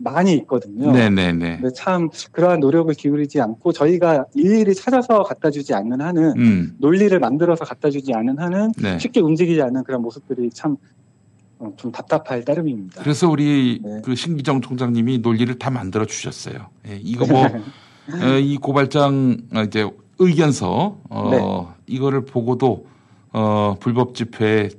많이 0.04 0.34
있거든요. 0.34 0.92
네네네. 0.92 1.60
근데 1.62 1.74
참 1.74 2.10
그러한 2.32 2.60
노력을 2.60 2.94
기울이지 2.94 3.40
않고 3.42 3.72
저희가 3.72 4.26
일일이 4.34 4.74
찾아서 4.76 5.24
갖다 5.24 5.50
주지 5.52 5.74
않는 5.74 6.02
한은 6.02 6.34
음. 6.38 6.76
논리를 6.80 7.18
만들어서 7.20 7.66
갖다 7.66 7.90
주지 7.90 8.14
않는 8.14 8.40
한은 8.40 8.72
네. 8.78 9.00
쉽게 9.00 9.20
움직이지 9.20 9.62
않는 9.62 9.84
그런 9.84 10.02
모습들이 10.02 10.50
참 10.52 10.78
어, 11.60 11.72
좀 11.78 11.92
답답할 11.92 12.44
따름입니다. 12.44 13.04
그래서 13.04 13.30
우리 13.30 13.80
네. 13.84 14.02
그 14.04 14.16
신기정 14.16 14.62
총장님이 14.62 15.20
논리를 15.20 15.54
다 15.60 15.70
만들어 15.70 16.06
주셨어요. 16.06 16.68
예, 16.88 17.00
이거 17.02 17.26
뭐, 17.28 17.46
어, 18.12 18.38
이 18.40 18.58
고발장 18.58 19.38
어, 19.56 19.62
이제 19.62 19.88
의견서, 20.18 20.98
어, 21.10 21.30
네. 21.30 21.94
이거를 21.96 22.26
보고도, 22.26 22.88
어, 23.34 23.76
불법 23.80 24.16
집회에 24.16 24.70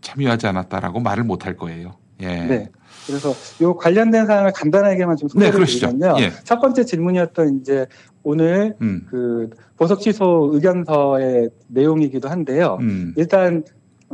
참여하지 0.00 0.46
않았다라고 0.46 1.00
말을 1.00 1.24
못 1.24 1.44
할 1.44 1.56
거예요. 1.56 1.94
예. 2.22 2.26
네. 2.26 2.68
그래서 3.06 3.32
요 3.62 3.76
관련된 3.76 4.26
사항을 4.26 4.52
간단하게만 4.54 5.16
좀 5.16 5.28
네, 5.28 5.32
소개를 5.32 5.52
그러시죠. 5.52 5.86
드리면요. 5.88 6.16
예. 6.20 6.32
첫 6.44 6.60
번째 6.60 6.84
질문이었던 6.84 7.60
이제 7.60 7.86
오늘 8.22 8.74
음. 8.80 9.06
그 9.08 9.50
보석 9.76 10.00
취소 10.00 10.50
의견서의 10.52 11.50
내용이기도 11.68 12.28
한데요. 12.28 12.78
음. 12.80 13.14
일단 13.16 13.62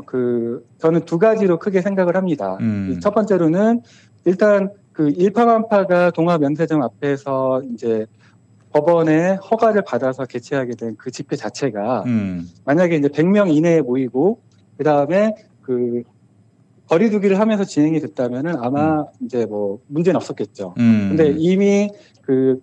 그 0.07 0.65
저는 0.79 1.05
두 1.05 1.19
가지로 1.19 1.59
크게 1.59 1.81
생각을 1.81 2.17
합니다. 2.17 2.57
음. 2.61 2.99
첫 3.03 3.15
번째로는 3.15 3.83
일단 4.25 4.71
그 4.93 5.09
일파만파가 5.11 6.11
동아면세점 6.11 6.83
앞에서 6.83 7.63
이제 7.73 8.07
법원의 8.73 9.37
허가를 9.37 9.83
받아서 9.87 10.25
개최하게 10.25 10.75
된 10.77 10.95
그 10.99 11.11
집회 11.11 11.37
자체가 11.37 12.05
음. 12.07 12.49
만약에 12.65 12.97
이제 12.97 13.09
100명 13.09 13.55
이내에 13.55 13.81
모이고 13.83 14.41
그 14.79 14.85
다음에 14.85 15.35
그 15.63 16.03
거리두기를 16.93 17.41
하면서 17.41 17.65
진행이 17.65 18.01
됐다면은 18.01 18.57
아마 18.59 19.07
이제 19.25 19.47
뭐 19.47 19.79
문제는 19.87 20.17
없었겠죠. 20.17 20.75
음. 20.79 21.09
근데 21.09 21.35
이미 21.39 21.91
그 22.21 22.61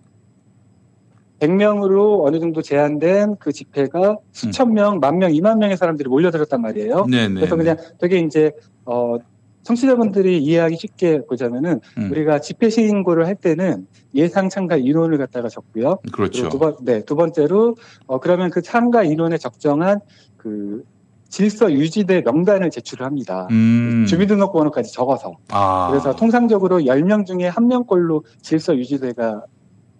100명으로 1.40 2.24
어느 2.24 2.38
정도 2.38 2.62
제한된 2.62 3.36
그 3.40 3.50
집회가 3.50 4.18
수천 4.30 4.72
명, 4.74 5.00
만 5.00 5.18
명, 5.18 5.34
이만 5.34 5.58
명의 5.58 5.76
사람들이 5.76 6.08
몰려들었단 6.08 6.60
말이에요. 6.60 7.06
음. 7.06 7.10
네네. 7.10 7.34
그래서 7.34 7.56
그냥 7.56 7.76
되게 7.98 8.18
이제 8.18 8.52
어 8.84 9.16
청취자분들이 9.64 10.38
이해하기 10.38 10.76
쉽게 10.76 11.22
보자면은 11.26 11.80
음. 11.98 12.10
우리가 12.12 12.40
집회 12.40 12.70
신고를 12.70 13.26
할 13.26 13.34
때는 13.34 13.88
예상 14.14 14.48
참가 14.48 14.76
인원을 14.76 15.18
갖다가 15.18 15.48
적고요. 15.48 15.98
그렇죠. 16.12 16.48
두 16.50 16.58
번, 16.58 16.76
네, 16.82 17.04
두 17.04 17.16
번째로 17.16 17.74
어 18.06 18.20
그러면 18.20 18.50
그 18.50 18.62
참가 18.62 19.02
인원에 19.02 19.38
적정한 19.38 19.98
그 20.36 20.84
질서 21.30 21.72
유지대 21.72 22.22
명단을 22.22 22.70
제출을 22.70 23.06
합니다. 23.06 23.46
음. 23.52 24.04
주민등록번호까지 24.08 24.92
적어서. 24.92 25.36
아. 25.50 25.88
그래서 25.90 26.14
통상적으로 26.14 26.80
10명 26.80 27.24
중에 27.24 27.46
한 27.46 27.68
명꼴로 27.68 28.24
질서 28.42 28.76
유지대가 28.76 29.44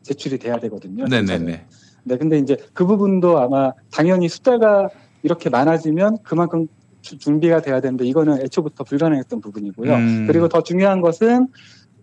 제출이 0.02 0.38
돼야 0.38 0.58
되거든요. 0.58 1.04
네네네. 1.06 1.64
네, 2.02 2.16
근데 2.16 2.38
이제 2.38 2.56
그 2.74 2.84
부분도 2.84 3.38
아마 3.38 3.72
당연히 3.92 4.28
숫자가 4.28 4.88
이렇게 5.22 5.48
많아지면 5.50 6.18
그만큼 6.24 6.66
주- 7.00 7.16
준비가 7.16 7.62
돼야 7.62 7.80
되는데 7.80 8.04
이거는 8.06 8.42
애초부터 8.42 8.84
불가능했던 8.84 9.40
부분이고요. 9.40 9.94
음. 9.94 10.24
그리고 10.26 10.48
더 10.48 10.62
중요한 10.62 11.00
것은 11.00 11.46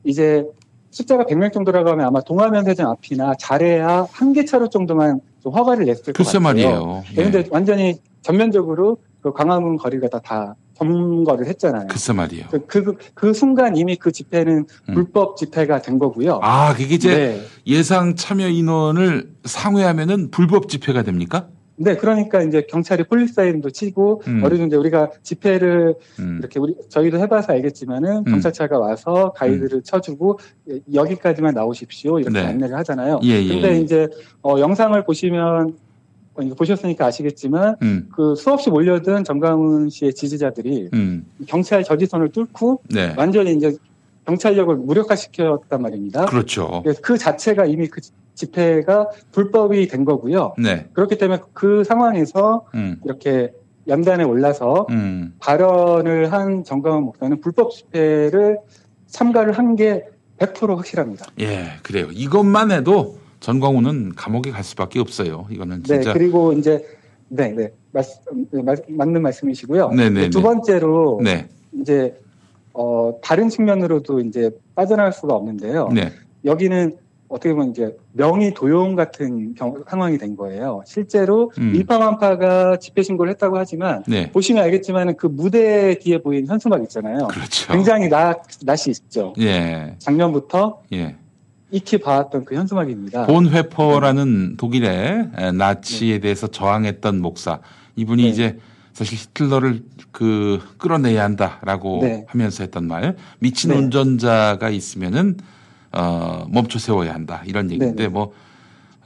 이제 0.06 0.46
숫자가 0.92 1.26
100명 1.26 1.52
정도라고 1.52 1.90
하면 1.90 2.06
아마 2.08 2.22
동화면세점 2.22 2.88
앞이나 2.88 3.34
잘해야 3.38 4.08
한 4.12 4.32
개 4.34 4.46
차로 4.46 4.70
정도만 4.70 5.20
좀 5.44 5.54
허가를 5.54 5.86
냈을 5.86 6.06
것 6.06 6.14
글쎄 6.14 6.40
같아요. 6.40 6.42
말이에요. 6.44 7.04
네, 7.16 7.24
근데 7.24 7.44
완전히 7.52 7.96
전면적으로 8.22 8.98
그 9.28 9.34
광화문 9.34 9.78
거리가 9.78 10.08
다, 10.08 10.20
다 10.20 10.56
점거를 10.76 11.48
했잖아요. 11.48 11.88
글쎄 11.88 12.14
말이에요. 12.14 12.46
그, 12.50 12.66
그, 12.66 12.96
그 13.14 13.34
순간 13.34 13.76
이미 13.76 13.96
그 13.96 14.12
집회는 14.12 14.66
불법 14.94 15.36
집회가 15.38 15.82
된 15.82 16.00
거고요. 16.00 16.36
음. 16.36 16.40
아, 16.42 16.74
그게 16.74 16.96
이제 16.96 17.16
네. 17.16 17.42
예상 17.66 18.16
참여 18.16 18.48
인원을 18.48 19.32
상회하면은 19.44 20.32
불법 20.32 20.70
집회가 20.70 21.04
됩니까? 21.04 21.48
네, 21.80 21.96
그러니까 21.96 22.42
이제 22.42 22.64
경찰이 22.68 23.04
police 23.04 23.36
line도 23.36 23.70
치고 23.70 24.24
음. 24.28 24.42
어느 24.44 24.58
정도 24.58 24.80
우리가 24.80 25.12
집회를 25.22 25.96
음. 26.20 26.38
이렇게 26.40 26.60
우리 26.60 26.76
저희도 26.90 27.20
해봐서 27.20 27.54
알겠지만은 27.54 28.18
음. 28.18 28.24
경찰차가 28.24 28.80
와서 28.80 29.32
가이드를 29.36 29.84
쳐주고 29.84 30.40
예, 30.72 30.80
여기까지만 30.92 31.54
나오십시오 31.54 32.20
이렇게 32.20 32.40
네. 32.40 32.48
안내를 32.48 32.76
하잖아요. 32.78 33.20
예, 33.24 33.44
예, 33.44 33.48
근데 33.48 33.76
예. 33.76 33.80
이제 33.80 34.08
어, 34.42 34.60
영상을 34.60 35.04
보시면 35.04 35.76
보셨으니까 36.56 37.06
아시겠지만 37.06 37.76
음. 37.82 38.10
그 38.14 38.36
수없이 38.36 38.70
몰려든 38.70 39.24
전광훈 39.24 39.89
씨의 39.90 40.14
지지자들이 40.14 40.90
음. 40.94 41.26
경찰 41.48 41.84
저지선을 41.84 42.30
뚫고 42.30 42.82
네. 42.90 43.14
완전히 43.18 43.54
이제 43.54 43.76
경찰력을 44.26 44.76
무력화시켰단 44.76 45.82
말입니다. 45.82 46.26
그렇죠. 46.26 46.84
그 47.02 47.18
자체가 47.18 47.66
이미 47.66 47.88
그 47.88 48.02
집회가 48.36 49.10
불법이 49.32 49.88
된 49.88 50.06
거고요. 50.06 50.54
네. 50.62 50.88
그렇기 50.94 51.18
때문에 51.18 51.42
그 51.54 51.84
상황에서 51.84 52.66
음. 52.76 52.98
이렇게 53.06 53.52
연단에 53.88 54.24
올라서 54.24 54.86
음. 54.90 55.34
발언을 55.40 56.32
한 56.34 56.64
정강훈 56.64 57.04
목사는 57.04 57.40
불법 57.40 57.72
집회를 57.72 58.60
참가를 59.08 59.54
한 59.54 59.76
게 59.76 60.04
100% 60.40 60.76
확실합니다. 60.76 61.26
예, 61.40 61.70
그래요. 61.82 62.10
이것만 62.12 62.70
해도 62.72 63.18
전광훈은 63.52 64.12
감옥에 64.16 64.52
갈 64.52 64.62
수밖에 64.62 65.00
없어요. 65.00 65.45
이거는 65.50 65.82
네, 65.84 65.95
진짜. 65.95 66.12
그리고 66.12 66.52
이제 66.52 66.86
네, 67.30 67.50
네, 67.54 67.72
맞, 67.93 68.06
네, 68.52 68.62
맞- 68.62 68.84
맞는 68.89 69.22
말씀이시고요. 69.22 69.91
네, 69.91 70.10
네, 70.10 70.30
두 70.30 70.39
네. 70.39 70.43
번째로 70.43 71.22
네. 71.24 71.48
이제 71.80 72.14
어 72.74 73.14
다른 73.24 73.48
측면으로도 73.48 74.20
이제 74.20 74.52
빠져나갈 74.76 75.14
수가 75.14 75.34
없는데요. 75.36 75.88
네. 75.93 76.12
여기는 76.43 76.98
어떻게 77.30 77.54
보면 77.54 77.70
이제 77.72 77.95
명의 78.12 78.54
도용 78.54 78.95
같은 78.95 79.54
경- 79.56 79.82
상황이 79.88 80.18
된 80.18 80.36
거예요. 80.36 80.82
실제로 80.86 81.50
음. 81.58 81.74
일파만파가 81.74 82.78
집회 82.80 83.02
신고를 83.02 83.32
했다고 83.32 83.58
하지만 83.58 84.04
네. 84.10 84.30
보시면 84.32 84.62
알겠지만 84.66 85.16
그 85.16 85.28
무대 85.28 85.98
뒤에 86.00 86.18
보이는 86.22 86.48
현수막 86.50 86.84
있잖아요. 86.84 87.28
그렇죠. 87.28 87.72
굉장히 87.72 88.10
낯, 88.10 88.41
낯이 88.66 88.89
있죠. 88.89 89.34
예. 89.39 89.95
작년부터 90.00 90.82
예. 90.91 91.16
익히 91.72 91.97
봐왔던 91.97 92.45
그 92.45 92.55
현수막입니다. 92.55 93.26
본 93.26 93.49
회퍼라는 93.49 94.57
독일의 94.57 95.30
에, 95.38 95.51
나치에 95.51 96.20
대해서 96.20 96.47
저항했던 96.47 97.22
목사. 97.22 97.59
이분이 97.95 98.24
네. 98.24 98.30
이제 98.30 98.59
사실 98.93 99.18
히틀러를 99.18 99.84
그 100.11 100.59
끌어내야 100.78 101.24
한다라고 101.24 101.99
네. 102.01 102.26
하면서 102.28 102.63
했던 102.63 102.88
말. 102.88 103.15
미친 103.39 103.72
네. 103.72 103.78
운전자가 103.78 104.70
있으면은 104.70 105.38
어 105.91 106.45
멈춰 106.49 106.80
세워야 106.80 107.13
한다. 107.13 107.43
이런 107.45 107.70
얘기인데 107.72 108.03
네. 108.03 108.09
뭐 108.09 108.34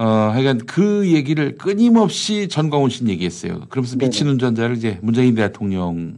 어, 0.02 0.32
하여간 0.34 0.60
그 0.66 1.12
얘기를 1.12 1.58
끊임없이 1.58 2.48
전광훈 2.48 2.90
씨는 2.90 3.12
얘기했어요. 3.12 3.62
그러면서. 3.70 3.98
미친 3.98 4.28
운전자를 4.28 4.76
이제 4.76 4.98
문재인 5.04 5.36
대통령을 5.36 6.18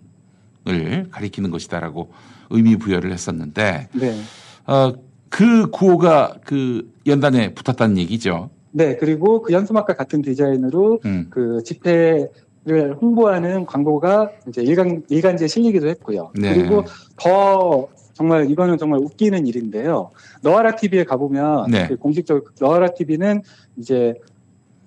가리키는 1.11 1.51
것이다라고 1.51 2.13
의미 2.49 2.77
부여를 2.77 3.11
했었는데, 3.11 3.89
네. 3.91 4.21
어, 4.67 4.93
그 5.33 5.71
구호가 5.71 6.35
그 6.45 6.93
연단에 7.07 7.55
붙었다는 7.55 7.97
얘기죠. 7.97 8.51
네, 8.71 8.97
그리고 8.97 9.41
그 9.41 9.51
현수막과 9.51 9.95
같은 9.95 10.21
디자인으로 10.21 10.99
음. 11.05 11.27
그 11.31 11.63
집회 11.65 12.29
를 12.65 12.95
홍보하는 12.95 13.65
광고가 13.65 14.31
이제 14.47 14.61
일간, 14.63 15.03
일간지에 15.09 15.47
실리기도 15.47 15.89
했고요. 15.89 16.31
네. 16.33 16.53
그리고 16.53 16.85
더 17.17 17.89
정말 18.13 18.49
이거는 18.49 18.77
정말 18.77 19.01
웃기는 19.01 19.45
일인데요. 19.45 20.11
너아라 20.41 20.77
TV에 20.77 21.03
가보면 21.03 21.69
네. 21.69 21.87
그 21.89 21.97
공식적 21.97 22.53
너아라 22.61 22.93
TV는 22.93 23.41
이제 23.75 24.13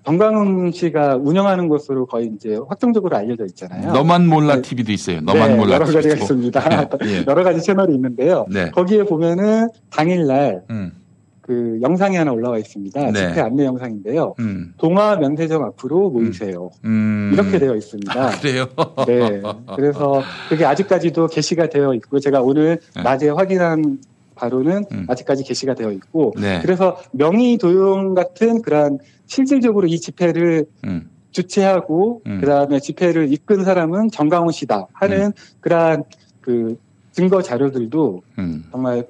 정광훈 0.07 0.71
씨가 0.71 1.17
운영하는 1.17 1.69
것으로 1.69 2.07
거의 2.07 2.31
이제 2.35 2.57
확정적으로 2.69 3.17
알려져 3.17 3.45
있잖아요. 3.47 3.93
너만 3.93 4.29
몰라 4.29 4.55
네. 4.57 4.63
TV도 4.63 4.93
있어요. 4.93 5.21
너만 5.21 5.51
네, 5.51 5.57
몰라 5.57 5.75
여러 5.75 5.85
가지가 5.85 6.01
TV도. 6.01 6.23
있습니다. 6.23 6.89
예. 7.07 7.25
여러 7.27 7.43
가지 7.43 7.61
채널이 7.61 7.93
있는데요. 7.95 8.47
네. 8.49 8.71
거기에 8.71 9.03
보면은 9.03 9.69
당일날 9.91 10.63
음. 10.71 10.93
그 11.41 11.79
영상이 11.83 12.17
하나 12.17 12.31
올라와 12.33 12.57
있습니다. 12.59 13.11
네. 13.11 13.29
집회 13.29 13.41
안내 13.41 13.65
영상인데요. 13.65 14.35
음. 14.39 14.75
동화 14.79 15.17
면세점 15.17 15.65
앞으로 15.65 16.11
모이세요. 16.11 16.71
음. 16.85 17.31
이렇게 17.35 17.59
되어 17.59 17.75
있습니다. 17.75 18.31
그래요. 18.41 18.67
네. 19.09 19.43
그래서 19.75 20.23
그게 20.49 20.65
아직까지도 20.65 21.27
게시가 21.27 21.69
되어 21.69 21.95
있고 21.95 22.21
제가 22.21 22.43
오늘 22.43 22.79
네. 22.95 23.03
낮에 23.03 23.29
확인한 23.31 23.99
바로는 24.37 24.85
음. 24.93 25.07
아직까지 25.09 25.43
게시가 25.43 25.75
되어 25.75 25.91
있고 25.93 26.33
네. 26.41 26.61
그래서 26.63 27.03
명의 27.13 27.59
도용 27.59 28.15
같은 28.15 28.63
그러한 28.63 28.99
실질적으로 29.27 29.89
이 29.89 29.99
집회를 29.99 30.67
음. 30.85 31.11
주최하고 31.33 32.23
음. 32.27 32.41
그다음에 32.41 32.79
집회를 32.79 33.33
이끈 33.33 33.65
사람은 33.65 34.11
정강훈 34.11 34.53
씨다 34.53 34.87
하는 34.93 35.33
그러한 35.61 36.05
그 36.41 36.79
증거 37.13 37.43
자료들도 37.43 38.23
음. 38.39 38.65
정말 38.71 39.07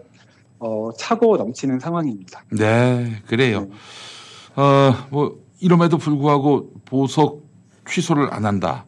어, 0.58 0.90
차고 0.96 1.36
넘치는 1.36 1.80
상황입니다. 1.80 2.42
네, 2.50 3.22
그래요. 3.26 3.68
어, 4.54 4.94
뭐, 5.10 5.38
이럼에도 5.60 5.98
불구하고 5.98 6.72
보석 6.84 7.42
취소를 7.88 8.32
안 8.32 8.46
한다. 8.46 8.86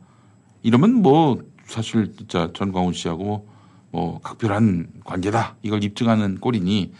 이러면 0.62 0.94
뭐, 0.94 1.38
사실 1.66 2.12
진짜 2.16 2.50
전광훈 2.54 2.94
씨하고 2.94 3.24
뭐, 3.24 3.46
뭐 3.90 4.20
각별한 4.20 4.88
관계다. 5.04 5.56
이걸 5.62 5.82
입증하는 5.82 6.38
꼴이니 6.38 6.92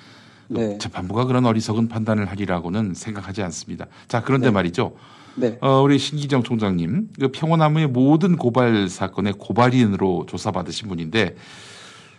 네. 0.49 0.79
재판부가 0.79 1.25
그런 1.25 1.45
어리석은 1.45 1.89
판단을 1.89 2.27
하리라고는 2.27 2.95
생각하지 2.95 3.43
않습니다. 3.43 3.87
자, 4.09 4.23
그런데 4.23 4.51
말이죠. 4.51 4.95
네. 5.35 5.59
어, 5.61 5.83
우리 5.83 5.99
신기정 5.99 6.43
총장님, 6.43 7.11
그 7.21 7.29
평화나무의 7.29 7.87
모든 7.89 8.37
고발 8.37 8.89
사건의 8.89 9.35
고발인으로 9.35 10.27
조사받으신 10.27 10.89
분인데 10.89 11.37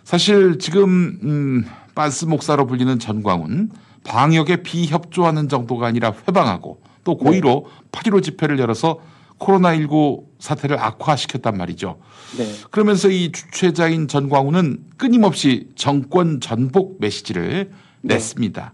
사실 0.04 0.58
지금 0.58 1.18
음, 1.22 1.66
빤스 1.94 2.24
목사로 2.24 2.66
불리는 2.66 2.98
전광훈 2.98 3.70
방역에 4.04 4.62
비협조하는 4.62 5.48
정도가 5.48 5.86
아니라 5.86 6.14
회방하고 6.26 6.80
또 7.04 7.16
고의로 7.18 7.66
8.15 7.92 8.22
집회를 8.22 8.58
열어서 8.58 9.00
코로나19 9.40 10.24
사태를 10.38 10.78
악화시켰단 10.78 11.56
말이죠. 11.56 11.98
네. 12.38 12.44
그러면서 12.70 13.08
이 13.08 13.32
주최자인 13.32 14.06
전광훈은 14.06 14.84
끊임없이 14.96 15.68
정권 15.74 16.40
전복 16.40 16.98
메시지를 17.00 17.72
냈습니다. 18.02 18.72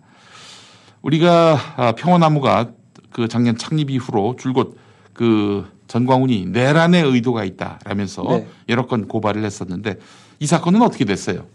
우리가 1.02 1.58
아, 1.76 1.92
평화나무가 1.92 2.72
그 3.10 3.28
작년 3.28 3.56
창립 3.56 3.90
이후로 3.90 4.36
줄곧 4.38 4.76
그 5.12 5.66
전광훈이 5.86 6.46
내란의 6.46 7.04
의도가 7.04 7.44
있다라면서 7.44 8.22
네. 8.28 8.46
여러 8.68 8.86
건 8.86 9.06
고발을 9.08 9.44
했었는데 9.44 9.96
이 10.40 10.46
사건은 10.46 10.82
어떻게 10.82 11.04
됐어요? 11.04 11.46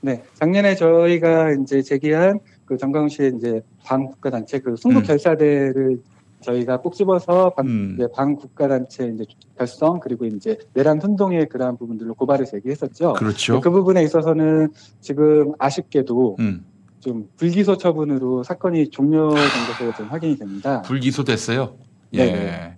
네, 0.00 0.22
작년에 0.34 0.74
저희가 0.74 1.52
이제 1.62 1.82
제기한 1.82 2.40
그 2.64 2.76
정광훈 2.76 3.08
씨의 3.08 3.32
이제 3.36 3.60
반국가단체 3.84 4.58
그 4.60 4.76
순국결사대를 4.76 5.98
저희가 6.44 6.80
꼭 6.80 6.94
집어서 6.94 7.50
반, 7.50 7.66
음. 7.66 7.96
이제 7.96 8.08
반국가단체 8.14 9.12
이제 9.14 9.24
결성 9.56 10.00
그리고 10.00 10.26
이제 10.26 10.58
내란 10.74 11.00
선동의 11.00 11.48
그러한 11.48 11.76
부분들로 11.76 12.14
고발을 12.14 12.46
제기했었죠. 12.46 13.14
그렇죠. 13.14 13.60
그 13.60 13.70
부분에 13.70 14.02
있어서는 14.04 14.72
지금 15.00 15.52
아쉽게도 15.58 16.36
음. 16.38 16.64
좀 17.00 17.28
불기소 17.36 17.76
처분으로 17.76 18.42
사건이 18.42 18.90
종료된 18.90 19.36
것으로 19.68 19.92
좀 19.94 20.06
확인이 20.08 20.36
됩니다. 20.38 20.82
불기소 20.82 21.24
됐어요. 21.24 21.76
예. 22.12 22.24
네네. 22.24 22.76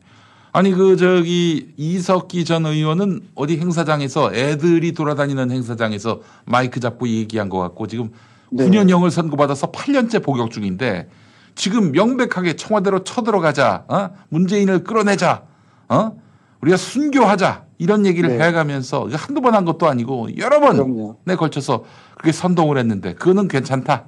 아니 0.52 0.72
그 0.72 0.96
저기 0.96 1.74
이석기 1.76 2.46
전 2.46 2.64
의원은 2.64 3.20
어디 3.34 3.58
행사장에서 3.58 4.34
애들이 4.34 4.92
돌아다니는 4.92 5.50
행사장에서 5.50 6.22
마이크 6.46 6.80
잡고 6.80 7.08
얘기한 7.08 7.50
것 7.50 7.58
같고 7.58 7.86
지금 7.86 8.10
네. 8.50 8.64
9년형을 8.64 9.10
선고받아서 9.10 9.70
8년째 9.70 10.24
복역 10.24 10.50
중인데 10.50 11.08
지금 11.56 11.90
명백하게 11.90 12.54
청와대로 12.54 13.02
쳐들어가자, 13.02 13.84
어? 13.88 14.10
문재인을 14.28 14.84
끌어내자, 14.84 15.42
어? 15.88 16.12
우리가 16.60 16.76
순교하자 16.76 17.64
이런 17.78 18.06
얘기를 18.06 18.36
네. 18.38 18.46
해가면서 18.46 19.08
한두 19.12 19.40
번 19.40 19.54
한 19.54 19.64
것도 19.64 19.86
아니고 19.88 20.36
여러 20.36 20.60
번에 20.60 21.34
걸쳐서 21.36 21.84
그렇게 22.14 22.32
선동을 22.32 22.78
했는데 22.78 23.14
그거는 23.14 23.48
괜찮다. 23.48 24.04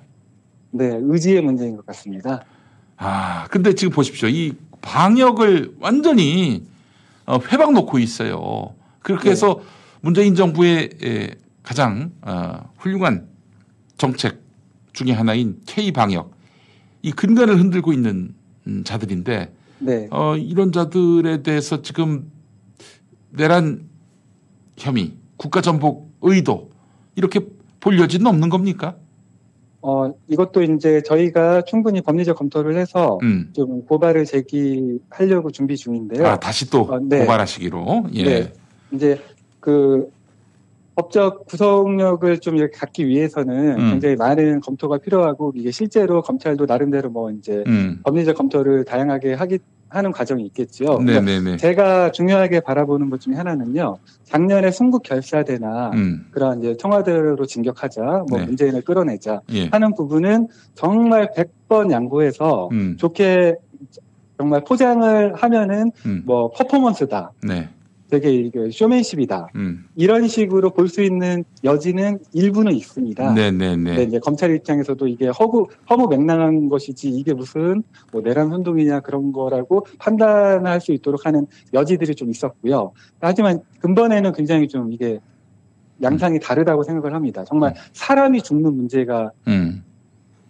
네, 0.70 0.98
의지의 1.00 1.40
문제인 1.42 1.76
것 1.76 1.86
같습니다. 1.86 2.44
아, 2.96 3.46
근데 3.50 3.74
지금 3.74 3.92
보십시오. 3.92 4.28
이 4.28 4.54
방역을 4.82 5.76
완전히 5.80 6.66
어, 7.26 7.38
회방 7.50 7.72
놓고 7.74 7.98
있어요. 7.98 8.74
그렇게 9.00 9.30
해서 9.30 9.60
문재인 10.00 10.34
정부의 10.34 10.90
에, 11.02 11.30
가장 11.62 12.12
어, 12.22 12.70
훌륭한 12.78 13.26
정책 13.96 14.40
중에 14.92 15.12
하나인 15.12 15.60
K 15.66 15.92
방역 15.92 16.32
이 17.08 17.10
근간을 17.10 17.58
흔들고 17.58 17.94
있는 17.94 18.34
음, 18.66 18.84
자들인데 18.84 19.50
네. 19.78 20.08
어, 20.10 20.36
이런 20.36 20.72
자들에 20.72 21.42
대해서 21.42 21.80
지금 21.80 22.30
내란 23.30 23.88
혐의, 24.76 25.14
국가 25.38 25.62
전복 25.62 26.12
의도 26.20 26.70
이렇게 27.16 27.40
볼 27.80 27.98
여지는 27.98 28.26
없는 28.26 28.50
겁니까? 28.50 28.96
어, 29.80 30.12
이것도 30.28 30.62
이제 30.64 31.02
저희가 31.02 31.62
충분히 31.62 32.02
법리적 32.02 32.36
검토를 32.36 32.76
해서 32.76 33.18
음. 33.22 33.50
좀 33.54 33.86
고발을 33.86 34.26
제기하려고 34.26 35.50
준비 35.50 35.76
중인데요. 35.76 36.26
아, 36.26 36.38
다시 36.38 36.68
또 36.68 36.82
어, 36.82 36.98
네. 37.00 37.20
고발하시기로. 37.20 38.08
예. 38.14 38.22
네. 38.24 38.52
이제 38.92 39.18
그 39.60 40.10
법적 40.98 41.46
구속력을 41.46 42.40
좀 42.40 42.56
이렇게 42.56 42.76
갖기 42.76 43.06
위해서는 43.06 43.78
음. 43.78 43.90
굉장히 43.92 44.16
많은 44.16 44.60
검토가 44.60 44.98
필요하고 44.98 45.52
이게 45.54 45.70
실제로 45.70 46.22
검찰도 46.22 46.66
나름대로 46.66 47.08
뭐 47.08 47.30
이제 47.30 47.62
음. 47.68 48.00
법리적 48.04 48.36
검토를 48.36 48.84
다양하게 48.84 49.34
하기 49.34 49.58
하는 49.90 50.10
과정이 50.10 50.44
있겠죠. 50.46 50.98
그러니까 50.98 51.20
네네네. 51.20 51.56
제가 51.58 52.10
중요하게 52.10 52.60
바라보는 52.60 53.08
것 53.10 53.20
중에 53.20 53.34
하나는요. 53.34 53.96
작년에 54.24 54.70
순국 54.70 55.02
결사대나 55.04 55.92
음. 55.94 56.26
그런 56.32 56.58
이제 56.58 56.76
청와대로 56.76 57.46
진격하자, 57.46 58.24
뭐 58.28 58.40
네. 58.40 58.46
문재인을 58.46 58.82
끌어내자 58.82 59.40
예. 59.52 59.68
하는 59.68 59.94
부분은 59.94 60.48
정말 60.74 61.30
100번 61.34 61.90
양보해서 61.90 62.68
음. 62.72 62.96
좋게 62.98 63.54
정말 64.36 64.62
포장을 64.62 65.34
하면은 65.34 65.90
음. 66.04 66.22
뭐 66.26 66.50
퍼포먼스다. 66.50 67.32
네. 67.42 67.68
되게 68.10 68.32
이게 68.32 68.70
쇼맨십이다. 68.70 69.48
음. 69.56 69.84
이런 69.94 70.26
식으로 70.28 70.70
볼 70.70 70.88
수 70.88 71.02
있는 71.02 71.44
여지는 71.64 72.18
일부는 72.32 72.72
있습니다. 72.72 73.34
네네네. 73.34 73.76
근데 73.76 74.02
이제 74.04 74.18
검찰 74.18 74.54
입장에서도 74.54 75.06
이게 75.06 75.28
허구, 75.28 75.68
허무 75.90 76.08
맹랑한 76.08 76.70
것이지 76.70 77.10
이게 77.10 77.34
무슨 77.34 77.82
뭐 78.10 78.22
내란 78.22 78.48
선동이냐 78.48 79.00
그런 79.00 79.32
거라고 79.32 79.86
판단할 79.98 80.80
수 80.80 80.92
있도록 80.92 81.26
하는 81.26 81.46
여지들이 81.74 82.14
좀 82.14 82.30
있었고요. 82.30 82.92
하지만 83.20 83.60
근본에는 83.80 84.32
굉장히 84.32 84.66
좀 84.66 84.92
이게 84.92 85.20
양상이 86.02 86.38
다르다고 86.40 86.84
생각을 86.84 87.14
합니다. 87.14 87.44
정말 87.44 87.74
사람이 87.92 88.40
죽는 88.42 88.74
문제가 88.74 89.32
음. 89.48 89.82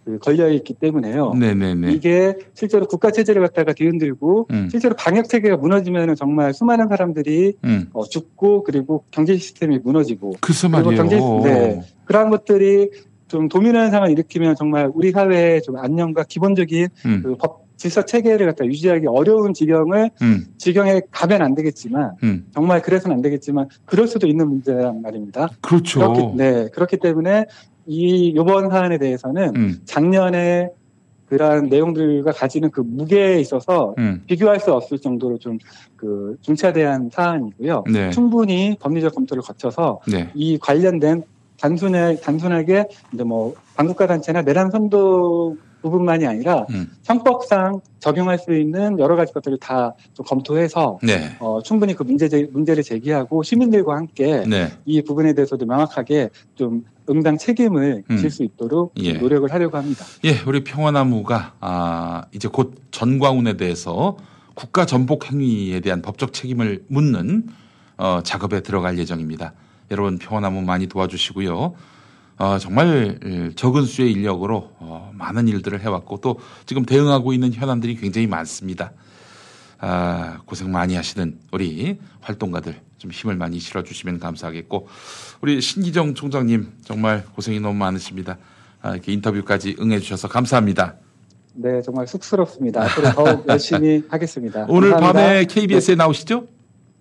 그 0.09 0.17
걸려 0.19 0.49
있기 0.49 0.73
때문에요. 0.73 1.33
네네네. 1.33 1.91
이게 1.93 2.35
실제로 2.53 2.87
국가 2.87 3.11
체제를 3.11 3.41
갖다가 3.41 3.73
뒤흔들고 3.73 4.47
음. 4.51 4.67
실제로 4.71 4.95
방역 4.95 5.29
체계가 5.29 5.57
무너지면 5.57 6.15
정말 6.15 6.53
수많은 6.53 6.87
사람들이 6.87 7.53
음. 7.63 7.89
어, 7.93 8.03
죽고 8.05 8.63
그리고 8.63 9.03
경제 9.11 9.37
시스템이 9.37 9.79
무너지고 9.83 10.33
글쎄 10.41 10.67
그리고 10.67 10.91
말이에요. 10.91 11.03
경제 11.03 11.49
네, 11.49 11.81
그러한 12.05 12.29
것들이 12.31 12.89
좀 13.27 13.47
도민한 13.47 13.91
상황을 13.91 14.11
일으키면 14.13 14.55
정말 14.55 14.89
우리 14.93 15.11
사회의 15.11 15.61
좀 15.61 15.77
안녕과 15.77 16.23
기본적인 16.23 16.87
음. 17.05 17.21
그 17.23 17.35
법 17.35 17.69
질서 17.79 18.03
체계를 18.03 18.45
갖다 18.45 18.65
유지하기 18.65 19.07
어려운 19.07 19.53
지경을 19.53 20.09
음. 20.21 20.45
지경에 20.57 21.01
가면 21.11 21.41
안 21.41 21.55
되겠지만 21.55 22.11
음. 22.23 22.45
정말 22.53 22.81
그래서는 22.81 23.15
안 23.15 23.21
되겠지만 23.21 23.69
그럴 23.85 24.05
수도 24.05 24.27
있는 24.27 24.49
문제란 24.49 25.01
말입니다. 25.01 25.47
그렇죠. 25.61 25.99
그렇기, 25.99 26.35
네, 26.35 26.67
그렇기 26.73 26.97
때문에 26.97 27.45
이 27.89 28.35
요번 28.35 28.69
사안에 28.69 28.97
대해서는 28.97 29.55
음. 29.55 29.79
작년에 29.85 30.69
그러한 31.25 31.67
내용들과 31.67 32.31
가지는 32.31 32.71
그 32.71 32.81
무게에 32.81 33.39
있어서 33.39 33.93
음. 33.97 34.23
비교할 34.25 34.59
수 34.59 34.73
없을 34.73 34.99
정도로 34.99 35.37
좀 35.39 35.57
그 35.99 36.37
중차대한 36.41 37.09
사안이고요. 37.11 37.83
네. 37.91 38.09
충분히 38.11 38.77
법리적 38.79 39.13
검토를 39.13 39.43
거쳐서 39.43 39.99
네. 40.09 40.31
이 40.33 40.57
관련된 40.57 41.23
단순해 41.59 42.21
단순하게 42.21 42.87
이제 43.13 43.23
뭐 43.25 43.53
반국가 43.75 44.07
단체나 44.07 44.43
내란 44.43 44.71
선도 44.71 45.57
부분만이 45.81 46.25
아니라 46.27 46.65
음. 46.71 46.91
형법상 47.03 47.81
적용할 47.99 48.37
수 48.39 48.53
있는 48.53 48.99
여러 48.99 49.15
가지 49.15 49.33
것들을 49.33 49.57
다 49.59 49.93
좀 50.13 50.25
검토해서 50.25 50.99
네. 51.01 51.35
어, 51.39 51.61
충분히 51.63 51.93
그 51.93 52.03
문제 52.03 52.27
제, 52.27 52.47
문제를 52.51 52.83
제기하고 52.83 53.43
시민들과 53.43 53.95
함께 53.95 54.43
네. 54.47 54.71
이 54.85 55.01
부분에 55.01 55.33
대해서도 55.33 55.65
명확하게 55.65 56.29
좀 56.55 56.85
응당 57.09 57.37
책임을 57.37 58.03
음. 58.09 58.17
질수 58.17 58.43
있도록 58.43 58.93
예. 58.97 59.13
노력을 59.13 59.51
하려고 59.51 59.77
합니다. 59.77 60.05
예, 60.25 60.39
우리 60.45 60.63
평화나무가 60.63 61.53
아, 61.59 62.25
이제 62.33 62.47
곧 62.47 62.75
전광훈에 62.91 63.57
대해서 63.57 64.17
국가 64.53 64.85
전복 64.85 65.31
행위에 65.31 65.79
대한 65.79 66.01
법적 66.01 66.33
책임을 66.33 66.83
묻는 66.87 67.47
어, 67.97 68.21
작업에 68.23 68.61
들어갈 68.61 68.97
예정입니다. 68.97 69.53
여러분 69.91 70.17
평화나무 70.17 70.61
많이 70.61 70.87
도와주시고요. 70.87 71.73
어, 72.39 72.57
정말 72.57 73.19
에, 73.21 73.49
적은 73.53 73.83
수의 73.83 74.13
인력으로 74.13 74.71
어, 74.79 75.11
많은 75.13 75.49
일들을 75.49 75.81
해왔고 75.81 76.19
또 76.21 76.39
지금 76.65 76.85
대응하고 76.85 77.33
있는 77.33 77.51
현안들이 77.53 77.97
굉장히 77.97 78.27
많습니다. 78.27 78.93
아, 79.77 80.39
고생 80.45 80.71
많이 80.71 80.95
하시는 80.95 81.37
우리 81.51 81.99
활동가들 82.21 82.75
좀 82.97 83.11
힘을 83.11 83.35
많이 83.35 83.59
실어주시면 83.59 84.19
감사하겠고 84.19 84.87
우리 85.41 85.59
신기정 85.59 86.15
총장님 86.15 86.71
정말 86.83 87.25
고생이 87.35 87.59
너무 87.59 87.75
많으십니다. 87.75 88.37
아, 88.81 88.93
이렇게 88.93 89.11
인터뷰까지 89.11 89.75
응해주셔서 89.79 90.29
감사합니다. 90.29 90.95
네, 91.55 91.81
정말 91.81 92.07
쑥스럽습니다. 92.07 92.83
앞으로 92.83 93.11
더욱 93.11 93.47
열심히 93.49 94.03
하겠습니다. 94.09 94.65
오늘 94.69 94.91
감사합니다. 94.91 95.23
밤에 95.23 95.45
KBS에 95.45 95.95
나오시죠? 95.95 96.47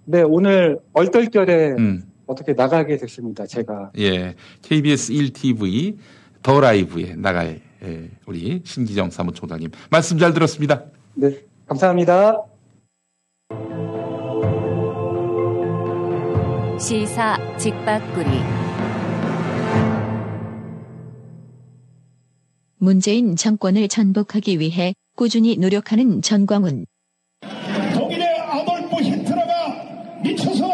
네, 0.05 0.23
오늘 0.23 0.81
얼떨결에 0.95 1.75
음. 1.79 2.03
어떻게 2.29 2.53
나가게 2.53 2.97
됐습니다. 2.99 3.47
제가 3.47 3.91
예, 3.99 4.35
KBS 4.63 5.13
1TV 5.13 5.97
더 6.43 6.61
라이브에 6.61 7.15
나갈 7.17 7.61
예, 7.83 8.11
우리 8.27 8.61
신기정 8.65 9.11
사무총장님 9.11 9.71
말씀 9.91 10.19
잘 10.19 10.33
들었습니다. 10.33 10.85
네, 11.15 11.41
감사합니다. 11.67 12.45
시사 16.79 17.37
직박구리 17.57 18.29
문재인 22.77 23.35
정권을 23.35 23.89
전복하기 23.89 24.61
위해 24.61 24.95
꾸준히 25.17 25.57
노력하는 25.57 26.23
전광훈. 26.23 26.87
독일의 27.95 28.41
아돌프 28.41 29.03
히틀러가 29.03 30.21
미쳐서 30.23 30.69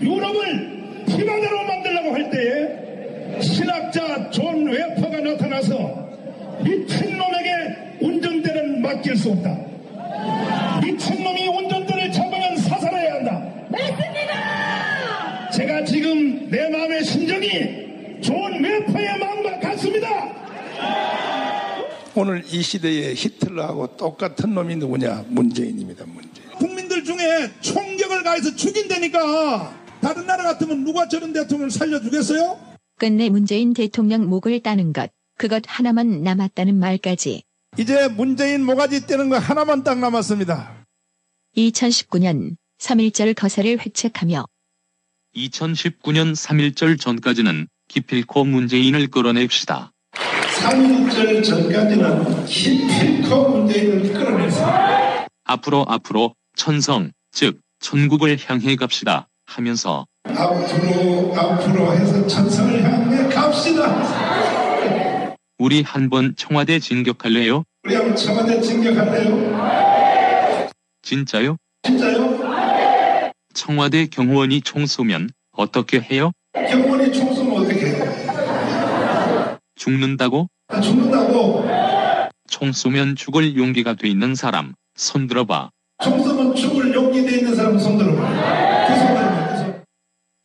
유럽을 0.00 1.04
피바다로 1.06 1.64
만들려고 1.66 2.12
할 2.14 2.30
때에 2.30 3.40
신학자 3.40 4.23
본회퍼가 4.34 5.20
나타나서 5.20 6.08
미친놈에게 6.64 7.98
운전대는 8.00 8.82
맡길 8.82 9.16
수 9.16 9.30
없다. 9.30 9.56
미친놈이 10.82 11.46
운전대를 11.46 12.10
잡으면 12.10 12.56
사살해야 12.56 13.14
한다. 13.14 13.44
맞습니다! 13.68 15.50
제가 15.50 15.84
지금 15.84 16.50
내 16.50 16.68
마음의 16.68 17.04
심정이 17.04 17.48
본회퍼의 18.20 19.18
마음과 19.20 19.60
같습니다. 19.60 20.08
오늘 22.16 22.42
이 22.50 22.60
시대의 22.60 23.14
히틀러하고 23.14 23.96
똑같은 23.96 24.52
놈이 24.52 24.74
누구냐? 24.76 25.26
문재인입니다, 25.28 26.06
문재인. 26.06 26.48
국민들 26.58 27.04
중에 27.04 27.50
총격을 27.60 28.24
가해서 28.24 28.54
죽인다니까 28.56 29.72
다른 30.00 30.26
나라 30.26 30.42
같으면 30.42 30.82
누가 30.84 31.06
저런 31.06 31.32
대통령을 31.32 31.70
살려주겠어요? 31.70 32.73
끝내 32.96 33.28
문재인 33.28 33.74
대통령 33.74 34.28
목을 34.28 34.60
따는 34.60 34.92
것. 34.92 35.10
그것 35.36 35.62
하나만 35.66 36.22
남았다는 36.22 36.78
말까지 36.78 37.42
이제 37.76 38.08
문재인 38.08 38.64
모가지 38.64 39.06
떼는 39.06 39.30
거 39.30 39.38
하나만 39.38 39.82
딱 39.82 39.98
남았습니다. 39.98 40.86
2019년 41.56 42.56
3.1절 42.78 43.34
거사를 43.34 43.78
회책하며 43.78 44.46
2019년 45.34 46.34
3.1절 46.36 47.00
전까지는 47.00 47.66
기필코 47.88 48.44
문재인을 48.44 49.08
끌어냅시다. 49.08 49.92
3.1절 50.12 51.44
전까지는 51.44 52.46
기필코 52.46 53.48
문재인을 53.48 54.12
끌어내서 54.12 55.26
앞으로 55.44 55.84
앞으로 55.88 56.34
천성, 56.56 57.10
즉 57.32 57.60
천국을 57.80 58.38
향해 58.46 58.76
갑시다 58.76 59.28
하면서 59.46 60.06
앞으로 60.24 61.34
앞으로 61.36 61.92
해서 61.92 62.26
천성을 62.26 62.82
향해 62.82 63.28
갑시다. 63.34 65.34
우리 65.58 65.82
한번 65.82 66.34
청와대 66.36 66.78
진격할래요? 66.78 67.64
우리 67.84 67.94
한번 67.94 68.16
청와대 68.16 68.60
진격할래요? 68.60 70.70
진짜요? 71.02 71.56
진짜요? 71.82 72.38
청와대 73.52 74.06
경호원이 74.06 74.62
총 74.62 74.86
쏘면 74.86 75.30
어떻게 75.52 76.00
해요? 76.00 76.32
경원이 76.54 77.12
총 77.12 77.34
쏘면 77.34 77.62
어떻게 77.62 77.86
해요? 77.86 79.58
죽는다고? 79.76 80.48
아, 80.68 80.80
죽는다고? 80.80 81.64
총 82.48 82.72
쏘면 82.72 83.16
죽을 83.16 83.56
용기가 83.56 83.94
돼 83.94 84.08
있는 84.08 84.34
사람 84.34 84.74
손 84.96 85.26
들어봐. 85.26 85.70
총 86.02 86.22
쏘면 86.22 86.54
죽을 86.54 86.94
용기 86.94 87.24
돼 87.24 87.38
있는 87.38 87.54
사람 87.54 87.78
손 87.78 87.98
들어봐. 87.98 88.23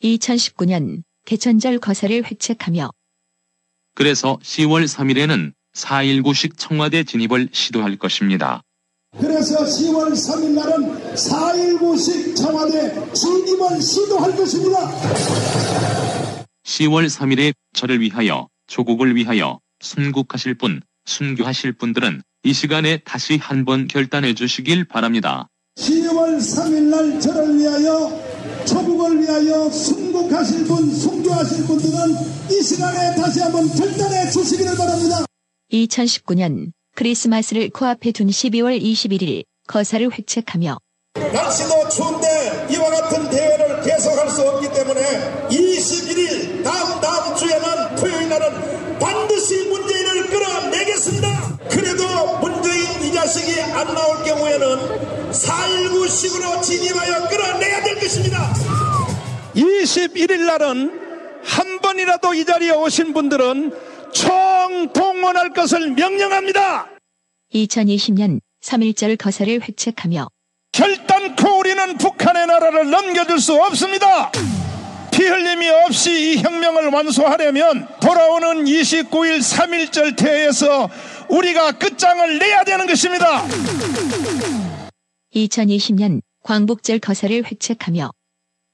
그손 0.02 0.20
들어봐. 0.20 0.20
2019년 0.64 1.04
개천절 1.26 1.80
거사를 1.80 2.24
회책하며 2.24 2.92
그래서 3.96 4.40
10월 4.42 4.86
3일에는 4.86 5.54
4.19식 5.76 6.58
청와대 6.58 7.04
진입을 7.04 7.50
시도할 7.52 7.98
것입니다. 7.98 8.62
그래서 9.18 9.64
10월 9.66 10.12
3일 10.12 10.52
날은 10.54 11.16
4.19식 11.16 12.36
청와대 12.36 13.14
진입을 13.14 13.82
시도할 13.82 14.36
것입니다. 14.36 14.90
10월 16.64 17.08
3일에 17.08 17.54
저를 17.74 18.00
위하여 18.02 18.48
조국을 18.68 19.16
위하여 19.16 19.60
순국하실 19.82 20.56
분, 20.56 20.82
순교하실 21.06 21.74
분들은 21.74 22.22
이 22.44 22.54
시간에 22.54 22.98
다시 22.98 23.38
한번 23.38 23.88
결단해 23.88 24.34
주시길 24.34 24.86
바랍니다. 24.86 25.48
10월 25.78 26.38
3일 26.38 26.84
날 26.84 27.20
저를 27.20 27.58
위하여 27.58 28.39
조국을 28.66 29.22
위하여 29.22 29.70
순국하실 29.70 30.66
분, 30.66 30.94
순교하실 30.94 31.66
분들은 31.66 32.16
이 32.52 32.62
시간에 32.62 33.16
다시 33.16 33.40
한번 33.42 33.68
결단해 33.68 34.30
주시기를 34.30 34.76
바랍니다. 34.76 35.26
2019년 35.72 36.72
크리스마스를 36.96 37.70
코앞에 37.70 38.12
둔 38.12 38.28
12월 38.28 38.82
21일 38.82 39.44
거사를 39.68 40.10
회책하며 40.12 40.78
날씨도 41.16 41.90
추운데 41.90 42.68
이와 42.72 42.90
같은 42.90 43.30
대회를 43.30 43.82
계속할 43.82 44.30
수 44.30 44.42
없기 44.42 44.72
때문에 44.74 45.48
21일 45.50 46.64
다음 46.64 47.02
다음 47.02 47.36
주에는 47.36 47.96
토요일 47.96 48.30
날은 48.30 49.00
반드시 49.00 49.68
문재인을 49.68 50.28
끌어내겠습니다. 50.28 51.58
그래도 51.70 52.40
문재인 52.40 52.69
이 52.69 52.69
자식이 53.20 53.62
안 53.62 53.94
나올 53.94 54.24
경우에는 54.24 55.32
4.19식으로 55.32 56.64
진입하여 56.64 57.28
끌어내야 57.28 57.84
될 57.84 57.96
것입니다. 57.96 58.54
21일 59.54 60.46
날은 60.46 61.42
한 61.44 61.80
번이라도 61.80 62.34
이 62.34 62.46
자리에 62.46 62.72
오신 62.72 63.14
분들은 63.14 63.74
총동원할 64.14 65.52
것을 65.52 65.92
명령합니다. 65.92 66.88
2020년 67.54 68.40
3.1절 68.64 69.18
거사를 69.18 69.54
회책하며 69.68 70.30
결단코 70.72 71.60
우리는 71.60 71.98
북한의 71.98 72.48
나라를 72.48 72.90
넘겨줄 72.90 73.42
수 73.42 73.54
없습니다. 73.62 74.32
피 75.20 75.26
흘림이 75.26 75.68
없이 75.68 76.12
이 76.12 76.38
혁명을 76.38 76.88
완수하려면 76.92 77.90
돌아오는 78.00 78.64
29일 78.64 79.40
3.1절 79.42 80.16
태에서 80.16 80.90
우리가 81.28 81.74
끝장을 81.74 82.40
내야 82.40 82.64
되는 82.64 82.88
것입니다. 82.88 83.46
2020년 85.36 86.22
광복절 86.44 87.00
거사를 87.00 87.44
회책하며 87.44 88.12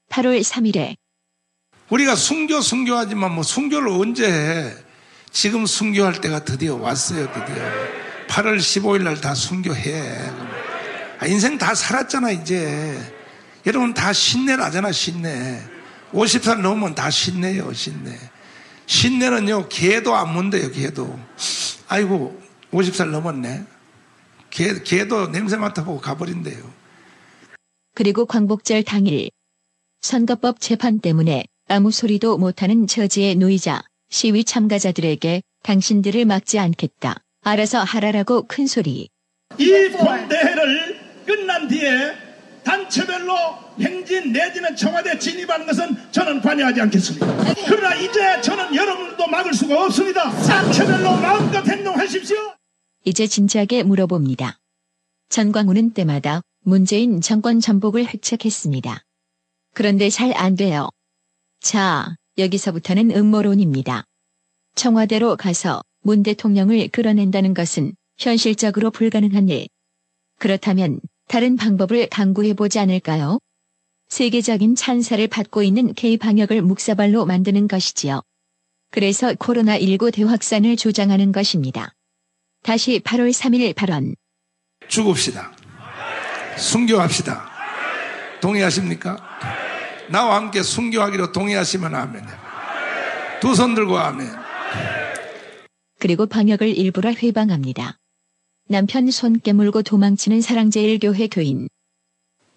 8월 0.08 0.40
3일에 0.40 0.94
우리가 1.90 2.14
순교 2.14 2.60
순교하지만 2.60 3.34
뭐 3.34 3.42
순교를 3.42 3.88
언제 3.88 4.30
해? 4.30 4.70
지금 5.32 5.66
순교할 5.66 6.20
때가 6.20 6.44
드디어 6.44 6.76
왔어요 6.76 7.26
드디어 7.32 7.56
8월 8.28 8.58
15일 8.58 9.02
날 9.02 9.20
다 9.20 9.34
순교해 9.34 10.00
아, 11.18 11.26
인생 11.26 11.58
다 11.58 11.74
살았잖아 11.74 12.30
이제 12.30 12.96
여러분 13.66 13.92
다 13.92 14.12
신내 14.12 14.54
나잖아 14.54 14.92
신내 14.92 15.74
50살 16.12 16.60
넘으면 16.60 16.94
다 16.94 17.10
신내요 17.10 17.72
신내 17.72 18.16
신내는요 18.86 19.68
개도 19.68 20.14
안 20.14 20.32
문대요 20.34 20.70
개도 20.70 21.18
아이고 21.88 22.40
50살 22.72 23.10
넘었네 23.10 23.64
개, 24.50 24.82
개도 24.82 25.28
냄새 25.28 25.56
맡아보고 25.56 26.00
가버린대요 26.00 26.72
그리고 27.94 28.26
광복절 28.26 28.82
당일 28.84 29.30
선거법 30.00 30.60
재판 30.60 31.00
때문에 31.00 31.44
아무 31.68 31.90
소리도 31.90 32.38
못하는 32.38 32.86
처지에 32.86 33.34
놓이자 33.34 33.82
시위 34.08 34.44
참가자들에게 34.44 35.42
당신들을 35.62 36.24
막지 36.26 36.60
않겠다. 36.60 37.16
알아서 37.42 37.82
하라라고 37.82 38.46
큰 38.46 38.66
소리. 38.66 39.08
이 39.58 39.88
본대회를 39.90 41.24
끝난 41.26 41.66
뒤에 41.66 42.25
단체별로 42.66 43.36
행진 43.80 44.32
내지는 44.32 44.74
청와대 44.74 45.16
진입하는 45.16 45.66
것은 45.66 45.96
저는 46.10 46.40
관여하지 46.40 46.80
않겠습니다. 46.80 47.26
그러나 47.68 47.94
이제 47.94 48.40
저는 48.40 48.74
여러분도 48.74 49.26
막을 49.28 49.54
수가 49.54 49.84
없습니다. 49.84 50.30
단체별로 50.30 51.16
마음껏 51.16 51.64
행동하십시오. 51.64 52.36
이제 53.04 53.28
진지하게 53.28 53.84
물어봅니다. 53.84 54.58
전광훈은 55.28 55.92
때마다 55.92 56.42
문재인 56.64 57.20
정권 57.20 57.60
전복을 57.60 58.06
회책했습니다. 58.06 59.00
그런데 59.72 60.10
잘 60.10 60.32
안 60.34 60.56
돼요. 60.56 60.88
자, 61.60 62.16
여기서부터는 62.36 63.12
음모론입니다. 63.12 64.04
청와대로 64.74 65.36
가서 65.36 65.82
문 66.02 66.24
대통령을 66.24 66.88
끌어낸다는 66.88 67.54
것은 67.54 67.94
현실적으로 68.18 68.90
불가능한 68.90 69.48
일. 69.50 69.68
그렇다면 70.38 71.00
다른 71.28 71.56
방법을 71.56 72.08
강구해보지 72.08 72.78
않을까요? 72.78 73.38
세계적인 74.08 74.76
찬사를 74.76 75.26
받고 75.26 75.62
있는 75.62 75.92
K-방역을 75.94 76.62
묵사발로 76.62 77.26
만드는 77.26 77.66
것이지요. 77.66 78.22
그래서 78.92 79.32
코로나19 79.34 80.12
대확산을 80.14 80.76
조장하는 80.76 81.32
것입니다. 81.32 81.92
다시 82.62 83.00
8월 83.00 83.32
3일 83.32 83.74
발언. 83.74 84.14
죽읍시다. 84.88 85.52
순교합시다. 86.56 87.50
동의하십니까? 88.40 89.16
나와 90.08 90.36
함께 90.36 90.62
순교하기로 90.62 91.32
동의하시면 91.32 91.94
아멘. 91.94 92.24
두 93.40 93.54
손 93.54 93.74
들고 93.74 93.98
아멘. 93.98 94.28
그리고 95.98 96.26
방역을 96.26 96.68
일부러 96.68 97.10
회방합니다. 97.12 97.98
남편 98.68 99.08
손 99.12 99.38
깨물고 99.38 99.82
도망치는 99.82 100.40
사랑제일교회 100.40 101.28
교인. 101.28 101.68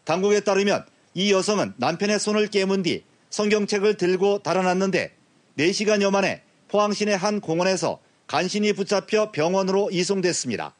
당국에 0.05 0.39
따르면 0.39 0.83
이 1.13 1.31
여성은 1.31 1.73
남편의 1.77 2.19
손을 2.19 2.47
깨문 2.47 2.81
뒤 2.81 3.03
성경책을 3.29 3.97
들고 3.97 4.39
달아났는데 4.39 5.15
4시간여 5.57 6.09
만에 6.09 6.41
포항시내 6.67 7.13
한 7.13 7.39
공원에서 7.39 7.99
간신히 8.25 8.73
붙잡혀 8.73 9.31
병원으로 9.31 9.89
이송됐습니다. 9.91 10.75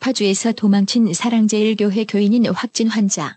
파주에서 0.00 0.52
도망친 0.52 1.12
사랑제일교회 1.14 2.04
교인인 2.04 2.44
확진 2.46 2.88
환자. 2.88 3.36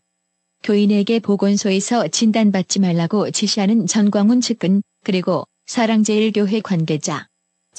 교인에게 0.63 1.19
보건소에서 1.19 2.09
진단받지 2.09 2.81
말라고 2.81 3.31
지시하는 3.31 3.87
전광훈 3.87 4.41
측근 4.41 4.81
그리고 5.05 5.45
사랑제일교회 5.67 6.59
관계자. 6.59 7.28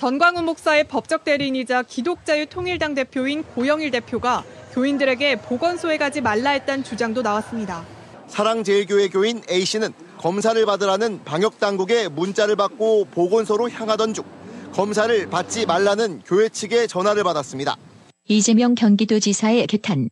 전광훈 0.00 0.46
목사의 0.46 0.84
법적 0.84 1.24
대리인이자 1.24 1.82
기독자유 1.82 2.46
통일당 2.46 2.94
대표인 2.94 3.42
고영일 3.42 3.90
대표가 3.90 4.44
교인들에게 4.72 5.42
보건소에 5.42 5.98
가지 5.98 6.22
말라 6.22 6.52
했다는 6.52 6.84
주장도 6.84 7.20
나왔습니다. 7.20 7.84
사랑제일교회 8.26 9.08
교인 9.08 9.42
A씨는 9.50 9.92
검사를 10.16 10.64
받으라는 10.64 11.22
방역당국의 11.24 12.08
문자를 12.08 12.56
받고 12.56 13.08
보건소로 13.10 13.68
향하던 13.68 14.14
중 14.14 14.24
검사를 14.72 15.28
받지 15.28 15.66
말라는 15.66 16.22
교회 16.24 16.48
측의 16.48 16.88
전화를 16.88 17.22
받았습니다. 17.22 17.76
이재명 18.26 18.74
경기도지사의 18.74 19.66
개탄. 19.66 20.08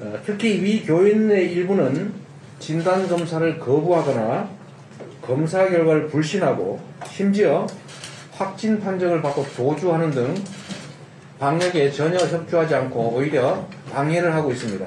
어, 0.00 0.18
특히 0.26 0.62
위 0.62 0.82
교인의 0.82 1.50
일부는 1.50 2.12
진단 2.58 3.08
검사를 3.08 3.58
거부하거나 3.58 4.50
검사 5.22 5.66
결과를 5.66 6.08
불신하고 6.08 6.78
심지어 7.10 7.66
확진 8.36 8.80
판정을 8.80 9.22
받고 9.22 9.44
도주하는 9.56 10.10
등 10.10 10.34
방역에 11.38 11.90
전혀 11.90 12.18
협조하지 12.18 12.74
않고 12.74 13.14
오히려 13.14 13.66
방해를 13.92 14.34
하고 14.34 14.50
있습니다. 14.50 14.86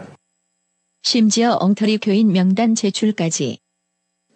심지어 1.04 1.58
엉터리 1.60 1.98
교인 1.98 2.32
명단 2.32 2.76
제출까지 2.76 3.60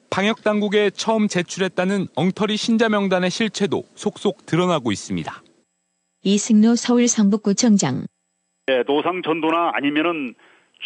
방역 0.10 0.44
당국에 0.44 0.90
처음 0.90 1.28
제출했다는 1.28 2.08
엉터리 2.16 2.58
신자 2.58 2.90
명단의 2.90 3.30
실체도 3.30 3.84
속속 3.96 4.46
드러나고 4.46 4.92
있습니다. 4.92 5.44
이승로 6.24 6.76
서울 6.76 7.08
성북구청장 7.08 8.06
네, 8.68 8.84
노상 8.86 9.22
전도나 9.24 9.72
아니면은 9.74 10.36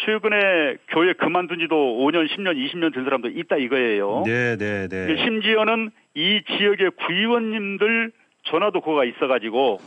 최근에 0.04 0.76
교회 0.88 1.14
그만둔 1.14 1.58
지도 1.58 1.74
5년, 1.74 2.28
10년, 2.28 2.54
20년 2.54 2.94
된 2.94 3.04
사람도 3.04 3.28
있다 3.28 3.56
이거예요. 3.56 4.24
네, 4.26 4.56
네, 4.56 4.88
네. 4.88 5.16
심지어는 5.24 5.90
이 6.14 6.42
지역의 6.46 6.90
구의원님들 7.06 8.12
전화도 8.44 8.80
그거가 8.80 9.04
있어가지고 9.04 9.80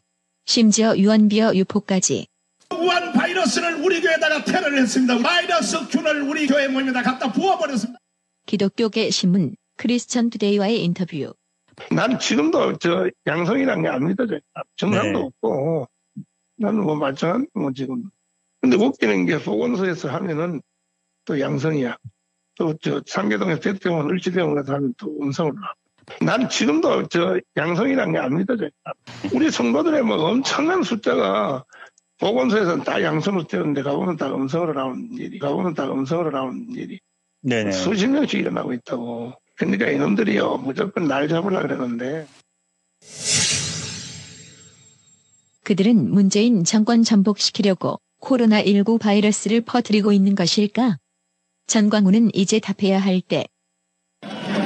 심지어 0.46 0.98
유언비어 0.98 1.54
유포까지 1.56 2.28
우한 2.74 3.14
바이러스를 3.14 3.76
우리 3.84 4.02
교회에다가 4.02 4.44
테러를 4.44 4.80
했습니다. 4.80 5.18
바이러스 5.20 5.88
균을 5.90 6.24
우리 6.24 6.48
교회 6.48 6.68
모임에다 6.68 7.02
갖다 7.02 7.32
부어버렸습니다. 7.32 8.00
기독교계 8.46 9.12
신문 9.12 9.56
크리스천 9.78 10.30
투데이와의 10.30 10.84
인터뷰 10.84 11.34
난 11.92 12.20
지금도 12.20 12.78
저 12.78 13.10
양성이란 13.26 13.84
게안 13.84 14.08
믿어져요. 14.08 14.40
증상도 14.76 15.20
네. 15.20 15.26
없고 15.26 15.88
나는 16.58 16.84
뭐 16.84 16.96
말짱한 16.96 17.48
뭐 17.54 17.72
지금. 17.74 18.04
근데 18.62 18.76
웃기는 18.78 19.26
게 19.26 19.40
보건소에서 19.40 20.10
하면은 20.10 20.62
또 21.26 21.40
양성이야. 21.40 21.98
또 22.56 22.74
저 22.82 23.02
상계동에 23.06 23.60
대병원 23.60 24.10
을지병원 24.10 24.56
가서 24.56 24.74
하면 24.76 24.94
또 24.98 25.16
음성으로 25.22 25.56
나와. 25.56 25.74
난 26.22 26.50
지금도 26.50 27.08
저 27.08 27.40
양성이란 27.56 28.12
게 28.12 28.18
안 28.18 28.36
믿어져요. 28.36 28.70
우리 29.34 29.50
성도들의 29.50 30.04
뭐 30.04 30.18
엄청난 30.30 30.84
숫자가 30.84 31.64
보건소에서는 32.20 32.84
다 32.84 33.02
양성으로 33.02 33.48
되는데 33.48 33.82
가보면 33.82 34.18
다 34.18 34.34
음성으로 34.34 34.74
나오는 34.74 35.08
일이, 35.14 35.40
가보면 35.40 35.74
다 35.74 35.90
음성으로 35.90 36.32
나오는 36.32 36.68
일이 36.76 37.00
네네. 37.42 37.72
수십 37.72 38.08
명씩 38.08 38.42
일어나고 38.42 38.74
있다고. 38.74 39.34
그러니까 39.56 39.90
이놈들이요 39.90 40.58
무조건 40.58 41.08
날 41.08 41.28
잡으려 41.30 41.62
그러는데 41.62 42.28
그들은 45.64 46.10
문재인 46.12 46.64
정권 46.64 47.04
전복시키려고 47.04 48.00
코로나19 48.22 49.00
바이러스를 49.00 49.62
퍼뜨리고 49.62 50.12
있는 50.12 50.36
것일까? 50.36 50.98
전광훈은 51.68 52.32
이제 52.34 52.60
답해야 52.60 53.00
할 53.00 53.22
때 53.22 53.46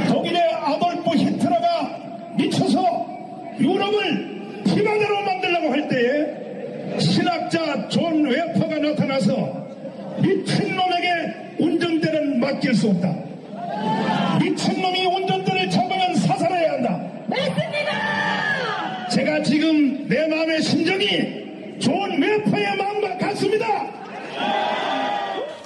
독일의 0.07 0.41
아돌프 0.53 1.09
히틀러가 1.17 2.35
미쳐서 2.37 3.05
유럽을 3.59 4.63
피바다로 4.65 5.21
만들려고 5.25 5.71
할 5.71 5.87
때에 5.89 6.99
신학자 6.99 7.87
본회퍼가 7.89 8.77
나타나서 8.79 9.67
미친놈에게 10.21 11.55
운전대는 11.59 12.39
맡길 12.39 12.73
수 12.73 12.89
없다. 12.89 13.13
미친놈이 14.39 15.05
운전대를 15.05 15.69
잡으면 15.69 16.15
사살해야 16.15 16.71
한다. 16.73 17.11
맞습니다! 17.27 19.07
제가 19.09 19.43
지금 19.43 20.07
내 20.07 20.27
마음의 20.27 20.61
심정이 20.61 21.42
본회퍼의 21.83 22.77
마음과 22.77 23.17
같습니다. 23.17 23.67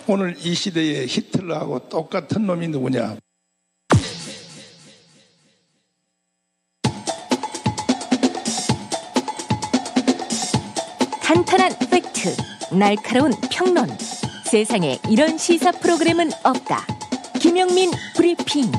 오늘 0.07 0.35
이 0.39 0.55
시대에 0.55 1.05
히틀러하고 1.05 1.89
똑같은 1.89 2.47
놈이 2.47 2.69
누구냐? 2.69 3.17
탄탄한 11.21 11.73
팩트, 11.91 12.35
날카로운 12.75 13.33
평론. 13.51 13.87
세상에 14.49 14.97
이런 15.11 15.37
시사 15.37 15.71
프로그램은 15.71 16.31
없다. 16.43 16.87
김영민 17.39 17.91
브리핑. 18.15 18.71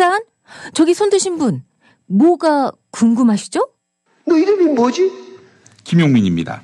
잠깐, 0.00 0.22
저기 0.72 0.94
손 0.94 1.10
드신 1.10 1.36
분, 1.36 1.62
뭐가 2.06 2.72
궁금하시죠? 2.90 3.70
너 4.24 4.34
이름이 4.34 4.72
뭐지? 4.72 5.12
김용민입니다. 5.84 6.62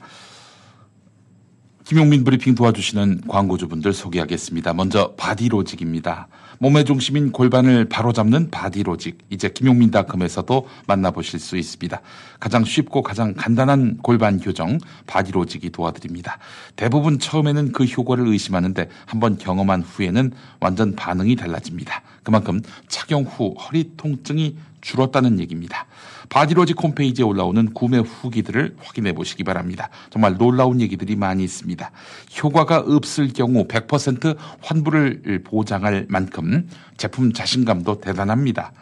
김용민 1.84 2.24
브리핑 2.24 2.54
도와주시는 2.54 3.24
광고주분들 3.28 3.92
소개하겠습니다. 3.92 4.72
먼저 4.72 5.14
바디로직입니다. 5.18 6.28
몸의 6.58 6.84
중심인 6.84 7.32
골반을 7.32 7.86
바로잡는 7.88 8.50
바디로직. 8.50 9.18
이제 9.30 9.48
김용민닷컴에서도 9.48 10.68
만나보실 10.86 11.38
수 11.40 11.56
있습니다. 11.56 12.00
가장 12.40 12.64
쉽고 12.64 13.02
가장 13.02 13.34
간단한 13.34 13.98
골반 14.02 14.40
교정 14.40 14.78
바디로직이 15.06 15.70
도와드립니다. 15.70 16.38
대부분 16.76 17.18
처음에는 17.18 17.72
그 17.72 17.84
효과를 17.84 18.26
의심하는데 18.26 18.88
한번 19.04 19.38
경험한 19.38 19.82
후에는 19.82 20.32
완전 20.60 20.96
반응이 20.96 21.36
달라집니다. 21.36 22.02
그만큼 22.22 22.62
착용 22.88 23.24
후 23.24 23.54
허리 23.54 23.92
통증이 23.96 24.56
줄었다는 24.80 25.40
얘기입니다. 25.40 25.86
바디로직 26.28 26.82
홈페이지에 26.82 27.24
올라오는 27.24 27.72
구매 27.72 27.98
후기들을 27.98 28.76
확인해 28.80 29.12
보시기 29.12 29.44
바랍니다. 29.44 29.88
정말 30.10 30.36
놀라운 30.36 30.80
얘기들이 30.80 31.16
많이 31.16 31.44
있습니다. 31.44 31.90
효과가 32.42 32.84
없을 32.86 33.32
경우 33.32 33.66
100% 33.66 34.36
환불을 34.62 35.42
보장할 35.44 36.06
만큼 36.08 36.68
제품 36.96 37.32
자신감도 37.32 38.00
대단합니다. 38.00 38.72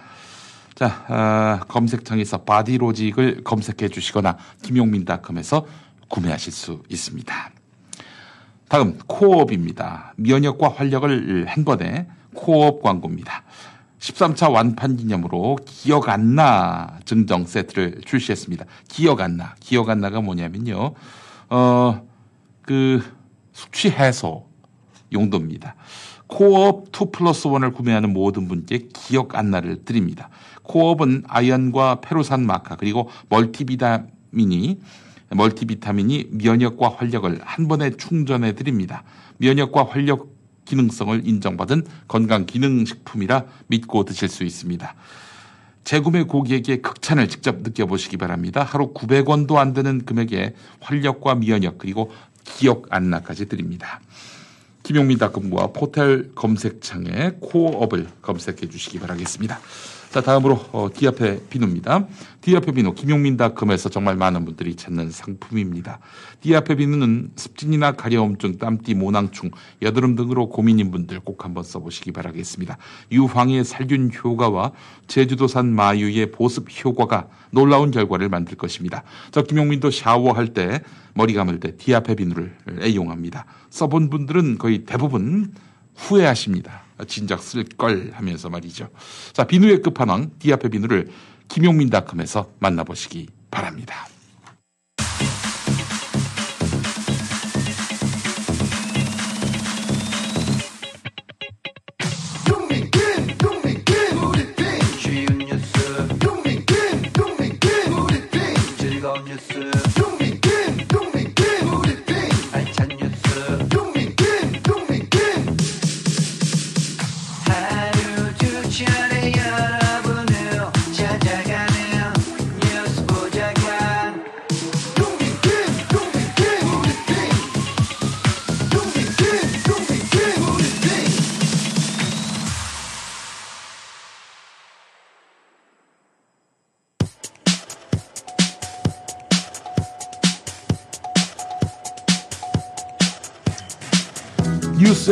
자, 0.75 1.05
아, 1.09 1.61
검색창에서 1.69 2.39
바디로직을 2.39 3.45
검색해 3.45 3.89
주시거나 3.89 4.39
김용민닷컴에서 4.63 5.67
구매하실 6.09 6.53
수 6.53 6.83
있습니다. 6.89 7.51
다음 8.69 8.99
코업입니다. 9.07 10.15
면역과 10.17 10.71
활력을 10.71 11.47
한 11.47 11.65
번에 11.65 12.09
코업 12.35 12.83
광고입니다. 12.83 13.45
13차 14.05 14.53
완판 14.53 14.97
기념으로 14.97 15.57
기억 15.65 16.11
안나 16.11 16.99
증정 17.07 17.47
세트를 17.47 18.03
출시했습니다. 18.05 18.67
기억 18.87 19.23
안 19.23 19.39
나. 19.39 19.55
기억 19.61 19.89
안 19.89 20.01
나가 20.01 20.21
뭐냐면요. 20.21 20.93
어, 21.49 22.07
그 22.61 23.03
숙취 23.53 23.89
해소 23.89 24.47
용도입니다. 25.11 25.75
코업 26.27 26.89
2 26.89 27.13
플러스 27.13 27.49
1을 27.49 27.73
구매하는 27.73 28.13
모든 28.13 28.47
분께 28.47 28.89
기억 28.93 29.37
안나를 29.37 29.87
드립니다. 29.87 30.29
코업은 30.65 31.25
아연과 31.27 32.03
페루산 32.03 32.45
마카 32.45 32.77
그리고 32.77 33.09
멀티비타민이 33.31 34.81
멀티비타민이 35.31 36.29
면역과 36.31 36.91
활력을 36.91 37.41
한 37.43 37.69
번에 37.69 37.91
충전해 37.91 38.55
드립니다. 38.55 39.03
면역과 39.39 39.85
활력 39.85 40.34
기능성을 40.65 41.27
인정받은 41.27 41.85
건강 42.09 42.47
기능식품이라 42.47 43.45
믿고 43.69 44.05
드실 44.05 44.29
수 44.29 44.45
있습니다. 44.45 44.95
재구매 45.85 46.23
고객의 46.23 46.81
극찬을 46.81 47.29
직접 47.29 47.61
느껴보시기 47.61 48.17
바랍니다. 48.17 48.63
하루 48.63 48.95
900원도 48.95 49.57
안 49.57 49.75
되는 49.75 50.05
금액에 50.05 50.55
활력과 50.81 51.35
면역 51.35 51.79
그리고 51.79 52.11
기억 52.45 52.87
안나까지 52.91 53.49
드립니다. 53.49 54.01
김용민 54.83 55.19
닷컴과 55.19 55.69
포털 55.69 56.31
검색창에 56.35 57.37
코업을 57.41 58.07
검색해 58.23 58.69
주시기 58.69 58.99
바라겠습니다. 58.99 59.59
자, 60.15 60.21
다음으로 60.21 60.65
어, 60.71 60.89
디아페 60.95 61.41
비누입니다. 61.51 62.07
디아페 62.41 62.71
비누 62.71 62.95
김용민닷컴에서 62.95 63.89
정말 63.89 64.15
많은 64.15 64.45
분들이 64.45 64.77
찾는 64.77 65.11
상품입니다. 65.11 65.99
디아페 66.41 66.77
비누는 66.77 67.33
습진이나 67.35 67.97
가려움증, 67.97 68.59
땀띠, 68.59 68.95
모낭충, 68.95 69.51
여드름 69.83 70.15
등으로 70.15 70.51
고민인 70.51 70.93
분들 70.93 71.19
꼭 71.19 71.45
한번 71.45 71.65
써보시기 71.65 72.13
바라겠습니다. 72.13 72.79
유황의 73.11 73.65
살균 73.65 74.13
효과와 74.15 74.71
제주도산 75.09 75.75
마유의 75.75 76.31
보습 76.31 76.69
효과가 76.85 77.27
놀라운 77.51 77.91
결과를 77.91 78.29
만들 78.29 78.57
것입니다. 78.57 79.03
저 79.33 79.43
김용민도 79.43 79.91
샤워할 79.91 80.55
때 80.55 80.81
머리 81.15 81.35
감을 81.35 81.59
때 81.59 81.77
디아페 81.77 82.15
비누를 82.15 82.57
애용합니다. 82.83 83.47
써본 83.71 84.11
분들은 84.11 84.59
거의 84.59 84.85
대부분 84.85 85.53
후회하십니다. 85.97 86.84
진작 87.07 87.43
쓸 87.43 87.65
걸 87.65 88.11
하면서 88.15 88.49
말이죠. 88.49 88.89
자, 89.33 89.45
비누의 89.45 89.83
끝판왕 89.83 90.33
디아페 90.39 90.69
비누를 90.69 91.09
김용민닷컴에서 91.49 92.51
만나보시기 92.59 93.29
바랍니다. 93.51 94.07
뉴스 109.23 109.84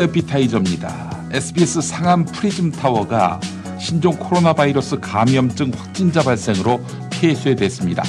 애피타이저입니다. 0.02 1.28
SBS 1.30 1.80
상암 1.80 2.24
프리즘 2.24 2.72
타워가 2.72 3.40
신종 3.78 4.16
코로나 4.16 4.52
바이러스 4.52 4.98
감염증 4.98 5.70
확진자 5.76 6.22
발생으로 6.22 6.84
폐쇄됐습니다. 7.10 8.02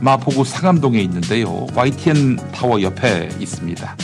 마포구 0.00 0.44
상암동에 0.44 0.98
있는데요. 1.02 1.66
YTN 1.74 2.36
타워 2.52 2.80
옆에 2.80 3.28
있습니다. 3.38 3.96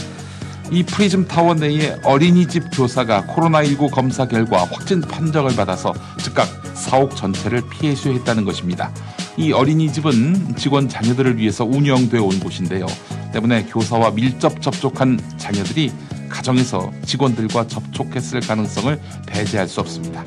이 0.70 0.82
프리즘 0.82 1.26
타워 1.26 1.54
내에 1.54 1.96
어린이집 2.04 2.64
교사가 2.72 3.22
코로나19 3.26 3.90
검사 3.90 4.26
결과 4.26 4.64
확진 4.64 5.00
판정을 5.00 5.56
받아서 5.56 5.94
즉각 6.18 6.46
사옥 6.74 7.16
전체를 7.16 7.62
폐쇄했다는 7.70 8.44
것입니다. 8.44 8.92
이 9.36 9.52
어린이집은 9.52 10.56
직원 10.56 10.88
자녀들을 10.88 11.38
위해서 11.38 11.64
운영되어 11.64 12.22
온 12.22 12.40
곳인데요. 12.40 12.86
때문에 13.32 13.64
교사와 13.64 14.10
밀접 14.10 14.60
접촉한 14.60 15.18
자녀들이 15.38 15.92
가정에서 16.32 16.90
직원들과 17.04 17.68
접촉했을 17.68 18.40
가능성을 18.40 19.00
배제할 19.26 19.68
수 19.68 19.80
없습니다. 19.80 20.24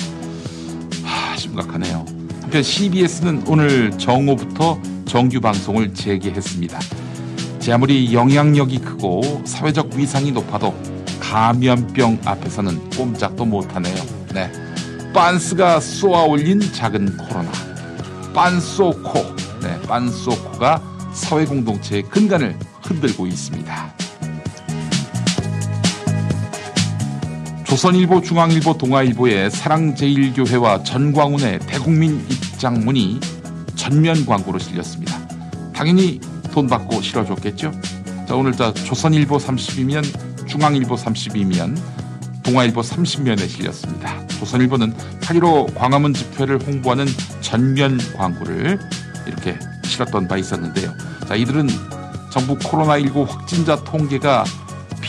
하, 1.03 1.35
심각하네요. 1.35 2.05
한편 2.41 2.63
CBS는 2.63 3.43
오늘 3.47 3.91
정오부터 3.97 4.79
정규 5.05 5.41
방송을 5.41 5.93
재개했습니다. 5.93 6.79
제 7.59 7.73
아무리 7.73 8.13
영향력이 8.13 8.79
크고 8.79 9.41
사회적 9.45 9.95
위상이 9.95 10.31
높아도 10.31 10.73
감염병 11.19 12.21
앞에서는 12.23 12.91
꼼짝도 12.91 13.43
못하네요. 13.43 13.95
네. 14.33 14.51
빤스가 15.13 15.79
쏘아 15.79 16.23
올린 16.23 16.59
작은 16.59 17.17
코로나. 17.17 17.51
빤소코. 18.33 19.35
네, 19.61 19.81
빤소코가 19.87 20.81
사회 21.13 21.45
공동체의 21.45 22.03
근간을 22.03 22.59
흔들고 22.83 23.25
있습니다. 23.25 24.04
조선일보, 27.75 28.21
중앙일보, 28.21 28.77
동아일보의 28.77 29.51
사랑제일교회와 29.51 30.83
전광훈의 30.83 31.59
대국민 31.67 32.25
입장문이 32.31 33.19
전면 33.75 34.25
광고로 34.25 34.59
실렸습니다. 34.59 35.19
당연히 35.73 36.21
돈 36.53 36.67
받고 36.67 37.01
실어줬겠죠? 37.01 37.73
자, 38.29 38.33
오늘 38.33 38.53
자 38.53 38.73
조선일보 38.73 39.35
30이면 39.35 40.47
중앙일보 40.47 40.95
30이면 40.95 41.77
동아일보 42.43 42.79
30면에 42.79 43.45
실렸습니다. 43.49 44.25
조선일보는 44.27 44.93
8.15 45.19 45.75
광화문 45.75 46.13
집회를 46.13 46.61
홍보하는 46.65 47.05
전면 47.41 47.99
광고를 48.15 48.79
이렇게 49.27 49.59
실었던 49.83 50.29
바 50.29 50.37
있었는데요. 50.37 50.93
자, 51.27 51.35
이들은 51.35 51.67
정부 52.31 52.57
코로나19 52.57 53.27
확진자 53.27 53.75
통계가 53.83 54.45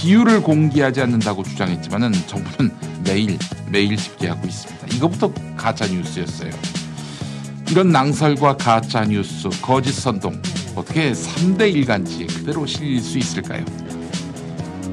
비율을 0.01 0.43
공개하지 0.43 1.01
않는다고 1.01 1.43
주장했지만은 1.43 2.13
정부는 2.27 2.71
매일 3.07 3.39
매일 3.71 3.97
집계하고 3.97 4.47
있습니다. 4.47 4.89
이것부터 4.95 5.33
가짜 5.57 5.87
뉴스였어요. 5.87 6.51
이런 7.71 7.89
낭설과 7.93 8.59
가짜 8.59 9.07
뉴스, 9.07 9.49
거짓 9.63 9.93
선동 9.93 10.41
어떻게 10.75 11.13
3대 11.13 11.73
일간지에 11.75 12.27
그대로 12.27 12.67
실릴 12.67 13.01
수 13.01 13.17
있을까요? 13.17 13.65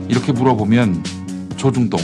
이렇게 0.08 0.32
물어보면 0.32 1.04
조중동 1.58 2.00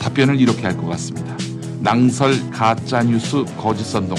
답변을 0.00 0.40
이렇게 0.40 0.62
할 0.62 0.74
것 0.76 0.86
같습니다. 0.86 1.36
낭설, 1.80 2.50
가짜 2.50 3.02
뉴스, 3.02 3.44
거짓 3.58 3.84
선동 3.84 4.16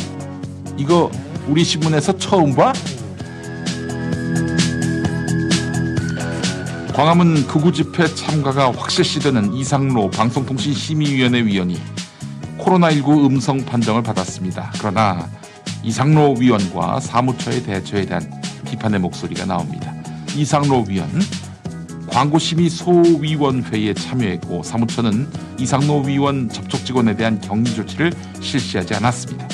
이거 0.78 1.12
우리 1.48 1.64
신문에서 1.64 2.16
처음 2.20 2.56
봐? 2.56 2.72
광화문 7.00 7.48
극우 7.48 7.72
집회 7.72 8.14
참가가 8.14 8.74
확실시되는 8.74 9.54
이상로 9.54 10.10
방송통신심의위원회 10.10 11.46
위원이 11.46 11.80
코로나19 12.58 13.26
음성 13.26 13.64
판정을 13.64 14.04
받았습니다. 14.04 14.74
그러나 14.80 15.30
이상로 15.82 16.36
위원과 16.38 17.00
사무처의 17.00 17.64
대처에 17.64 18.06
대한 18.06 18.30
비판의 18.66 19.00
목소리가 19.00 19.46
나옵니다. 19.46 19.94
이상로 20.36 20.84
위원 20.90 21.10
광고심의 22.12 22.70
소위원회에 22.70 23.94
참여했고 23.94 24.64
사무처는 24.64 25.30
이상로 25.58 26.02
위원 26.02 26.50
접촉 26.50 26.86
직원에 26.86 27.16
대한 27.16 27.40
격리 27.40 27.76
조치를 27.76 28.12
실시하지 28.42 28.96
않았습니다. 28.96 29.48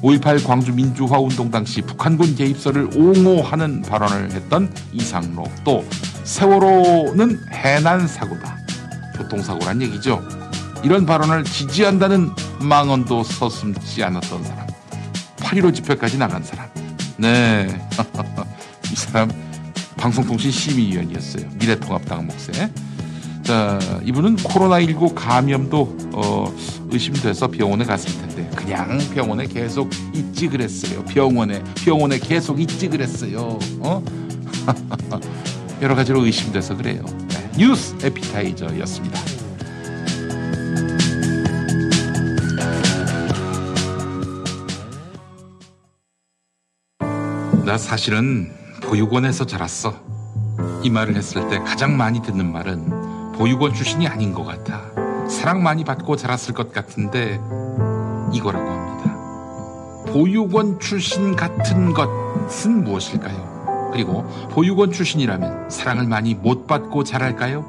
5.18 0.00 0.46
광주 0.46 0.72
민주화 0.72 1.18
운동 1.18 1.50
당시 1.50 1.82
북한군 1.82 2.36
개입설을 2.36 2.90
옹호하는 2.94 3.82
발언을 3.82 4.30
했던 4.30 4.72
이상로 4.92 5.42
또 5.64 5.84
세월호는 6.24 7.40
해난 7.52 8.08
사고다. 8.08 8.58
교통사고란 9.16 9.80
얘기죠. 9.82 10.26
이런 10.82 11.06
발언을 11.06 11.44
지지한다는 11.44 12.30
망언도 12.60 13.22
서슴지 13.22 14.02
않았던 14.02 14.44
사람. 14.44 14.66
8.15 15.36 15.74
집회까지 15.74 16.18
나간 16.18 16.42
사람. 16.42 16.68
네. 17.16 17.66
이 18.92 18.96
사람 18.96 19.30
방송통신 19.96 20.50
심의위원이었어요. 20.50 21.48
미래통합당 21.54 22.26
목세. 22.26 22.70
자, 23.42 23.78
이분은 24.02 24.36
코로나19 24.36 25.14
감염도 25.14 25.96
어, 26.12 26.54
의심돼서 26.90 27.48
병원에 27.48 27.84
갔을 27.84 28.10
텐데 28.20 28.50
그냥 28.56 28.98
병원에 29.12 29.46
계속 29.46 29.90
있지 30.14 30.48
그랬어요. 30.48 31.04
병원에 31.04 31.62
병원에 31.84 32.18
계속 32.18 32.60
있지 32.60 32.88
그랬어요. 32.88 33.58
어? 33.80 34.02
여러 35.84 35.94
가지로 35.94 36.24
의심돼서 36.24 36.78
그래요. 36.78 37.04
네. 37.28 37.50
뉴스 37.58 37.94
에피타이저였습니다. 38.02 39.20
나 47.66 47.76
사실은 47.76 48.50
보육원에서 48.82 49.44
자랐어. 49.44 49.94
이 50.82 50.88
말을 50.88 51.16
했을 51.16 51.50
때 51.50 51.58
가장 51.58 51.98
많이 51.98 52.22
듣는 52.22 52.50
말은 52.50 53.32
보육원 53.34 53.74
출신이 53.74 54.08
아닌 54.08 54.32
것 54.32 54.44
같아. 54.44 54.80
사랑 55.28 55.62
많이 55.62 55.84
받고 55.84 56.16
자랐을 56.16 56.54
것 56.54 56.72
같은데 56.72 57.38
이거라고 58.32 58.70
합니다. 58.70 60.04
보육원 60.14 60.80
출신 60.80 61.36
같은 61.36 61.92
것은 61.92 62.84
무엇일까요? 62.84 63.53
그리고 63.94 64.24
보육원 64.50 64.90
출신이라면 64.90 65.70
사랑을 65.70 66.08
많이 66.08 66.34
못 66.34 66.66
받고 66.66 67.04
자랄까요? 67.04 67.64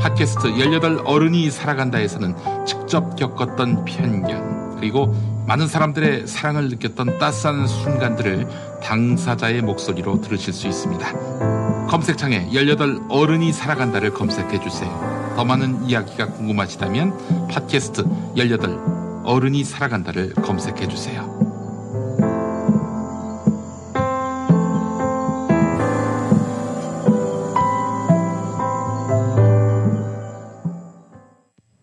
팟캐스트 0.00 0.56
18 0.56 1.00
어른이 1.04 1.50
살아간다에서는 1.50 2.36
직접 2.64 3.16
겪었던 3.16 3.84
편견 3.84 4.76
그리고 4.76 5.12
많은 5.48 5.66
사람들의 5.66 6.28
사랑을 6.28 6.68
느꼈던 6.68 7.18
따스한 7.18 7.66
순간들을 7.66 8.46
당사자의 8.84 9.62
목소리로 9.62 10.20
들으실 10.20 10.52
수 10.52 10.68
있습니다. 10.68 11.86
검색창에 11.88 12.50
18 12.52 13.00
어른이 13.08 13.52
살아간다를 13.52 14.14
검색해 14.14 14.60
주세요. 14.60 15.34
더 15.34 15.44
많은 15.44 15.86
이야기가 15.86 16.26
궁금하시다면 16.34 17.48
팟캐스트 17.48 18.04
18 18.36 18.78
어른이 19.24 19.64
살아간다를 19.64 20.34
검색해 20.34 20.86
주세요. 20.86 21.37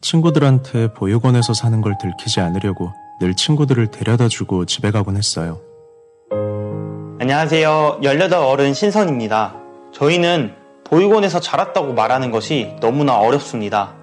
친구들한테 0.06 0.94
보육원에서 0.94 1.56
사는 1.56 1.82
걸 1.82 1.98
들키지 1.98 2.40
않으려고 2.40 2.94
늘 3.20 3.36
친구들을 3.36 3.88
데려다 3.88 4.28
주고 4.28 4.66
집에 4.66 4.92
가곤 4.92 5.18
했어요. 5.18 5.60
안녕하세요. 7.20 8.02
18 8.04 8.34
어른 8.34 8.76
신선입니다. 8.76 9.56
저희는 9.94 10.54
보육원에서 10.84 11.40
자랐다고 11.40 11.94
말하는 11.94 12.30
것이 12.30 12.76
너무나 12.82 13.18
어렵습니다. 13.18 13.96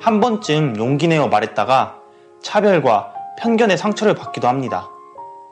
한 0.00 0.20
번쯤 0.20 0.76
용기 0.78 1.08
내어 1.08 1.26
말했다가 1.26 1.96
차별과 2.40 3.12
편견의 3.40 3.78
상처를 3.78 4.14
받기도 4.14 4.46
합니다. 4.46 4.88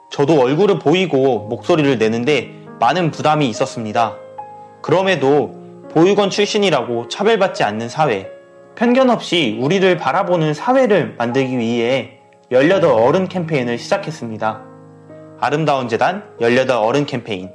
저도 0.09 0.39
얼굴을 0.39 0.79
보이고 0.79 1.47
목소리를 1.49 1.97
내는데 1.97 2.53
많은 2.79 3.11
부담이 3.11 3.49
있었습니다. 3.49 4.15
그럼에도 4.81 5.53
보육원 5.91 6.29
출신이라고 6.29 7.09
차별받지 7.09 7.63
않는 7.63 7.89
사회, 7.89 8.34
편견 8.75 9.09
없이 9.09 9.57
우리를 9.61 9.97
바라보는 9.97 10.53
사회를 10.53 11.15
만들기 11.17 11.57
위해 11.57 12.19
18 12.51 12.83
어른 12.83 13.29
캠페인을 13.29 13.77
시작했습니다. 13.77 14.63
아름다운 15.39 15.87
재단 15.87 16.23
18 16.41 16.69
어른 16.71 17.05
캠페인 17.05 17.51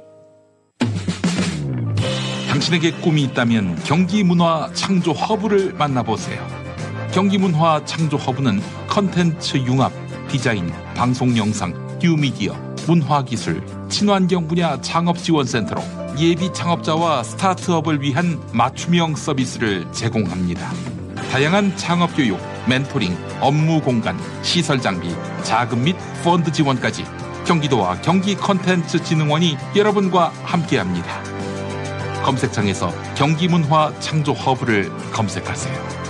당신에게 2.49 2.91
꿈이 2.93 3.23
있다면 3.23 3.75
경기문화 3.83 4.71
창조 4.73 5.11
허브를 5.11 5.73
만나보세요. 5.73 6.45
경기문화 7.11 7.85
창조 7.85 8.17
허브는 8.17 8.59
컨텐츠 8.87 9.57
융합, 9.57 9.91
디자인, 10.27 10.71
방송 10.95 11.37
영상, 11.37 11.73
뉴미디어, 12.01 12.53
문화기술, 12.87 13.61
친환경 13.89 14.47
분야 14.47 14.81
창업지원센터로 14.81 15.81
예비 16.19 16.51
창업자와 16.51 17.23
스타트업을 17.23 18.01
위한 18.01 18.41
맞춤형 18.53 19.15
서비스를 19.15 19.91
제공합니다. 19.91 20.71
다양한 21.31 21.77
창업 21.77 22.13
교육, 22.13 22.41
멘토링, 22.67 23.17
업무 23.39 23.79
공간, 23.79 24.19
시설 24.41 24.81
장비, 24.81 25.15
자금 25.43 25.85
및 25.85 25.95
펀드 26.25 26.51
지원까지 26.51 27.05
경기도와 27.47 28.01
경기 28.01 28.35
컨텐츠 28.35 29.01
진흥원이 29.01 29.57
여러분과 29.73 30.33
함께합니다. 30.43 31.23
검색창에서 32.23 32.93
경기문화 33.15 33.97
창조 34.01 34.33
허브를 34.33 34.91
검색하세요. 35.13 36.00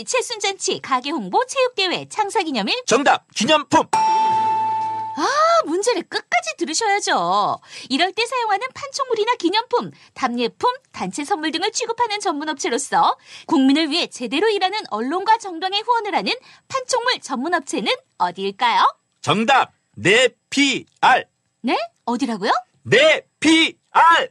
잔치, 0.00 0.04
채순잔치, 0.04 0.80
가게 0.80 1.10
홍보, 1.10 1.44
체육대회, 1.46 2.06
창사기념일. 2.08 2.82
정답 2.86 3.26
기념품 3.34 3.86
아, 3.92 5.26
문제를 5.66 6.02
끝까지 6.04 6.56
들으셔야죠. 6.56 7.58
이럴 7.90 8.12
때 8.12 8.24
사용하는 8.24 8.66
판촉물이나 8.74 9.34
기념품, 9.34 9.90
답례품, 10.14 10.72
단체 10.92 11.24
선물 11.24 11.50
등을 11.50 11.72
취급하는 11.72 12.20
전문업체로서 12.20 13.18
국민을 13.46 13.90
위해 13.90 14.06
제대로 14.06 14.48
일하는 14.48 14.78
언론과 14.90 15.38
정당에 15.38 15.80
후원을 15.80 16.14
하는 16.14 16.32
판촉물 16.68 17.20
전문업체는 17.20 17.92
어디일까요? 18.18 18.86
정답 19.20 19.72
네피알 19.96 21.26
네? 21.62 21.76
어디라고요? 22.06 22.52
네피알 22.84 24.30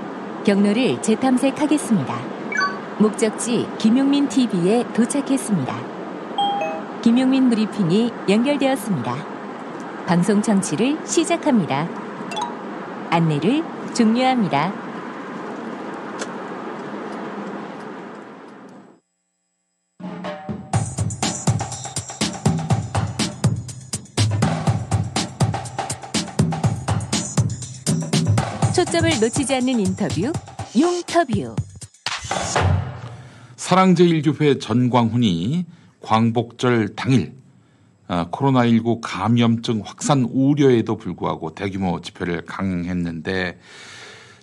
경로를 0.43 0.99
재탐색하겠습니다. 1.03 2.15
목적지 2.97 3.67
김용민 3.77 4.27
TV에 4.27 4.83
도착했습니다. 4.93 5.75
김용민 7.03 7.49
브리핑이 7.49 8.11
연결되었습니다. 8.27 9.15
방송 10.07 10.41
청취를 10.41 10.97
시작합니다. 11.05 11.87
안내를 13.11 13.63
종료합니다. 13.93 14.80
초점을 29.01 29.19
놓치지 29.19 29.55
않는 29.55 29.79
인터뷰, 29.79 30.31
용터뷰. 30.79 31.55
사랑제일교회 33.55 34.59
전광훈이 34.59 35.65
광복절 36.01 36.95
당일 36.95 37.33
아, 38.07 38.29
코로나19 38.29 38.99
감염증 39.01 39.81
확산 39.83 40.23
우려에도 40.23 40.97
불구하고 40.97 41.55
대규모 41.55 42.01
집회를 42.01 42.45
강행했는데 42.45 43.59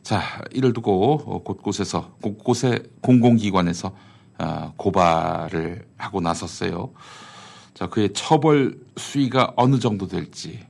자 0.03 0.23
이를 0.53 0.73
두고 0.73 1.23
어, 1.25 1.43
곳곳에서 1.45 2.17
곳곳에 2.21 2.83
공공기관에서 3.01 3.95
아, 4.39 4.73
고발을 4.77 5.87
하고 5.97 6.21
나섰어요. 6.21 6.93
자 7.75 7.89
그의 7.89 8.13
처벌 8.13 8.81
수위가 8.97 9.53
어느 9.57 9.79
정도 9.79 10.09
될지 10.09 10.67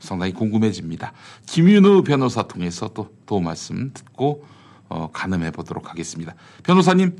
상당히 0.00 0.32
궁금해집니다. 0.32 1.12
김윤우 1.46 2.02
변호사 2.04 2.42
통해서 2.42 2.88
또 2.94 3.10
도움 3.26 3.44
말씀 3.44 3.92
듣고 3.92 4.44
어, 4.88 5.10
가늠해 5.12 5.50
보도록 5.50 5.90
하겠습니다. 5.90 6.34
변호사님. 6.62 7.16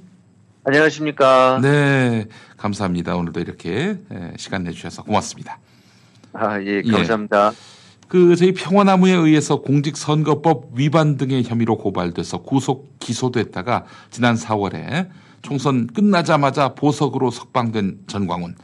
안녕하십니까. 0.65 1.61
네, 1.63 2.27
감사합니다. 2.57 3.17
오늘도 3.17 3.41
이렇게 3.41 3.99
에, 4.11 4.33
시간 4.37 4.65
내주셔서 4.65 5.03
고맙습니다. 5.03 5.59
아, 6.33 6.61
예, 6.61 6.83
감사합니다. 6.83 7.53
그 8.09 8.37
저희 8.37 8.53
평화나무에 8.53 9.13
의해서 9.13 9.61
공직선거법 9.61 10.71
위반 10.75 11.17
등의 11.17 11.45
혐의로 11.45 11.77
고발돼서 11.77 12.43
구속 12.43 12.99
기소됐다가 12.99 13.85
지난 14.11 14.35
4월에 14.35 15.09
총선 15.43 15.87
끝나자마자 15.87 16.75
보석으로 16.75 17.31
석방된 17.31 18.01
전광훈. 18.07 18.57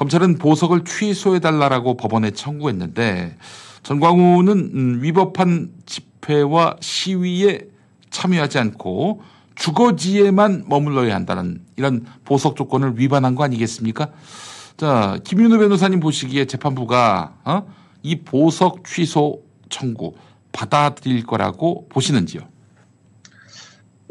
검찰은 0.00 0.38
보석을 0.38 0.84
취소해달라고 0.84 1.98
법원에 1.98 2.30
청구했는데 2.30 3.36
전광훈은 3.82 4.70
음, 4.74 5.02
위법한 5.02 5.72
집회와 5.84 6.76
시위에 6.80 7.68
참여하지 8.08 8.58
않고 8.60 9.20
주거지에만 9.56 10.64
머물러야 10.68 11.14
한다는 11.14 11.60
이런 11.76 12.06
보석 12.24 12.56
조건을 12.56 12.98
위반한 12.98 13.34
거 13.34 13.44
아니겠습니까? 13.44 14.08
자, 14.78 15.18
김윤우 15.22 15.58
변호사님 15.58 16.00
보시기에 16.00 16.46
재판부가 16.46 17.34
어? 17.44 17.66
이 18.02 18.20
보석 18.20 18.86
취소 18.86 19.42
청구 19.68 20.14
받아들일 20.50 21.26
거라고 21.26 21.86
보시는지요? 21.90 22.40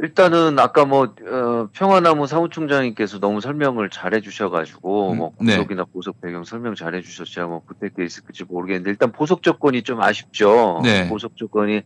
일단은 0.02 0.58
아까 0.60 0.86
뭐 0.86 1.14
어, 1.28 1.68
평화나무 1.74 2.26
사무총장님께서 2.26 3.20
너무 3.20 3.42
설명을 3.42 3.90
잘 3.90 4.14
해 4.14 4.22
주셔가지고 4.22 5.14
뭐 5.14 5.34
네. 5.42 5.58
구속이나 5.58 5.84
보석 5.86 6.22
배경 6.22 6.44
설명 6.46 6.74
잘 6.74 6.96
해 6.96 7.02
주셔서 7.02 7.30
제가 7.30 7.48
뭐 7.48 7.62
그때 7.66 7.90
게 7.90 8.06
있을지 8.06 8.46
모르겠는데 8.46 8.90
일단 8.90 9.12
보석 9.12 9.44
조건이 9.44 9.84
좀 9.84 10.02
아쉽죠. 10.02 10.82
네. 10.84 11.08
보석 11.10 11.36
조건이 11.36 11.84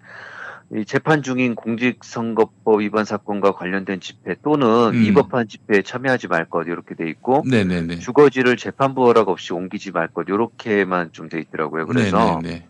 이 0.76 0.86
재판 0.86 1.22
중인 1.24 1.56
공직선거법 1.56 2.82
위반 2.82 3.04
사건과 3.04 3.52
관련된 3.54 4.00
집회 4.00 4.36
또는 4.44 4.68
음. 4.94 5.02
위법한 5.02 5.48
집회에 5.48 5.82
참여하지 5.82 6.28
말 6.28 6.46
것 6.46 6.68
이렇게 6.68 6.96
돼 6.96 7.10
있고 7.10 7.44
네네네. 7.50 7.98
주거지를 8.00 8.58
재판부 8.58 9.06
허락 9.08 9.28
없이 9.30 9.54
옮기지 9.54 9.92
말 9.92 10.08
것 10.08 10.28
이렇게만 10.30 11.12
좀 11.14 11.30
돼 11.30 11.40
있더라고요. 11.40 11.88
그래서 11.88 12.40
네네네. 12.42 12.68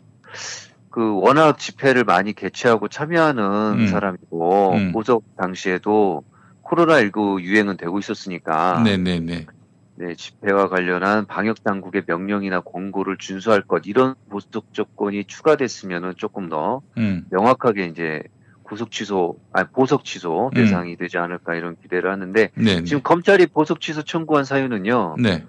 그 0.94 1.20
워낙 1.22 1.58
집회를 1.58 2.04
많이 2.04 2.34
개최하고 2.34 2.88
참여하는 2.88 3.44
음. 3.80 3.88
사람이고 3.88 4.74
음. 4.76 4.92
보석 4.92 5.24
당시에도 5.38 6.24
코로나19 6.62 7.42
유행은 7.42 7.78
되고 7.78 7.98
있었으니까 7.98 8.84
네네네. 8.84 9.48
네, 9.96 10.16
집회와 10.16 10.70
관련한 10.70 11.26
방역 11.26 11.64
당국의 11.64 12.04
명령이나 12.06 12.62
권고를 12.62 13.18
준수할 13.18 13.64
것 13.64 13.88
이런 13.88 14.14
보석 14.30 14.72
조건이 14.72 15.24
추가됐으면은 15.24 16.14
조금 16.16 16.48
더 16.48 16.84
음. 17.00 17.26
명확하게 17.32 17.88
이제 17.88 18.22
구속 18.62 18.92
취소 18.92 19.38
아니 19.52 19.68
보석 19.70 20.06
취소 20.06 20.52
음. 20.54 20.56
대상이 20.56 20.96
되지 20.96 21.18
않을까 21.18 21.56
이런 21.56 21.76
기대를 21.82 22.12
하는데 22.12 22.52
네네. 22.54 22.84
지금 22.84 23.02
검찰이 23.02 23.48
보석 23.48 23.82
취소 23.82 24.04
청구한 24.04 24.46
사유는요. 24.46 25.16
네. 25.18 25.44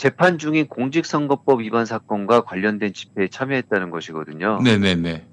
재판 0.00 0.38
중인 0.38 0.66
공직선거법 0.66 1.60
위반 1.60 1.84
사건과 1.84 2.40
관련된 2.40 2.94
집회에 2.94 3.28
참여했다는 3.28 3.90
것이거든요. 3.90 4.62
네네네. 4.64 5.26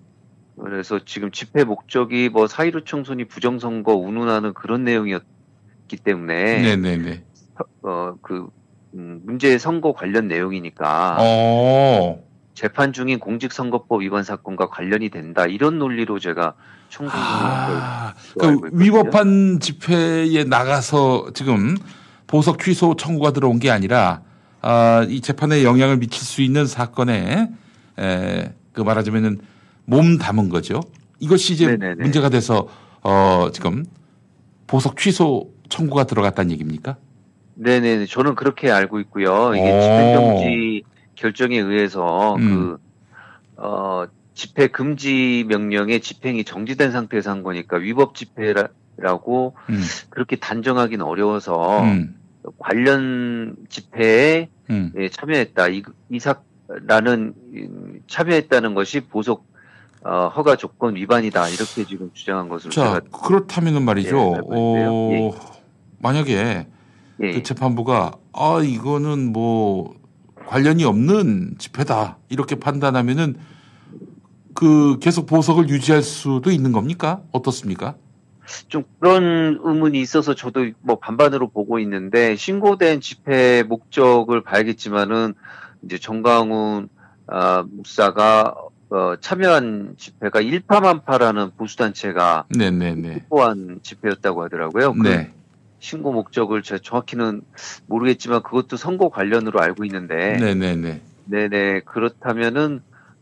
그래서 0.61 0.99
지금 1.06 1.31
집회 1.31 1.64
목적이 1.64 2.27
뭐 2.27 2.48
사이로 2.48 2.84
총선이 2.84 3.30
부정선거 3.30 3.95
운운하는 3.95 4.53
그런 4.53 4.84
내용이었기 4.84 5.95
때문에 6.03 6.76
네네네. 6.76 7.23
어그 7.81 8.49
문제 8.91 9.57
선거 9.57 9.94
관련 9.94 10.27
내용이니까 10.27 11.15
어. 11.22 12.22
재판 12.53 12.91
중인 12.91 13.19
공직선거법 13.19 14.02
위반 14.02 14.23
사건과 14.23 14.68
관련이 14.68 15.07
된다 15.11 15.45
이런 15.45 15.80
논리로 15.80 16.19
제가 16.19 16.56
청구 16.89 17.14
아, 17.14 18.14
그 18.38 18.60
위법한 18.73 19.61
집회에 19.61 20.44
나가서 20.44 21.31
지금 21.34 21.77
보석 22.26 22.60
취소 22.60 22.98
청구가 22.98 23.31
들어온 23.31 23.60
게 23.60 23.72
아니라 23.72 24.26
아, 24.69 25.06
이 25.07 25.22
재판에 25.22 25.64
영향을 25.64 25.95
미칠 25.95 26.26
수 26.26 26.41
있는 26.41 26.65
사건에 26.65 27.49
에, 27.98 28.53
그 28.73 28.81
말하자면은 28.81 29.39
몸 29.85 30.18
담은 30.18 30.49
거죠. 30.49 30.81
이것이 31.19 31.53
이제 31.53 31.68
네네네. 31.68 32.03
문제가 32.03 32.27
돼서 32.27 32.68
어, 33.02 33.48
지금 33.53 33.85
보석 34.68 34.98
취소 34.98 35.53
청구가 35.69 36.03
들어갔다는 36.03 36.52
얘기입니까? 36.52 36.98
네네 37.56 38.07
저는 38.07 38.35
그렇게 38.35 38.69
알고 38.69 38.99
있고요. 38.99 39.56
이게 39.56 39.72
오. 39.72 39.81
집행정지 39.81 40.84
결정에 41.15 41.57
의해서 41.57 42.35
음. 42.35 42.49
그 42.49 42.77
어, 43.56 44.06
집회 44.34 44.68
금지 44.68 45.45
명령의 45.48 46.02
집행이 46.02 46.44
정지된 46.44 46.91
상태에서 46.91 47.31
한 47.31 47.41
거니까 47.41 47.77
위법 47.77 48.15
집회라 48.15 48.68
집회라고 48.98 49.56
음. 49.69 49.81
그렇게 50.10 50.35
단정하기는 50.35 51.06
어려워서 51.06 51.84
음. 51.84 52.15
관련 52.57 53.56
집회에 53.69 54.49
음. 54.69 54.91
예, 54.98 55.10
참여했다. 55.10 55.68
이, 55.69 55.84
이삭라는 56.10 57.34
음, 57.53 58.03
참여했다는 58.07 58.73
것이 58.73 59.02
보석 59.02 59.45
어, 60.03 60.27
허가 60.27 60.56
조건 60.56 60.95
위반이다. 60.95 61.49
이렇게 61.49 61.85
지금 61.85 62.11
주장한 62.14 62.49
것으로 62.49 62.72
자, 62.72 63.02
그렇다면은 63.11 63.84
말이죠. 63.84 64.35
예. 64.38 64.41
어, 64.49 65.31
만약에 65.99 66.68
예, 67.22 67.34
그 67.34 67.44
재판부가 67.44 68.14
아 68.31 68.61
이거는 68.64 69.34
뭐 69.34 69.95
관련이 70.48 70.85
없는 70.85 71.56
집회다 71.57 72.18
이렇게 72.30 72.56
판단하면은 72.56 73.35
그 74.53 74.98
계속 74.99 75.26
보석을 75.26 75.69
유지할 75.69 76.02
수도 76.02 76.52
있는 76.52 76.72
겁니까? 76.72 77.22
어떻습니까? 77.31 77.95
좀 78.67 78.83
그런 78.99 79.59
의문이 79.63 79.99
있어서 80.01 80.33
저도 80.33 80.71
뭐 80.81 80.99
반반으로 80.99 81.49
보고 81.49 81.79
있는데 81.79 82.35
신고된 82.35 83.01
집회 83.01 83.63
목적을 83.63 84.41
봐야겠지만은 84.41 85.33
이제 85.83 85.97
정강훈 85.97 86.89
아, 87.27 87.65
목사가 87.69 88.55
어, 88.89 89.15
참여한 89.19 89.95
집회가 89.97 90.39
일파만파라는 90.39 91.51
보수단체가 91.57 92.45
네네네. 92.49 93.13
확보한 93.13 93.79
집회였다고 93.83 94.43
하더라고요. 94.43 94.93
그 94.93 95.07
네. 95.07 95.33
신고 95.79 96.13
목적을 96.13 96.63
제가 96.63 96.79
정확히는 96.81 97.41
모르겠지만 97.85 98.43
그것도 98.43 98.77
선거 98.77 99.09
관련으로 99.09 99.59
알고 99.59 99.83
있는데 99.85 100.37
네네네. 100.39 101.01
네네 101.25 101.81
그렇다면은 101.81 102.81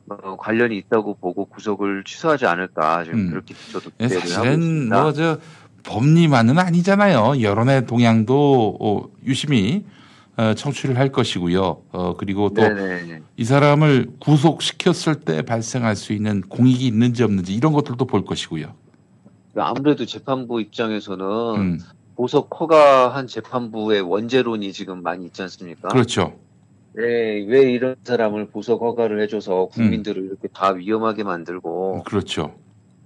어, 0.10 0.38
관련이 0.38 0.78
있다고 0.78 1.16
보고 1.16 1.46
구속을 1.46 2.04
취소하지 2.04 2.46
않을까 2.46 3.04
지금 3.04 3.20
음. 3.20 3.30
그렇게 3.30 3.56
저도 3.72 3.90
예, 4.00 4.06
기대를 4.06 4.22
하고 4.22 4.30
사실은 4.30 4.60
있습니다. 4.60 5.02
뭐저 5.02 5.38
법리만은 5.84 6.58
아니잖아요. 6.58 7.42
여론의 7.42 7.86
동향도 7.86 8.78
어, 8.80 9.04
유심히 9.26 9.86
어, 10.38 10.54
청취를 10.54 10.98
할 10.98 11.12
것이고요. 11.12 11.82
어, 11.92 12.14
그리고 12.18 12.50
또. 12.50 12.62
이 13.38 13.44
사람을 13.44 14.12
구속시켰을 14.20 15.22
때 15.22 15.42
발생할 15.42 15.96
수 15.96 16.14
있는 16.14 16.42
공익이 16.42 16.86
있는지 16.86 17.24
없는지 17.24 17.54
이런 17.54 17.74
것들도 17.74 18.06
볼 18.06 18.26
것이고요. 18.26 18.74
아무래도 19.58 20.06
재판부 20.06 20.62
입장에서는 20.62 21.26
음. 21.56 21.80
보석 22.16 22.50
허가한 22.60 23.28
재판부의 23.28 24.02
원죄론이 24.02 24.72
지금 24.74 25.04
많이 25.04 25.26
있지 25.26 25.42
않습니까? 25.42 25.90
그렇죠. 25.90 26.38
네, 26.98 27.46
왜 27.48 27.72
이런 27.72 27.96
사람을 28.04 28.48
보석 28.50 28.82
허가를 28.82 29.18
음. 29.18 29.22
해줘서 29.22 29.66
국민들을 29.68 30.24
이렇게 30.24 30.48
다 30.48 30.70
위험하게 30.72 31.24
만들고 31.24 32.04
그렇죠. 32.04 32.56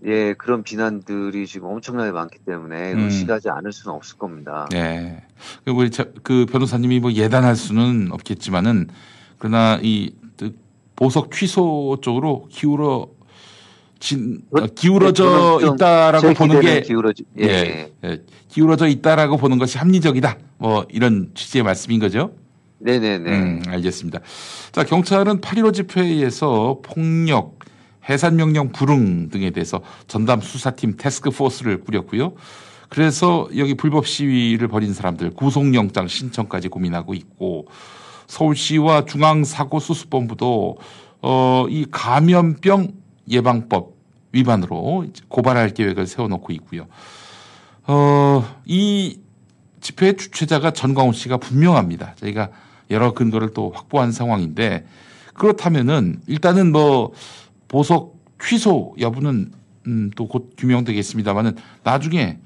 예 0.06 0.34
그런 0.34 0.64
비난들이 0.64 1.45
지금 1.45 1.70
엄청나게 1.70 2.11
많기 2.11 2.38
때문에 2.45 2.94
음. 2.94 2.99
의식하지 3.06 3.49
않을 3.49 3.72
수는 3.74 3.95
없을 3.95 4.18
겁니다. 4.18 4.68
네. 4.72 5.22
그 5.66 5.72
우리 5.72 5.90
자- 5.90 6.06
그 6.24 6.45
변호사님이 6.45 6.99
뭐 6.99 7.11
예단할 7.11 7.56
수는 7.56 8.10
없겠지만은 8.11 8.88
그러나 9.40 9.80
이그 9.82 10.56
보석 10.95 11.32
취소 11.32 11.98
쪽으로 12.02 12.48
기울어 12.49 13.10
진 13.99 14.41
어, 14.52 14.66
기울어져 14.68 15.60
네, 15.61 15.68
있다라고 15.74 16.28
제 16.30 16.34
보는 16.34 16.61
게 16.61 16.82
기울어지- 16.82 17.26
예. 17.40 17.44
예, 17.44 17.91
예, 18.06 18.24
기울어져 18.48 18.88
있다라고 18.88 19.36
보는 19.36 19.57
것이 19.57 19.78
합리적이다. 19.78 20.38
뭐 20.60 20.86
이런 20.90 21.32
취지의 21.34 21.64
말씀인 21.64 21.99
거죠. 21.99 22.32
네네네. 22.80 23.30
음, 23.30 23.64
알겠습니다. 23.68 24.19
자, 24.72 24.84
경찰은 24.84 25.41
8.15 25.41 25.73
집회에서 25.73 26.80
폭력, 26.84 27.60
해산명령 28.10 28.72
불응 28.72 29.30
등에 29.30 29.51
대해서 29.51 29.81
전담 30.07 30.41
수사팀 30.41 30.97
태스크포스를 30.97 31.81
꾸렸고요. 31.81 32.34
그래서 32.89 33.47
여기 33.57 33.76
불법 33.76 34.07
시위를 34.07 34.68
벌인 34.68 34.93
사람들 34.93 35.31
구속영장 35.31 36.07
신청까지 36.07 36.69
고민하고 36.69 37.14
있고 37.14 37.68
서울시와 38.27 39.06
중앙사고수습본부도 39.06 40.77
어, 41.22 41.65
이 41.69 41.85
감염병 41.91 42.93
예방법 43.30 43.93
위반으로 44.31 45.06
고발할 45.27 45.73
계획을 45.73 46.07
세워놓고 46.07 46.53
있고요. 46.53 46.88
어, 47.85 48.43
이 48.65 49.19
집회의 49.81 50.18
주최자가 50.18 50.72
전광훈 50.72 51.14
씨가 51.14 51.38
분명합니다. 51.38 52.15
저희가 52.15 52.49
여러 52.90 53.14
근거를 53.14 53.53
또 53.53 53.72
확보한 53.74 54.11
상황인데 54.11 54.86
그렇다면은 55.34 56.22
일단은 56.28 56.72
뭐 56.72 57.14
보석 57.68 58.18
취소 58.44 58.95
여부는 58.99 59.52
음, 59.88 60.11
또 60.16 60.28
곧 60.28 60.52
규명되겠습니다만은 60.57 61.56
나중에 61.84 62.40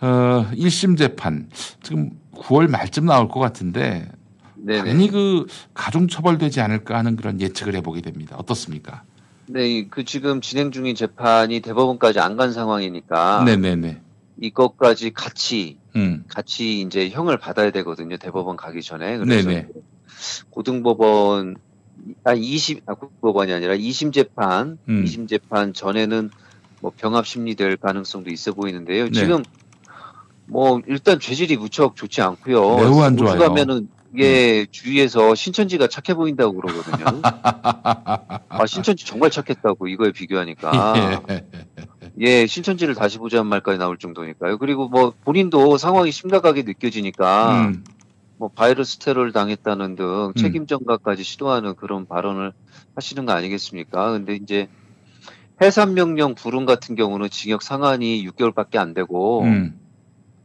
어 0.00 0.46
1심 0.52 0.98
재판 0.98 1.48
지금 1.82 2.10
9월 2.34 2.68
말쯤 2.68 3.06
나올 3.06 3.28
것 3.28 3.40
같은데 3.40 4.08
네네. 4.56 4.78
당연히 4.78 5.08
그 5.10 5.46
가중 5.74 6.08
처벌되지 6.08 6.60
않을까 6.60 6.98
하는 6.98 7.16
그런 7.16 7.40
예측을 7.40 7.74
해보게 7.76 8.00
됩니다. 8.00 8.36
어떻습니까? 8.38 9.02
네, 9.46 9.86
그 9.88 10.04
지금 10.04 10.40
진행 10.40 10.70
중인 10.70 10.94
재판이 10.94 11.60
대법원까지 11.60 12.20
안 12.20 12.36
간 12.36 12.52
상황이니까 12.52 13.44
네네네. 13.44 14.00
이것까지 14.40 15.12
같이 15.12 15.78
음. 15.96 16.24
같이 16.28 16.80
이제 16.80 17.10
형을 17.10 17.38
받아야 17.38 17.70
되거든요. 17.70 18.16
대법원 18.16 18.56
가기 18.56 18.82
전에. 18.82 19.18
그래서 19.18 19.48
네네. 19.48 19.68
고등법원 20.50 21.56
아 22.24 22.32
20, 22.34 22.82
아, 22.86 22.94
고등법원이 22.94 23.52
아니라 23.52 23.74
2심 23.76 24.12
재판, 24.12 24.78
음. 24.88 25.04
2심 25.04 25.28
재판 25.28 25.72
전에는 25.72 26.30
뭐 26.80 26.92
병합 26.96 27.26
심리될 27.26 27.76
가능성도 27.76 28.30
있어 28.30 28.52
보이는데요. 28.52 29.04
네. 29.04 29.10
지금 29.12 29.42
뭐 30.46 30.80
일단 30.86 31.20
죄질이 31.20 31.56
무척 31.56 31.94
좋지 31.94 32.20
않고요. 32.20 32.76
매우 32.76 33.00
안 33.00 33.16
좋아요. 33.16 33.34
음. 33.34 33.38
가면은 33.38 33.88
이게 34.14 34.66
주위에서 34.70 35.34
신천지가 35.34 35.86
착해 35.86 36.14
보인다고 36.14 36.54
그러거든요. 36.60 37.22
아 37.24 38.66
신천지 38.66 39.06
정말 39.06 39.30
착했다고 39.30 39.88
이거에 39.88 40.12
비교하니까. 40.12 41.22
예. 41.30 41.46
예, 42.20 42.46
신천지를 42.46 42.94
다시 42.94 43.18
보자는 43.18 43.46
말까지 43.46 43.78
나올 43.78 43.96
정도니까요. 43.98 44.58
그리고 44.58 44.88
뭐 44.88 45.12
본인도 45.24 45.78
상황이 45.78 46.12
심각하게 46.12 46.62
느껴지니까 46.62 47.68
음. 47.68 47.84
뭐 48.36 48.48
바이러스 48.48 48.98
테러를 48.98 49.32
당했다는 49.32 49.96
등 49.96 50.32
책임 50.36 50.66
전가까지 50.66 51.22
시도하는 51.22 51.74
그런 51.76 52.06
발언을 52.06 52.52
하시는 52.94 53.24
거 53.24 53.32
아니겠습니까? 53.32 54.12
근데 54.12 54.34
이제 54.34 54.68
해산 55.60 55.94
명령 55.94 56.34
불응 56.34 56.66
같은 56.66 56.96
경우는 56.96 57.30
징역 57.30 57.62
상한이 57.62 58.26
6개월밖에 58.28 58.76
안 58.76 58.94
되고 58.94 59.42
음. 59.42 59.78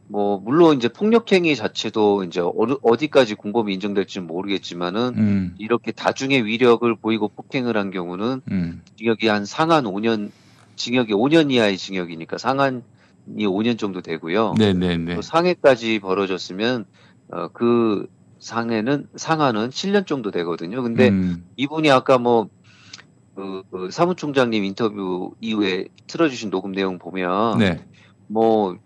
뭐 0.06 0.38
물론 0.38 0.76
이제 0.76 0.88
폭력 0.88 1.30
행위 1.32 1.54
자체도 1.54 2.24
이제 2.24 2.40
어디까지 2.40 3.34
공범이 3.34 3.74
인정될지는 3.74 4.26
모르겠지만은 4.26 5.14
음. 5.16 5.54
이렇게 5.58 5.92
다중의 5.92 6.46
위력을 6.46 6.94
보이고 6.96 7.28
폭행을 7.28 7.76
한 7.76 7.90
경우는 7.90 8.42
음. 8.50 8.82
징역이 8.96 9.28
한 9.28 9.44
상한 9.44 9.84
5년 9.84 10.30
징역이 10.78 11.12
5년 11.12 11.50
이하의 11.52 11.76
징역이니까 11.76 12.38
상한이 12.38 12.82
5년 13.28 13.78
정도 13.78 14.00
되고요. 14.00 14.54
네네네. 14.58 15.16
또 15.16 15.22
상해까지 15.22 15.98
벌어졌으면 15.98 16.86
어, 17.30 17.48
그 17.48 18.06
상해는 18.38 19.08
상한은 19.16 19.70
7년 19.70 20.06
정도 20.06 20.30
되거든요. 20.30 20.82
근데 20.82 21.08
음. 21.08 21.44
이분이 21.56 21.90
아까 21.90 22.18
뭐 22.18 22.48
그, 23.34 23.62
그 23.70 23.90
사무총장님 23.90 24.64
인터뷰 24.64 25.34
이후에 25.40 25.88
틀어주신 26.06 26.50
녹음 26.50 26.72
내용 26.72 26.98
보면 26.98 27.58
네. 27.58 27.84
뭐 28.26 28.76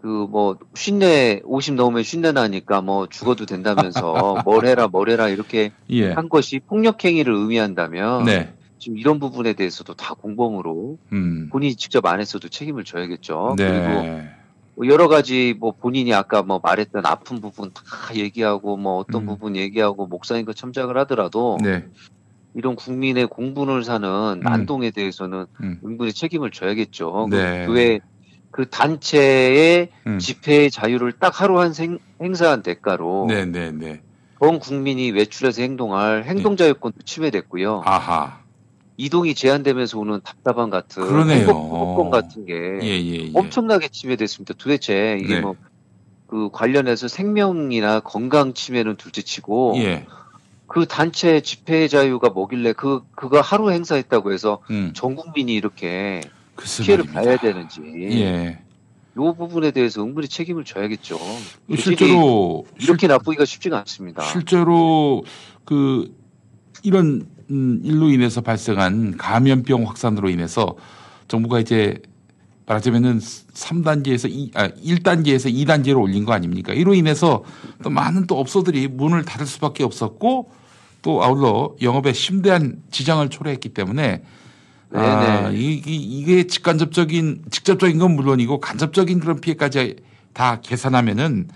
그뭐 0.00 0.58
쉰내 0.74 1.40
50 1.44 1.74
넘으면 1.74 2.02
쉰내 2.02 2.32
나니까 2.32 2.82
뭐 2.82 3.08
죽어도 3.08 3.46
된다면서 3.46 4.42
뭘 4.44 4.66
해라 4.66 4.86
뭘 4.88 5.10
해라 5.10 5.28
이렇게 5.28 5.72
예. 5.90 6.12
한 6.12 6.28
것이 6.28 6.60
폭력 6.60 7.04
행위를 7.04 7.34
의미한다면 7.34 8.24
네. 8.24 8.54
지금 8.78 8.98
이런 8.98 9.18
부분에 9.18 9.52
대해서도 9.54 9.94
다 9.94 10.14
공범으로 10.14 10.98
음. 11.12 11.48
본인이 11.50 11.74
직접 11.74 12.04
안 12.06 12.20
했어도 12.20 12.48
책임을 12.48 12.84
져야겠죠. 12.84 13.54
그리고 13.56 13.74
네. 14.02 14.28
뭐 14.74 14.86
여러 14.86 15.08
가지 15.08 15.54
뭐 15.58 15.72
본인이 15.72 16.14
아까 16.14 16.42
뭐 16.42 16.60
말했던 16.62 17.04
아픈 17.04 17.40
부분 17.40 17.70
다 17.72 17.82
얘기하고 18.14 18.76
뭐 18.76 18.98
어떤 18.98 19.22
음. 19.22 19.26
부분 19.26 19.56
얘기하고 19.56 20.06
목사인 20.06 20.44
거 20.44 20.52
참작을 20.52 20.96
하더라도 20.98 21.58
네. 21.62 21.84
이런 22.54 22.76
국민의 22.76 23.26
공분을 23.26 23.84
사는 23.84 24.40
난동에 24.40 24.90
대해서는 24.90 25.46
음. 25.62 25.80
은근히 25.84 26.12
책임을 26.12 26.50
져야겠죠. 26.50 27.28
네. 27.30 27.66
그 27.66 27.72
교회 27.72 28.00
그 28.50 28.68
단체의 28.70 29.88
음. 30.06 30.18
집회의 30.18 30.70
자유를 30.70 31.12
딱 31.12 31.40
하루 31.40 31.58
한 31.60 31.72
생- 31.72 31.98
행사한 32.22 32.62
대가로 32.62 33.26
네 33.28 33.44
네 33.44 33.72
네. 33.72 34.00
전 34.40 34.58
국민이 34.60 35.10
외출해서 35.10 35.62
행동할 35.62 36.24
행동자유권도 36.24 37.02
침해됐고요. 37.04 37.82
아하. 37.84 38.38
이동이 38.98 39.34
제한되면서 39.34 39.96
오는 39.98 40.20
답답함 40.22 40.70
같은 40.70 41.06
그러네요. 41.06 41.46
행복권 41.46 42.10
같은 42.10 42.44
게 42.44 42.52
예, 42.82 43.00
예, 43.00 43.28
예. 43.28 43.30
엄청나게 43.32 43.88
침해됐습니다. 43.88 44.54
도대체 44.58 45.18
이게 45.22 45.36
네. 45.36 45.40
뭐그 45.40 46.50
관련해서 46.52 47.06
생명이나 47.06 48.00
건강 48.00 48.54
침해는 48.54 48.96
둘째치고 48.96 49.74
예. 49.76 50.04
그 50.66 50.86
단체 50.86 51.40
집회 51.40 51.86
자유가 51.86 52.28
뭐길래 52.28 52.72
그 52.72 53.02
그거 53.14 53.40
하루 53.40 53.70
행사했다고 53.70 54.32
해서 54.32 54.58
음. 54.70 54.90
전 54.94 55.14
국민이 55.14 55.54
이렇게 55.54 56.20
글쎄 56.56 56.82
피해를. 56.82 57.06
봐야 57.06 57.36
되는지 57.36 57.80
예. 58.20 58.58
요 59.16 59.32
부분에 59.34 59.70
대해서 59.70 60.02
은근히 60.02 60.26
책임을 60.26 60.64
져야겠죠. 60.64 61.18
실제로 61.76 62.66
이렇게 62.80 63.06
나쁘기가 63.06 63.44
쉽지가 63.44 63.78
않습니다. 63.78 64.24
실제로 64.24 65.22
그 65.64 66.12
이런 66.82 67.04
음, 67.06 67.37
일로 67.48 68.10
인해서 68.10 68.40
발생한 68.40 69.16
감염병 69.16 69.86
확산으로 69.86 70.28
인해서 70.30 70.76
정부가 71.28 71.60
이제 71.60 72.00
말하자면은 72.66 73.18
3단계에서 73.18 74.28
2, 74.30 74.50
아, 74.54 74.68
1단계에서 74.68 75.52
2단계로 75.52 76.00
올린 76.00 76.24
거 76.26 76.32
아닙니까? 76.32 76.74
이로 76.74 76.94
인해서 76.94 77.42
또 77.82 77.88
많은 77.88 78.26
또 78.26 78.38
업소들이 78.38 78.88
문을 78.88 79.24
닫을 79.24 79.46
수밖에 79.46 79.84
없었고 79.84 80.50
또 81.00 81.24
아울러 81.24 81.74
영업에 81.80 82.12
심대한 82.12 82.82
지장을 82.90 83.26
초래했기 83.30 83.70
때문에 83.70 84.22
아, 84.92 85.50
이, 85.50 85.82
이, 85.86 85.96
이게 85.96 86.46
직간접적인 86.46 87.44
직접적인 87.50 87.98
건 87.98 88.16
물론이고 88.16 88.60
간접적인 88.60 89.20
그런 89.20 89.40
피해까지 89.40 89.96
다 90.34 90.60
계산하면은 90.60 91.48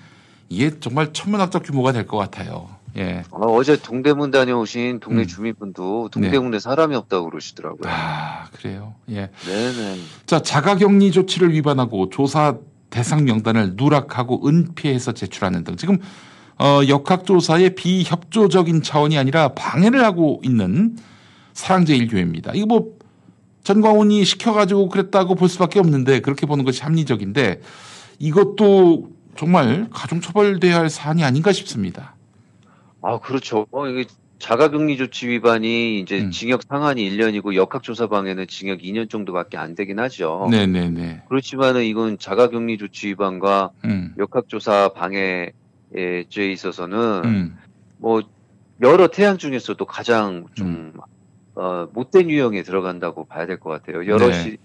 이게 0.48 0.78
정말 0.80 1.12
천문학적 1.12 1.62
규모가 1.64 1.92
될 1.92 2.06
것 2.06 2.16
같아요. 2.18 2.68
예. 2.96 3.22
어, 3.30 3.62
제 3.62 3.76
동대문 3.80 4.30
다녀오신 4.30 4.96
음. 4.96 5.00
동네 5.00 5.26
주민분도 5.26 6.10
네. 6.14 6.20
동대문에 6.20 6.58
사람이 6.58 6.94
없다고 6.94 7.30
그러시더라고요. 7.30 7.90
아, 7.90 8.44
그래요. 8.52 8.94
예. 9.10 9.30
네네. 9.46 9.98
자, 10.26 10.40
자가격리 10.40 11.10
조치를 11.10 11.52
위반하고 11.52 12.10
조사 12.10 12.56
대상 12.90 13.24
명단을 13.24 13.72
누락하고 13.76 14.46
은폐해서 14.46 15.12
제출하는 15.12 15.64
등 15.64 15.76
지금 15.76 15.98
어, 16.58 16.80
역학조사의 16.86 17.74
비협조적인 17.74 18.82
차원이 18.82 19.16
아니라 19.16 19.48
방해를 19.48 20.04
하고 20.04 20.40
있는 20.44 20.96
사랑제 21.54 21.96
일교회입니다. 21.96 22.52
이거 22.54 22.66
뭐 22.66 22.98
전광훈이 23.64 24.24
시켜가지고 24.24 24.88
그랬다고 24.88 25.34
볼 25.34 25.48
수밖에 25.48 25.78
없는데 25.78 26.20
그렇게 26.20 26.46
보는 26.46 26.64
것이 26.64 26.82
합리적인데 26.82 27.60
이것도 28.18 29.08
정말 29.36 29.88
가중처벌돼야 29.90 30.78
할 30.80 30.90
사안이 30.90 31.24
아닌가 31.24 31.52
싶습니다. 31.52 32.14
아, 33.02 33.18
그렇죠. 33.18 33.66
어, 33.70 33.86
이게 33.88 34.04
자가격리 34.38 34.96
조치 34.96 35.28
위반이 35.28 36.00
이제 36.00 36.20
음. 36.22 36.30
징역 36.30 36.62
상한이 36.68 37.08
1년이고 37.10 37.54
역학조사 37.54 38.08
방해는 38.08 38.46
징역 38.48 38.80
2년 38.80 39.08
정도밖에 39.08 39.56
안 39.56 39.74
되긴 39.74 39.98
하죠. 40.00 40.48
네네네. 40.50 41.24
그렇지만은 41.28 41.84
이건 41.84 42.18
자가격리 42.18 42.78
조치 42.78 43.08
위반과 43.08 43.70
음. 43.84 44.14
역학조사 44.18 44.90
방해에 44.94 45.52
죄에 46.28 46.50
있어서는 46.52 47.22
음. 47.24 47.58
뭐 47.98 48.22
여러 48.80 49.06
태양 49.08 49.38
중에서도 49.38 49.84
가장 49.84 50.46
좀 50.54 50.66
음. 50.66 50.92
어, 51.54 51.86
못된 51.92 52.30
유형에 52.30 52.62
들어간다고 52.62 53.26
봐야 53.26 53.46
될 53.46 53.58
것 53.60 53.70
같아요. 53.70 54.06
여럿이 54.06 54.32
네. 54.50 54.56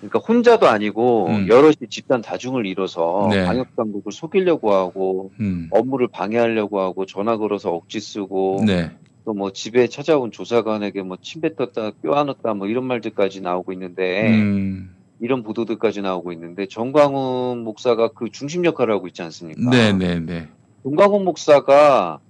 그러니까 0.00 0.18
혼자도 0.18 0.66
아니고 0.68 1.26
음. 1.28 1.48
여럿이 1.48 1.88
집단 1.90 2.22
다중을 2.22 2.66
이뤄서 2.66 3.28
네. 3.30 3.44
방역 3.44 3.76
당국을 3.76 4.12
속이려고 4.12 4.72
하고 4.74 5.30
음. 5.40 5.68
업무를 5.70 6.08
방해하려고 6.08 6.80
하고 6.80 7.04
전화 7.06 7.36
걸어서 7.36 7.70
억지 7.72 8.00
쓰고 8.00 8.62
네. 8.66 8.90
또뭐 9.26 9.52
집에 9.52 9.86
찾아온 9.88 10.30
조사관에게 10.32 11.02
뭐 11.02 11.18
침 11.20 11.42
뱉었다 11.42 11.90
껴안았다 12.02 12.54
뭐 12.54 12.66
이런 12.66 12.84
말들까지 12.84 13.42
나오고 13.42 13.72
있는데 13.74 14.28
음. 14.30 14.94
이런 15.20 15.42
보도들까지 15.42 16.00
나오고 16.00 16.32
있는데 16.32 16.64
정광훈 16.66 17.58
목사가 17.58 18.08
그 18.08 18.30
중심 18.30 18.64
역할을 18.64 18.94
하고 18.94 19.06
있지 19.06 19.20
않습니까? 19.20 19.60
네네네. 19.70 20.48
정광훈 20.82 21.24
목사가 21.26 22.20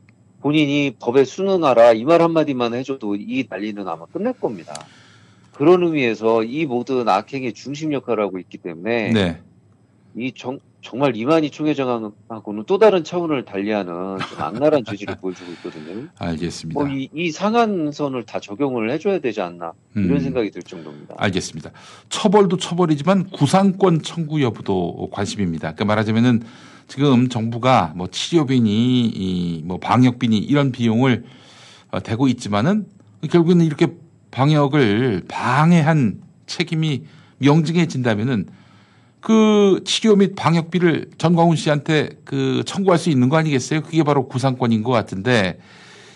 본인이 0.41 0.97
법에 0.99 1.25
순응하라 1.25 1.93
이 1.93 2.03
말 2.05 2.21
한마디만 2.23 2.75
해줘도 2.75 3.15
이 3.15 3.45
난리는 3.49 3.87
아마 3.87 4.07
끝날 4.07 4.33
겁니다. 4.33 4.75
그런 5.61 5.83
의미에서 5.83 6.43
이 6.43 6.65
모든 6.65 7.07
악행의 7.07 7.53
중심 7.53 7.93
역할을 7.93 8.25
하고 8.25 8.39
있기 8.39 8.57
때문에 8.57 9.13
네. 9.13 9.41
이 10.17 10.33
정, 10.35 10.59
정말 10.81 11.15
이만희 11.15 11.51
총회장하고는 11.51 12.65
또 12.67 12.79
다른 12.79 13.05
차원을 13.05 13.45
달리하는 13.45 13.93
좀 13.93 14.41
악랄한 14.41 14.87
죄질을 14.87 15.17
보여주고 15.21 15.53
있거든요. 15.53 16.09
알겠습니다. 16.19 16.81
뭐 16.81 16.89
이, 16.89 17.11
이 17.13 17.31
상한선을 17.31 18.25
다 18.25 18.41
적용을 18.41 18.91
해줘야 18.91 19.19
되지 19.19 19.43
않나 19.43 19.75
이런 19.95 20.13
음. 20.13 20.21
생각이 20.21 20.51
들 20.51 20.63
정도입니다. 20.63 21.17
알겠습니다. 21.19 21.73
처벌도 22.09 22.57
처벌이지만 22.57 23.29
구상권 23.29 24.01
청구 24.01 24.41
여부도 24.41 25.11
관심입니다. 25.13 25.73
그러니까 25.73 25.85
말하자면은 25.85 26.43
지금 26.89 27.29
정부가 27.29 27.93
뭐 27.97 28.07
치료비니 28.07 29.09
이뭐 29.09 29.77
방역비니 29.77 30.39
이런 30.39 30.73
비용을 30.73 31.25
어, 31.91 32.01
대고 32.01 32.29
있지만은 32.29 32.87
결국에는 33.31 33.67
이렇게 33.67 33.89
방역을 34.31 35.23
방해한 35.29 36.21
책임이 36.47 37.05
명징해진다면은 37.39 38.47
그 39.21 39.83
치료 39.85 40.17
및 40.17 40.35
방역비를 40.35 41.11
전광훈 41.19 41.57
씨한테 41.57 42.11
그 42.25 42.63
청구할 42.65 42.99
수 42.99 43.11
있는 43.11 43.29
거 43.29 43.37
아니겠어요? 43.37 43.83
그게 43.83 44.03
바로 44.03 44.27
구상권인 44.29 44.83
것 44.83 44.93
같은데 44.93 45.59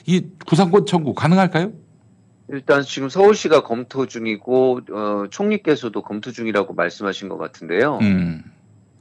이 0.07 0.25
구상권 0.47 0.87
청구 0.87 1.15
가능할까요? 1.15 1.73
일단 2.49 2.83
지금 2.83 3.09
서울시가 3.09 3.63
검토 3.63 4.07
중이고 4.07 4.81
어, 4.93 5.25
총리께서도 5.31 6.03
검토 6.03 6.31
중이라고 6.31 6.75
말씀하신 6.75 7.29
것 7.29 7.39
같은데요. 7.39 7.99
음. 8.03 8.43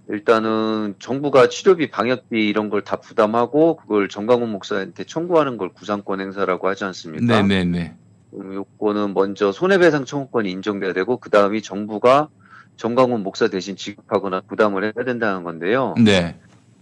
일단은 0.10 0.96
정부가 1.00 1.48
치료비, 1.48 1.90
방역비 1.90 2.48
이런 2.48 2.70
걸 2.70 2.82
다 2.84 2.98
부담하고 2.98 3.78
그걸 3.78 4.10
정광훈 4.10 4.50
목사한테 4.52 5.06
청구하는 5.06 5.58
걸 5.58 5.70
구상권 5.70 6.20
행사라고 6.20 6.68
하지 6.68 6.84
않습니까? 6.86 7.42
네네네. 7.42 7.96
음, 8.36 8.54
요거는 8.54 9.14
먼저 9.14 9.52
손해배상 9.52 10.06
청구권이 10.06 10.50
인정돼야 10.52 10.94
되고 10.94 11.18
그 11.18 11.30
다음이 11.30 11.62
정부가 11.62 12.30
정광훈 12.78 13.22
목사 13.24 13.48
대신 13.48 13.76
지급하거나 13.76 14.42
부담을 14.42 14.84
해야 14.84 14.92
된다는 15.06 15.44
건데요. 15.44 15.94
네. 16.04 16.36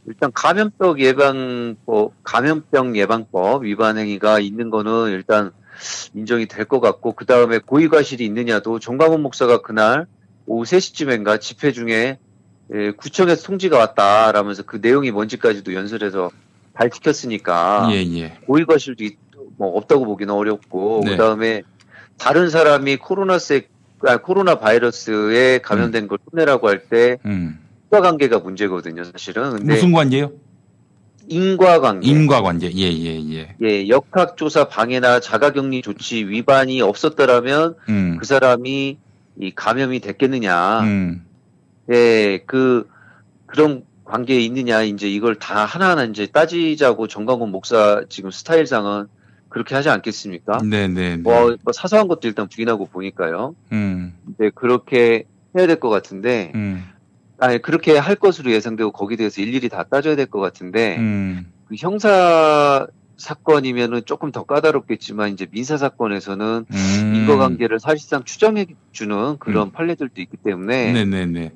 일단 0.07 0.31
감염병 0.33 0.99
예방법, 0.99 2.13
감염병 2.23 2.95
예방법 2.95 3.63
위반 3.65 3.97
행위가 3.97 4.39
있는 4.39 4.69
거는 4.69 5.11
일단 5.11 5.51
인정이 6.13 6.47
될 6.47 6.65
것 6.65 6.79
같고 6.79 7.13
그 7.13 7.25
다음에 7.25 7.59
고의과실이 7.59 8.23
있느냐도 8.25 8.79
정광훈 8.79 9.21
목사가 9.21 9.61
그날 9.61 10.05
오후 10.45 10.63
3시쯤인가 10.63 11.39
집회 11.39 11.71
중에 11.71 12.17
예, 12.73 12.91
구청에서 12.91 13.43
통지가 13.45 13.77
왔다라면서 13.77 14.63
그 14.63 14.77
내용이 14.81 15.11
뭔지까지도 15.11 15.73
연설해서 15.73 16.31
밝히켰으니까 16.73 17.89
예, 17.91 17.95
예. 17.97 18.37
고의과실도 18.47 19.03
있- 19.03 19.17
뭐 19.61 19.77
없다고 19.77 20.05
보기는 20.05 20.33
어렵고 20.33 21.03
네. 21.05 21.11
그다음에 21.11 21.61
다른 22.17 22.49
사람이 22.49 22.97
코로나세 22.97 23.67
아, 24.07 24.17
코로나 24.17 24.55
바이러스에 24.55 25.59
감염된 25.59 26.07
걸 26.07 26.17
흉내라고 26.31 26.67
할때 26.67 27.19
음. 27.25 27.59
인과관계가 27.91 28.39
문제거든요, 28.39 29.03
사실은. 29.03 29.51
근데 29.51 29.75
무슨 29.75 29.91
관계요? 29.91 30.31
인과관계. 31.27 32.09
인과관계. 32.09 32.71
예, 32.73 32.91
예, 32.91 33.21
예. 33.31 33.55
예, 33.61 33.87
역학조사 33.87 34.69
방해나 34.69 35.19
자가격리 35.19 35.83
조치 35.83 36.25
위반이 36.25 36.81
없었더라면 36.81 37.75
음. 37.89 38.17
그 38.19 38.25
사람이 38.25 38.97
이 39.39 39.51
감염이 39.53 39.99
됐겠느냐. 39.99 40.79
음. 40.81 41.25
예, 41.91 42.41
그 42.47 42.89
그런 43.45 43.83
관계에 44.05 44.39
있느냐 44.39 44.81
이제 44.81 45.07
이걸 45.07 45.35
다 45.35 45.65
하나하나 45.65 46.05
이제 46.05 46.25
따지자고 46.25 47.07
정광훈 47.07 47.51
목사 47.51 48.03
지금 48.09 48.31
스타일상은 48.31 49.07
그렇게 49.51 49.75
하지 49.75 49.89
않겠습니까? 49.89 50.59
네, 50.63 50.87
네, 50.87 51.15
네. 51.15 51.17
뭐, 51.17 51.55
뭐 51.63 51.73
사소한 51.73 52.07
것도 52.07 52.27
일단 52.27 52.47
부인하고 52.47 52.87
보니까요. 52.87 53.53
음. 53.71 54.15
이제 54.33 54.49
그렇게 54.55 55.25
해야 55.55 55.67
될 55.67 55.75
것 55.79 55.89
같은데, 55.89 56.51
음. 56.55 56.83
아니 57.37 57.61
그렇게 57.61 57.97
할 57.97 58.15
것으로 58.15 58.51
예상되고 58.51 58.91
거기에 58.91 59.17
대해서 59.17 59.41
일일이 59.41 59.67
다 59.69 59.83
따져야 59.83 60.15
될 60.15 60.25
것 60.25 60.39
같은데, 60.39 60.97
음. 60.97 61.51
그 61.67 61.75
형사 61.77 62.87
사건이면은 63.17 64.01
조금 64.05 64.31
더 64.31 64.43
까다롭겠지만 64.43 65.29
이제 65.33 65.45
민사 65.51 65.77
사건에서는 65.77 66.65
음. 66.71 67.11
인과관계를 67.15 67.79
사실상 67.79 68.23
추정해 68.23 68.65
주는 68.91 69.37
그런 69.37 69.71
판례들도 69.71 70.19
있기 70.21 70.37
때문에 70.37 70.91
네, 70.93 71.05
네, 71.05 71.25
네. 71.27 71.51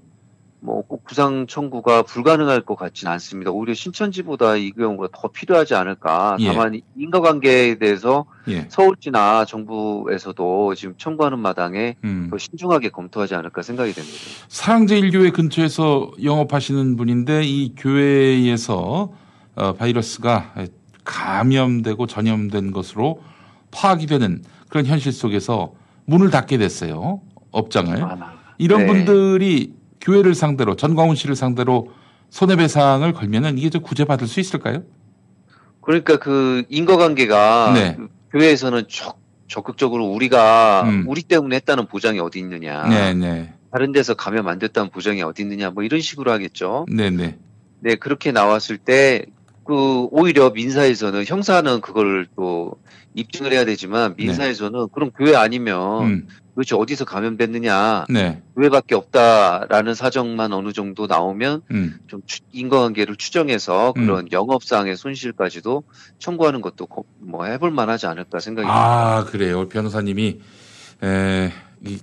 뭐 0.65 0.85
꼭 0.87 1.03
구상 1.03 1.47
청구가 1.47 2.03
불가능할 2.03 2.61
것 2.61 2.75
같지는 2.75 3.11
않습니다. 3.13 3.51
오히려 3.51 3.73
신천지보다 3.73 4.55
이 4.55 4.71
경우가 4.71 5.09
더 5.13 5.27
필요하지 5.27 5.75
않을까. 5.75 6.37
예. 6.39 6.47
다만 6.47 6.79
인과관계에 6.97 7.75
대해서 7.75 8.25
예. 8.47 8.67
서울시나 8.69 9.45
정부에서도 9.45 10.75
지금 10.75 10.95
청구하는 10.97 11.39
마당에 11.39 11.95
음. 12.03 12.27
더 12.29 12.37
신중하게 12.37 12.89
검토하지 12.89 13.35
않을까 13.35 13.61
생각이 13.61 13.93
됩니다. 13.93 14.17
사랑제일교회 14.47 15.31
근처에서 15.31 16.11
영업하시는 16.23 16.95
분인데 16.95 17.43
이 17.43 17.73
교회에서 17.75 19.11
어, 19.55 19.73
바이러스가 19.73 20.53
감염되고 21.03 22.07
전염된 22.07 22.71
것으로 22.71 23.21
파악이 23.71 24.07
되는 24.07 24.43
그런 24.69 24.85
현실 24.85 25.11
속에서 25.11 25.73
문을 26.05 26.29
닫게 26.29 26.57
됐어요. 26.57 27.21
업장을. 27.51 28.05
이런 28.57 28.81
네. 28.81 28.87
분들이 28.87 29.73
교회를 30.05 30.35
상대로 30.35 30.75
전광훈 30.75 31.15
씨를 31.15 31.35
상대로 31.35 31.91
손해배상을 32.29 33.11
걸면은 33.13 33.57
이게 33.57 33.69
좀 33.69 33.81
구제받을 33.81 34.27
수 34.27 34.39
있을까요? 34.39 34.83
그러니까 35.81 36.17
그 36.17 36.63
인과관계가 36.69 37.71
네. 37.73 37.95
그 37.95 38.07
교회에서는 38.31 38.83
적, 38.87 39.19
적극적으로 39.47 40.05
우리가 40.05 40.83
음. 40.83 41.05
우리 41.07 41.23
때문에 41.23 41.55
했다는 41.57 41.87
보장이 41.87 42.19
어디 42.19 42.39
있느냐. 42.39 42.87
네, 42.87 43.13
네. 43.13 43.53
다른 43.71 43.91
데서 43.91 44.13
감염 44.13 44.47
안 44.47 44.59
됐다는 44.59 44.89
보장이 44.89 45.21
어디 45.21 45.41
있느냐 45.41 45.69
뭐 45.71 45.83
이런 45.83 45.99
식으로 46.01 46.31
하겠죠. 46.31 46.85
네네. 46.89 47.37
네, 47.81 47.95
그렇게 47.95 48.31
나왔을 48.31 48.77
때, 48.77 49.25
그, 49.63 50.07
오히려 50.11 50.49
민사에서는, 50.49 51.25
형사는 51.25 51.81
그걸 51.81 52.27
또 52.35 52.73
입증을 53.13 53.51
해야 53.51 53.65
되지만, 53.65 54.15
민사에서는 54.17 54.87
그럼 54.91 55.11
교회 55.15 55.35
아니면, 55.35 56.03
음. 56.03 56.27
도대체 56.55 56.75
어디서 56.75 57.03
감염됐느냐, 57.03 58.05
네. 58.09 58.41
교회밖에 58.55 58.95
없다라는 58.95 59.93
사정만 59.93 60.53
어느 60.53 60.71
정도 60.71 61.05
나오면, 61.05 61.63
음. 61.71 61.99
좀 62.07 62.21
추- 62.25 62.39
인과관계를 62.53 63.17
추정해서 63.17 63.93
음. 63.97 64.05
그런 64.07 64.31
영업상의 64.31 64.95
손실까지도 64.95 65.83
청구하는 66.17 66.61
것도 66.61 66.85
고- 66.85 67.05
뭐 67.19 67.43
해볼 67.45 67.71
만하지 67.71 68.07
않을까 68.07 68.39
생각이 68.39 68.67
아, 68.71 69.25
그래요. 69.25 69.67
변호사님이, 69.67 70.39
에, 71.03 71.51
이, 71.85 71.99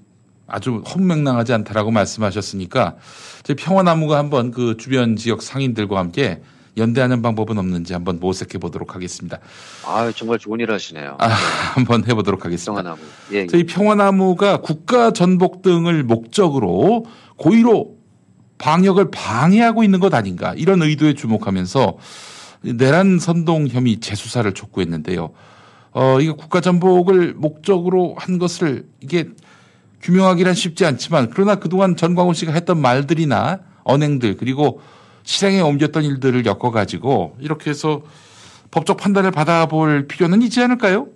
아주 0.47 0.83
혼명랑하지 0.87 1.55
않다라고 1.55 1.91
말씀하셨으니까, 1.91 2.97
저희 3.45 3.57
평화나무가 3.57 4.19
한번 4.19 4.51
그 4.51 4.77
주변 4.77 5.17
지역 5.17 5.41
상인들과 5.43 5.99
함께 5.99 6.43
연대하는 6.77 7.21
방법은 7.21 7.59
없는지 7.59 7.93
한번 7.93 8.19
모색해 8.19 8.59
보도록 8.59 8.95
하겠습니다. 8.95 9.39
아 9.85 10.11
정말 10.17 10.39
좋은 10.39 10.61
일 10.61 10.73
하시네요. 10.73 11.17
아, 11.19 11.29
한번 11.75 12.05
해보도록 12.09 12.45
하겠습니다. 12.45 12.83
평화나무. 12.83 13.07
예, 13.33 13.39
예. 13.39 13.47
저희 13.47 13.65
평화나무가 13.65 14.61
국가 14.61 15.13
전복 15.13 15.63
등을 15.63 16.03
목적으로 16.03 17.07
고의로 17.37 17.97
방역을 18.59 19.11
방해하고 19.11 19.83
있는 19.83 20.01
것 20.01 20.15
아닌가 20.15 20.55
이런 20.57 20.83
의도에 20.83 21.15
주목하면서 21.15 21.99
내란 22.63 23.19
선동 23.19 23.67
혐의 23.67 23.99
재수사를 23.99 24.51
촉구했는데요. 24.55 25.33
어, 25.95 26.21
이거 26.21 26.37
국가 26.37 26.61
전복을 26.61 27.35
목적으로 27.35 28.15
한 28.17 28.39
것을 28.39 28.87
이게 29.01 29.29
규명하기란 30.01 30.55
쉽지 30.55 30.85
않지만 30.87 31.31
그러나 31.31 31.57
그동안 31.57 31.97
전광훈 31.97 32.35
씨가 32.35 32.53
했던 32.53 32.81
말들이나 32.81 33.61
언행들 33.85 34.37
그리고 34.37 34.81
실행에 35.25 35.61
옮겼던 35.61 36.05
일들을 36.05 36.47
엮어가지고 36.47 37.37
이렇게 37.41 37.71
해서 37.71 38.03
법적 38.71 38.97
판단을 38.97 39.31
받아볼 39.31 40.07
필요는 40.07 40.43
있지 40.43 40.63
않을까요? 40.63 41.09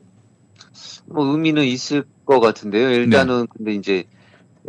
뭐 1.07 1.25
의미는 1.27 1.65
있을 1.65 2.05
것 2.25 2.41
같은데요. 2.41 2.91
일단은 2.91 3.43
네. 3.43 3.47
근데 3.57 3.75
이제 3.75 4.05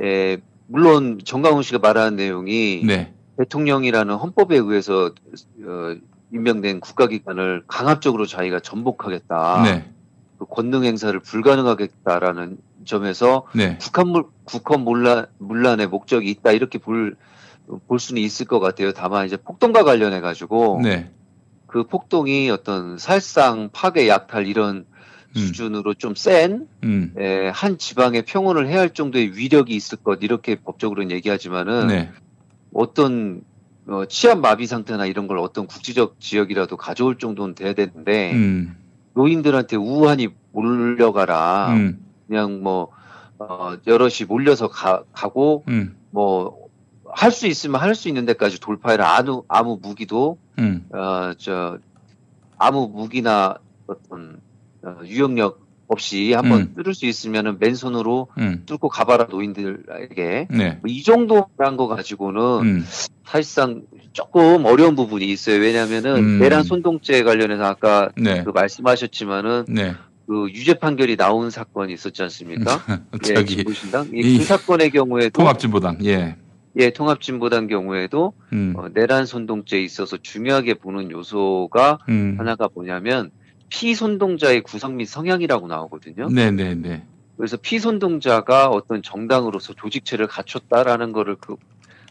에, 0.01 0.37
물론 0.67 1.19
정강훈 1.23 1.63
씨가 1.63 1.79
말하는 1.79 2.15
내용이 2.15 2.83
네. 2.85 3.13
대통령이라는 3.37 4.15
헌법에 4.15 4.57
의해서 4.57 5.11
어, 5.63 5.95
임명된 6.33 6.79
국가기관을 6.79 7.63
강압적으로 7.67 8.25
자기가 8.25 8.59
전복하겠다. 8.59 9.61
네. 9.63 9.91
그 10.37 10.45
권능 10.45 10.83
행사를 10.83 11.17
불가능하겠다라는 11.19 12.57
점에서 12.85 13.47
네. 13.53 13.77
국한 13.79 14.07
물 14.07 14.25
국헌 14.45 14.81
문란 14.81 15.25
문란의 15.39 15.87
목적이 15.87 16.29
있다 16.29 16.51
이렇게 16.51 16.77
볼 16.77 17.15
볼 17.87 17.99
수는 17.99 18.21
있을 18.21 18.45
것 18.45 18.59
같아요. 18.59 18.93
다만 18.93 19.25
이제 19.25 19.37
폭동과 19.37 19.83
관련해 19.83 20.21
가지고 20.21 20.79
네. 20.81 21.11
그 21.67 21.83
폭동이 21.83 22.49
어떤 22.49 22.97
살상 22.97 23.69
파괴 23.71 24.07
약탈 24.07 24.47
이런 24.47 24.85
수준으로 25.35 25.93
좀센 25.93 26.67
음. 26.83 27.13
에, 27.17 27.49
한 27.49 27.77
지방의 27.77 28.23
평온을 28.23 28.67
해야 28.67 28.79
할 28.79 28.89
정도의 28.91 29.37
위력이 29.37 29.75
있을 29.75 29.97
것 29.97 30.19
이렇게 30.23 30.55
법적으로는 30.55 31.11
얘기하지만은 31.11 31.87
네. 31.87 32.11
어떤 32.73 33.41
어, 33.87 34.05
치안 34.05 34.41
마비 34.41 34.65
상태나 34.65 35.05
이런 35.05 35.27
걸 35.27 35.37
어떤 35.37 35.67
국지적 35.67 36.19
지역이라도 36.19 36.77
가져올 36.77 37.17
정도는 37.17 37.55
돼야 37.55 37.73
되는데 37.73 38.33
음. 38.33 38.75
노인들한테 39.13 39.77
우한이 39.77 40.29
몰려가라 40.51 41.73
음. 41.73 41.99
그냥 42.27 42.61
뭐 42.63 42.91
어, 43.39 43.77
여럿이 43.85 44.25
몰려서 44.27 44.67
가, 44.67 45.03
가고 45.13 45.63
음. 45.67 45.95
뭐 46.11 46.66
할 47.13 47.31
수 47.31 47.47
있으면 47.47 47.81
할 47.81 47.95
수 47.95 48.07
있는 48.07 48.25
데까지 48.25 48.59
돌파해라 48.59 49.17
아무 49.17 49.43
아무 49.47 49.79
무기도 49.81 50.37
음. 50.59 50.85
어, 50.93 51.33
저 51.37 51.77
아무 52.57 52.87
무기나 52.87 53.57
어떤 53.87 54.39
어, 54.83 54.97
유형력 55.05 55.65
없이 55.89 56.33
한번 56.33 56.61
음. 56.61 56.73
뚫을 56.75 56.93
수 56.93 57.05
있으면은 57.05 57.59
맨손으로 57.59 58.27
음. 58.39 58.63
뚫고 58.65 58.89
가봐라 58.89 59.27
노인들에게 59.29 60.47
네. 60.51 60.79
뭐 60.81 60.81
이 60.87 61.01
정도란 61.03 61.77
거 61.77 61.87
가지고는 61.87 62.41
음. 62.61 62.85
사실상 63.25 63.83
조금 64.11 64.65
어려운 64.65 64.95
부분이 64.95 65.25
있어요. 65.27 65.61
왜냐하면은 65.61 66.15
음. 66.17 66.39
내란 66.39 66.63
손동죄 66.63 67.23
관련해서 67.23 67.63
아까 67.63 68.09
네. 68.17 68.43
그 68.43 68.49
말씀하셨지만은 68.49 69.65
네. 69.69 69.93
그 70.27 70.49
유죄 70.49 70.73
판결이 70.73 71.15
나온 71.15 71.49
사건이 71.49 71.93
있었지 71.93 72.21
않습니까? 72.23 72.81
예, 73.29 73.33
저기 73.33 73.55
진보신당 73.57 74.09
이이그 74.13 74.43
사건의 74.43 74.89
경우에도 74.91 75.29
통합진보당 75.29 75.99
예. 76.03 76.35
예, 76.77 76.91
통합진보당 76.91 77.67
경우에도 77.67 78.33
음. 78.53 78.73
어, 78.77 78.87
내란 78.93 79.25
손동죄에 79.25 79.81
있어서 79.81 80.17
중요하게 80.17 80.75
보는 80.75 81.11
요소가 81.11 81.99
음. 82.09 82.35
하나가 82.37 82.69
뭐냐면 82.73 83.31
피손동자의 83.69 84.61
구성 84.61 84.97
및 84.97 85.05
성향이라고 85.05 85.67
나오거든요. 85.67 86.29
네네네. 86.29 87.03
그래서 87.35 87.57
피손동자가 87.57 88.69
어떤 88.69 89.01
정당으로서 89.01 89.73
조직체를 89.73 90.27
갖췄다라는 90.27 91.11
거를 91.11 91.35
그 91.39 91.55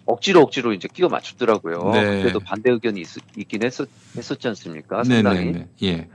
억지로 0.05 0.41
억지로 0.43 0.73
이제 0.73 0.89
끼워 0.93 1.09
맞추더라고요. 1.09 1.91
네. 1.93 2.23
그때도 2.23 2.41
반대 2.41 2.71
의견이 2.71 3.01
있, 3.01 3.09
있긴 3.37 3.65
했었, 3.65 3.89
했었지 4.17 4.47
않습니까? 4.49 5.03
상당히. 5.05 5.47
네네네. 5.47 5.69
예. 5.83 6.09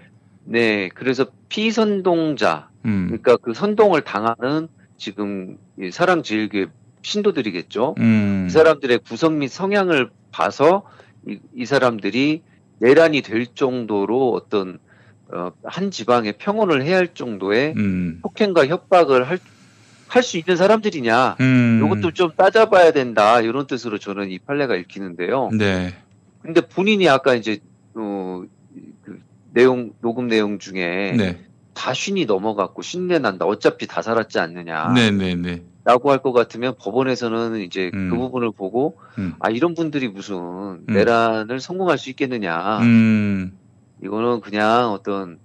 네, 0.44 0.90
그래서 0.90 1.26
피선동자, 1.50 2.70
음. 2.86 3.08
그러니까 3.08 3.38
그 3.38 3.54
선동을 3.54 4.02
당하는 4.02 4.68
지금 4.98 5.58
이 5.80 5.92
사랑제일교회 5.92 6.68
신도들이겠죠. 7.02 7.96
음. 8.00 8.46
이 8.48 8.52
사람들의 8.52 9.00
구성 9.00 9.40
및 9.40 9.48
성향을 9.48 10.10
봐서 10.32 10.84
이, 11.28 11.40
이 11.56 11.66
사람들이 11.66 12.42
내란이 12.80 13.22
될 13.22 13.48
정도로 13.48 14.34
어떤 14.34 14.80
어, 15.34 15.52
한 15.64 15.92
지방의 15.92 16.34
평온을 16.38 16.84
해야 16.84 16.98
할 16.98 17.14
정도의 17.14 17.74
음. 17.78 18.20
폭행과 18.22 18.68
협박을 18.68 19.30
할 19.30 19.40
할수 20.08 20.38
있는 20.38 20.58
사람들이냐, 20.58 21.38
음. 21.40 21.84
이것도 21.86 22.12
좀 22.12 22.32
따져봐야 22.36 22.92
된다 22.92 23.40
이런 23.40 23.66
뜻으로 23.66 23.98
저는 23.98 24.30
이 24.30 24.40
판례가 24.40 24.76
읽히는데요. 24.76 25.52
네. 25.58 25.94
근데 26.42 26.60
본인이 26.60 27.08
아까 27.08 27.34
이제 27.34 27.60
어, 27.94 28.44
그 29.04 29.22
내용 29.54 29.94
녹음 30.02 30.28
내용 30.28 30.60
중에 30.60 31.14
네. 31.16 31.40
다 31.74 31.94
쉰이 31.94 32.26
넘어갔고 32.26 32.82
쉰내 32.82 33.20
난다. 33.20 33.46
어차피 33.46 33.88
다 33.88 34.02
살았지 34.02 34.38
않느냐. 34.40 34.92
네네네. 34.94 35.64
라고 35.84 36.12
할 36.12 36.20
것 36.20 36.32
같으면 36.32 36.76
법원에서는 36.80 37.60
이제 37.62 37.90
음. 37.94 38.10
그 38.12 38.18
부분을 38.18 38.52
보고 38.52 38.98
음. 39.18 39.34
아 39.40 39.50
이런 39.50 39.74
분들이 39.74 40.08
무슨 40.08 40.82
내란을 40.86 41.60
성공할 41.60 41.98
수 41.98 42.10
있겠느냐. 42.12 42.80
음. 42.82 43.52
이거는 44.04 44.42
그냥 44.42 44.92
어떤 44.92 45.40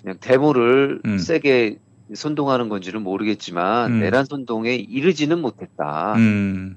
그냥 0.00 0.16
데모를 0.20 1.00
음. 1.04 1.18
세게 1.18 1.78
선동하는 2.14 2.68
건지는 2.68 3.02
모르겠지만 3.02 3.92
음. 3.94 4.00
내란 4.00 4.24
선동에 4.24 4.74
이르지는 4.74 5.40
못했다. 5.40 6.14
음. 6.16 6.76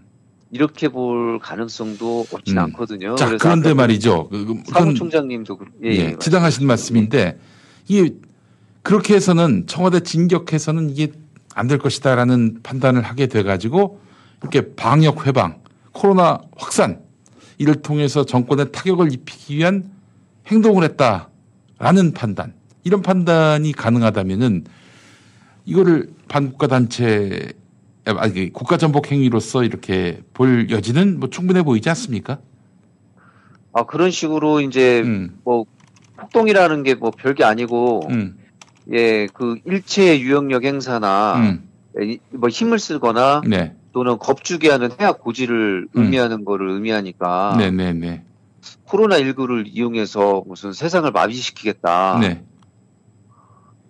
이렇게 0.51 0.89
볼 0.89 1.37
가능성도 1.39 2.25
없진 2.31 2.57
음. 2.57 2.63
않거든요. 2.65 3.15
자, 3.15 3.37
그런데 3.37 3.73
말이죠. 3.73 4.29
그- 4.29 4.45
그- 4.45 4.55
사무총장님도 4.71 5.57
그- 5.57 5.65
예, 5.83 5.89
예, 5.89 5.95
예, 6.11 6.15
지당하신 6.19 6.65
말씀인데 6.67 7.39
이게 7.87 8.15
그렇게 8.81 9.15
해서는 9.15 9.65
청와대 9.67 9.99
진격해서는 9.99 10.89
이게 10.91 11.11
안 11.59 11.67
될 11.67 11.77
것이다라는 11.77 12.61
판단을 12.63 13.01
하게 13.01 13.27
돼가지고 13.27 13.99
이렇게 14.41 14.73
방역 14.75 15.27
회방, 15.27 15.61
코로나 15.91 16.39
확산 16.57 17.01
이를 17.57 17.75
통해서 17.81 18.25
정권에 18.25 18.65
타격을 18.71 19.11
입히기 19.11 19.57
위한 19.57 19.91
행동을 20.47 20.83
했다라는 20.85 22.13
판단 22.15 22.53
이런 22.83 23.01
판단이 23.01 23.73
가능하다면은 23.73 24.63
이거를 25.65 26.09
반국가 26.29 26.67
단체 26.67 27.51
아니 28.05 28.51
국가 28.51 28.77
전복 28.77 29.11
행위로서 29.11 29.63
이렇게 29.63 30.21
볼 30.33 30.69
여지는 30.69 31.19
뭐 31.19 31.29
충분해 31.29 31.63
보이지 31.63 31.89
않습니까? 31.89 32.39
아 33.73 33.83
그런 33.83 34.09
식으로 34.09 34.61
이제 34.61 35.01
음. 35.01 35.37
뭐 35.43 35.65
폭동이라는 36.17 36.83
게 36.83 36.95
뭐 36.95 37.11
별게 37.11 37.43
아니고 37.43 38.07
예 38.91 39.27
그 39.33 39.59
일체의 39.65 40.21
유형력 40.21 40.63
행사나 40.63 41.35
음. 41.37 41.69
예, 41.99 42.05
이- 42.05 42.19
뭐 42.31 42.49
힘을 42.49 42.79
쓰거나 42.79 43.41
네. 43.45 43.75
또는 43.93 44.17
겁주게 44.17 44.69
하는 44.69 44.89
해악 44.99 45.21
고지를 45.21 45.87
의미하는 45.93 46.45
거를 46.45 46.69
의미하니까 46.69 47.55
네네네. 47.57 48.23
코로나 48.85 49.17
19를 49.19 49.63
이용해서 49.67 50.43
무슨 50.47 50.73
세상을 50.73 51.09
마비시키겠다. 51.11 52.19
네. 52.19 52.43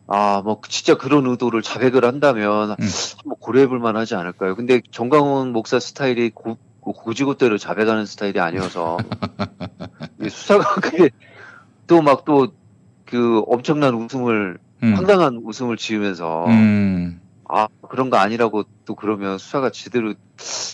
아, 0.07 0.41
뭐 0.43 0.59
진짜 0.67 0.95
그런 0.97 1.25
의도를 1.27 1.61
자백을 1.61 2.03
한다면 2.03 2.71
음. 2.71 2.75
한번 3.17 3.35
고려해볼 3.39 3.79
만하지 3.79 4.15
않을까요? 4.15 4.55
근데 4.55 4.81
정강훈 4.91 5.51
목사 5.51 5.79
스타일이 5.79 6.31
고, 6.31 6.57
고지고대로 6.81 7.57
자백하는 7.57 8.05
스타일이 8.05 8.39
아니어서 8.39 8.97
이 10.21 10.29
수사가 10.29 10.75
그게 10.81 11.09
또 11.87 12.01
막 12.01 12.25
또 12.25 12.47
그 13.05 13.41
엄청난 13.47 13.95
웃음을 13.95 14.59
음. 14.83 14.93
황당한 14.95 15.41
웃음을 15.43 15.77
지으면서 15.77 16.45
음. 16.47 17.19
아 17.47 17.67
그런 17.89 18.09
거 18.09 18.17
아니라고 18.17 18.63
또 18.85 18.95
그러면 18.95 19.37
수사가 19.37 19.71
제대로 19.71 20.13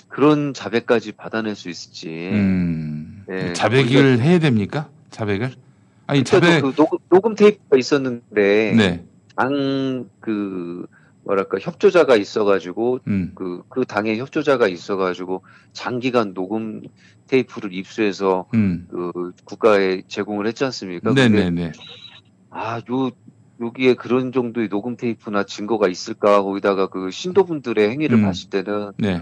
그런 0.10 0.54
자백까지 0.54 1.14
받아낼 1.14 1.56
수 1.56 1.70
있을지. 1.70 2.30
음. 2.32 3.26
예, 3.30 3.54
자백을 3.54 4.20
해야 4.20 4.40
됩니까? 4.40 4.90
자백을? 5.10 5.52
아니 6.08 6.24
자백 6.24 6.62
그 6.62 6.74
녹음, 6.74 6.98
녹음 7.10 7.36
테이프가 7.36 7.78
있었는데 7.78 8.74
네. 8.76 9.04
당그 9.36 10.86
뭐랄까 11.24 11.58
협조자가 11.60 12.16
있어가지고 12.16 13.00
음. 13.08 13.32
그그 13.34 13.86
당에 13.86 14.18
협조자가 14.18 14.68
있어가지고 14.68 15.44
장기간 15.74 16.34
녹음 16.34 16.84
테이프를 17.28 17.74
입수해서 17.74 18.46
음. 18.54 18.88
그 18.92 19.34
국가에 19.44 20.04
제공을 20.08 20.46
했지 20.46 20.64
않습니까? 20.66 21.14
네네네. 21.14 21.72
아, 22.52 22.78
요, 22.90 23.12
여기에 23.62 23.94
그런 23.96 24.32
정도의 24.32 24.70
녹음 24.70 24.98
테이프나 24.98 25.44
증거가 25.44 25.88
있을까? 25.88 26.42
거기다가 26.42 26.88
그 26.88 27.10
신도분들의 27.12 27.90
행위를 27.90 28.18
음. 28.20 28.24
봤을 28.24 28.50
때는, 28.50 28.92
네. 28.98 29.22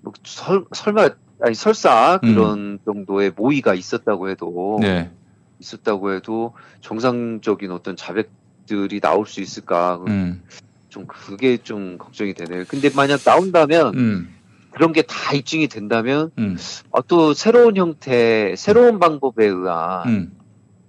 뭐 0.00 0.12
설, 0.24 0.64
설마, 0.72 1.10
아니, 1.40 1.54
설사 1.54 2.18
그런 2.18 2.78
정도의 2.84 3.32
모의가 3.36 3.74
있었다고 3.74 4.30
해도, 4.30 4.76
음. 4.76 4.80
네. 4.80 5.10
있었다고 5.60 6.12
해도 6.14 6.54
정상적인 6.80 7.70
어떤 7.70 7.94
자백들이 7.96 9.00
나올 9.00 9.26
수 9.26 9.40
있을까? 9.40 10.02
음. 10.08 10.42
좀 10.88 11.06
그게 11.06 11.56
좀 11.58 11.98
걱정이 11.98 12.34
되네요. 12.34 12.64
근데 12.68 12.90
만약 12.94 13.20
나온다면, 13.24 13.94
음. 13.96 14.34
그런 14.70 14.92
게 14.94 15.02
다 15.02 15.34
입증이 15.34 15.68
된다면, 15.68 16.30
음. 16.38 16.56
어, 16.90 17.02
또 17.02 17.34
새로운 17.34 17.76
형태, 17.76 18.54
새로운 18.56 18.98
방법에 18.98 19.44
의한, 19.46 20.08
음. 20.08 20.32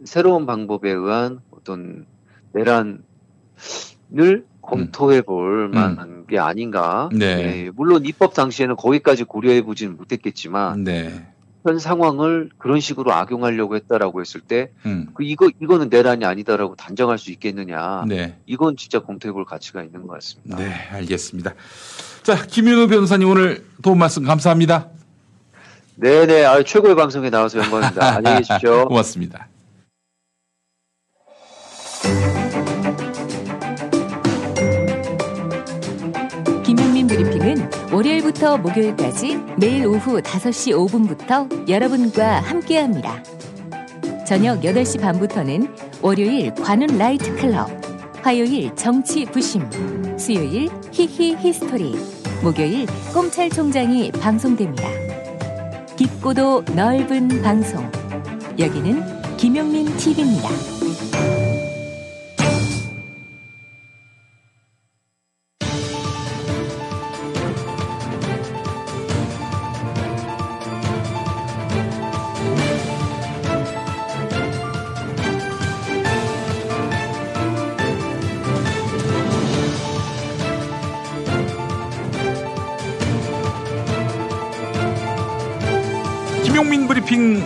새로운 0.06 0.45
방법에 0.45 0.90
의한 0.90 1.41
어떤 1.52 2.06
내란을 2.53 4.45
검토해 4.61 5.21
볼 5.21 5.69
만한 5.69 6.25
게 6.27 6.39
아닌가. 6.39 7.09
네. 7.11 7.65
예, 7.65 7.71
물론 7.75 8.05
입법 8.05 8.34
당시에는 8.34 8.75
거기까지 8.75 9.23
고려해 9.25 9.61
보지는 9.63 9.97
못했겠지만 9.97 10.84
네. 10.84 11.27
현 11.65 11.80
상황을 11.80 12.49
그런 12.57 12.80
식으로 12.80 13.13
악용하려고 13.13 13.75
했다라고 13.75 14.19
했을 14.21 14.41
때 14.41 14.71
음. 14.85 15.07
그 15.13 15.23
이거 15.23 15.49
이거는 15.61 15.89
내란이 15.89 16.25
아니다라고 16.25 16.75
단정할 16.75 17.17
수 17.17 17.31
있겠느냐. 17.31 18.05
네. 18.07 18.38
이건 18.45 18.75
진짜 18.75 18.99
검토해 18.99 19.31
볼 19.31 19.45
가치가 19.45 19.81
있는 19.84 20.05
것 20.05 20.13
같습니다. 20.13 20.57
네, 20.57 20.73
알겠습니다. 20.91 21.53
자, 22.23 22.45
김윤호 22.45 22.88
변호사님 22.88 23.30
오늘 23.30 23.65
도움 23.81 23.99
말씀 23.99 24.23
감사합니다. 24.23 24.89
네 25.95 26.25
네, 26.25 26.43
아, 26.43 26.61
최고의 26.63 26.95
방송에 26.95 27.30
나와서 27.30 27.59
영광입니다. 27.59 28.15
안녕히 28.15 28.38
계십시오. 28.39 28.88
고맙습니다. 28.89 29.47
월요일부터 38.34 38.57
목요일까지 38.57 39.38
매일 39.57 39.85
오후 39.85 40.22
5시 40.22 40.73
5분부터 40.73 41.69
여러분과 41.69 42.39
함께합니다. 42.41 43.23
저녁 44.26 44.61
8시 44.61 44.99
반부터는 44.99 45.68
월요일 46.01 46.53
관훈 46.55 46.97
라이트 46.97 47.35
클럽, 47.35 47.69
화요일 48.22 48.76
정치 48.76 49.26
부심, 49.26 49.69
수요일 50.18 50.69
히히 50.91 51.35
히스토리, 51.38 51.95
목요일 52.41 52.88
꼼찰 53.14 53.49
총장이 53.49 54.11
방송됩니다. 54.11 54.88
깊고도 55.95 56.64
넓은 56.76 57.41
방송. 57.41 57.89
여기는 58.57 59.38
김용민 59.38 59.85
TV입니다. 59.97 60.72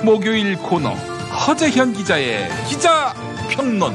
목요일 0.08 0.56
코너 0.56 0.92
허재현 0.92 1.92
기자의 1.92 2.48
기자 2.66 3.14
평론. 3.50 3.94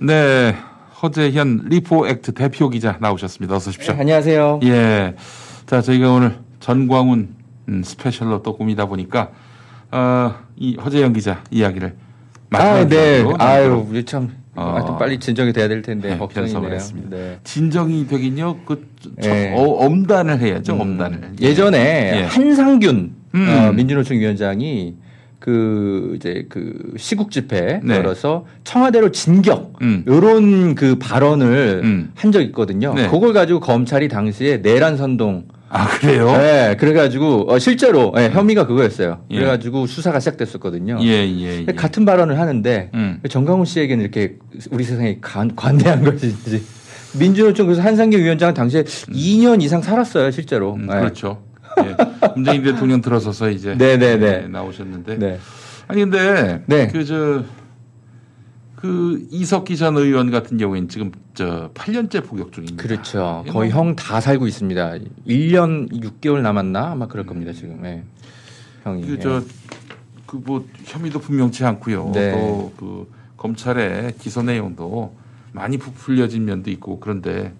네, 0.00 0.56
허재현 1.00 1.66
리포액트 1.66 2.34
대표 2.34 2.68
기자 2.68 2.96
나오셨습니다. 3.00 3.54
어서 3.54 3.70
오십시오. 3.70 3.94
네, 3.94 4.00
안녕하세요. 4.00 4.58
예, 4.64 5.14
자 5.66 5.80
저희가 5.80 6.10
오늘 6.10 6.36
전광훈 6.58 7.36
음, 7.68 7.82
스페셜로 7.84 8.42
또 8.42 8.56
꾸미다 8.56 8.86
보니까 8.86 9.30
어, 9.92 10.34
이 10.56 10.76
허재현 10.84 11.12
기자 11.12 11.44
이야기를 11.52 11.94
아, 12.50 12.84
네. 12.84 13.24
아유, 13.38 14.04
참 14.04 14.34
어. 14.54 14.72
하여튼 14.76 14.98
빨리 14.98 15.18
진정이 15.18 15.52
돼야 15.52 15.66
될 15.68 15.80
텐데 15.82 16.10
네, 16.10 16.18
걱정이네요. 16.18 16.78
네. 17.10 17.38
진정이 17.42 18.06
되긴요. 18.06 18.58
그 18.66 18.86
참, 19.20 19.32
네. 19.32 19.54
어, 19.56 19.62
엄단을 19.62 20.38
해야죠. 20.40 20.74
엄단을. 20.74 21.20
예. 21.40 21.46
예전에 21.48 22.12
예. 22.18 22.22
한상균 22.24 23.14
음. 23.34 23.48
어, 23.48 23.72
민주노총 23.72 24.18
위원장이 24.18 24.94
그 25.38 26.12
이제 26.16 26.46
그 26.48 26.94
시국 26.98 27.30
집회 27.30 27.80
네. 27.82 27.96
열어서 27.96 28.44
청와대로 28.62 29.10
진격 29.10 29.72
음. 29.82 30.04
요런 30.06 30.74
그 30.76 30.96
발언을 30.98 32.10
한 32.14 32.30
적 32.32 32.42
있거든요. 32.42 32.94
네. 32.94 33.08
그걸 33.08 33.32
가지고 33.32 33.58
검찰이 33.60 34.08
당시에 34.08 34.58
내란 34.58 34.96
선동 34.96 35.44
아 35.74 35.88
그래요? 35.88 36.30
네, 36.36 36.76
그래가지고 36.78 37.50
어, 37.50 37.58
실제로 37.58 38.12
예, 38.18 38.28
혐의가 38.28 38.66
그거였어요. 38.66 39.24
예. 39.30 39.36
그래가지고 39.36 39.86
수사가 39.86 40.20
시작됐었거든요. 40.20 40.98
예, 41.00 41.26
예, 41.26 41.64
예. 41.66 41.72
같은 41.72 42.04
발언을 42.04 42.38
하는데 42.38 42.90
음. 42.92 43.20
정강훈 43.26 43.64
씨에게는 43.64 44.04
이렇게 44.04 44.36
우리 44.70 44.84
세상에 44.84 45.16
관, 45.22 45.56
관대한 45.56 46.04
것인지 46.04 46.62
민주노총 47.18 47.66
그래서 47.66 47.80
한상규 47.80 48.18
위원장은 48.18 48.52
당시에 48.52 48.82
2년 48.82 49.62
이상 49.62 49.80
살았어요, 49.80 50.30
실제로. 50.30 50.76
네. 50.78 50.88
그렇죠. 50.88 51.42
예. 51.78 51.96
문재인 52.34 52.62
대통령 52.62 53.00
들어서서 53.00 53.48
이제 53.48 53.74
네네네. 53.74 54.26
예, 54.44 54.48
나오셨는데 54.48 55.18
네. 55.18 55.38
아니 55.88 56.02
근데 56.02 56.60
네. 56.66 56.88
그저 56.88 57.44
그 58.82 59.24
이석기 59.30 59.76
전 59.76 59.96
의원 59.96 60.32
같은 60.32 60.58
경우에는 60.58 60.88
지금 60.88 61.12
저 61.34 61.70
8년째服역 61.72 62.50
중입니다. 62.50 62.82
그렇죠. 62.82 63.44
예, 63.46 63.50
거의 63.50 63.70
뭐형다 63.70 64.20
살고 64.20 64.48
있습니다. 64.48 64.94
1년 65.28 65.88
6개월 65.92 66.40
남았나? 66.40 66.90
아마 66.90 67.06
그럴 67.06 67.24
겁니다, 67.24 67.52
지금. 67.52 67.80
예. 67.84 68.02
형이. 68.82 69.04
예. 69.04 69.06
그저 69.06 69.42
그 70.26 70.42
뭐 70.44 70.66
혐의도 70.84 71.20
분명치 71.20 71.64
않고요. 71.64 72.10
네. 72.12 72.32
또그 72.32 73.08
검찰의 73.36 74.14
기소 74.18 74.42
내용도 74.42 75.14
많이 75.52 75.76
부풀려진 75.76 76.44
면도 76.44 76.70
있고 76.70 76.98
그런데 76.98 77.52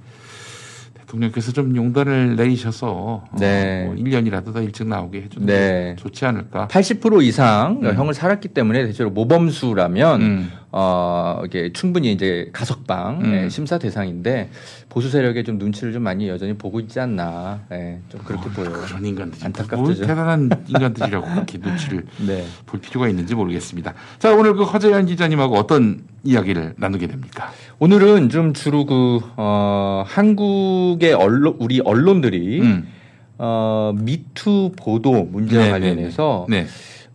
대통령께서 0.95 1.53
좀 1.53 1.77
용단을 1.77 2.37
내리셔서 2.37 3.25
네. 3.39 3.85
어, 3.85 3.93
뭐 3.93 3.95
1년이라도 4.03 4.53
더 4.55 4.63
일찍 4.63 4.89
나오게 4.89 5.23
해주는 5.23 5.47
네. 5.47 5.95
게 5.95 6.03
좋지 6.03 6.25
않을까. 6.25 6.67
80% 6.69 7.23
이상 7.23 7.81
음. 7.83 7.95
형을 7.95 8.15
살았기 8.15 8.49
때문에 8.49 8.87
대체로 8.87 9.11
모범수라면 9.11 10.23
음. 10.23 10.53
어 10.73 11.43
이게 11.45 11.73
충분히 11.73 12.13
이제 12.13 12.49
가석방 12.53 13.21
음. 13.21 13.35
예, 13.35 13.49
심사 13.49 13.79
대상인데 13.79 14.51
보수 14.89 15.11
세력의 15.11 15.45
좀 15.45 15.59
눈치를 15.59 15.93
좀 15.93 16.03
많이 16.03 16.29
여전히 16.29 16.55
보고 16.55 16.81
있지 16.81 16.99
않나 16.99 17.61
예, 17.73 17.99
좀 18.09 18.21
그렇게 18.25 18.49
보여요. 18.51 18.73
그런 18.87 19.05
인간들이 19.05 19.45
안타깝죠. 19.45 19.83
뭘 19.83 19.95
대단한 19.95 20.51
인간들이라고 20.69 21.27
그렇게 21.27 21.59
눈치를 21.59 22.05
네. 22.27 22.45
볼 22.67 22.81
필요가 22.81 23.09
있는지 23.09 23.35
모르겠습니다. 23.35 23.95
자 24.19 24.35
오늘 24.35 24.55
그 24.55 24.65
허재현 24.65 25.07
기자님하고 25.07 25.57
어떤 25.57 26.05
이야기를 26.25 26.75
나누게 26.77 27.07
됩니까? 27.07 27.53
오늘은 27.79 28.29
좀 28.29 28.55
주로 28.55 28.87
그, 28.87 29.21
어, 29.37 30.05
한국의 30.07 31.15
언론, 31.15 31.57
우리 31.59 31.81
언론들이, 31.81 32.61
음. 32.61 32.89
어, 33.39 33.93
미투 33.97 34.73
보도 34.77 35.25
문제와 35.25 35.65
네, 35.65 35.71
관련해서, 35.71 36.47
네. 36.49 36.67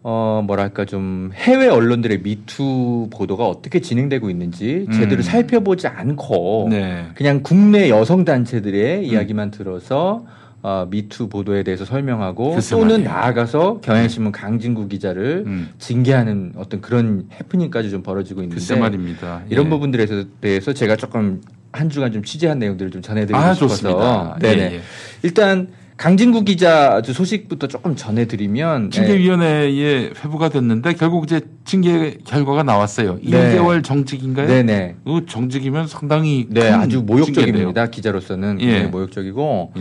어, 0.09 0.41
뭐랄까 0.47 0.85
좀 0.85 1.31
해외 1.33 1.67
언론들의 1.67 2.21
미투 2.21 3.09
보도가 3.11 3.45
어떻게 3.45 3.81
진행되고 3.81 4.29
있는지 4.29 4.85
음. 4.87 4.93
제대로 4.93 5.21
살펴보지 5.21 5.87
않고, 5.87 6.67
네. 6.69 7.07
그냥 7.13 7.41
국내 7.43 7.89
여성 7.89 8.23
단체들의 8.23 9.05
이야기만 9.05 9.51
들어서, 9.51 10.25
어, 10.61 10.87
미투 10.89 11.27
보도에 11.27 11.63
대해서 11.63 11.83
설명하고 11.83 12.53
글쎄 12.53 12.77
또는 12.77 13.03
말이에요. 13.03 13.09
나아가서 13.09 13.81
경향신문 13.81 14.31
강진구 14.31 14.87
기자를 14.87 15.43
음. 15.45 15.71
징계하는 15.77 16.53
어떤 16.55 16.79
그런 16.79 17.27
해프닝까지 17.33 17.89
좀 17.89 18.01
벌어지고 18.01 18.43
있는데 18.43 18.79
말입니다. 18.79 19.41
이런 19.49 19.65
예. 19.65 19.69
부분들에 19.69 20.07
대해서 20.39 20.71
제가 20.71 20.95
조금 20.95 21.41
한 21.73 21.89
주간 21.89 22.13
좀 22.13 22.23
취재한 22.23 22.59
내용들을 22.59 22.91
좀 22.91 23.01
전해드리고 23.01 23.37
아, 23.37 23.53
싶어서 23.53 23.75
좋습니다. 23.75 24.37
네네 24.39 24.61
예, 24.61 24.75
예. 24.75 24.81
일단 25.21 25.67
강진구 25.97 26.43
기자 26.43 27.01
소식부터 27.03 27.67
조금 27.67 27.95
전해드리면 27.95 28.91
네. 28.91 28.95
징계위원회에 28.95 30.11
회부가 30.23 30.49
됐는데 30.49 30.93
결국 30.93 31.23
이제 31.23 31.41
징계 31.65 32.17
결과가 32.23 32.61
나왔어요. 32.61 33.19
네. 33.23 33.57
1개월 33.57 33.83
정직인가요? 33.83 34.47
네네. 34.47 34.95
그 35.03 35.25
정직이면 35.27 35.87
상당히 35.87 36.45
네, 36.49 36.61
큰 36.61 36.73
아주 36.75 37.01
모욕적입니다. 37.01 37.57
징계인데요. 37.57 37.89
기자로서는 37.89 38.61
예. 38.61 38.83
네, 38.83 38.87
모욕적이고 38.87 39.73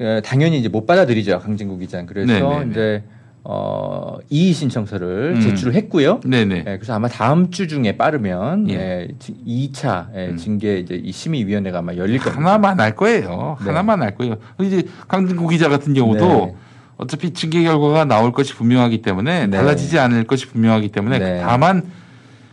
에, 0.00 0.20
당연히 0.20 0.58
이제 0.58 0.68
못 0.68 0.86
받아들이죠 0.86 1.38
강진구 1.38 1.78
기자는 1.78 2.04
그래서 2.04 2.32
네네네. 2.32 2.70
이제 2.70 3.02
어, 3.44 4.18
이의 4.30 4.52
신청서를 4.52 5.34
음. 5.36 5.40
제출을 5.40 5.74
했고요. 5.74 6.20
네네. 6.24 6.58
예, 6.58 6.76
그래서 6.76 6.94
아마 6.94 7.08
다음 7.08 7.50
주 7.50 7.66
중에 7.66 7.96
빠르면 7.96 8.70
예. 8.70 8.74
예. 8.74 9.08
2차 9.18 10.08
예, 10.14 10.36
징계 10.36 10.78
이제 10.78 10.94
이 10.94 11.10
심의위원회가 11.10 11.78
아마 11.78 11.96
열릴 11.96 12.18
겁니다. 12.18 12.40
하나만 12.40 12.78
할 12.78 12.94
거예요. 12.94 13.56
네. 13.60 13.66
하나만 13.66 14.02
할 14.02 14.14
거예요. 14.14 14.36
이제 14.60 14.84
강진구 15.08 15.48
기자 15.48 15.68
같은 15.68 15.92
경우도 15.92 16.26
네. 16.26 16.54
어차피 16.98 17.32
징계 17.32 17.64
결과가 17.64 18.04
나올 18.04 18.32
것이 18.32 18.54
분명하기 18.54 19.02
때문에 19.02 19.48
네. 19.48 19.56
달라지지 19.56 19.98
않을 19.98 20.24
것이 20.24 20.46
분명하기 20.46 20.88
때문에 20.88 21.18
네. 21.18 21.40
다만 21.40 21.82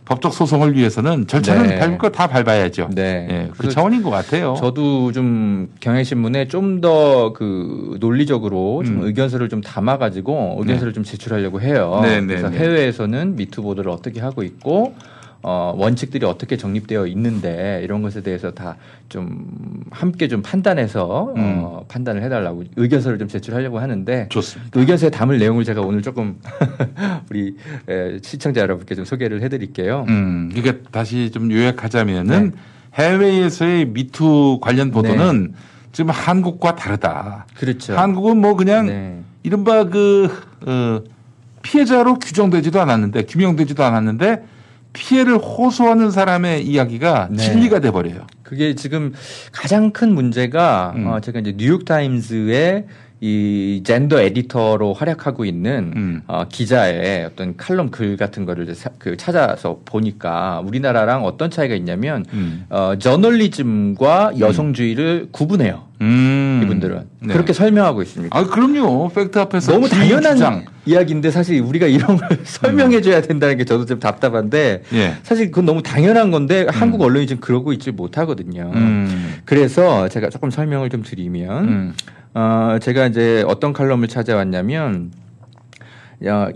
법적 0.04 0.32
소송을 0.34 0.74
위해서는 0.76 1.26
절차는 1.26 1.68
네. 1.68 1.78
밟을 1.78 1.98
거 1.98 2.08
다 2.10 2.26
밟아야죠. 2.26 2.90
네. 2.94 3.28
예, 3.30 3.50
그 3.56 3.68
차원인 3.68 4.02
것 4.02 4.10
같아요. 4.10 4.54
저도 4.58 5.12
좀 5.12 5.68
경향신문에 5.80 6.48
좀 6.48 6.80
더 6.80 7.32
그 7.34 7.96
논리적으로 8.00 8.82
좀 8.84 9.00
음. 9.02 9.06
의견서를 9.06 9.48
좀 9.48 9.60
담아가지고 9.60 10.56
의견서를 10.60 10.92
좀 10.92 11.04
제출하려고 11.04 11.60
해요. 11.60 12.00
네, 12.02 12.20
네, 12.20 12.26
그래서 12.26 12.48
네. 12.50 12.58
해외에서는 12.58 13.36
미투 13.36 13.62
보도를 13.62 13.90
어떻게 13.90 14.20
하고 14.20 14.42
있고 14.42 14.94
어, 15.42 15.74
원칙들이 15.76 16.26
어떻게 16.26 16.56
정립되어 16.56 17.06
있는데 17.06 17.80
이런 17.82 18.02
것에 18.02 18.22
대해서 18.22 18.50
다 18.52 18.76
좀 19.10 19.44
함께 19.90 20.28
좀 20.28 20.40
판단해서 20.40 21.34
음. 21.36 21.60
어, 21.64 21.84
판단을 21.88 22.22
해달라고 22.22 22.64
의견서를 22.76 23.18
좀 23.18 23.28
제출하려고 23.28 23.80
하는데 23.80 24.28
좋습니다. 24.30 24.70
그 24.72 24.80
의견서에 24.80 25.10
담을 25.10 25.38
내용을 25.38 25.64
제가 25.64 25.82
오늘 25.82 26.00
조금 26.00 26.38
우리 27.28 27.56
에, 27.88 28.18
시청자 28.22 28.60
여러분께 28.62 28.94
좀 28.94 29.04
소개를 29.04 29.42
해드릴게요. 29.42 30.06
음, 30.08 30.50
그러니까 30.54 30.88
다시 30.92 31.30
좀 31.32 31.50
요약하자면은 31.50 32.52
해외에서의 32.94 33.86
미투 33.86 34.60
관련 34.62 34.92
보도는 34.92 35.54
지금 35.92 36.10
한국과 36.10 36.76
다르다. 36.76 37.46
그렇죠. 37.56 37.96
한국은 37.96 38.40
뭐 38.40 38.54
그냥 38.54 38.86
네. 38.86 39.20
이른바 39.42 39.84
그 39.84 40.28
어, 40.66 41.00
피해자로 41.62 42.20
규정되지도 42.20 42.80
않았는데 42.80 43.24
규명되지도 43.24 43.82
않았는데 43.82 44.44
피해를 44.92 45.36
호소하는 45.38 46.10
사람의 46.10 46.66
이야기가 46.66 47.28
네. 47.30 47.36
진리가 47.38 47.80
돼 47.80 47.90
버려요. 47.90 48.26
그게 48.42 48.74
지금 48.74 49.12
가장 49.52 49.92
큰 49.92 50.12
문제가 50.14 50.92
음. 50.96 51.06
어, 51.06 51.20
제가 51.20 51.38
이제 51.40 51.54
뉴욕 51.56 51.84
타임즈의 51.84 52.86
이 53.22 53.82
젠더 53.84 54.18
에디터로 54.18 54.94
활약하고 54.94 55.44
있는 55.44 55.92
음. 55.94 56.22
어, 56.26 56.44
기자의 56.48 57.26
어떤 57.26 57.54
칼럼 57.56 57.90
글 57.90 58.16
같은 58.16 58.46
거를 58.46 58.74
사- 58.74 58.88
그 58.98 59.16
찾아서 59.18 59.80
보니까 59.84 60.62
우리나라랑 60.66 61.24
어떤 61.26 61.50
차이가 61.50 61.74
있냐면 61.74 62.24
음. 62.32 62.64
어, 62.70 62.94
저널리즘과 62.98 64.32
여성주의를 64.38 65.28
구분해요. 65.32 65.82
음. 66.60 66.64
이분들은 66.64 67.02
네. 67.20 67.32
그렇게 67.32 67.52
설명하고 67.52 68.02
있습니다. 68.02 68.36
아 68.36 68.44
그럼요. 68.44 69.08
팩트 69.08 69.38
앞에서 69.38 69.72
너무 69.72 69.88
당연한 69.88 70.36
주장. 70.36 70.64
이야기인데 70.86 71.30
사실 71.30 71.60
우리가 71.60 71.86
이런 71.86 72.16
걸 72.16 72.28
설명해 72.44 73.00
줘야 73.00 73.20
된다는 73.20 73.56
게 73.56 73.64
저도 73.64 73.86
좀 73.86 73.98
답답한데 74.00 74.82
예. 74.92 75.16
사실 75.22 75.50
그건 75.50 75.66
너무 75.66 75.82
당연한 75.82 76.30
건데 76.30 76.66
한국 76.70 77.02
언론이 77.02 77.26
지금 77.26 77.40
그러고 77.40 77.72
있지 77.72 77.90
못하거든요. 77.90 78.72
음. 78.74 79.34
그래서 79.44 80.08
제가 80.08 80.28
조금 80.30 80.50
설명을 80.50 80.90
좀 80.90 81.02
드리면 81.02 81.64
음. 81.68 81.94
어, 82.34 82.78
제가 82.80 83.06
이제 83.06 83.44
어떤 83.46 83.72
칼럼을 83.72 84.08
찾아왔냐면 84.08 85.12
어, 86.26 86.48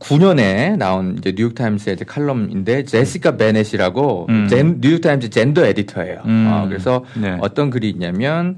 2019년에 0.00 0.76
나온 0.76 1.16
이제 1.18 1.32
뉴욕타임스의 1.36 1.94
이제 1.96 2.04
칼럼인데 2.04 2.84
제시카 2.84 3.36
베넷이라고 3.36 4.26
음. 4.28 4.48
젠- 4.48 4.78
뉴욕타임스 4.80 5.30
젠더 5.30 5.64
에디터예요. 5.66 6.22
음. 6.24 6.48
어, 6.50 6.66
그래서 6.68 7.04
네. 7.20 7.36
어떤 7.40 7.70
글이 7.70 7.88
있냐면 7.90 8.56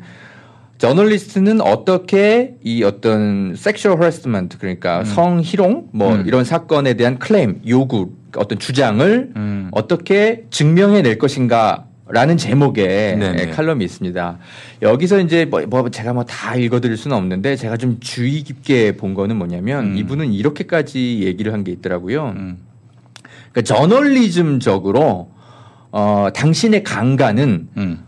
저널리스트는 0.78 1.60
어떻게 1.60 2.55
이 2.64 2.82
어떤 2.82 3.55
sexual 3.55 3.99
harassment 3.99 4.59
그러니까 4.59 5.05
성희롱 5.05 5.89
뭐 5.93 6.14
음. 6.14 6.24
이런 6.27 6.44
사건에 6.44 6.94
대한 6.94 7.19
클레임 7.19 7.60
요구 7.69 8.10
어떤 8.36 8.59
주장을 8.59 9.31
음. 9.36 9.69
어떻게 9.73 10.44
증명해 10.51 11.02
낼 11.02 11.19
것인가 11.19 11.85
라는 12.09 12.37
제목의 12.37 13.16
네네. 13.16 13.37
예, 13.41 13.47
칼럼이 13.51 13.85
있습니다. 13.85 14.39
여기서 14.83 15.20
이제 15.20 15.45
뭐, 15.45 15.62
뭐 15.69 15.89
제가 15.89 16.12
뭐 16.12 16.24
다 16.24 16.57
읽어드릴 16.57 16.97
수는 16.97 17.16
없는데 17.16 17.57
제가 17.57 17.77
좀 17.77 17.99
주의 18.01 18.43
깊게 18.43 18.97
본 18.97 19.15
거는 19.15 19.37
뭐냐면 19.37 19.93
음. 19.93 19.97
이분은 19.97 20.33
이렇게까지 20.33 21.20
얘기를 21.23 21.53
한 21.53 21.62
게 21.65 21.70
있더라고요. 21.73 22.35
음. 22.37 22.59
그러니까 23.53 23.62
저널리즘적으로 23.74 25.31
어, 25.93 26.29
당신의 26.35 26.83
강간은 26.85 27.69
음. 27.77 27.99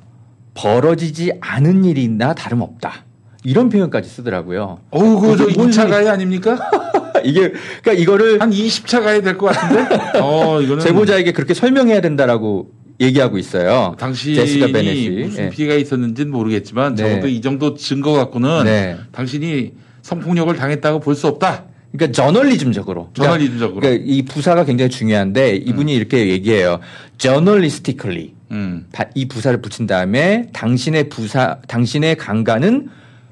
벌어지지 0.54 1.32
않은 1.40 1.84
일이나 1.84 2.34
다름없다. 2.34 3.04
이런 3.44 3.68
표현까지 3.68 4.08
쓰더라고요. 4.08 4.78
어우, 4.90 5.20
그저 5.20 5.44
뭔 5.56 5.70
2차 5.70 5.72
소리- 5.82 5.90
가해 5.90 6.08
아닙니까? 6.08 6.58
이게 7.24 7.52
그러니까 7.82 7.92
이거를 7.92 8.40
한 8.40 8.50
20차 8.50 9.02
가야 9.02 9.20
될 9.20 9.36
것 9.38 9.46
같은데. 9.54 9.94
어, 10.20 10.60
이거는 10.62 10.82
제보자에게 10.84 11.32
그렇게 11.32 11.54
설명해야 11.54 12.00
된다라고 12.00 12.70
얘기하고 13.00 13.38
있어요. 13.38 13.94
당신이 13.98 14.36
제시카 14.36 14.66
베넷이. 14.68 15.08
무슨 15.24 15.44
예. 15.46 15.50
피해가 15.50 15.74
있었는지는 15.74 16.30
모르겠지만 16.30 16.94
네. 16.94 17.02
적어도 17.08 17.28
이 17.28 17.40
정도 17.40 17.74
증거 17.74 18.12
갖고는 18.12 18.64
네. 18.64 18.96
당신이 19.12 19.72
성폭력을 20.02 20.54
당했다고 20.54 21.00
볼 21.00 21.14
수 21.14 21.26
없다. 21.26 21.64
그러니까 21.92 22.12
저널리즘적으로. 22.12 23.10
그러니까- 23.14 23.24
저널리즘적으로. 23.24 23.80
그러니까 23.80 24.04
이 24.06 24.22
부사가 24.22 24.64
굉장히 24.64 24.90
중요한데 24.90 25.56
이분이 25.56 25.94
이렇게 25.94 26.28
얘기해요. 26.28 26.80
journalistically. 27.18 28.32
음. 28.52 28.86
바- 28.92 29.06
이 29.14 29.26
부사를 29.26 29.60
붙인 29.60 29.86
다음에 29.86 30.48
당신의 30.52 31.08
부사, 31.08 31.58
당신의 31.66 32.16
강간은 32.16 32.88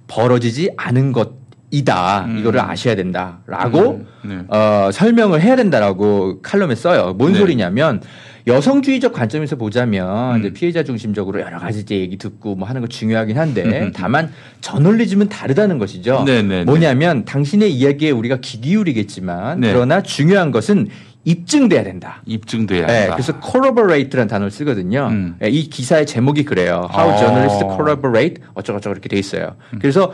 벌어지지 0.08 0.70
않은 0.76 1.12
것이다. 1.12 2.24
음. 2.26 2.38
이거를 2.38 2.60
아셔야 2.60 2.94
된다 2.96 3.40
라고 3.46 4.04
음. 4.24 4.46
네. 4.48 4.56
어, 4.56 4.90
설명을 4.92 5.40
해야 5.40 5.56
된다라고 5.56 6.40
칼럼에 6.42 6.74
써요. 6.74 7.14
뭔 7.16 7.32
네. 7.32 7.38
소리냐면 7.38 8.00
여성주의적 8.46 9.12
관점에서 9.12 9.56
보자면 9.56 10.36
음. 10.36 10.40
이제 10.40 10.52
피해자 10.52 10.82
중심적으로 10.82 11.40
여러 11.40 11.58
가지 11.58 11.80
이제 11.80 11.98
얘기 11.98 12.16
듣고 12.18 12.54
뭐 12.54 12.68
하는 12.68 12.80
거 12.80 12.86
중요하긴 12.86 13.38
한데 13.38 13.62
음. 13.62 13.92
다만 13.94 14.32
저널리즘은 14.60 15.28
다르다는 15.28 15.78
것이죠. 15.78 16.24
네, 16.26 16.42
네, 16.42 16.58
네. 16.58 16.64
뭐냐면 16.64 17.24
당신의 17.24 17.72
이야기에 17.72 18.10
우리가 18.10 18.38
귀 18.40 18.60
기울이겠지만 18.60 19.60
네. 19.60 19.72
그러나 19.72 20.02
중요한 20.02 20.50
것은 20.50 20.88
입증돼야 21.24 21.84
된다. 21.84 22.20
입증돼야 22.26 22.86
네, 22.86 22.98
한다. 23.00 23.14
그래서 23.14 23.40
corroborate라는 23.40 24.28
단어를 24.28 24.50
쓰거든요. 24.50 25.08
음. 25.08 25.36
네, 25.38 25.48
이 25.50 25.68
기사의 25.68 26.06
제목이 26.06 26.44
그래요. 26.44 26.88
How 26.92 27.10
어. 27.10 27.12
음. 27.12 27.18
journalists 27.18 27.64
corroborate 27.76 28.42
어쩌고저쩌고 28.54 28.94
이렇게 28.94 29.08
돼 29.08 29.18
있어요. 29.18 29.54
그래서 29.80 30.12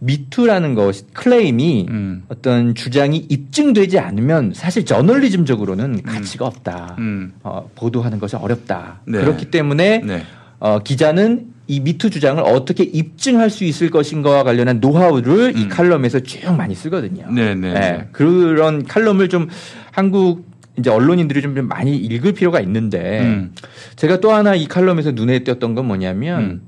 미투라는 0.00 0.74
것 0.74 1.12
클레임이 1.12 1.86
음. 1.90 2.22
어떤 2.28 2.74
주장이 2.74 3.18
입증되지 3.28 3.98
않으면 3.98 4.52
사실 4.54 4.84
저널리즘적으로는 4.84 6.02
가치가 6.02 6.46
없다. 6.46 6.96
음. 6.98 7.32
어, 7.42 7.70
보도하는 7.74 8.18
것이 8.18 8.36
어렵다. 8.36 9.00
네. 9.06 9.20
그렇기 9.20 9.50
때문에 9.50 9.98
네. 9.98 10.22
어, 10.58 10.78
기자는 10.80 11.46
이 11.66 11.80
미투 11.80 12.10
주장을 12.10 12.42
어떻게 12.42 12.82
입증할 12.82 13.48
수 13.50 13.64
있을 13.64 13.90
것인가와 13.90 14.42
관련한 14.42 14.80
노하우를 14.80 15.56
이 15.56 15.68
칼럼에서 15.68 16.20
쭉 16.20 16.52
많이 16.56 16.74
쓰거든요. 16.74 17.26
음. 17.28 17.34
네, 17.34 17.54
네. 17.54 17.72
네, 17.72 18.08
그런 18.10 18.84
칼럼을 18.84 19.28
좀 19.28 19.48
한국 19.92 20.50
이제 20.78 20.88
언론인들이 20.90 21.42
좀 21.42 21.54
많이 21.68 21.96
읽을 21.96 22.32
필요가 22.32 22.60
있는데 22.60 23.20
음. 23.20 23.52
제가 23.96 24.20
또 24.20 24.32
하나 24.32 24.54
이 24.54 24.66
칼럼에서 24.66 25.12
눈에 25.12 25.44
띄었던 25.44 25.74
건 25.74 25.86
뭐냐면 25.86 26.40
음. 26.40 26.62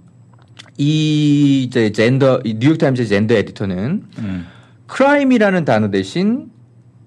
이 0.87 1.63
이제 1.63 1.93
젠더 1.93 2.41
이 2.45 2.55
뉴욕 2.59 2.77
타임즈 2.77 3.07
젠더 3.07 3.35
에디터는 3.35 4.03
음. 4.19 4.47
crime이라는 4.89 5.65
단어 5.65 5.91
대신 5.91 6.47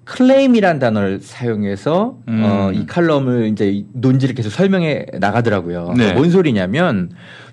클레임이라는 0.04 0.78
단어를 0.80 1.20
사용해서 1.20 2.16
음. 2.28 2.42
어, 2.44 2.70
이 2.72 2.86
칼럼을 2.86 3.48
이제 3.48 3.68
이 3.70 3.84
논지를 3.92 4.34
계속 4.34 4.50
설명해 4.50 5.06
나가더라고요. 5.20 5.94
네. 5.96 6.12
뭔 6.14 6.30
소리냐면 6.30 7.10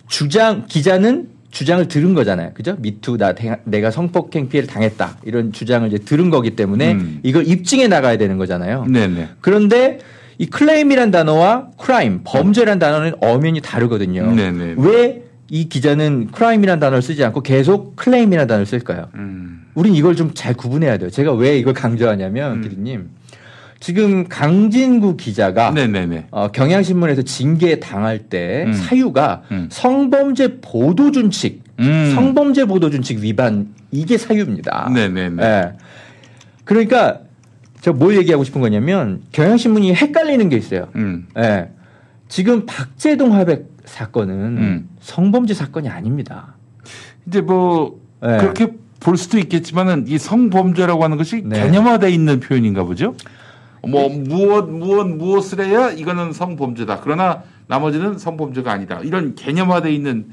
주장 0.07 0.65
기자는 0.67 1.29
주장을 1.51 1.85
들은 1.87 2.13
거잖아요. 2.13 2.51
그죠? 2.53 2.75
미투 2.79 3.17
나 3.17 3.33
대- 3.33 3.59
내가 3.65 3.91
성폭행 3.91 4.49
피해를 4.49 4.67
당했다. 4.67 5.17
이런 5.25 5.51
주장을 5.51 5.87
이제 5.87 5.97
들은 5.97 6.29
거기 6.29 6.51
때문에 6.51 6.93
음. 6.93 7.19
이걸 7.23 7.45
입증해 7.47 7.87
나가야 7.87 8.17
되는 8.17 8.37
거잖아요. 8.37 8.85
네네. 8.85 9.29
그런데 9.41 9.99
이 10.37 10.45
클레임이란 10.45 11.11
단어와 11.11 11.69
crime, 11.79 12.21
범죄란 12.23 12.79
단어는 12.79 13.13
엄연히 13.21 13.61
다르거든요. 13.61 14.31
네네. 14.31 14.75
왜 14.77 15.22
이 15.53 15.69
기자는 15.69 16.29
crime이란 16.31 16.79
단어를 16.79 17.03
쓰지 17.03 17.23
않고 17.23 17.41
계속 17.41 17.95
클레임이란 17.95 18.47
단어를 18.47 18.65
쓸까요? 18.65 19.09
음. 19.13 19.67
우린 19.75 19.93
이걸 19.93 20.15
좀 20.15 20.31
잘 20.33 20.55
구분해야 20.55 20.97
돼요. 20.97 21.11
제가 21.11 21.31
왜 21.33 21.59
이걸 21.59 21.75
강조하냐면, 21.75 22.53
음. 22.53 22.61
기리님. 22.61 23.09
지금 23.79 24.27
강진구 24.27 25.15
기자가 25.17 25.69
네네네. 25.69 26.29
어, 26.31 26.47
경향신문에서 26.51 27.21
징계 27.21 27.79
당할 27.79 28.17
때 28.17 28.63
음. 28.65 28.73
사유가 28.73 29.43
음. 29.51 29.67
성범죄 29.69 30.59
보도 30.61 31.11
준칙, 31.11 31.61
음. 31.79 32.13
성범죄 32.15 32.65
보도 32.65 32.89
준칙 32.89 33.19
위반 33.19 33.67
이게 33.91 34.17
사유입니다. 34.17 34.89
네네네. 34.91 35.43
예. 35.43 35.73
그러니까 36.63 37.19
제가 37.81 37.95
뭘 37.95 38.17
얘기하고 38.17 38.43
싶은 38.43 38.59
거냐면 38.59 39.21
경향신문이 39.33 39.93
헷갈리는 39.93 40.49
게 40.49 40.57
있어요. 40.57 40.87
음. 40.95 41.27
예. 41.37 41.67
지금 42.27 42.65
박재동 42.65 43.35
화백 43.35 43.72
사건은 43.85 44.33
음. 44.57 44.89
성범죄 44.99 45.53
사건이 45.53 45.89
아닙니다. 45.89 46.55
이제 47.27 47.41
뭐 47.41 47.99
네. 48.21 48.37
그렇게 48.37 48.73
볼 48.99 49.17
수도 49.17 49.37
있겠지만은 49.37 50.05
이 50.07 50.17
성범죄라고 50.17 51.03
하는 51.03 51.17
것이 51.17 51.43
네. 51.45 51.61
개념화돼 51.61 52.09
있는 52.09 52.39
표현인가 52.39 52.83
보죠. 52.83 53.15
뭐 53.85 54.07
무엇 54.07 54.69
무엇 54.69 55.07
무엇을 55.07 55.65
해야 55.65 55.91
이거는 55.91 56.31
성범죄다. 56.31 57.01
그러나 57.01 57.43
나머지는 57.67 58.17
성범죄가 58.17 58.71
아니다. 58.71 58.99
이런 59.03 59.35
개념화돼 59.35 59.93
있는 59.93 60.27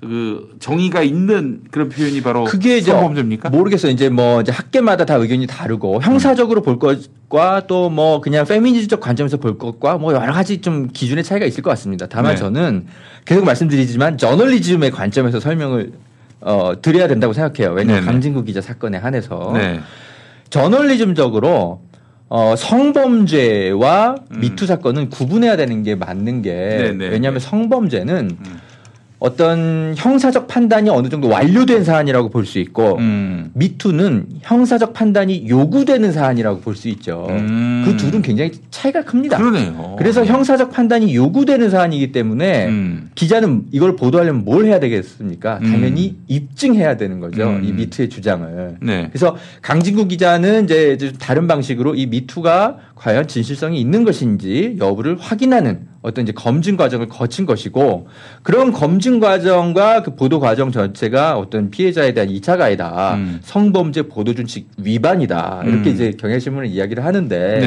그 0.00 0.56
정의가 0.60 1.02
있는 1.02 1.62
그런 1.72 1.88
표현이 1.88 2.20
바로 2.22 2.44
그게 2.44 2.78
이제 2.78 2.92
성범죄입니까? 2.92 3.50
모르겠어요. 3.50 3.90
이제 3.90 4.08
뭐 4.08 4.40
이제 4.40 4.52
학계마다 4.52 5.04
다 5.04 5.14
의견이 5.16 5.46
다르고 5.48 6.02
형사적으로 6.02 6.62
볼 6.62 6.78
것과 6.78 7.66
또 7.66 7.90
뭐 7.90 8.20
그냥 8.20 8.44
페미니즘적 8.46 9.00
관점에서 9.00 9.38
볼 9.38 9.58
것과 9.58 9.98
뭐 9.98 10.12
여러 10.14 10.32
가지 10.32 10.60
좀 10.60 10.88
기준의 10.92 11.24
차이가 11.24 11.46
있을 11.46 11.62
것 11.64 11.70
같습니다. 11.70 12.06
다만 12.08 12.34
네. 12.34 12.36
저는 12.36 12.86
계속 13.24 13.44
말씀드리지만 13.44 14.18
저널리즘의 14.18 14.92
관점에서 14.92 15.40
설명을 15.40 15.92
어, 16.40 16.74
드려야 16.80 17.08
된다고 17.08 17.32
생각해요. 17.32 17.74
왜냐하면 17.74 18.02
네네. 18.04 18.12
강진구 18.12 18.44
기자 18.44 18.60
사건에 18.60 18.98
한해서 18.98 19.52
네. 19.54 19.80
저널리즘적으로 20.50 21.80
어, 22.28 22.54
성범죄와 22.56 24.14
음. 24.30 24.40
미투 24.40 24.66
사건은 24.66 25.08
구분해야 25.10 25.56
되는 25.56 25.82
게 25.82 25.94
맞는 25.94 26.42
게 26.42 26.52
네네. 26.52 27.08
왜냐하면 27.08 27.40
성범죄는 27.40 28.36
어떤 29.20 29.94
형사적 29.96 30.46
판단이 30.46 30.88
어느 30.90 31.08
정도 31.08 31.28
완료된 31.28 31.82
사안이라고 31.82 32.28
볼 32.30 32.46
수 32.46 32.58
있고 32.60 32.96
음. 32.98 33.50
미투는 33.54 34.26
형사적 34.42 34.92
판단이 34.94 35.48
요구되는 35.48 36.12
사안이라고 36.12 36.60
볼 36.60 36.76
수 36.76 36.88
있죠. 36.90 37.26
그 37.84 37.96
둘은 37.96 38.22
굉장히 38.22 38.52
차이가 38.70 39.02
큽니다. 39.02 39.36
음. 39.38 39.50
그러네요. 39.50 39.96
그래서 39.98 40.24
형사적 40.24 40.70
판단이 40.70 41.14
요구되는 41.16 41.68
사안이기 41.68 42.12
때문에 42.12 42.66
음. 42.68 43.10
기자는 43.16 43.64
이걸 43.72 43.96
보도하려면 43.96 44.44
뭘 44.44 44.66
해야 44.66 44.78
되겠습니까? 44.78 45.58
당연히 45.58 46.16
입증해야 46.28 46.96
되는 46.96 47.18
거죠. 47.18 47.48
음. 47.48 47.64
이 47.64 47.72
미투의 47.72 48.08
주장을. 48.08 48.76
네. 48.80 49.08
그래서 49.10 49.36
강진구 49.62 50.06
기자는 50.08 50.64
이제 50.64 50.96
좀 50.96 51.12
다른 51.18 51.48
방식으로 51.48 51.96
이 51.96 52.06
미투가 52.06 52.76
과연 52.98 53.28
진실성이 53.28 53.80
있는 53.80 54.04
것인지 54.04 54.76
여부를 54.78 55.16
확인하는 55.18 55.86
어떤 56.02 56.24
이제 56.24 56.32
검증 56.32 56.76
과정을 56.76 57.08
거친 57.08 57.46
것이고 57.46 58.08
그런 58.42 58.72
검증 58.72 59.20
과정과 59.20 60.02
그 60.02 60.14
보도 60.16 60.40
과정 60.40 60.72
전체가 60.72 61.38
어떤 61.38 61.70
피해자에 61.70 62.12
대한 62.12 62.28
2차 62.28 62.58
가해다. 62.58 63.14
음. 63.14 63.40
성범죄 63.42 64.02
보도 64.02 64.34
준칙 64.34 64.68
위반이다. 64.78 65.62
이렇게 65.66 65.90
음. 65.90 65.94
이제 65.94 66.12
경향신문은 66.18 66.68
이야기를 66.68 67.04
하는데 67.04 67.60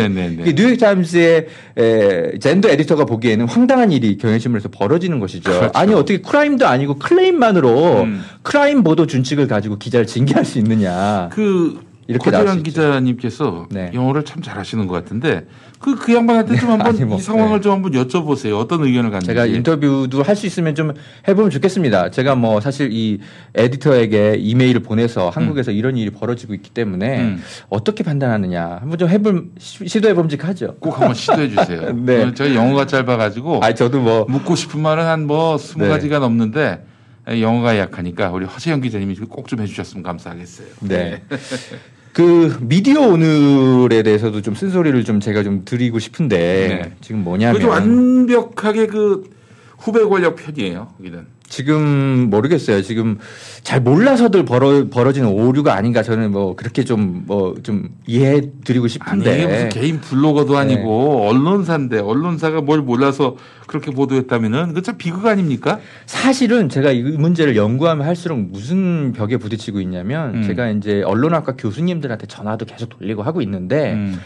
뉴욕 0.53 0.77
타임스의 0.77 1.47
에, 1.77 2.39
젠더 2.39 2.69
에디터가 2.69 3.05
보기에는 3.05 3.47
황당한 3.47 3.91
일이 3.91 4.17
경향신문에서 4.17 4.69
벌어지는 4.69 5.19
것이죠. 5.19 5.49
그렇죠. 5.49 5.71
아니 5.73 5.93
어떻게 5.93 6.19
crime도 6.19 6.67
아니고 6.67 6.95
클레임만으로 6.95 8.01
음. 8.03 8.21
crime 8.41 8.83
보도 8.83 9.07
준칙을 9.07 9.47
가지고 9.47 9.77
기자를 9.77 10.07
징계할 10.07 10.43
수 10.43 10.57
있느냐. 10.59 11.29
그 11.31 11.90
이렇게 12.11 12.31
나올. 12.31 12.61
기자님께서 12.63 13.67
네. 13.71 13.91
영어를 13.93 14.23
참 14.25 14.41
잘하시는 14.41 14.85
것 14.87 14.93
같은데 14.93 15.47
그 15.79 15.95
그 15.95 16.13
양반한테 16.13 16.57
좀 16.57 16.69
한번 16.69 16.87
아니, 16.87 17.03
뭐, 17.05 17.17
이 17.17 17.21
상황을 17.21 17.57
네. 17.57 17.61
좀 17.61 17.71
한번 17.73 17.91
여쭤보세요. 17.93 18.57
어떤 18.59 18.83
의견을 18.83 19.09
갖는지. 19.09 19.25
제가 19.27 19.45
인터뷰도 19.47 20.21
할 20.23 20.35
수 20.35 20.45
있으면 20.45 20.75
좀 20.75 20.93
해보면 21.27 21.49
좋겠습니다. 21.49 22.11
제가 22.11 22.35
뭐 22.35 22.61
사실 22.61 22.91
이 22.91 23.19
에디터에게 23.55 24.35
이메일을 24.39 24.81
보내서 24.81 25.29
한국에서 25.29 25.71
이런 25.71 25.97
일이 25.97 26.09
벌어지고 26.11 26.53
있기 26.53 26.69
때문에 26.69 27.19
음. 27.21 27.43
어떻게 27.69 28.03
판단하느냐 28.03 28.77
한번 28.81 28.97
좀 28.99 29.09
해볼 29.09 29.49
시- 29.59 29.87
시도해봄직하죠. 29.87 30.75
꼭 30.79 30.99
한번 30.99 31.13
시도해 31.15 31.49
주세요. 31.49 31.91
네. 31.97 32.23
어, 32.25 32.33
저희 32.33 32.55
영어가 32.55 32.85
짧아가지고 32.85 33.59
아 33.63 33.73
저도 33.73 34.01
뭐 34.01 34.25
묻고 34.29 34.55
싶은 34.55 34.79
말은 34.81 35.03
한 35.05 35.21
뭐 35.21 35.57
스무 35.57 35.83
네. 35.85 35.89
가지가 35.89 36.19
넘는데 36.19 36.83
영어가 37.27 37.77
약하니까 37.77 38.31
우리 38.31 38.45
허재영 38.45 38.81
기자님이 38.81 39.15
꼭 39.29 39.47
좀 39.47 39.61
해주셨으면 39.61 40.03
감사하겠어요. 40.03 40.67
네. 40.81 41.21
그 42.13 42.57
미디어 42.61 43.01
오늘에 43.01 44.03
대해서도 44.03 44.41
좀 44.41 44.53
쓴소리를 44.53 45.03
좀 45.05 45.19
제가 45.19 45.43
좀 45.43 45.63
드리고 45.63 45.99
싶은데 45.99 46.37
네. 46.37 46.95
지금 47.01 47.23
뭐냐면 47.23 47.61
완벽하게 47.63 48.87
그 48.87 49.29
후배 49.77 50.03
권력 50.03 50.35
편이에요. 50.35 50.93
거기는. 50.97 51.25
지금 51.51 52.29
모르겠어요. 52.29 52.81
지금 52.81 53.17
잘 53.61 53.81
몰라서들 53.81 54.45
벌어, 54.45 54.87
벌어지는 54.89 55.27
오류가 55.27 55.75
아닌가 55.75 56.01
저는 56.01 56.31
뭐 56.31 56.55
그렇게 56.55 56.83
좀 56.85 57.25
뭐 57.27 57.53
좀 57.61 57.89
이해해 58.07 58.41
드리고 58.63 58.85
아니 58.85 58.89
싶은데. 58.89 59.35
이게 59.37 59.47
무슨 59.47 59.69
개인 59.69 59.99
블로거도 59.99 60.57
아니고 60.57 61.27
언론사인데 61.27 61.99
언론사가 61.99 62.61
뭘 62.61 62.81
몰라서 62.81 63.35
그렇게 63.67 63.91
보도했다면은 63.91 64.73
그참 64.73 64.95
비극 64.97 65.25
아닙니까? 65.25 65.79
사실은 66.05 66.69
제가 66.69 66.91
이 66.91 67.01
문제를 67.03 67.55
연구하면 67.57 68.07
할수록 68.07 68.39
무슨 68.39 69.11
벽에 69.13 69.35
부딪히고 69.37 69.81
있냐면 69.81 70.35
음. 70.35 70.43
제가 70.43 70.69
이제 70.69 71.01
언론학과 71.03 71.55
교수님들한테 71.57 72.27
전화도 72.27 72.65
계속 72.65 72.97
돌리고 72.97 73.23
하고 73.23 73.41
있는데 73.41 73.93
음. 73.93 74.19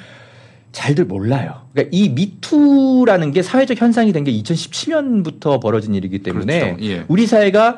잘들 0.75 1.05
몰라요. 1.05 1.61
그러니까 1.71 1.89
이 1.95 2.09
미투라는 2.09 3.31
게 3.31 3.41
사회적 3.41 3.79
현상이 3.79 4.11
된 4.11 4.25
게 4.25 4.31
2017년부터 4.33 5.61
벌어진 5.61 5.93
일이기 5.95 6.19
때문에 6.19 6.59
그렇죠. 6.59 6.83
예. 6.83 7.05
우리 7.07 7.25
사회가 7.27 7.77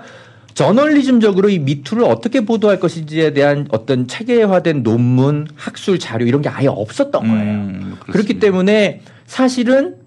저널리즘적으로 0.56 1.50
이 1.50 1.60
미투를 1.60 2.04
어떻게 2.04 2.42
보도할 2.42 2.80
것인지에 2.80 3.34
대한 3.34 3.68
어떤 3.70 4.08
체계화된 4.08 4.82
논문, 4.82 5.48
학술 5.56 6.00
자료 6.00 6.26
이런 6.26 6.42
게 6.42 6.50
아예 6.50 6.68
없었던 6.68 7.22
거예요. 7.22 7.44
음, 7.54 7.96
그렇기 8.12 8.40
때문에 8.40 9.02
사실은 9.28 9.98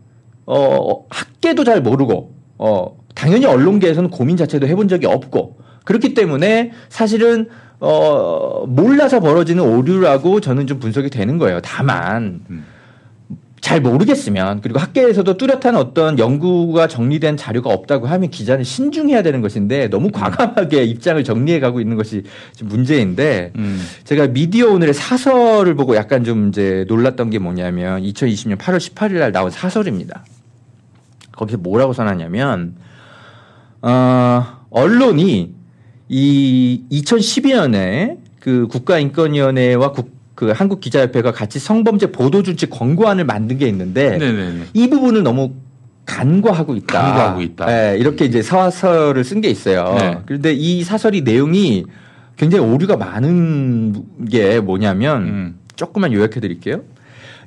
어 0.46 1.04
학계도 1.10 1.62
잘 1.62 1.80
모르고 1.82 2.34
어 2.58 2.96
당연히 3.14 3.46
언론계에서는 3.46 4.10
고민 4.10 4.36
자체도 4.36 4.66
해본 4.66 4.88
적이 4.88 5.06
없고 5.06 5.58
그렇기 5.84 6.14
때문에 6.14 6.72
사실은 6.88 7.48
어 7.78 8.64
몰라서 8.66 9.20
벌어지는 9.20 9.62
오류라고 9.62 10.40
저는 10.40 10.66
좀 10.66 10.80
분석이 10.80 11.10
되는 11.10 11.38
거예요. 11.38 11.60
다만 11.62 12.40
잘 13.60 13.80
모르겠으면 13.80 14.62
그리고 14.62 14.78
학계에서도 14.78 15.36
뚜렷한 15.36 15.76
어떤 15.76 16.18
연구가 16.18 16.88
정리된 16.88 17.36
자료가 17.36 17.70
없다고 17.70 18.06
하면 18.06 18.30
기자는 18.30 18.64
신중해야 18.64 19.22
되는 19.22 19.42
것인데 19.42 19.88
너무 19.88 20.10
과감하게 20.10 20.84
입장을 20.84 21.22
정리해 21.22 21.60
가고 21.60 21.80
있는 21.80 21.96
것이 21.96 22.22
문제인데 22.62 23.52
음. 23.56 23.80
제가 24.04 24.28
미디어 24.28 24.70
오늘의 24.70 24.94
사설을 24.94 25.74
보고 25.74 25.94
약간 25.94 26.24
좀 26.24 26.48
이제 26.48 26.84
놀랐던 26.88 27.30
게 27.30 27.38
뭐냐면 27.38 28.02
2020년 28.02 28.56
8월 28.56 28.78
18일 28.78 29.18
날 29.18 29.32
나온 29.32 29.50
사설입니다. 29.50 30.24
거기서 31.32 31.58
뭐라고 31.58 31.92
써놨냐면 31.92 32.76
어, 33.82 34.44
언론이 34.70 35.54
이 36.08 36.82
2012년에 36.90 38.18
그 38.40 38.66
국가인권위원회와 38.68 39.92
국, 39.92 40.19
그 40.40 40.52
한국 40.56 40.80
기자협회가 40.80 41.32
같이 41.32 41.58
성범죄 41.58 42.12
보도 42.12 42.42
준칙 42.42 42.70
권고안을 42.70 43.26
만든 43.26 43.58
게 43.58 43.68
있는데 43.68 44.16
네네네. 44.16 44.62
이 44.72 44.88
부분을 44.88 45.22
너무 45.22 45.52
간과하고 46.06 46.76
있다. 46.76 46.98
간과하고 46.98 47.42
있다. 47.42 47.66
네, 47.66 47.98
이렇게 47.98 48.24
이제 48.24 48.40
사설을 48.40 49.22
쓴 49.22 49.42
게 49.42 49.50
있어요. 49.50 49.94
네. 49.98 50.16
그런데 50.24 50.54
이 50.54 50.82
사설이 50.82 51.20
내용이 51.20 51.84
굉장히 52.38 52.64
오류가 52.64 52.96
많은 52.96 54.02
게 54.30 54.60
뭐냐면 54.60 55.22
음. 55.24 55.58
조금만 55.76 56.14
요약해 56.14 56.40
드릴게요. 56.40 56.84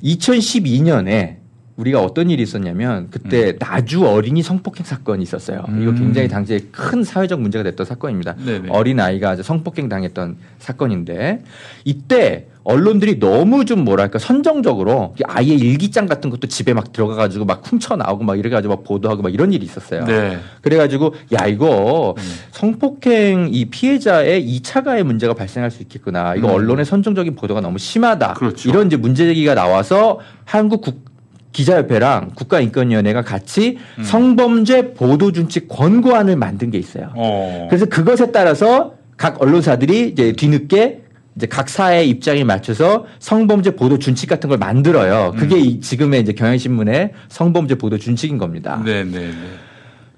2012년에 0.04 1.38
우리가 1.76 2.02
어떤 2.02 2.30
일이 2.30 2.44
있었냐면 2.44 3.08
그때 3.10 3.58
나주 3.58 4.08
어린이 4.08 4.44
성폭행 4.44 4.86
사건이 4.86 5.24
있었어요. 5.24 5.64
이거 5.82 5.90
음. 5.92 5.96
굉장히 5.96 6.28
당시에 6.28 6.60
큰 6.72 7.04
사회적 7.04 7.42
문제가 7.42 7.64
됐던 7.64 7.86
사건입니다. 7.86 8.36
네네. 8.36 8.70
어린 8.70 9.00
아이가 9.00 9.36
성폭행 9.36 9.90
당했던 9.90 10.38
사건인데 10.60 11.44
이때 11.84 12.48
언론들이 12.64 13.20
너무 13.20 13.66
좀 13.66 13.84
뭐랄까 13.84 14.20
선정적으로 14.20 15.16
아예 15.26 15.48
일기장 15.48 16.06
같은 16.06 16.30
것도 16.30 16.48
집에 16.48 16.74
막 16.74 16.94
들어가 16.94 17.16
가지고 17.16 17.46
막 17.46 17.62
훔쳐 17.66 17.96
나오고 17.96 18.24
막 18.24 18.38
이래 18.38 18.50
가지고 18.50 18.76
막 18.76 18.84
보도하고 18.84 19.22
막 19.22 19.34
이런 19.34 19.52
일이 19.52 19.66
있었어요. 19.66 20.06
네. 20.06 20.38
그래 20.62 20.78
가지고 20.78 21.16
야 21.34 21.48
이거 21.48 22.16
성폭행 22.52 23.50
이 23.52 23.66
피해자의 23.66 24.46
2차 24.48 24.84
가해 24.84 25.04
문제가 25.04 25.34
발생할 25.34 25.72
수 25.72 25.82
있겠구나. 25.82 26.36
이거 26.36 26.50
음. 26.50 26.54
언론의 26.54 26.86
선정적인 26.86 27.36
보도가 27.36 27.62
너무 27.62 27.80
심하다. 27.80 28.36
그렇죠. 28.36 28.70
이런 28.70 28.88
이제 28.88 28.96
문제 28.96 29.26
제기가 29.26 29.56
나와서 29.56 30.20
한국 30.46 30.82
국 30.82 31.13
기자협회랑 31.54 32.32
국가인권위원회가 32.36 33.22
같이 33.22 33.78
음. 33.98 34.04
성범죄 34.04 34.94
보도준칙 34.96 35.70
권고안을 35.70 36.36
만든 36.36 36.72
게 36.72 36.78
있어요. 36.78 37.14
어. 37.16 37.68
그래서 37.70 37.86
그것에 37.86 38.32
따라서 38.32 38.96
각 39.16 39.42
언론사들이 39.42 40.10
이제 40.10 40.34
뒤늦게 40.34 41.04
이제 41.36 41.48
각 41.48 41.70
사의 41.70 42.10
입장에 42.10 42.44
맞춰서 42.44 43.06
성범죄 43.20 43.76
보도 43.76 43.98
준칙 43.98 44.30
같은 44.30 44.50
걸 44.50 44.58
만들어요. 44.58 45.34
그게 45.38 45.58
이 45.58 45.80
지금의 45.80 46.22
이제 46.22 46.34
경향신문의 46.34 47.12
성범죄 47.30 47.76
보도 47.76 47.98
준칙인 47.98 48.38
겁니다. 48.38 48.82
네, 48.84 49.04
네, 49.04 49.20
네. 49.20 49.34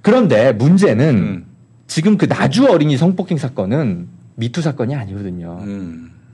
그런데 0.02 0.52
문제는 0.54 1.46
지금 1.88 2.18
그 2.18 2.28
나주 2.28 2.66
어린이 2.66 2.98
성폭행 2.98 3.38
사건은 3.38 4.08
미투 4.36 4.62
사건이 4.62 4.96
아니거든요. 4.96 5.60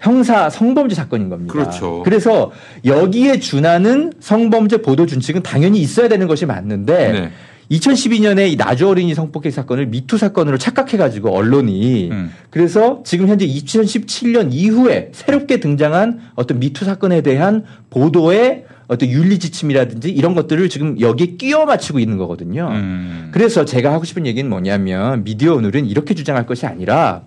형사 0.02 0.50
성범죄 0.50 0.96
사건인 0.96 1.30
겁니다. 1.30 1.54
음. 1.54 1.58
그렇죠. 1.58 2.02
그래서 2.04 2.52
여기에 2.84 3.40
준하는 3.40 4.14
성범죄 4.20 4.78
보도 4.78 5.06
준칙은 5.06 5.44
당연히 5.44 5.80
있어야 5.80 6.08
되는 6.08 6.28
것이 6.28 6.46
맞는데 6.46 7.12
네. 7.12 7.32
2012년에 7.72 8.52
이 8.52 8.58
나주 8.58 8.90
어린이 8.90 9.14
성폭행 9.14 9.52
사건을 9.52 9.86
미투 9.86 10.18
사건으로 10.18 10.58
착각해가지고 10.58 11.34
언론이 11.34 12.10
음. 12.12 12.32
그래서 12.50 13.02
지금 13.06 13.30
현재 13.30 13.48
2017년 13.48 14.50
이후에 14.52 15.12
새롭게 15.14 15.62
등장한 15.62 16.20
어떤 16.36 16.60
미투 16.60 16.84
사건에 16.84 17.22
대한 17.22 17.64
보도의 17.90 18.66
어떤 18.88 19.08
윤리 19.10 19.40
지침이라든지 19.40 20.12
이런 20.12 20.36
것들을 20.36 20.68
지금 20.68 21.00
여기에 21.00 21.38
끼워 21.38 21.64
맞추고 21.64 22.00
있는 22.00 22.18
거거든요. 22.18 22.68
음. 22.74 23.30
그래서 23.32 23.64
제가 23.64 23.94
하고 23.94 24.04
싶은 24.04 24.26
얘기는 24.26 24.50
뭐냐면 24.50 25.24
미디어 25.24 25.56
오늘은 25.56 25.86
이렇게 25.86 26.14
주장할 26.14 26.46
것이 26.46 26.66
아니라 26.66 27.22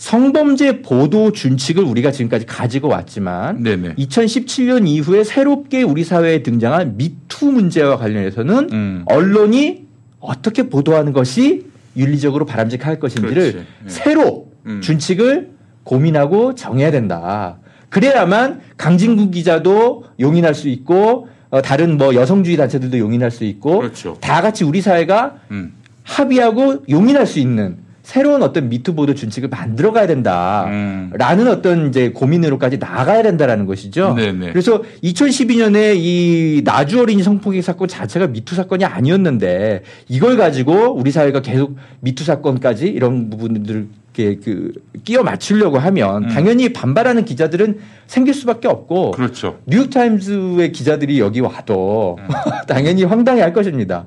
성범죄 0.00 0.80
보도 0.80 1.30
준칙을 1.30 1.84
우리가 1.84 2.10
지금까지 2.10 2.46
가지고 2.46 2.88
왔지만 2.88 3.62
네네. 3.62 3.96
2017년 3.96 4.88
이후에 4.88 5.24
새롭게 5.24 5.82
우리 5.82 6.04
사회에 6.04 6.42
등장한 6.42 6.96
미투 6.96 7.52
문제와 7.52 7.98
관련해서는 7.98 8.70
음. 8.72 9.04
언론이 9.04 9.84
어떻게 10.18 10.70
보도하는 10.70 11.12
것이 11.12 11.66
윤리적으로 11.98 12.46
바람직할 12.46 12.98
것인지를. 12.98 13.66
예. 13.84 13.88
새로 13.88 14.48
음. 14.64 14.80
준칙을 14.80 15.50
고민하고 15.84 16.54
정해야 16.54 16.90
된다. 16.90 17.58
그래야만 17.90 18.60
강진구 18.78 19.30
기자도 19.32 20.04
용인할 20.18 20.54
수 20.54 20.70
있고 20.70 21.28
어, 21.50 21.60
다른 21.60 21.98
뭐 21.98 22.14
여성주의 22.14 22.56
단체들도 22.56 22.98
용인할 22.98 23.30
수 23.30 23.44
있고 23.44 23.80
그렇죠. 23.80 24.16
다 24.22 24.40
같이 24.40 24.64
우리 24.64 24.80
사회가 24.80 25.34
음. 25.50 25.74
합의하고 26.04 26.84
용인할 26.88 27.26
수 27.26 27.38
있는 27.38 27.89
새로운 28.10 28.42
어떤 28.42 28.68
미투 28.68 28.96
보도 28.96 29.14
준칙을 29.14 29.50
만들어 29.50 29.92
가야 29.92 30.08
된다라는 30.08 31.46
어떤 31.46 31.86
이제 31.86 32.10
고민으로까지 32.10 32.78
나아가야 32.78 33.22
된다라는 33.22 33.66
것이죠. 33.66 34.14
네네. 34.14 34.50
그래서 34.50 34.82
2012년에 35.04 35.94
이 35.94 36.62
나주 36.64 36.98
어린이 36.98 37.22
성폭행 37.22 37.62
사건 37.62 37.86
자체가 37.86 38.26
미투 38.26 38.56
사건이 38.56 38.84
아니었는데 38.84 39.84
이걸 40.08 40.36
가지고 40.36 40.92
우리 40.92 41.12
사회가 41.12 41.40
계속 41.40 41.76
미투 42.00 42.24
사건까지 42.24 42.88
이런 42.88 43.30
이렇게 43.64 44.40
그 44.42 44.72
끼워 45.04 45.22
맞추려고 45.22 45.78
하면 45.78 46.26
당연히 46.26 46.72
반발하는 46.72 47.24
기자들은 47.24 47.78
생길 48.08 48.34
수밖에 48.34 48.66
없고 48.66 49.12
그렇죠. 49.12 49.60
뉴욕타임즈의 49.66 50.72
기자들이 50.72 51.20
여기 51.20 51.38
와도 51.38 52.18
음. 52.18 52.26
당연히 52.66 53.04
황당해 53.04 53.40
할 53.40 53.52
것입니다. 53.52 54.06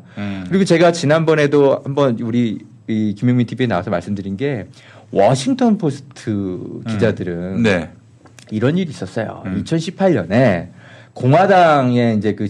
그리고 0.50 0.66
제가 0.66 0.92
지난번에도 0.92 1.80
한번 1.86 2.18
우리 2.20 2.60
이 2.88 3.15
김용민 3.18 3.45
TV에 3.47 3.68
나와서 3.68 3.89
말씀드린 3.89 4.35
게 4.38 4.68
워싱턴 5.11 5.77
포스트 5.77 6.81
기자들은 6.88 7.64
네. 7.64 7.89
이런 8.51 8.77
일이 8.77 8.89
있었어요. 8.89 9.43
2018년에 9.45 10.69
공화당의 11.14 12.18
이제 12.18 12.34
그 12.34 12.47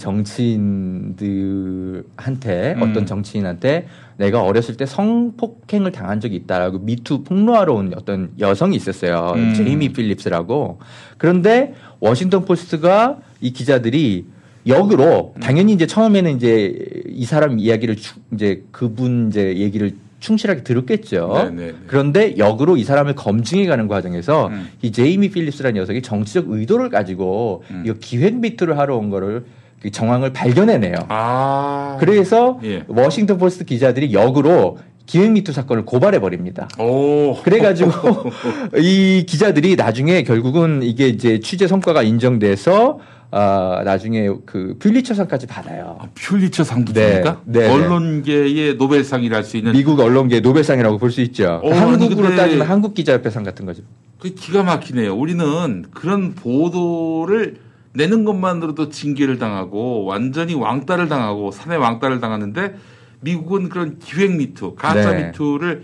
정치인들한테 1.23 2.73
음. 2.77 2.81
어떤 2.81 3.05
정치인한테 3.05 3.87
내가 4.17 4.41
어렸을 4.43 4.77
때 4.77 4.85
성폭행을 4.85 5.91
당한 5.91 6.19
적이 6.21 6.37
있다라고 6.37 6.79
미투 6.79 7.23
폭로하러 7.23 7.73
온 7.73 7.93
어떤 7.95 8.31
여성이 8.39 8.75
있었어요. 8.77 9.33
음. 9.35 9.53
제이미 9.53 9.89
필립스라고. 9.89 10.79
그런데 11.17 11.73
워싱턴 11.99 12.45
포스트가 12.45 13.19
이 13.41 13.51
기자들이 13.51 14.25
역으로 14.65 15.35
당연히 15.41 15.73
이제 15.73 15.85
처음에는 15.85 16.37
이제 16.37 16.73
이 17.07 17.25
사람 17.25 17.59
이야기를 17.59 17.97
추- 17.97 18.19
이제 18.33 18.63
그분 18.71 19.27
이제 19.27 19.57
얘기를 19.57 19.91
충실하게 20.23 20.63
들었겠죠. 20.63 21.33
네, 21.35 21.49
네, 21.49 21.71
네. 21.71 21.77
그런데 21.85 22.37
역으로 22.37 22.77
이 22.77 22.83
사람을 22.85 23.13
검증해 23.13 23.65
가는 23.65 23.89
과정에서 23.89 24.47
음. 24.47 24.69
이 24.81 24.91
제이미 24.93 25.29
필립스라는 25.29 25.81
여성이 25.81 26.01
정치적 26.01 26.45
의도를 26.47 26.89
가지고 26.89 27.63
음. 27.71 27.83
이거 27.85 27.95
기획 27.99 28.35
미투를 28.35 28.77
하러 28.77 28.95
온 28.95 29.09
거를 29.09 29.43
그 29.81 29.91
정황을 29.91 30.31
발견해내요. 30.31 30.95
아. 31.09 31.97
그래서 31.99 32.57
예. 32.63 32.85
워싱턴 32.87 33.37
포스트 33.37 33.65
기자들이 33.65 34.13
역으로 34.13 34.77
기획 35.05 35.31
미투 35.31 35.51
사건을 35.51 35.83
고발해 35.83 36.21
버립니다. 36.21 36.69
오. 36.79 37.35
그래가지고 37.43 37.91
이 38.79 39.25
기자들이 39.27 39.75
나중에 39.75 40.23
결국은 40.23 40.83
이게 40.83 41.09
이제 41.09 41.41
취재 41.41 41.67
성과가 41.67 42.01
인정돼서 42.01 42.99
아 43.35 43.81
나중에 43.83 44.29
그 44.45 44.75
퓰리처상까지 44.77 45.47
받아요. 45.47 45.97
퓰리처상도 46.13 46.93
네. 46.93 47.09
줍니까? 47.13 47.41
네, 47.45 47.61
네. 47.61 47.67
언론계의 47.73 48.75
노벨상이라 48.75 49.37
할 49.37 49.43
수 49.43 49.57
있는 49.57 49.71
미국 49.73 49.99
언론계 49.99 50.41
노벨상이라고 50.41 50.99
볼 50.99 51.09
수 51.09 51.21
있죠. 51.21 51.59
어, 51.63 51.71
아니, 51.71 51.79
한국으로 51.79 52.35
따지면 52.35 52.67
한국 52.67 52.93
기자협회상 52.93 53.43
같은 53.43 53.65
거죠. 53.65 53.81
그 54.19 54.35
기가 54.35 54.61
막히네요. 54.61 55.15
우리는 55.15 55.85
그런 55.91 56.35
보도를 56.35 57.55
내는 57.93 58.23
것만으로도 58.23 58.89
징계를 58.89 59.39
당하고 59.39 60.05
완전히 60.05 60.53
왕따를 60.53 61.07
당하고 61.07 61.49
사내 61.51 61.75
왕따를 61.75 62.19
당하는데 62.19 62.75
미국은 63.21 63.69
그런 63.69 63.97
기획 63.97 64.35
미투, 64.35 64.75
가짜 64.75 65.11
네. 65.11 65.25
미투를 65.27 65.83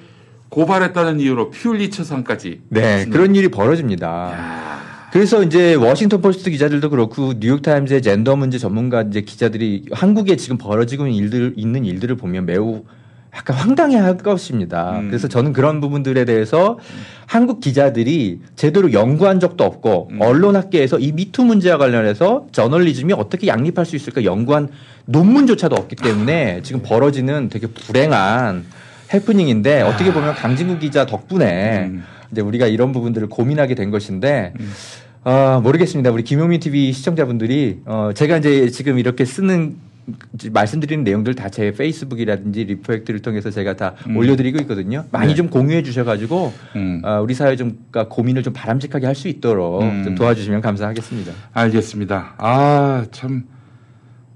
고발했다는 0.49 1.19
이유로 1.19 1.49
퓰리처상까지 1.51 2.61
네, 2.69 3.05
그런 3.11 3.34
일이 3.35 3.47
벌어집니다. 3.49 4.78
그래서 5.11 5.44
이제 5.44 5.73
워싱턴 5.73 6.22
포스트 6.22 6.52
기자들도 6.52 6.90
그렇고 6.90 7.34
뉴욕 7.40 7.61
타임즈의 7.61 8.02
젠더 8.02 8.36
문제 8.36 8.57
전문가 8.57 9.02
이제 9.02 9.22
기자들이 9.22 9.86
한국에 9.91 10.36
지금 10.36 10.57
벌어지고 10.57 11.07
있는 11.07 11.23
일들 11.23 11.53
있는 11.56 11.86
일들을 11.86 12.15
보면 12.15 12.45
매우 12.45 12.84
약간 13.36 13.56
황당해 13.56 13.95
할 13.98 14.18
것입니다. 14.18 14.99
그래서 15.07 15.27
저는 15.27 15.53
그런 15.53 15.81
부분들에 15.81 16.26
대해서 16.26 16.80
한국 17.27 17.60
기자들이 17.60 18.40
제대로 18.56 18.91
연구한 18.91 19.40
적도 19.40 19.64
없고 19.64 20.11
언론학계에서 20.19 20.99
이 20.99 21.11
미투 21.11 21.44
문제와 21.44 21.77
관련해서 21.77 22.48
저널리즘이 22.52 23.14
어떻게 23.14 23.48
양립할 23.48 23.86
수 23.86 23.95
있을까 23.95 24.23
연구한 24.23 24.69
논문조차도 25.06 25.76
없기 25.76 25.95
때문에 25.95 26.61
지금 26.64 26.81
벌어지는 26.84 27.49
되게 27.49 27.68
불행한 27.68 28.65
해프닝인데 29.14 29.81
어떻게 29.81 30.11
보면 30.14 30.34
강진구 30.36 30.80
기자 30.80 31.06
덕분에 31.06 31.91
이제 32.31 32.41
우리가 32.41 32.68
이런 32.68 32.91
부분들을 32.91 33.27
고민하게 33.30 33.76
된 33.76 33.91
것인데 33.91 34.53
아 35.23 35.60
모르겠습니다. 35.64 36.11
우리 36.11 36.23
김용민 36.23 36.60
TV 36.60 36.91
시청자분들이 36.93 37.81
어 37.85 38.11
제가 38.14 38.38
이제 38.38 38.69
지금 38.69 38.99
이렇게 38.99 39.26
쓰는 39.26 39.77
말씀드리는 40.51 41.03
내용들 41.03 41.35
다 41.35 41.49
제 41.49 41.72
페이스북이라든지 41.72 42.64
리포액트를 42.64 43.22
통해서 43.22 43.51
제가 43.51 43.76
다 43.76 43.93
음. 44.07 44.18
올려드리고 44.18 44.60
있거든요. 44.61 45.06
많이 45.11 45.30
네. 45.30 45.35
좀 45.35 45.49
공유해 45.49 45.84
주셔가지고 45.84 46.53
음. 46.76 47.01
아, 47.03 47.19
우리 47.19 47.34
사회 47.35 47.56
좀가 47.56 48.07
고민을 48.07 48.41
좀 48.43 48.53
바람직하게 48.53 49.06
할 49.06 49.15
수 49.15 49.27
있도록 49.27 49.81
음. 49.84 50.03
좀 50.03 50.15
도와주시면 50.15 50.61
감사하겠습니다. 50.61 51.31
알겠습니다. 51.53 52.35
아, 52.38 53.06
참, 53.11 53.43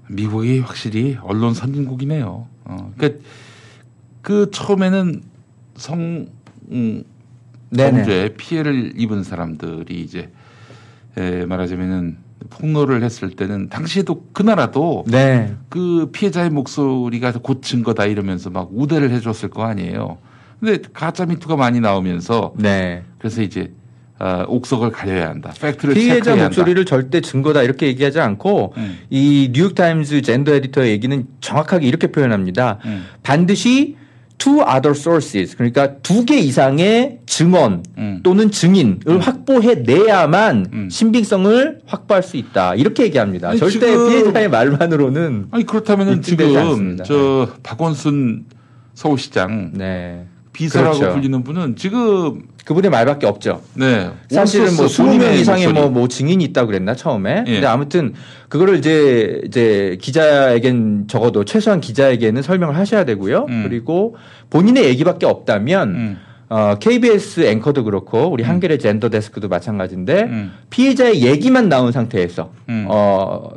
미국이 0.08 0.60
확실히 0.60 1.16
언론 1.22 1.54
선진국이네요. 1.54 2.46
어, 2.66 2.92
그, 2.98 3.20
그 4.20 4.50
처음에는 4.52 5.22
성, 5.76 6.26
음. 6.70 7.02
범죄 7.76 8.34
피해를 8.36 8.92
입은 8.96 9.22
사람들이 9.22 10.00
이제, 10.00 10.30
에, 11.16 11.46
말하자면은 11.46 12.16
폭로를 12.50 13.02
했을 13.02 13.30
때는 13.30 13.68
당시에도 13.68 14.26
그 14.32 14.42
나라도 14.42 15.04
네. 15.06 15.54
그 15.68 16.10
피해자의 16.12 16.50
목소리가 16.50 17.32
고친 17.32 17.82
거다 17.82 18.06
이러면서 18.06 18.50
막 18.50 18.68
우대를 18.72 19.10
해줬을 19.10 19.50
거 19.50 19.64
아니에요. 19.64 20.18
근데 20.60 20.78
가짜 20.92 21.26
미투가 21.26 21.56
많이 21.56 21.80
나오면서 21.80 22.54
네. 22.56 23.02
그래서 23.18 23.42
이제 23.42 23.72
아, 24.18 24.44
옥석을 24.46 24.92
가려야 24.92 25.28
한다. 25.28 25.52
팩트를 25.60 25.94
피해자 25.94 26.14
체크해야 26.16 26.44
한다. 26.44 26.44
목소리를 26.44 26.84
절대 26.84 27.20
증거다 27.20 27.62
이렇게 27.62 27.86
얘기하지 27.88 28.20
않고 28.20 28.74
음. 28.76 28.98
이 29.10 29.50
뉴욕타임즈 29.52 30.22
젠더 30.22 30.54
에디터의 30.54 30.90
얘기는 30.92 31.26
정확하게 31.40 31.86
이렇게 31.86 32.06
표현합니다. 32.08 32.78
음. 32.84 33.06
반드시 33.22 33.96
two 34.38 34.60
other 34.62 34.90
sources 34.96 35.56
그러니까 35.56 35.96
두 35.98 36.24
개 36.24 36.36
이상의 36.38 37.20
증언 37.26 37.82
음. 37.96 38.20
또는 38.22 38.50
증인을 38.50 39.18
확보해 39.20 39.74
내야만 39.76 40.88
신빙성을 40.90 41.80
확보할 41.86 42.22
수 42.22 42.36
있다 42.36 42.74
이렇게 42.74 43.04
얘기합니다. 43.04 43.50
아니, 43.50 43.58
절대 43.58 43.86
지금- 43.92 44.08
피해자의 44.08 44.48
말만으로는 44.50 45.46
아니 45.50 45.64
입증되지 46.18 46.52
지금. 46.52 46.98
저 47.04 47.48
박원순 47.62 48.44
서울시장 48.94 49.72
비서라고 50.54 50.98
그렇죠. 50.98 51.14
불리는 51.14 51.44
분은 51.44 51.76
지금 51.76 52.42
그분의 52.64 52.90
말밖에 52.90 53.26
없죠. 53.26 53.60
네 53.74 54.10
사실은 54.30 54.74
뭐 54.76 54.84
온소스 54.84 55.02
20명 55.02 55.06
본인의 55.06 55.40
이상의. 55.40 55.72
뭐, 55.72 55.90
뭐 55.90 56.08
증인이 56.08 56.42
있다고 56.44 56.68
그랬나 56.68 56.94
처음에. 56.94 57.44
예. 57.46 57.52
근데 57.52 57.66
아무튼 57.66 58.14
그거를 58.48 58.78
이제 58.78 59.42
이제 59.44 59.98
기자에겐 60.00 61.08
적어도 61.08 61.44
최소한 61.44 61.80
기자에게는 61.80 62.40
설명을 62.40 62.76
하셔야 62.76 63.04
되고요. 63.04 63.46
음. 63.50 63.64
그리고 63.68 64.16
본인의 64.48 64.84
얘기밖에 64.84 65.26
없다면 65.26 66.18
어, 66.48 66.56
어, 66.56 66.74
KBS 66.78 67.40
앵커도 67.40 67.84
그렇고 67.84 68.28
음. 68.28 68.32
우리 68.32 68.44
한겨레 68.44 68.78
젠더 68.78 69.10
데스크도 69.10 69.48
마찬가지인데 69.48 70.30
피해자의 70.70 71.22
얘기만 71.22 71.68
나온 71.68 71.90
상태에서 71.92 72.52
음. 72.68 72.86
어, 72.88 73.50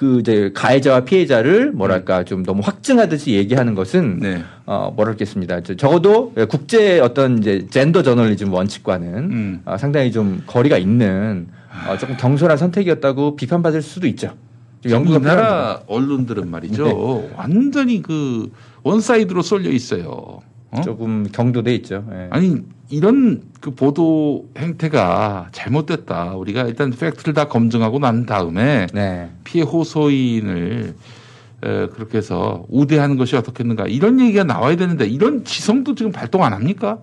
그 0.00 0.20
이제 0.20 0.50
가해자와 0.54 1.00
피해자를 1.04 1.72
뭐랄까 1.72 2.24
좀 2.24 2.42
너무 2.42 2.62
확증하듯이 2.64 3.32
얘기하는 3.32 3.74
것은 3.74 4.18
네. 4.20 4.42
어, 4.64 4.90
뭐랄겠습니다. 4.96 5.60
저- 5.62 5.76
적어도 5.76 6.32
국제 6.48 7.00
어떤 7.00 7.36
이제 7.36 7.66
젠더 7.68 8.02
저널리즘 8.02 8.50
원칙과는 8.50 9.14
음. 9.30 9.60
어, 9.66 9.76
상당히 9.76 10.10
좀 10.10 10.42
거리가 10.46 10.78
있는 10.78 11.48
어, 11.86 11.98
조금 11.98 12.16
경솔한 12.16 12.56
선택이었다고 12.56 13.36
비판받을 13.36 13.82
수도 13.82 14.06
있죠. 14.06 14.32
필요합니다. 14.82 15.16
우리나라 15.18 15.80
언론들은 15.86 16.50
말이죠. 16.50 17.28
완전히 17.36 18.00
그 18.00 18.50
one 18.82 19.02
side로 19.02 19.42
쏠려 19.42 19.68
있어요. 19.70 20.40
어? 20.70 20.80
조금 20.82 21.26
경도돼 21.30 21.74
있죠. 21.76 22.04
예. 22.12 22.28
아니 22.30 22.58
이런 22.88 23.42
그 23.60 23.72
보도 23.72 24.48
행태가 24.56 25.48
잘못됐다. 25.52 26.34
우리가 26.34 26.64
일단 26.64 26.90
팩트를 26.90 27.34
다 27.34 27.46
검증하고 27.46 27.98
난 27.98 28.26
다음에 28.26 28.86
네. 28.92 29.30
피해 29.44 29.64
호소인을 29.64 30.94
에, 31.62 31.86
그렇게 31.88 32.18
해서 32.18 32.64
우대하는 32.68 33.16
것이 33.16 33.36
어떻겠는가 33.36 33.86
이런 33.86 34.20
얘기가 34.20 34.44
나와야 34.44 34.76
되는데 34.76 35.06
이런 35.06 35.44
지성도 35.44 35.94
지금 35.94 36.10
발동 36.10 36.42
안 36.42 36.52
합니까? 36.52 36.98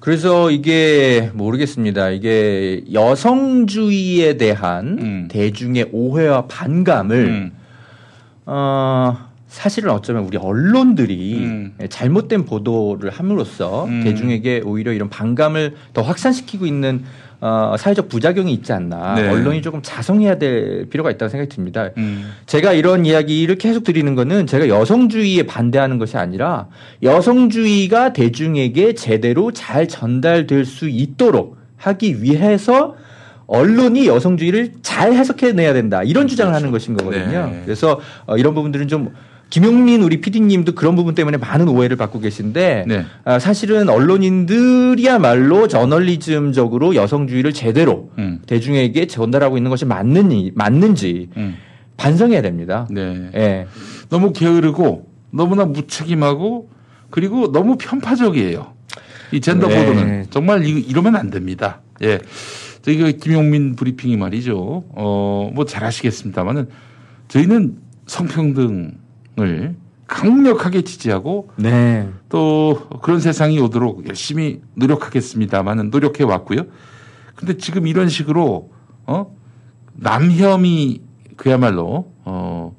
그래서 0.00 0.50
이게 0.50 1.30
모르겠습니다. 1.34 2.10
이게 2.10 2.84
여성주의에 2.92 4.36
대한 4.36 4.98
음. 5.00 5.28
대중의 5.30 5.90
오해와 5.92 6.46
반감을 6.46 7.52
어, 8.46 9.16
사실은 9.56 9.90
어쩌면 9.90 10.24
우리 10.24 10.36
언론들이 10.36 11.38
음. 11.38 11.74
잘못된 11.88 12.44
보도를 12.44 13.08
함으로써 13.08 13.88
대중에게 14.04 14.60
오히려 14.66 14.92
이런 14.92 15.08
반감을 15.08 15.76
더 15.94 16.02
확산시키고 16.02 16.66
있는 16.66 17.04
어, 17.40 17.74
사회적 17.78 18.10
부작용이 18.10 18.52
있지 18.52 18.74
않나. 18.74 19.14
네. 19.14 19.30
언론이 19.30 19.62
조금 19.62 19.80
자성해야 19.82 20.36
될 20.36 20.90
필요가 20.90 21.10
있다고 21.10 21.30
생각이 21.30 21.48
듭니다. 21.48 21.88
음. 21.96 22.32
제가 22.44 22.74
이런 22.74 23.06
이야기를 23.06 23.56
계속 23.56 23.82
드리는 23.82 24.14
거는 24.14 24.46
제가 24.46 24.68
여성주의에 24.68 25.44
반대하는 25.44 25.96
것이 25.96 26.18
아니라 26.18 26.68
여성주의가 27.02 28.12
대중에게 28.12 28.92
제대로 28.92 29.52
잘 29.52 29.88
전달될 29.88 30.66
수 30.66 30.86
있도록 30.86 31.56
하기 31.78 32.22
위해서 32.22 32.94
언론이 33.46 34.06
여성주의를 34.06 34.72
잘 34.82 35.14
해석해내야 35.14 35.72
된다. 35.72 36.02
이런 36.02 36.28
주장을 36.28 36.52
하는 36.52 36.70
것인 36.70 36.94
거거든요. 36.94 37.46
네. 37.46 37.62
그래서 37.64 38.00
어, 38.26 38.36
이런 38.36 38.54
부분들은 38.54 38.88
좀 38.88 39.14
김용민 39.48 40.02
우리 40.02 40.20
PD님도 40.20 40.74
그런 40.74 40.96
부분 40.96 41.14
때문에 41.14 41.36
많은 41.36 41.68
오해를 41.68 41.96
받고 41.96 42.20
계신데 42.20 42.84
네. 42.88 43.04
아, 43.24 43.38
사실은 43.38 43.88
언론인들이야말로 43.88 45.68
저널리즘적으로 45.68 46.96
여성주의를 46.96 47.52
제대로 47.52 48.10
음. 48.18 48.40
대중에게 48.46 49.06
전달하고 49.06 49.56
있는 49.56 49.70
것이 49.70 49.84
맞는지, 49.84 50.52
맞는지 50.54 51.28
반성해야 51.96 52.42
됩니다. 52.42 52.88
네. 52.90 53.30
예. 53.34 53.66
너무 54.08 54.32
게으르고 54.32 55.08
너무나 55.30 55.64
무책임하고 55.64 56.68
그리고 57.10 57.52
너무 57.52 57.76
편파적이에요. 57.78 58.74
이 59.32 59.40
젠더 59.40 59.68
네. 59.68 59.78
보도는 59.78 60.26
정말 60.30 60.64
이, 60.64 60.80
이러면 60.80 61.16
안 61.16 61.30
됩니다. 61.30 61.80
예. 62.02 62.18
저희 62.82 62.96
그 62.98 63.12
김용민 63.12 63.74
브리핑이 63.76 64.16
말이죠. 64.16 64.84
어, 64.90 65.50
뭐잘 65.54 65.84
아시겠습니다만은 65.84 66.68
저희는 67.28 67.78
성평등 68.06 68.92
을 69.38 69.74
강력하게 70.06 70.82
지지하고 70.82 71.50
네. 71.56 72.08
또 72.28 72.88
그런 73.02 73.20
세상이 73.20 73.58
오도록 73.58 74.08
열심히 74.08 74.60
노력하겠습니다만은 74.74 75.90
노력해 75.90 76.24
왔고요. 76.24 76.62
근데 77.34 77.56
지금 77.56 77.86
이런 77.86 78.08
식으로 78.08 78.70
어 79.04 79.36
남혐이 79.94 81.02
그야말로 81.36 82.12
어 82.24 82.74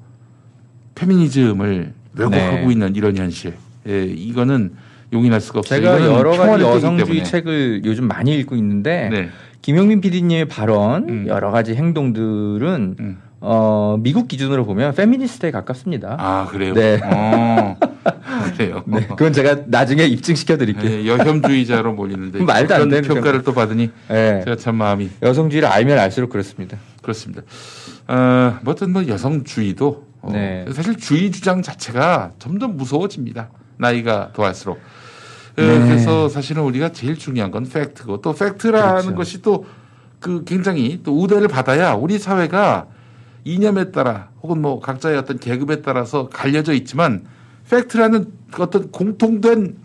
페미니즘을 0.96 1.94
왜곡하고 2.16 2.68
네. 2.68 2.72
있는 2.72 2.96
이런 2.96 3.18
현실. 3.18 3.54
예, 3.88 4.04
이거는 4.04 4.74
용인할 5.14 5.40
수가 5.40 5.60
없어요. 5.60 5.82
제가 5.82 6.06
여러 6.06 6.32
가지 6.32 6.64
여성주의. 6.64 7.24
책을 7.24 7.82
요즘 7.86 8.08
많이 8.08 8.38
읽고 8.40 8.56
있는데 8.56 9.10
네. 9.12 9.30
김용민 9.62 10.02
PD님의 10.02 10.46
발언 10.46 11.10
음. 11.10 11.26
여러 11.28 11.52
가지 11.52 11.76
행동들은 11.76 13.18
어, 13.50 13.96
미국 14.02 14.28
기준으로 14.28 14.66
보면 14.66 14.94
페미니스트에 14.94 15.52
가깝습니다. 15.52 16.18
아 16.20 16.48
그래요? 16.48 16.74
네. 16.74 17.00
어, 17.02 17.78
그래요. 18.54 18.84
네, 18.88 19.08
그건 19.08 19.32
제가 19.32 19.62
나중에 19.68 20.04
입증시켜 20.04 20.58
드릴게요. 20.58 20.92
예, 20.92 21.08
여혐주의자로 21.08 21.94
몰리는데 21.94 22.44
말도 22.46 22.76
안 22.76 22.90
되는 22.90 23.08
평가를 23.08 23.44
또 23.44 23.54
받으니 23.54 23.90
네. 24.10 24.42
제가 24.44 24.58
참 24.58 24.76
마음이 24.76 25.10
여성주의를 25.22 25.70
알면 25.70 25.98
알수록 25.98 26.30
그렇습니다. 26.30 26.78
그렇습니다. 27.02 27.44
어, 28.10 28.58
뭐 28.64 28.74
어떤 28.74 28.92
뭐 28.92 29.08
여성주의도 29.08 30.08
어, 30.24 30.32
네. 30.34 30.66
사실 30.74 30.98
주의 30.98 31.32
주장 31.32 31.62
자체가 31.62 32.32
점점 32.40 32.76
무서워집니다. 32.76 33.50
나이가 33.78 34.32
더할수록. 34.34 34.78
어, 34.78 34.82
네. 35.62 35.80
그래서 35.80 36.28
사실은 36.28 36.64
우리가 36.64 36.92
제일 36.92 37.18
중요한 37.18 37.52
건 37.52 37.64
팩트고 37.64 38.20
또 38.22 38.34
팩트라는 38.34 39.02
그렇죠. 39.02 39.16
것이 39.16 39.42
또 39.42 39.66
그 40.20 40.44
굉장히 40.46 41.02
또 41.04 41.20
우대를 41.22 41.48
받아야 41.48 41.94
우리 41.94 42.18
사회가 42.18 42.88
이념에 43.48 43.92
따라 43.92 44.30
혹은 44.44 44.62
뭐 44.62 44.80
각자의 44.80 45.18
어떤 45.18 45.40
계급에 45.40 45.82
따라서 45.82 46.28
갈려져 46.28 46.74
있지만 46.74 47.26
팩트라는 47.70 48.32
그 48.52 48.64
어떤 48.64 48.92
공통된 48.92 49.78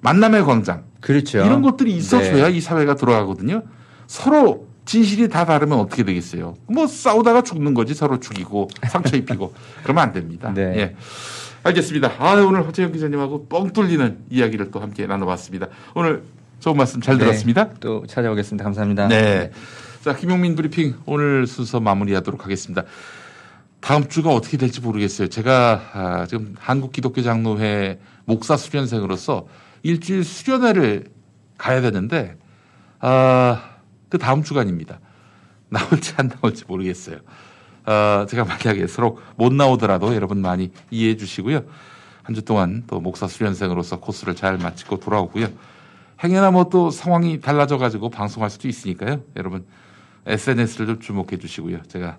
만남의 0.00 0.44
광장 0.44 0.84
그렇죠. 1.00 1.38
이런 1.38 1.60
것들이 1.62 1.94
있어줘야 1.96 2.48
네. 2.48 2.56
이 2.56 2.60
사회가 2.60 2.94
돌아가거든요. 2.94 3.62
서로 4.06 4.68
진실이 4.84 5.28
다 5.28 5.44
다르면 5.44 5.78
어떻게 5.78 6.04
되겠어요? 6.04 6.56
뭐 6.66 6.86
싸우다가 6.86 7.42
죽는 7.42 7.74
거지 7.74 7.94
서로 7.94 8.20
죽이고 8.20 8.68
상처 8.88 9.16
입히고 9.16 9.54
그러면 9.82 10.04
안 10.04 10.12
됩니다. 10.12 10.52
네. 10.54 10.62
예. 10.76 10.96
알겠습니다. 11.62 12.12
아, 12.18 12.34
오늘 12.34 12.66
허재영 12.66 12.92
기자님하고 12.92 13.46
뻥 13.46 13.72
뚫리는 13.72 14.18
이야기를 14.30 14.70
또 14.70 14.80
함께 14.80 15.06
나눠봤습니다. 15.06 15.68
오늘 15.94 16.22
좋은 16.60 16.76
말씀 16.76 17.00
잘 17.00 17.16
네, 17.16 17.24
들었습니다. 17.24 17.70
또 17.80 18.06
찾아오겠습니다. 18.06 18.62
감사합니다. 18.62 19.08
네. 19.08 19.50
자, 20.04 20.14
김용민 20.14 20.54
브리핑 20.54 20.96
오늘 21.06 21.46
순서 21.46 21.80
마무리하도록 21.80 22.44
하겠습니다. 22.44 22.82
다음 23.80 24.06
주가 24.06 24.34
어떻게 24.34 24.58
될지 24.58 24.82
모르겠어요. 24.82 25.28
제가 25.28 25.80
아, 25.94 26.26
지금 26.26 26.54
한국 26.58 26.92
기독교 26.92 27.22
장로회 27.22 27.98
목사 28.26 28.58
수련생으로서 28.58 29.46
일주일 29.82 30.22
수련회를 30.22 31.06
가야 31.56 31.80
되는데 31.80 32.36
아, 33.00 33.76
그 34.10 34.18
다음 34.18 34.42
주간입니다. 34.42 35.00
나올지 35.70 36.12
안 36.18 36.28
나올지 36.28 36.64
모르겠어요. 36.68 37.16
아, 37.86 38.26
제가 38.28 38.44
만약에 38.44 38.86
서로 38.88 39.18
못 39.36 39.54
나오더라도 39.54 40.14
여러분 40.14 40.42
많이 40.42 40.70
이해해 40.90 41.16
주시고요. 41.16 41.62
한 42.22 42.34
주 42.34 42.42
동안 42.42 42.84
또 42.86 43.00
목사 43.00 43.26
수련생으로서 43.26 44.00
코스를 44.00 44.36
잘 44.36 44.58
마치고 44.58 45.00
돌아오고요. 45.00 45.48
행여나 46.22 46.50
뭐 46.50 46.68
또 46.68 46.90
상황이 46.90 47.40
달라져 47.40 47.78
가지고 47.78 48.10
방송할 48.10 48.50
수도 48.50 48.68
있으니까요. 48.68 49.22
여러분 49.36 49.64
SNS를 50.26 50.86
좀 50.86 51.00
주목해 51.00 51.38
주시고요. 51.38 51.82
제가 51.82 52.18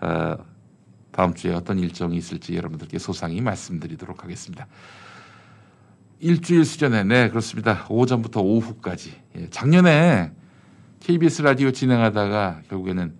어, 0.00 0.36
다음 1.12 1.34
주에 1.34 1.54
어떤 1.54 1.78
일정이 1.78 2.16
있을지 2.16 2.56
여러분들께 2.56 2.98
소상히 2.98 3.40
말씀드리도록 3.40 4.24
하겠습니다. 4.24 4.66
일주일 6.20 6.64
수련회 6.64 7.04
네 7.04 7.28
그렇습니다. 7.28 7.86
오전부터 7.88 8.40
오후까지 8.40 9.14
예, 9.36 9.48
작년에 9.50 10.32
KBS 11.00 11.42
라디오 11.42 11.70
진행하다가 11.70 12.62
결국에는 12.68 13.14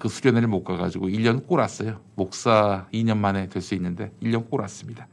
그 0.00 0.08
수련회를 0.08 0.48
못 0.48 0.64
가가지고 0.64 1.08
1년 1.08 1.46
꼬랐어요. 1.46 2.00
목사 2.14 2.86
2년 2.92 3.18
만에 3.18 3.48
될 3.48 3.62
수 3.62 3.74
있는데 3.74 4.12
1년 4.22 4.48
꼬랐습니다. 4.48 5.08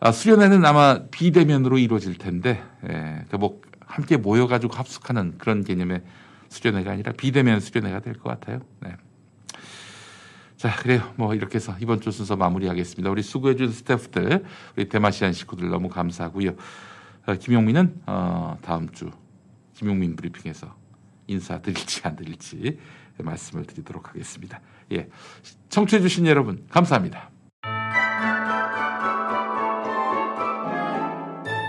아, 0.00 0.12
수련회는 0.12 0.64
아마 0.64 1.00
비대면으로 1.10 1.78
이루어질 1.78 2.16
텐데, 2.16 2.62
예, 2.88 3.24
그 3.30 3.36
뭐 3.36 3.60
함께 3.88 4.16
모여가지고 4.16 4.74
합숙하는 4.74 5.38
그런 5.38 5.64
개념의 5.64 6.02
수련회가 6.48 6.92
아니라 6.92 7.12
비대면 7.12 7.60
수련회가 7.60 8.00
될 8.00 8.14
것 8.14 8.30
같아요. 8.30 8.60
네. 8.80 8.96
자, 10.56 10.74
그래요. 10.76 11.12
뭐 11.16 11.34
이렇게 11.34 11.56
해서 11.56 11.76
이번 11.80 12.00
주 12.00 12.10
순서 12.10 12.34
마무리하겠습니다. 12.36 13.08
우리 13.10 13.22
수고해준 13.22 13.70
스태프들, 13.70 14.44
우리 14.76 14.88
대마시안 14.88 15.32
식구들 15.32 15.68
너무 15.68 15.88
감사하고요. 15.88 16.50
어, 17.26 17.34
김용민은 17.34 18.02
어, 18.06 18.58
다음 18.62 18.88
주 18.90 19.10
김용민 19.74 20.16
브리핑에서 20.16 20.74
인사드릴지 21.28 22.00
안 22.04 22.16
드릴지 22.16 22.78
말씀을 23.18 23.66
드리도록 23.66 24.08
하겠습니다. 24.08 24.60
예, 24.92 25.08
청취해주신 25.68 26.26
여러분 26.26 26.66
감사합니다. 26.70 27.30